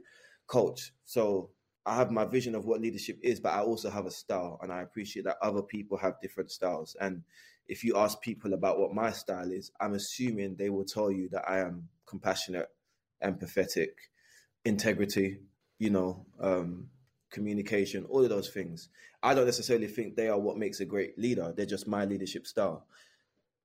coach. 0.47 0.93
So 1.05 1.49
I 1.85 1.95
have 1.95 2.11
my 2.11 2.25
vision 2.25 2.55
of 2.55 2.65
what 2.65 2.81
leadership 2.81 3.19
is, 3.21 3.39
but 3.39 3.53
I 3.53 3.61
also 3.61 3.89
have 3.89 4.05
a 4.05 4.11
style, 4.11 4.57
and 4.61 4.71
I 4.71 4.81
appreciate 4.81 5.25
that 5.25 5.37
other 5.41 5.61
people 5.61 5.97
have 5.97 6.21
different 6.21 6.49
styles. 6.49 6.95
And 6.99 7.23
if 7.67 7.83
you 7.83 7.97
ask 7.97 8.21
people 8.21 8.53
about 8.53 8.79
what 8.79 8.93
my 8.93 9.11
style 9.11 9.51
is, 9.51 9.71
I'm 9.81 9.93
assuming 9.93 10.55
they 10.55 10.69
will 10.69 10.85
tell 10.85 11.11
you 11.11 11.27
that 11.29 11.43
I 11.49 11.59
am 11.59 11.89
compassionate, 12.05 12.69
empathetic, 13.21 13.89
integrity, 14.65 15.39
you 15.79 15.89
know, 15.89 16.25
um, 16.39 16.89
communication, 17.31 18.05
all 18.05 18.23
of 18.23 18.29
those 18.29 18.49
things. 18.49 18.89
I 19.21 19.33
don't 19.33 19.45
necessarily 19.45 19.87
think 19.87 20.15
they 20.15 20.29
are 20.29 20.39
what 20.39 20.57
makes 20.57 20.79
a 20.79 20.85
great 20.85 21.17
leader. 21.17 21.53
They're 21.55 21.65
just 21.65 21.87
my 21.87 22.05
leadership 22.05 22.45
style. 22.45 22.85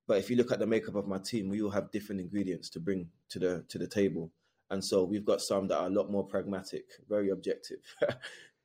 But 0.06 0.18
if 0.18 0.30
you 0.30 0.36
look 0.36 0.50
at 0.50 0.58
the 0.58 0.66
makeup 0.66 0.94
of 0.94 1.06
my 1.06 1.18
team, 1.18 1.48
we 1.48 1.60
all 1.60 1.70
have 1.70 1.90
different 1.90 2.20
ingredients 2.20 2.70
to 2.70 2.80
bring 2.80 3.10
to 3.28 3.38
the 3.38 3.64
to 3.68 3.78
the 3.78 3.86
table. 3.86 4.32
And 4.70 4.84
so 4.84 5.04
we've 5.04 5.24
got 5.24 5.40
some 5.40 5.68
that 5.68 5.78
are 5.78 5.86
a 5.86 5.90
lot 5.90 6.10
more 6.10 6.26
pragmatic, 6.26 6.84
very 7.08 7.30
objective. 7.30 7.78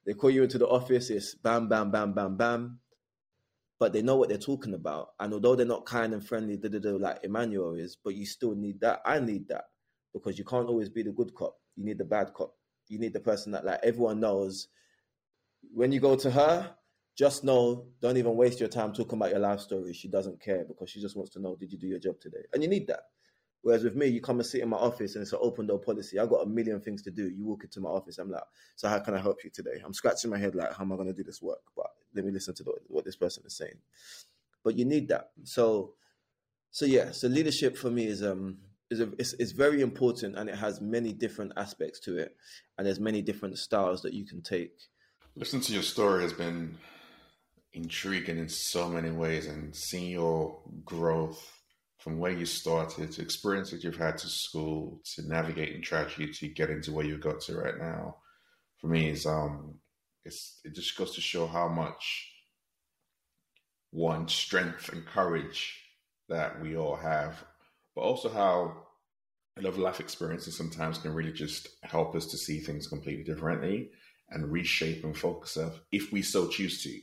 they 0.05 0.13
call 0.13 0.29
you 0.29 0.43
into 0.43 0.57
the 0.57 0.67
office, 0.67 1.09
it's 1.09 1.35
bam, 1.35 1.67
bam, 1.67 1.91
bam, 1.91 2.13
bam, 2.13 2.37
bam. 2.37 2.79
But 3.79 3.93
they 3.93 4.01
know 4.01 4.15
what 4.15 4.29
they're 4.29 4.37
talking 4.37 4.73
about. 4.73 5.13
And 5.19 5.33
although 5.33 5.55
they're 5.55 5.65
not 5.65 5.85
kind 5.85 6.13
and 6.13 6.25
friendly, 6.25 6.57
like 6.57 7.19
Emmanuel 7.23 7.75
is, 7.75 7.97
but 8.01 8.15
you 8.15 8.25
still 8.25 8.55
need 8.55 8.79
that. 8.81 9.01
I 9.05 9.19
need 9.19 9.47
that 9.49 9.65
because 10.13 10.37
you 10.37 10.45
can't 10.45 10.67
always 10.67 10.89
be 10.89 11.03
the 11.03 11.11
good 11.11 11.33
cop. 11.35 11.57
You 11.75 11.85
need 11.85 11.97
the 11.97 12.05
bad 12.05 12.33
cop. 12.33 12.55
You 12.87 12.99
need 12.99 13.13
the 13.13 13.19
person 13.19 13.51
that 13.53 13.65
like 13.65 13.79
everyone 13.83 14.19
knows. 14.19 14.67
When 15.73 15.91
you 15.91 15.99
go 15.99 16.15
to 16.15 16.29
her, 16.29 16.75
just 17.15 17.43
know, 17.43 17.87
don't 18.01 18.17
even 18.17 18.35
waste 18.35 18.59
your 18.59 18.69
time 18.69 18.91
talking 18.91 19.17
about 19.17 19.31
your 19.31 19.39
life 19.39 19.59
story. 19.59 19.93
She 19.93 20.07
doesn't 20.07 20.41
care 20.41 20.65
because 20.65 20.89
she 20.89 20.99
just 20.99 21.15
wants 21.15 21.31
to 21.33 21.39
know, 21.39 21.55
did 21.55 21.71
you 21.71 21.77
do 21.77 21.87
your 21.87 21.99
job 21.99 22.19
today? 22.19 22.43
And 22.53 22.63
you 22.63 22.69
need 22.69 22.87
that. 22.87 23.01
Whereas 23.61 23.83
with 23.83 23.95
me, 23.95 24.07
you 24.07 24.19
come 24.19 24.39
and 24.39 24.45
sit 24.45 24.61
in 24.61 24.67
my 24.67 24.77
office 24.77 25.15
and 25.15 25.21
it's 25.21 25.31
an 25.31 25.39
open 25.41 25.67
door 25.67 25.79
policy. 25.79 26.19
I've 26.19 26.29
got 26.29 26.43
a 26.43 26.45
million 26.45 26.81
things 26.81 27.01
to 27.03 27.11
do. 27.11 27.29
You 27.29 27.45
walk 27.45 27.63
into 27.63 27.79
my 27.79 27.89
office, 27.89 28.17
I'm 28.17 28.29
like, 28.29 28.43
so 28.75 28.89
how 28.89 28.99
can 28.99 29.13
I 29.13 29.21
help 29.21 29.43
you 29.43 29.49
today? 29.51 29.81
I'm 29.85 29.93
scratching 29.93 30.31
my 30.31 30.37
head 30.37 30.53
like, 30.53 30.73
how 30.73 30.83
am 30.83 30.91
I 30.91 30.95
going 30.95 31.07
to 31.07 31.13
do 31.13 31.23
this 31.23 31.41
work? 31.41 31.61
But 31.75 31.87
let 32.13 32.25
me 32.25 32.31
listen 32.31 32.53
to 32.55 32.63
the, 32.63 32.73
what 32.87 33.05
this 33.05 33.15
person 33.15 33.43
is 33.45 33.55
saying. 33.55 33.77
But 34.65 34.77
you 34.77 34.83
need 34.83 35.07
that. 35.09 35.31
So, 35.43 35.93
so 36.71 36.85
yeah. 36.85 37.11
So 37.11 37.27
leadership 37.27 37.77
for 37.77 37.89
me 37.89 38.07
is 38.07 38.21
um 38.21 38.57
is 38.91 38.99
a, 38.99 39.09
it's, 39.17 39.33
it's 39.33 39.51
very 39.51 39.81
important 39.81 40.37
and 40.37 40.49
it 40.49 40.55
has 40.55 40.81
many 40.81 41.13
different 41.13 41.53
aspects 41.57 41.99
to 42.01 42.17
it, 42.17 42.35
and 42.77 42.85
there's 42.85 42.99
many 42.99 43.21
different 43.21 43.57
styles 43.57 44.01
that 44.01 44.13
you 44.13 44.25
can 44.25 44.41
take. 44.41 44.73
Listening 45.35 45.63
to 45.63 45.73
your 45.73 45.83
story 45.83 46.23
has 46.23 46.33
been 46.33 46.77
intriguing 47.73 48.37
in 48.37 48.49
so 48.49 48.87
many 48.87 49.09
ways, 49.09 49.47
and 49.47 49.75
seeing 49.75 50.11
your 50.11 50.59
growth 50.85 51.59
from 52.03 52.19
where 52.19 52.33
you 52.33 52.45
started 52.45 53.11
to 53.13 53.21
experiences 53.21 53.81
you've 53.81 53.95
had 53.95 54.17
to 54.17 54.27
school 54.27 54.99
to 55.05 55.25
navigating 55.25 55.81
tragedy 55.81 56.31
to 56.33 56.49
getting 56.49 56.81
to 56.81 56.91
where 56.91 57.05
you 57.05 57.17
got 57.17 57.39
to 57.39 57.55
right 57.55 57.77
now 57.79 58.17
for 58.81 58.87
me 58.87 59.09
is 59.09 59.25
um 59.25 59.75
it's 60.25 60.59
it 60.65 60.75
just 60.75 60.97
goes 60.97 61.15
to 61.15 61.21
show 61.21 61.47
how 61.47 61.69
much 61.69 62.29
one 63.91 64.27
strength 64.27 64.91
and 64.91 65.05
courage 65.05 65.79
that 66.27 66.61
we 66.61 66.75
all 66.75 66.97
have 66.97 67.45
but 67.95 68.01
also 68.01 68.29
how 68.29 68.77
of 69.63 69.77
life 69.77 69.99
experiences 69.99 70.57
sometimes 70.57 70.97
can 70.97 71.13
really 71.13 71.31
just 71.31 71.67
help 71.83 72.15
us 72.15 72.25
to 72.25 72.37
see 72.37 72.59
things 72.59 72.87
completely 72.87 73.23
differently 73.23 73.89
and 74.31 74.51
reshape 74.51 75.03
and 75.03 75.15
focus 75.15 75.57
us 75.57 75.73
if 75.91 76.11
we 76.11 76.21
so 76.21 76.47
choose 76.47 76.81
to 76.83 76.99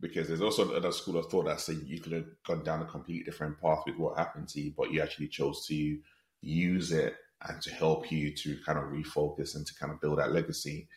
because 0.00 0.28
there's 0.28 0.40
also 0.40 0.70
another 0.70 0.92
school 0.92 1.16
of 1.16 1.30
thought 1.30 1.46
that 1.46 1.60
say 1.60 1.74
you 1.86 2.00
could 2.00 2.12
have 2.12 2.26
gone 2.46 2.62
down 2.62 2.82
a 2.82 2.84
completely 2.84 3.24
different 3.24 3.60
path 3.60 3.82
with 3.86 3.96
what 3.96 4.18
happened 4.18 4.48
to 4.48 4.60
you, 4.60 4.72
but 4.76 4.92
you 4.92 5.00
actually 5.00 5.28
chose 5.28 5.64
to 5.66 5.98
use 6.42 6.92
it 6.92 7.14
and 7.48 7.60
to 7.62 7.72
help 7.72 8.10
you 8.10 8.34
to 8.34 8.56
kind 8.66 8.78
of 8.78 8.84
refocus 8.84 9.54
and 9.54 9.66
to 9.66 9.74
kind 9.76 9.92
of 9.92 10.00
build 10.00 10.18
that 10.18 10.32
legacy. 10.32 10.88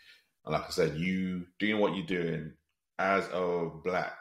And 0.46 0.54
like 0.54 0.66
I 0.66 0.70
said, 0.72 0.98
you 0.98 1.46
doing 1.60 1.80
what 1.80 1.96
you're 1.96 2.06
doing 2.06 2.54
as 3.00 3.28
a 3.32 3.70
black 3.84 4.18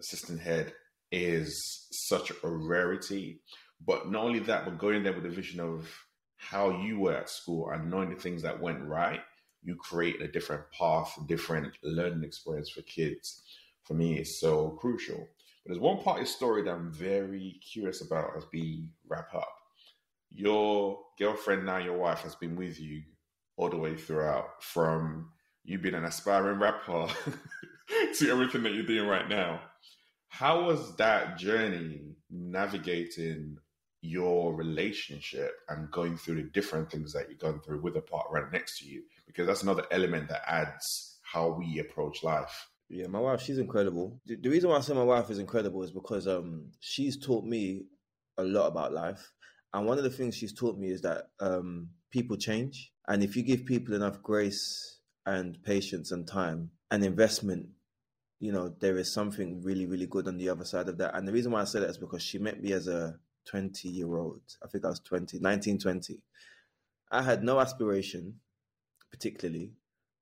assistant 0.00 0.40
head 0.40 0.72
is 1.12 1.86
such 1.92 2.30
a 2.30 2.48
rarity. 2.48 3.40
But 3.86 4.10
not 4.10 4.24
only 4.24 4.38
that, 4.40 4.64
but 4.64 4.78
going 4.78 5.02
there 5.02 5.12
with 5.12 5.26
a 5.26 5.30
vision 5.30 5.60
of 5.60 5.88
how 6.36 6.82
you 6.82 7.00
were 7.00 7.14
at 7.14 7.30
school 7.30 7.70
and 7.70 7.90
knowing 7.90 8.10
the 8.10 8.16
things 8.16 8.42
that 8.42 8.60
went 8.60 8.82
right, 8.82 9.20
you 9.62 9.76
create 9.76 10.20
a 10.20 10.28
different 10.28 10.64
path, 10.70 11.18
different 11.26 11.74
learning 11.82 12.24
experience 12.24 12.70
for 12.70 12.82
kids 12.82 13.42
for 13.84 13.94
me 13.94 14.18
is 14.18 14.40
so 14.40 14.70
crucial. 14.70 15.18
But 15.18 15.72
there's 15.72 15.80
one 15.80 16.02
part 16.02 16.20
of 16.20 16.26
the 16.26 16.30
story 16.30 16.62
that 16.62 16.70
I'm 16.70 16.92
very 16.92 17.60
curious 17.72 18.00
about 18.00 18.36
as 18.36 18.44
we 18.52 18.88
wrap 19.08 19.34
up. 19.34 19.48
Your 20.30 20.98
girlfriend, 21.18 21.64
now 21.64 21.78
your 21.78 21.96
wife, 21.96 22.20
has 22.20 22.34
been 22.34 22.56
with 22.56 22.80
you 22.80 23.02
all 23.56 23.70
the 23.70 23.76
way 23.76 23.94
throughout, 23.94 24.62
from 24.62 25.30
you 25.62 25.78
being 25.78 25.94
an 25.94 26.04
aspiring 26.04 26.58
rapper 26.58 27.06
to 28.18 28.30
everything 28.30 28.62
that 28.64 28.74
you're 28.74 28.82
doing 28.82 29.08
right 29.08 29.28
now. 29.28 29.60
How 30.28 30.64
was 30.64 30.96
that 30.96 31.38
journey 31.38 32.16
navigating 32.28 33.58
your 34.04 34.54
relationship 34.54 35.52
and 35.68 35.90
going 35.90 36.16
through 36.16 36.36
the 36.36 36.50
different 36.50 36.90
things 36.90 37.12
that 37.12 37.28
you've 37.30 37.38
gone 37.38 37.60
through 37.60 37.80
with 37.80 37.96
a 37.96 38.00
partner 38.02 38.42
right 38.42 38.52
next 38.52 38.78
to 38.78 38.86
you? 38.86 39.02
Because 39.26 39.46
that's 39.46 39.62
another 39.62 39.84
element 39.90 40.28
that 40.28 40.42
adds 40.46 41.18
how 41.22 41.48
we 41.48 41.78
approach 41.78 42.22
life. 42.22 42.68
Yeah, 42.88 43.06
my 43.06 43.18
wife, 43.18 43.40
she's 43.40 43.58
incredible. 43.58 44.20
The, 44.26 44.36
the, 44.36 44.50
reason 44.50 44.68
why 44.68 44.76
I 44.76 44.80
say 44.80 44.94
my 44.94 45.02
wife 45.02 45.30
is 45.30 45.38
incredible 45.38 45.82
is 45.82 45.90
because 45.90 46.28
um, 46.28 46.70
she's 46.80 47.16
taught 47.16 47.44
me 47.44 47.86
a 48.36 48.44
lot 48.44 48.66
about 48.66 48.92
life. 48.92 49.32
And 49.72 49.86
one 49.86 49.98
of 49.98 50.04
the 50.04 50.10
things 50.10 50.36
she's 50.36 50.52
taught 50.52 50.78
me 50.78 50.90
is 50.90 51.00
that 51.00 51.30
um, 51.40 51.88
people 52.10 52.36
change. 52.36 52.92
And 53.08 53.22
if 53.22 53.36
you 53.36 53.42
give 53.42 53.64
people 53.64 53.94
enough 53.94 54.22
grace 54.22 54.98
and 55.26 55.60
patience 55.64 56.12
and 56.12 56.26
time 56.28 56.70
and 56.90 57.02
investment, 57.02 57.68
you 58.38 58.52
know, 58.52 58.74
there 58.80 58.98
is 58.98 59.12
something 59.12 59.62
really, 59.62 59.86
really 59.86 60.06
good 60.06 60.28
on 60.28 60.36
the 60.36 60.50
other 60.50 60.64
side 60.64 60.88
of 60.88 60.98
that. 60.98 61.14
And 61.16 61.26
the 61.26 61.32
reason 61.32 61.52
why 61.52 61.62
I 61.62 61.64
say 61.64 61.80
that 61.80 61.90
is 61.90 61.98
because 61.98 62.22
she 62.22 62.38
met 62.38 62.62
me 62.62 62.72
as 62.72 62.86
a 62.86 63.18
20 63.46 63.88
year 63.88 64.16
old. 64.16 64.42
I 64.62 64.68
think 64.68 64.84
I 64.84 64.88
was 64.88 65.00
20, 65.00 65.38
19, 65.38 65.78
20. 65.78 66.20
I 67.10 67.22
had 67.22 67.44
no 67.44 67.60
aspiration, 67.60 68.40
particularly. 69.10 69.72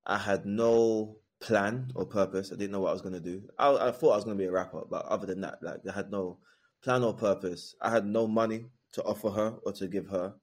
I 0.07 0.18
had 0.18 0.45
no 0.47 1.16
plan 1.41 1.91
or 1.95 2.07
purpose. 2.07 2.53
I 2.53 2.57
didn't 2.57 2.73
know 2.73 2.81
what 2.81 2.91
I 2.91 2.93
was 2.93 3.03
going 3.03 3.14
to 3.14 3.20
do. 3.20 3.43
I, 3.59 3.89
I 3.89 3.91
thought 3.91 4.12
I 4.12 4.16
was 4.16 4.25
going 4.25 4.37
to 4.37 4.43
be 4.43 4.49
a 4.49 4.53
rapper, 4.53 4.83
but 4.89 5.07
other 5.07 5.27
than 5.27 5.41
that, 5.43 5.59
like 5.62 5.81
I 5.89 5.93
had 5.93 6.11
no 6.11 6.39
plan 6.83 7.05
or 7.05 7.14
purpose. 7.14 7.75
I 7.81 7.91
had 7.91 8.07
no 8.07 8.27
money 8.27 8.66
to 8.93 9.03
offer 9.05 9.31
her 9.31 9.55
or 9.64 9.73
to 9.73 9.87
give 9.89 10.09
her. 10.09 10.35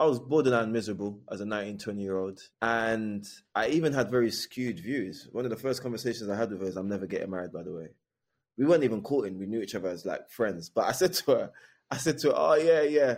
I 0.00 0.06
was 0.06 0.20
borderline 0.20 0.70
miserable 0.70 1.20
as 1.30 1.40
a 1.40 1.44
19, 1.44 1.78
20 1.78 2.02
year 2.02 2.16
old. 2.16 2.40
And 2.62 3.26
I 3.54 3.68
even 3.68 3.92
had 3.92 4.10
very 4.10 4.30
skewed 4.30 4.78
views. 4.78 5.28
One 5.32 5.44
of 5.44 5.50
the 5.50 5.56
first 5.56 5.82
conversations 5.82 6.30
I 6.30 6.36
had 6.36 6.50
with 6.50 6.60
her 6.60 6.68
is, 6.68 6.76
I'm 6.76 6.88
never 6.88 7.06
getting 7.06 7.30
married, 7.30 7.52
by 7.52 7.64
the 7.64 7.72
way. 7.72 7.88
We 8.56 8.64
weren't 8.64 8.84
even 8.84 9.02
courting. 9.02 9.38
We 9.38 9.46
knew 9.46 9.60
each 9.60 9.74
other 9.74 9.88
as 9.88 10.06
like 10.06 10.30
friends. 10.30 10.68
But 10.68 10.86
I 10.86 10.92
said 10.92 11.12
to 11.14 11.30
her, 11.32 11.50
I 11.90 11.96
said 11.96 12.18
to 12.18 12.28
her, 12.28 12.34
oh, 12.36 12.54
yeah, 12.54 12.82
yeah 12.82 13.16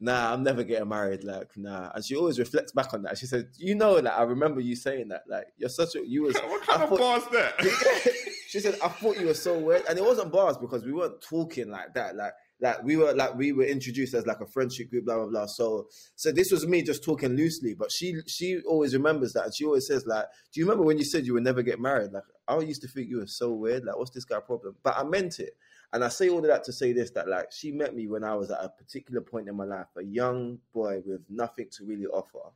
nah, 0.00 0.32
I'm 0.32 0.42
never 0.42 0.64
getting 0.64 0.88
married. 0.88 1.22
Like, 1.22 1.56
nah. 1.56 1.90
And 1.94 2.04
she 2.04 2.16
always 2.16 2.38
reflects 2.38 2.72
back 2.72 2.94
on 2.94 3.02
that. 3.02 3.18
She 3.18 3.26
said, 3.26 3.48
you 3.58 3.74
know, 3.74 3.94
like, 3.94 4.12
I 4.12 4.22
remember 4.22 4.60
you 4.60 4.74
saying 4.74 5.08
that. 5.08 5.22
Like, 5.28 5.46
you're 5.58 5.68
such 5.68 5.94
a, 5.94 6.06
you 6.06 6.22
was. 6.22 6.34
what 6.46 6.66
kind 6.66 6.80
I 6.80 6.84
of 6.84 6.90
thought, 6.90 6.98
bars 6.98 7.22
that? 7.32 8.14
she 8.48 8.60
said, 8.60 8.76
I 8.82 8.88
thought 8.88 9.20
you 9.20 9.26
were 9.26 9.34
so 9.34 9.58
weird. 9.58 9.84
And 9.88 9.98
it 9.98 10.04
wasn't 10.04 10.32
bars 10.32 10.56
because 10.56 10.84
we 10.84 10.92
weren't 10.92 11.20
talking 11.20 11.70
like 11.70 11.94
that. 11.94 12.16
Like, 12.16 12.32
like 12.62 12.82
we 12.82 12.96
were 12.96 13.14
like 13.14 13.34
we 13.36 13.52
were 13.52 13.64
introduced 13.64 14.12
as 14.12 14.26
like 14.26 14.42
a 14.42 14.46
friendship 14.46 14.90
group, 14.90 15.06
blah 15.06 15.16
blah 15.16 15.28
blah. 15.28 15.46
So 15.46 15.86
so 16.14 16.30
this 16.30 16.52
was 16.52 16.66
me 16.66 16.82
just 16.82 17.02
talking 17.02 17.30
loosely, 17.30 17.72
but 17.72 17.90
she 17.90 18.14
she 18.26 18.60
always 18.68 18.92
remembers 18.92 19.32
that, 19.32 19.44
and 19.46 19.54
she 19.54 19.64
always 19.64 19.86
says 19.86 20.04
like, 20.06 20.26
"Do 20.52 20.60
you 20.60 20.66
remember 20.66 20.84
when 20.84 20.98
you 20.98 21.04
said 21.04 21.24
you 21.24 21.32
would 21.32 21.42
never 21.42 21.62
get 21.62 21.80
married?" 21.80 22.12
Like 22.12 22.24
I 22.46 22.58
used 22.58 22.82
to 22.82 22.88
think 22.88 23.08
you 23.08 23.16
were 23.16 23.26
so 23.26 23.52
weird. 23.52 23.84
Like, 23.84 23.96
what's 23.96 24.10
this 24.10 24.26
guy 24.26 24.40
problem? 24.40 24.76
But 24.82 24.98
I 24.98 25.04
meant 25.04 25.40
it. 25.40 25.54
And 25.92 26.04
I 26.04 26.08
say 26.08 26.28
all 26.28 26.38
of 26.38 26.46
that 26.46 26.64
to 26.64 26.72
say 26.72 26.92
this 26.92 27.10
that 27.12 27.28
like 27.28 27.50
she 27.50 27.72
met 27.72 27.94
me 27.94 28.06
when 28.06 28.22
I 28.22 28.34
was 28.34 28.50
at 28.50 28.62
a 28.62 28.68
particular 28.68 29.20
point 29.20 29.48
in 29.48 29.56
my 29.56 29.64
life, 29.64 29.86
a 29.96 30.04
young 30.04 30.58
boy 30.72 31.02
with 31.04 31.22
nothing 31.28 31.66
to 31.72 31.84
really 31.84 32.06
offer. 32.06 32.52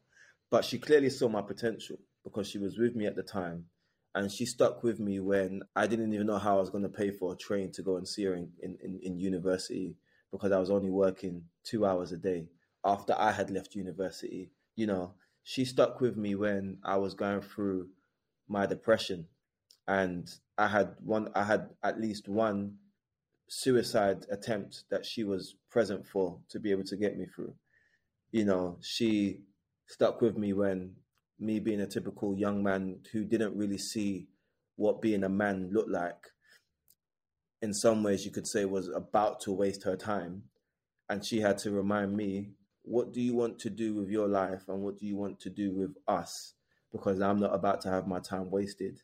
But 0.51 0.65
she 0.65 0.79
clearly 0.79 1.11
saw 1.11 1.29
my 1.29 1.43
potential 1.43 1.99
because 2.23 2.49
she 2.49 2.59
was 2.59 2.79
with 2.79 2.95
me 2.95 3.07
at 3.07 3.17
the 3.17 3.23
time. 3.23 3.67
And 4.15 4.31
she 4.31 4.47
stuck 4.47 4.85
with 4.85 5.01
me 5.01 5.19
when 5.19 5.63
I 5.75 5.89
didn't 5.89 6.13
even 6.13 6.29
know 6.29 6.39
how 6.39 6.57
I 6.57 6.61
was 6.61 6.71
going 6.71 6.85
to 6.85 6.89
pay 6.89 7.11
for 7.11 7.33
a 7.33 7.37
train 7.37 7.73
to 7.73 7.83
go 7.83 7.97
and 7.97 8.07
see 8.07 8.25
her 8.25 8.35
in, 8.35 8.49
in, 8.63 9.01
in 9.03 9.19
university 9.19 9.97
because 10.31 10.53
I 10.53 10.59
was 10.61 10.71
only 10.71 10.91
working 10.91 11.43
two 11.65 11.85
hours 11.85 12.13
a 12.13 12.17
day 12.17 12.47
after 12.85 13.15
I 13.19 13.33
had 13.33 13.51
left 13.51 13.75
university. 13.75 14.53
You 14.77 14.87
know, 14.87 15.15
she 15.43 15.65
stuck 15.65 16.01
with 16.01 16.17
me 16.17 16.37
when 16.37 16.79
I 16.85 16.97
was 16.97 17.15
going 17.15 17.41
through 17.41 17.89
my 18.49 18.67
depression 18.67 19.27
and 19.89 20.31
I 20.57 20.69
had 20.69 20.95
one 21.01 21.31
I 21.35 21.45
had 21.45 21.71
at 21.83 22.01
least 22.01 22.29
one 22.29 22.77
suicide 23.61 24.27
attempt 24.31 24.85
that 24.91 25.07
she 25.07 25.25
was 25.25 25.57
present 25.71 26.07
for 26.07 26.39
to 26.49 26.59
be 26.59 26.71
able 26.71 26.85
to 26.85 26.97
get 26.97 27.17
me 27.17 27.27
through. 27.27 27.55
You 28.33 28.45
know, 28.45 28.79
she 28.83 29.43
stuck 29.87 30.21
with 30.21 30.37
me 30.37 30.53
when 30.53 30.97
me 31.39 31.61
being 31.61 31.81
a 31.81 31.87
typical 31.87 32.37
young 32.37 32.63
man 32.63 33.01
who 33.13 33.25
didn't 33.25 33.57
really 33.57 33.79
see 33.79 34.29
what 34.77 35.01
being 35.01 35.23
a 35.25 35.29
man 35.29 35.71
looked 35.73 35.91
like 35.91 36.33
in 37.63 37.73
some 37.73 38.03
ways 38.03 38.25
you 38.25 38.31
could 38.31 38.47
say 38.47 38.65
was 38.65 38.89
about 38.89 39.41
to 39.41 39.53
waste 39.53 39.85
her 39.85 39.97
time. 39.97 40.43
And 41.09 41.25
she 41.25 41.41
had 41.41 41.59
to 41.59 41.71
remind 41.71 42.17
me 42.17 42.51
what 42.83 43.13
do 43.13 43.21
you 43.21 43.35
want 43.35 43.59
to 43.61 43.71
do 43.71 43.95
with 43.95 44.11
your 44.11 44.29
life 44.29 44.65
and 44.69 44.83
what 44.83 44.99
do 44.99 45.07
you 45.07 45.17
want 45.17 45.41
to 45.41 45.51
do 45.51 45.73
with 45.73 45.97
us? 46.07 46.55
Because 46.93 47.21
i'm 47.21 47.41
not 47.41 47.55
about 47.55 47.81
to 47.83 47.89
have 47.89 48.07
my 48.07 48.21
time 48.21 48.51
wasted. 48.51 49.01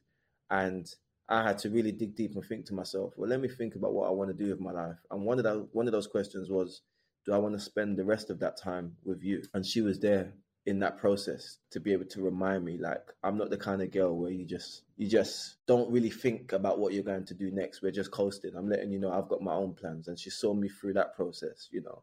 And 0.50 0.86
i 1.30 1.42
had 1.42 1.58
to 1.58 1.70
really 1.70 1.92
dig 1.92 2.14
deep 2.14 2.34
and 2.34 2.44
think 2.44 2.66
to 2.66 2.74
myself 2.74 3.14
well 3.16 3.28
let 3.28 3.40
me 3.40 3.48
think 3.48 3.74
about 3.74 3.92
what 3.92 4.08
i 4.08 4.10
want 4.10 4.30
to 4.30 4.44
do 4.44 4.50
with 4.50 4.60
my 4.60 4.72
life 4.72 4.98
and 5.10 5.22
one 5.22 5.38
of 5.38 5.44
those 5.44 5.66
one 5.72 5.86
of 5.86 5.92
those 5.92 6.06
questions 6.06 6.50
was 6.50 6.82
do 7.24 7.32
i 7.32 7.38
want 7.38 7.54
to 7.54 7.60
spend 7.60 7.96
the 7.96 8.04
rest 8.04 8.30
of 8.30 8.38
that 8.38 8.56
time 8.56 8.96
with 9.04 9.22
you 9.22 9.42
and 9.54 9.64
she 9.64 9.80
was 9.80 9.98
there 10.00 10.32
in 10.66 10.78
that 10.78 10.98
process 10.98 11.58
to 11.70 11.80
be 11.80 11.92
able 11.92 12.04
to 12.04 12.20
remind 12.20 12.64
me 12.64 12.76
like 12.76 13.02
I'm 13.24 13.38
not 13.38 13.50
the 13.50 13.56
kind 13.56 13.80
of 13.80 13.90
girl 13.90 14.16
where 14.16 14.30
you 14.30 14.44
just 14.44 14.82
you 14.96 15.08
just 15.08 15.56
don't 15.66 15.90
really 15.90 16.10
think 16.10 16.52
about 16.52 16.78
what 16.78 16.92
you're 16.92 17.02
going 17.02 17.24
to 17.26 17.34
do 17.34 17.50
next. 17.50 17.82
We're 17.82 17.92
just 17.92 18.10
coasting. 18.10 18.52
I'm 18.54 18.68
letting 18.68 18.92
you 18.92 18.98
know 18.98 19.10
I've 19.10 19.28
got 19.28 19.42
my 19.42 19.54
own 19.54 19.74
plans 19.74 20.08
and 20.08 20.18
she 20.18 20.30
saw 20.30 20.52
me 20.52 20.68
through 20.68 20.92
that 20.94 21.16
process, 21.16 21.68
you 21.70 21.82
know. 21.82 22.02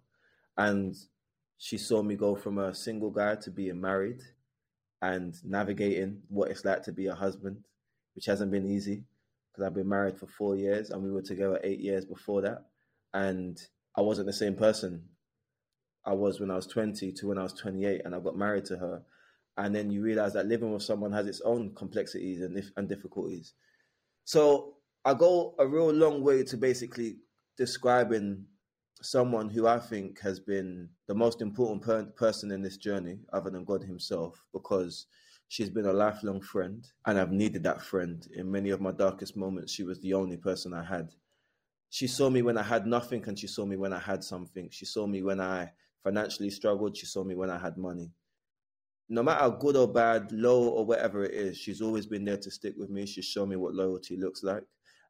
And 0.58 0.96
she 1.60 1.78
saw 1.78 2.02
me 2.02 2.16
go 2.16 2.36
from 2.36 2.58
a 2.58 2.74
single 2.74 3.12
guy 3.12 3.36
to 3.36 3.52
being 3.52 3.80
married 3.80 4.22
and 5.02 5.36
navigating 5.44 6.24
what 6.30 6.50
it's 6.50 6.66
like 6.66 6.82
to 6.84 6.92
be 6.92 7.06
a 7.06 7.16
husband, 7.16 7.64
which 8.16 8.26
hasn't 8.26 8.52
been 8.52 8.66
easy 8.66 9.04
because 9.58 9.68
I've 9.68 9.74
been 9.74 9.90
married 9.90 10.18
for 10.18 10.28
4 10.28 10.56
years 10.56 10.92
and 10.92 11.02
we 11.02 11.12
were 11.12 11.22
together 11.22 11.60
8 11.64 11.80
years 11.80 12.06
before 12.06 12.42
that 12.42 12.66
and 13.14 13.60
I 13.96 14.02
wasn't 14.02 14.28
the 14.28 14.34
same 14.34 14.56
person 14.56 15.04
I 16.08 16.14
was 16.14 16.40
when 16.40 16.50
I 16.50 16.56
was 16.56 16.68
20 16.68 17.12
to 17.12 17.28
when 17.28 17.38
I 17.38 17.44
was 17.44 17.54
28 17.54 18.02
and 18.06 18.16
I 18.16 18.20
got 18.20 18.38
married 18.38 18.64
to 18.66 18.78
her. 18.78 19.04
And 19.58 19.76
then 19.76 19.92
you 19.92 20.02
realize 20.02 20.34
that 20.34 20.46
living 20.46 20.72
with 20.72 20.84
someone 20.84 21.12
has 21.12 21.28
its 21.28 21.42
own 21.42 21.76
complexities 21.76 22.42
and, 22.42 22.64
and 22.78 22.88
difficulties. 22.88 23.54
So 24.24 24.76
I 25.04 25.14
go 25.14 25.54
a 25.60 25.68
real 25.68 25.92
long 25.92 26.24
way 26.24 26.44
to 26.44 26.56
basically 26.56 27.18
describing 27.58 28.46
someone 29.02 29.50
who 29.50 29.68
I 29.68 29.80
think 29.80 30.22
has 30.22 30.40
been 30.40 30.90
the 31.08 31.16
most 31.16 31.42
important 31.42 31.82
per- 31.82 32.06
person 32.06 32.52
in 32.52 32.62
this 32.62 32.78
journey, 32.78 33.20
other 33.34 33.50
than 33.50 33.66
God 33.66 33.84
Himself, 33.84 34.42
because 34.54 35.08
she's 35.48 35.70
been 35.70 35.86
a 35.86 35.94
lifelong 35.94 36.42
friend, 36.42 36.88
and 37.06 37.20
I've 37.20 37.32
needed 37.32 37.64
that 37.64 37.82
friend. 37.82 38.26
In 38.36 38.52
many 38.52 38.70
of 38.70 38.82
my 38.82 38.92
darkest 38.92 39.38
moments, 39.38 39.74
she 39.74 39.84
was 39.84 40.00
the 40.02 40.14
only 40.14 40.38
person 40.38 40.74
I 40.74 40.84
had. 40.84 41.12
She 41.90 42.08
saw 42.08 42.30
me 42.30 42.42
when 42.42 42.58
I 42.58 42.64
had 42.64 42.86
nothing, 42.86 43.24
and 43.28 43.38
she 43.38 43.48
saw 43.48 43.66
me 43.66 43.78
when 43.78 43.94
I 43.94 44.00
had 44.00 44.24
something. 44.24 44.70
She 44.72 44.86
saw 44.86 45.08
me 45.08 45.24
when 45.24 45.40
I 45.40 45.72
financially 46.04 46.50
struggled, 46.50 46.96
she 46.98 47.06
saw 47.06 47.24
me 47.24 47.36
when 47.36 47.50
I 47.50 47.58
had 47.58 47.78
money. 47.78 48.12
No 49.10 49.24
matter 49.24 49.50
good 49.50 49.78
or 49.78 49.88
bad, 49.88 50.32
low 50.32 50.68
or 50.68 50.86
whatever 50.86 51.24
it 51.24 51.34
is, 51.34 51.58
she's 51.58 51.82
always 51.82 52.06
been 52.06 52.26
there 52.26 52.38
to 52.38 52.52
stick 52.52 52.76
with 52.78 52.90
me. 52.90 53.06
She's 53.06 53.26
shown 53.26 53.50
me 53.50 53.56
what 53.56 53.74
loyalty 53.74 54.18
looks 54.18 54.44
like. 54.44 54.64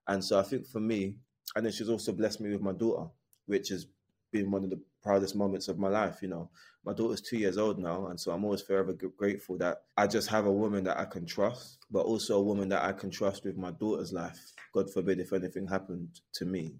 And 0.07 0.23
so 0.23 0.39
I 0.39 0.43
think 0.43 0.67
for 0.67 0.79
me, 0.79 1.15
and 1.55 1.65
then 1.65 1.73
she's 1.73 1.89
also 1.89 2.11
blessed 2.11 2.41
me 2.41 2.51
with 2.51 2.61
my 2.61 2.73
daughter, 2.73 3.09
which 3.47 3.69
has 3.69 3.88
been 4.32 4.51
one 4.51 4.63
of 4.63 4.69
the 4.69 4.80
proudest 5.01 5.36
moments 5.36 5.67
of 5.67 5.80
my 5.80 5.89
life. 5.89 6.21
You 6.21 6.28
know, 6.30 6.49
my 6.86 6.93
daughter's 6.93 7.21
two 7.21 7.38
years 7.38 7.57
old 7.57 7.80
now, 7.80 8.07
and 8.07 8.19
so 8.19 8.32
I'm 8.32 8.43
always 8.43 8.61
forever 8.61 8.93
grateful 8.93 9.57
that 9.57 9.84
I 9.97 10.07
just 10.07 10.30
have 10.30 10.45
a 10.45 10.51
woman 10.51 10.84
that 10.86 10.97
I 10.97 11.05
can 11.05 11.25
trust, 11.25 11.80
but 11.91 12.05
also 12.05 12.38
a 12.38 12.43
woman 12.43 12.69
that 12.69 12.84
I 12.84 12.93
can 12.93 13.09
trust 13.09 13.43
with 13.43 13.57
my 13.57 13.71
daughter's 13.71 14.13
life. 14.13 14.53
God 14.73 14.91
forbid 14.91 15.19
if 15.19 15.34
anything 15.34 15.67
happened 15.67 16.21
to 16.34 16.45
me. 16.45 16.75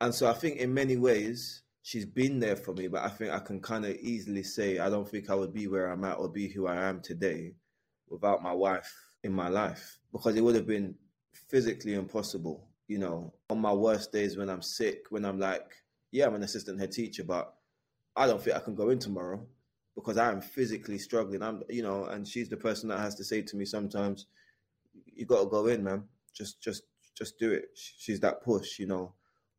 And 0.00 0.14
so 0.14 0.28
I 0.28 0.34
think 0.34 0.56
in 0.56 0.74
many 0.74 0.96
ways, 0.96 1.62
she's 1.82 2.04
been 2.04 2.40
there 2.40 2.56
for 2.56 2.74
me, 2.74 2.88
but 2.88 3.04
I 3.04 3.08
think 3.08 3.32
I 3.32 3.38
can 3.38 3.60
kind 3.60 3.84
of 3.84 3.94
easily 3.96 4.42
say 4.42 4.78
I 4.78 4.90
don't 4.90 5.08
think 5.08 5.30
I 5.30 5.34
would 5.34 5.54
be 5.54 5.68
where 5.68 5.86
I'm 5.86 6.04
at 6.04 6.18
or 6.18 6.28
be 6.28 6.48
who 6.48 6.66
I 6.66 6.88
am 6.88 7.00
today 7.00 7.54
without 8.08 8.42
my 8.42 8.52
wife 8.52 8.92
in 9.22 9.32
my 9.32 9.48
life 9.48 9.98
because 10.12 10.36
it 10.36 10.40
would 10.42 10.56
have 10.56 10.66
been 10.66 10.94
physically 11.48 11.94
impossible. 11.94 12.68
You 12.88 12.98
know, 12.98 13.34
on 13.50 13.60
my 13.60 13.72
worst 13.72 14.12
days 14.12 14.36
when 14.36 14.48
I'm 14.48 14.62
sick, 14.62 15.04
when 15.10 15.24
I'm 15.24 15.38
like, 15.38 15.74
yeah, 16.12 16.26
I'm 16.26 16.34
an 16.34 16.42
assistant 16.42 16.80
head 16.80 16.92
teacher, 16.92 17.24
but 17.24 17.54
I 18.14 18.26
don't 18.26 18.40
think 18.40 18.56
I 18.56 18.60
can 18.60 18.74
go 18.74 18.90
in 18.90 18.98
tomorrow 18.98 19.46
because 19.94 20.18
I 20.18 20.30
am 20.30 20.40
physically 20.40 20.98
struggling. 20.98 21.42
I'm, 21.42 21.62
you 21.68 21.82
know, 21.82 22.04
and 22.04 22.26
she's 22.26 22.48
the 22.48 22.56
person 22.56 22.88
that 22.88 23.00
has 23.00 23.14
to 23.16 23.24
say 23.24 23.42
to 23.42 23.56
me 23.56 23.64
sometimes, 23.64 24.26
"You 25.04 25.26
got 25.26 25.40
to 25.42 25.46
go 25.50 25.66
in, 25.66 25.84
man. 25.84 26.04
Just, 26.34 26.62
just, 26.62 26.82
just 27.16 27.38
do 27.38 27.52
it." 27.52 27.66
She's 27.74 28.20
that 28.20 28.42
push, 28.42 28.78
you 28.78 28.86
know 28.86 29.14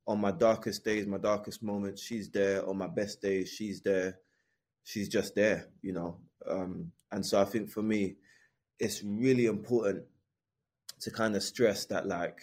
on 0.08 0.22
my 0.22 0.32
darkest 0.32 0.86
days, 0.86 1.06
my 1.06 1.18
darkest 1.18 1.62
moments, 1.62 2.02
she's 2.02 2.30
there. 2.30 2.68
On 2.68 2.78
my 2.78 2.88
best 2.88 3.22
days, 3.22 3.50
she's 3.50 3.82
there. 3.82 4.18
She's 4.84 5.10
just 5.10 5.36
there, 5.36 5.68
you 5.82 5.92
know. 5.92 6.18
Um, 6.50 6.94
and 7.12 7.26
so 7.26 7.42
I 7.42 7.46
think 7.46 7.70
for 7.70 7.82
me, 7.82 8.16
it's 8.80 9.04
really 9.04 9.48
important 9.48 10.04
to 11.02 11.12
kind 11.12 11.36
of 11.36 11.44
stress 11.44 11.86
that 11.86 12.08
like 12.08 12.40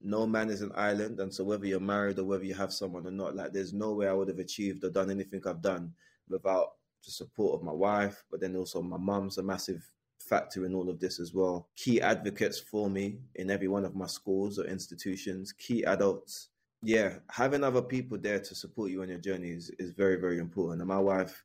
no 0.00 0.26
man 0.26 0.50
is 0.50 0.62
an 0.62 0.72
island, 0.74 1.20
and 1.20 1.32
so 1.32 1.44
whether 1.44 1.66
you're 1.66 1.80
married 1.80 2.18
or 2.18 2.24
whether 2.24 2.44
you 2.44 2.54
have 2.54 2.72
someone 2.72 3.06
or 3.06 3.10
not, 3.10 3.36
like 3.36 3.52
there's 3.52 3.72
no 3.72 3.92
way 3.92 4.08
I 4.08 4.12
would 4.12 4.28
have 4.28 4.38
achieved 4.38 4.84
or 4.84 4.90
done 4.90 5.10
anything 5.10 5.42
I've 5.46 5.62
done 5.62 5.92
without 6.28 6.72
the 7.04 7.10
support 7.10 7.54
of 7.54 7.64
my 7.64 7.72
wife, 7.72 8.24
but 8.30 8.40
then 8.40 8.56
also 8.56 8.82
my 8.82 8.98
mum's 8.98 9.38
a 9.38 9.42
massive 9.42 9.82
factor 10.18 10.66
in 10.66 10.74
all 10.74 10.88
of 10.88 11.00
this 11.00 11.18
as 11.18 11.34
well. 11.34 11.68
Key 11.76 12.00
advocates 12.00 12.58
for 12.58 12.88
me 12.88 13.18
in 13.34 13.50
every 13.50 13.68
one 13.68 13.84
of 13.84 13.94
my 13.94 14.06
schools 14.06 14.58
or 14.58 14.64
institutions, 14.64 15.52
key 15.52 15.84
adults 15.84 16.50
yeah, 16.82 17.16
having 17.30 17.62
other 17.62 17.82
people 17.82 18.16
there 18.18 18.40
to 18.40 18.54
support 18.54 18.90
you 18.90 19.02
on 19.02 19.08
your 19.08 19.18
journey 19.18 19.50
is, 19.50 19.70
is 19.78 19.90
very, 19.90 20.16
very 20.16 20.38
important. 20.38 20.80
And 20.80 20.88
my 20.88 20.98
wife, 20.98 21.44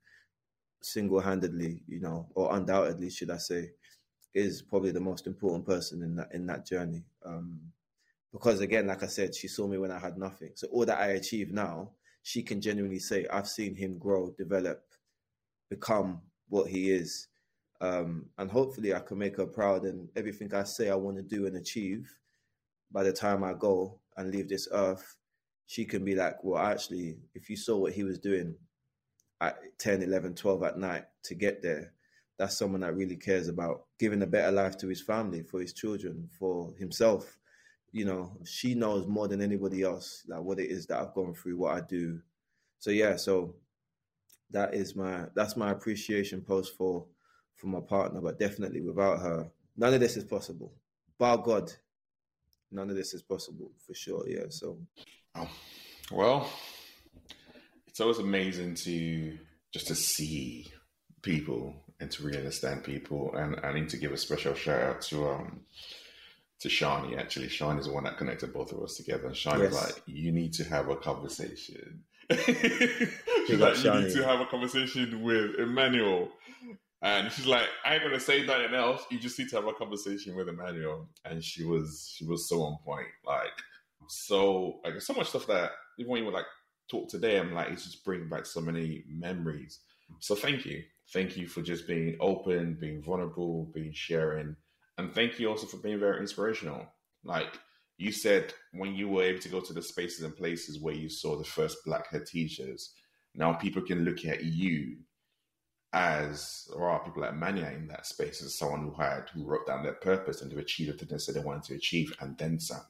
single 0.81 1.19
handedly, 1.19 1.83
you 1.87 1.99
know, 1.99 2.27
or 2.35 2.55
undoubtedly, 2.55 3.09
should 3.09 3.31
I 3.31 3.37
say, 3.37 3.71
is 4.33 4.61
probably 4.61 4.91
the 4.91 4.99
most 4.99 5.27
important 5.27 5.65
person 5.65 6.03
in 6.03 6.15
that 6.15 6.29
in 6.33 6.45
that 6.47 6.65
journey. 6.65 7.03
Um, 7.25 7.59
because 8.35 8.59
again, 8.59 8.87
like 8.87 9.01
I 9.01 9.07
said, 9.07 9.33
she 9.33 9.47
saw 9.47 9.65
me 9.65 9.77
when 9.77 9.91
I 9.91 9.97
had 9.97 10.17
nothing. 10.17 10.51
So 10.55 10.67
all 10.67 10.85
that 10.85 10.99
I 10.99 11.11
achieve 11.11 11.53
now, 11.53 11.91
she 12.21 12.43
can 12.43 12.59
genuinely 12.59 12.99
say, 12.99 13.25
I've 13.31 13.47
seen 13.47 13.73
him 13.75 13.97
grow, 13.97 14.35
develop, 14.37 14.83
become 15.69 16.19
what 16.49 16.67
he 16.67 16.91
is. 16.91 17.29
Um, 17.79 18.25
and 18.37 18.51
hopefully 18.51 18.93
I 18.93 18.99
can 18.99 19.19
make 19.19 19.37
her 19.37 19.45
proud 19.45 19.85
and 19.85 20.09
everything 20.17 20.53
I 20.53 20.63
say 20.63 20.89
I 20.89 20.95
want 20.95 21.15
to 21.15 21.23
do 21.23 21.47
and 21.47 21.55
achieve 21.55 22.13
by 22.91 23.03
the 23.03 23.13
time 23.13 23.41
I 23.41 23.53
go 23.53 24.01
and 24.17 24.31
leave 24.31 24.49
this 24.49 24.67
earth, 24.73 25.15
she 25.67 25.85
can 25.85 26.03
be 26.03 26.13
like, 26.13 26.43
well, 26.43 26.61
actually, 26.61 27.15
if 27.35 27.49
you 27.49 27.55
saw 27.55 27.77
what 27.77 27.93
he 27.93 28.03
was 28.03 28.19
doing 28.19 28.53
at 29.39 29.59
10, 29.79 30.03
11, 30.03 30.35
12 30.35 30.63
at 30.63 30.77
night 30.77 31.05
to 31.23 31.35
get 31.35 31.61
there, 31.61 31.93
that's 32.37 32.57
someone 32.57 32.81
that 32.81 32.97
really 32.97 33.15
cares 33.15 33.47
about 33.47 33.85
giving 33.97 34.21
a 34.23 34.27
better 34.27 34.51
life 34.51 34.77
to 34.79 34.89
his 34.89 35.01
family, 35.01 35.41
for 35.41 35.61
his 35.61 35.71
children, 35.71 36.29
for 36.37 36.73
himself. 36.77 37.37
You 37.95 38.03
know, 38.03 38.37
she 38.43 38.75
knows 38.75 39.07
more 39.07 39.29
than 39.29 39.41
anybody 39.41 39.83
else, 39.83 40.23
like 40.27 40.41
what 40.41 40.59
it 40.59 40.69
is 40.69 40.85
that 40.87 40.99
I've 40.99 41.13
gone 41.13 41.33
through, 41.33 41.57
what 41.57 41.75
I 41.77 41.79
do. 41.79 42.19
So 42.79 42.91
yeah, 42.91 43.15
so 43.15 43.55
that 44.51 44.73
is 44.73 44.97
my 44.97 45.27
that's 45.33 45.55
my 45.55 45.71
appreciation 45.71 46.41
post 46.41 46.75
for 46.77 47.05
for 47.55 47.67
my 47.67 47.79
partner. 47.79 48.19
But 48.19 48.37
definitely 48.37 48.81
without 48.81 49.19
her, 49.21 49.49
none 49.77 49.93
of 49.93 50.01
this 50.01 50.17
is 50.17 50.25
possible. 50.25 50.73
Bar 51.17 51.37
God, 51.37 51.71
none 52.69 52.89
of 52.89 52.97
this 52.97 53.13
is 53.13 53.21
possible 53.21 53.71
for 53.87 53.93
sure. 53.93 54.27
Yeah. 54.27 54.47
So 54.49 54.77
Oh, 55.37 55.49
well, 56.11 56.49
it's 57.87 58.01
always 58.01 58.19
amazing 58.19 58.75
to 58.75 59.37
just 59.73 59.87
to 59.87 59.95
see 59.95 60.67
people 61.21 61.75
and 62.01 62.11
to 62.11 62.23
really 62.23 62.39
understand 62.39 62.83
people. 62.83 63.33
And 63.35 63.57
I 63.63 63.71
need 63.71 63.87
to 63.89 63.97
give 63.97 64.11
a 64.11 64.17
special 64.17 64.53
shout 64.53 64.81
out 64.81 65.01
to 65.03 65.29
um 65.29 65.61
to 66.59 66.67
Shani. 66.67 67.17
Actually, 67.17 67.47
Shani 67.47 67.79
is 67.79 67.85
the 67.85 67.93
one 67.93 68.05
that 68.05 68.17
connected 68.17 68.53
both 68.53 68.71
of 68.71 68.81
us 68.81 68.95
together. 68.97 69.29
Shani's 69.29 69.73
yes. 69.73 69.73
like, 69.73 70.01
you 70.05 70.31
need 70.31 70.53
to 70.53 70.63
have 70.63 70.89
a 70.89 70.95
conversation. 70.95 72.03
She's 72.31 73.59
like, 73.59 73.83
you 73.83 73.93
need 73.93 74.13
to 74.13 74.23
have 74.25 74.41
a 74.41 74.45
conversation 74.45 75.21
with 75.21 75.55
Emmanuel. 75.59 76.29
And 77.01 77.31
she's 77.31 77.45
like, 77.45 77.67
I 77.85 77.93
ain't 77.93 78.03
gonna 78.03 78.19
say 78.19 78.43
nothing 78.47 78.73
else. 78.73 79.03
You 79.11 79.19
just 79.19 79.37
need 79.37 79.49
to 79.49 79.57
have 79.57 79.67
a 79.67 79.73
conversation 79.73 80.35
with 80.35 80.49
Emmanuel. 80.49 81.07
And 81.23 81.43
she 81.43 81.63
was 81.63 82.11
she 82.11 82.25
was 82.25 82.49
so 82.49 82.63
on 82.63 82.79
point. 82.83 83.05
Like 83.23 83.51
so 84.07 84.79
like 84.83 84.99
so 85.01 85.13
much 85.13 85.29
stuff 85.29 85.45
that 85.45 85.71
even 85.99 86.11
when 86.11 86.19
you 86.19 86.25
would 86.25 86.33
like 86.33 86.47
talk 86.89 87.07
today, 87.07 87.37
I'm 87.37 87.53
like 87.53 87.69
it's 87.69 87.83
just 87.83 88.03
bringing 88.03 88.27
back 88.27 88.47
so 88.47 88.59
many 88.59 89.03
memories. 89.07 89.81
So 90.19 90.33
thank 90.33 90.65
you, 90.65 90.81
thank 91.13 91.37
you 91.37 91.47
for 91.47 91.61
just 91.61 91.87
being 91.87 92.17
open, 92.19 92.77
being 92.79 93.03
vulnerable, 93.03 93.65
being 93.73 93.93
sharing, 93.93 94.55
and 94.97 95.13
thank 95.13 95.39
you 95.39 95.49
also 95.49 95.67
for 95.67 95.77
being 95.77 95.99
very 95.99 96.19
inspirational. 96.19 96.85
Like 97.23 97.59
you 97.97 98.11
said, 98.11 98.53
when 98.73 98.95
you 98.95 99.09
were 99.09 99.23
able 99.23 99.39
to 99.39 99.49
go 99.49 99.61
to 99.61 99.73
the 99.73 99.81
spaces 99.81 100.23
and 100.23 100.35
places 100.35 100.79
where 100.79 100.93
you 100.93 101.09
saw 101.09 101.37
the 101.37 101.43
first 101.43 101.77
black 101.85 102.09
head 102.09 102.25
teachers, 102.25 102.93
now 103.33 103.53
people 103.53 103.81
can 103.81 104.05
look 104.05 104.25
at 104.25 104.43
you 104.43 104.97
as 105.93 106.67
there 106.73 106.85
are 106.85 107.03
people 107.03 107.21
like 107.21 107.35
Mania 107.35 107.71
in 107.71 107.87
that 107.87 108.05
space 108.05 108.43
as 108.43 108.57
someone 108.57 108.81
who 108.81 108.93
had 109.01 109.29
who 109.33 109.45
wrote 109.45 109.65
down 109.65 109.83
their 109.83 109.93
purpose 109.93 110.41
and 110.41 110.51
to 110.51 110.59
achieve 110.59 110.87
the 110.97 111.05
things 111.05 111.25
that 111.25 111.33
they 111.33 111.39
wanted 111.39 111.63
to 111.63 111.75
achieve 111.75 112.13
and 112.19 112.37
then 112.37 112.59
some. 112.59 112.81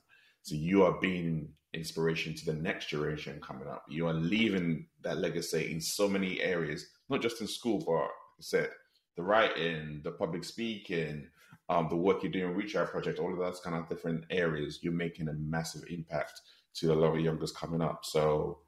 So 0.42 0.56
you 0.56 0.84
are 0.84 1.00
being 1.00 1.50
inspiration 1.74 2.34
to 2.36 2.46
the 2.46 2.54
next 2.54 2.90
generation 2.90 3.40
coming 3.42 3.68
up. 3.68 3.84
You 3.90 4.08
are 4.08 4.14
leaving 4.14 4.88
that 5.02 5.18
legacy 5.18 5.72
in 5.72 5.82
so 5.82 6.08
many 6.08 6.42
areas, 6.42 6.88
not 7.10 7.22
just 7.22 7.42
in 7.42 7.48
school, 7.48 7.84
but 7.86 8.10
said, 8.40 8.70
the 9.16 9.24
writing, 9.24 10.02
the 10.04 10.12
public 10.12 10.44
speaking, 10.44 11.28
um, 11.70 11.88
the 11.90 11.96
work 11.96 12.24
you're 12.24 12.32
doing, 12.32 12.54
Reach 12.54 12.76
Out 12.76 12.90
Project, 12.90 13.20
all 13.20 13.32
of 13.32 13.40
those 13.40 13.60
kind 13.60 13.76
of 13.76 13.90
different 13.90 14.26
areas, 14.30 14.80
you're 14.82 14.94
making 14.94 15.28
a 15.28 15.34
massive 15.34 15.84
impact 15.90 16.42
to 16.76 16.94
a 16.94 16.96
lot 16.96 17.16
of 17.16 17.20
youngers 17.20 17.52
coming 17.52 17.82
up. 17.82 18.06
So 18.06 18.60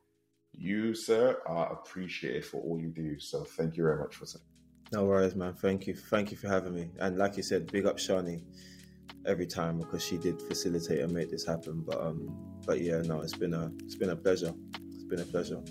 you, 0.52 0.96
sir, 0.96 1.38
are 1.46 1.72
appreciated 1.74 2.46
for 2.46 2.62
all 2.62 2.80
you 2.80 2.90
do. 2.90 3.20
So 3.20 3.44
thank 3.44 3.78
you 3.78 3.84
very 3.84 4.00
much 4.00 4.16
for 4.16 4.26
that. 4.26 4.42
No 4.92 5.04
worries, 5.06 5.36
man. 5.36 5.54
Thank 5.54 5.86
you. 5.86 5.96
Thank 5.96 6.32
you 6.32 6.38
for 6.38 6.48
having 6.48 6.74
me. 6.74 6.90
And 7.00 7.18
like 7.18 7.38
you 7.38 7.44
said, 7.44 7.72
big 7.72 7.86
up 7.86 7.98
Shani 7.98 8.42
every 9.26 9.46
time 9.46 9.78
because 9.78 10.04
she 10.04 10.18
did 10.18 10.42
facilitate 10.42 11.02
and 11.02 11.14
make 11.14 11.30
this 11.30 11.46
happen. 11.46 11.84
But 11.86 12.00
um, 12.02 12.36
but 12.66 12.82
yeah, 12.82 13.02
no, 13.02 13.22
it's 13.22 13.36
been 13.36 13.54
a 13.54 13.72
it's 13.84 13.96
been 13.96 14.12
a 14.12 14.16
pleasure. 14.16 14.54
It's 14.94 15.04
been 15.04 15.20
a 15.20 15.26
pleasure. 15.26 15.62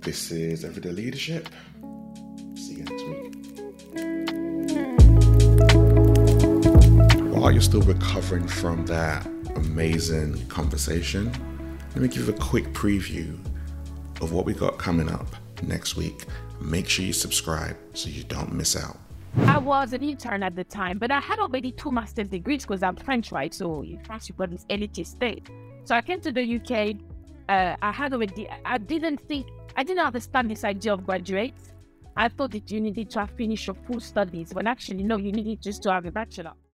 This 0.00 0.30
is 0.30 0.64
Everyday 0.64 0.90
Leadership. 0.90 1.48
See 2.54 2.74
you 2.74 2.84
next 2.84 3.02
week. 3.04 3.25
While 7.36 7.52
you're 7.52 7.60
still 7.60 7.82
recovering 7.82 8.48
from 8.48 8.86
that 8.86 9.26
amazing 9.56 10.46
conversation, 10.46 11.30
let 11.88 11.96
me 11.96 12.08
give 12.08 12.26
you 12.26 12.32
a 12.32 12.38
quick 12.38 12.64
preview 12.72 13.38
of 14.22 14.32
what 14.32 14.46
we 14.46 14.54
got 14.54 14.78
coming 14.78 15.10
up 15.10 15.26
next 15.62 15.96
week. 15.96 16.24
Make 16.62 16.88
sure 16.88 17.04
you 17.04 17.12
subscribe 17.12 17.76
so 17.92 18.08
you 18.08 18.24
don't 18.24 18.54
miss 18.54 18.74
out. 18.74 18.96
I 19.36 19.58
was 19.58 19.92
an 19.92 20.02
intern 20.02 20.42
at 20.42 20.56
the 20.56 20.64
time, 20.64 20.96
but 20.96 21.10
I 21.10 21.20
had 21.20 21.38
already 21.38 21.72
two 21.72 21.90
master's 21.90 22.28
degrees 22.28 22.62
because 22.62 22.82
I'm 22.82 22.96
French, 22.96 23.30
right? 23.30 23.52
So 23.52 23.82
in 23.82 24.02
France, 24.02 24.30
you've 24.30 24.38
got 24.38 24.50
this 24.50 24.64
elitist 24.70 25.08
state. 25.08 25.50
So 25.84 25.94
I 25.94 26.00
came 26.00 26.22
to 26.22 26.32
the 26.32 26.56
UK. 26.56 26.96
Uh, 27.50 27.76
I 27.82 27.92
had 27.92 28.14
already, 28.14 28.48
I 28.64 28.78
didn't 28.78 29.20
think, 29.28 29.46
I 29.76 29.82
didn't 29.82 30.06
understand 30.06 30.50
this 30.50 30.64
idea 30.64 30.94
of 30.94 31.04
graduates. 31.04 31.74
I 32.16 32.28
thought 32.30 32.52
that 32.52 32.70
you 32.70 32.80
needed 32.80 33.10
to 33.10 33.20
have 33.20 33.30
finished 33.32 33.66
your 33.66 33.76
full 33.86 34.00
studies, 34.00 34.54
when 34.54 34.66
actually, 34.66 35.02
no, 35.02 35.18
you 35.18 35.32
needed 35.32 35.60
just 35.60 35.82
to 35.82 35.92
have 35.92 36.06
a 36.06 36.10
bachelor. 36.10 36.54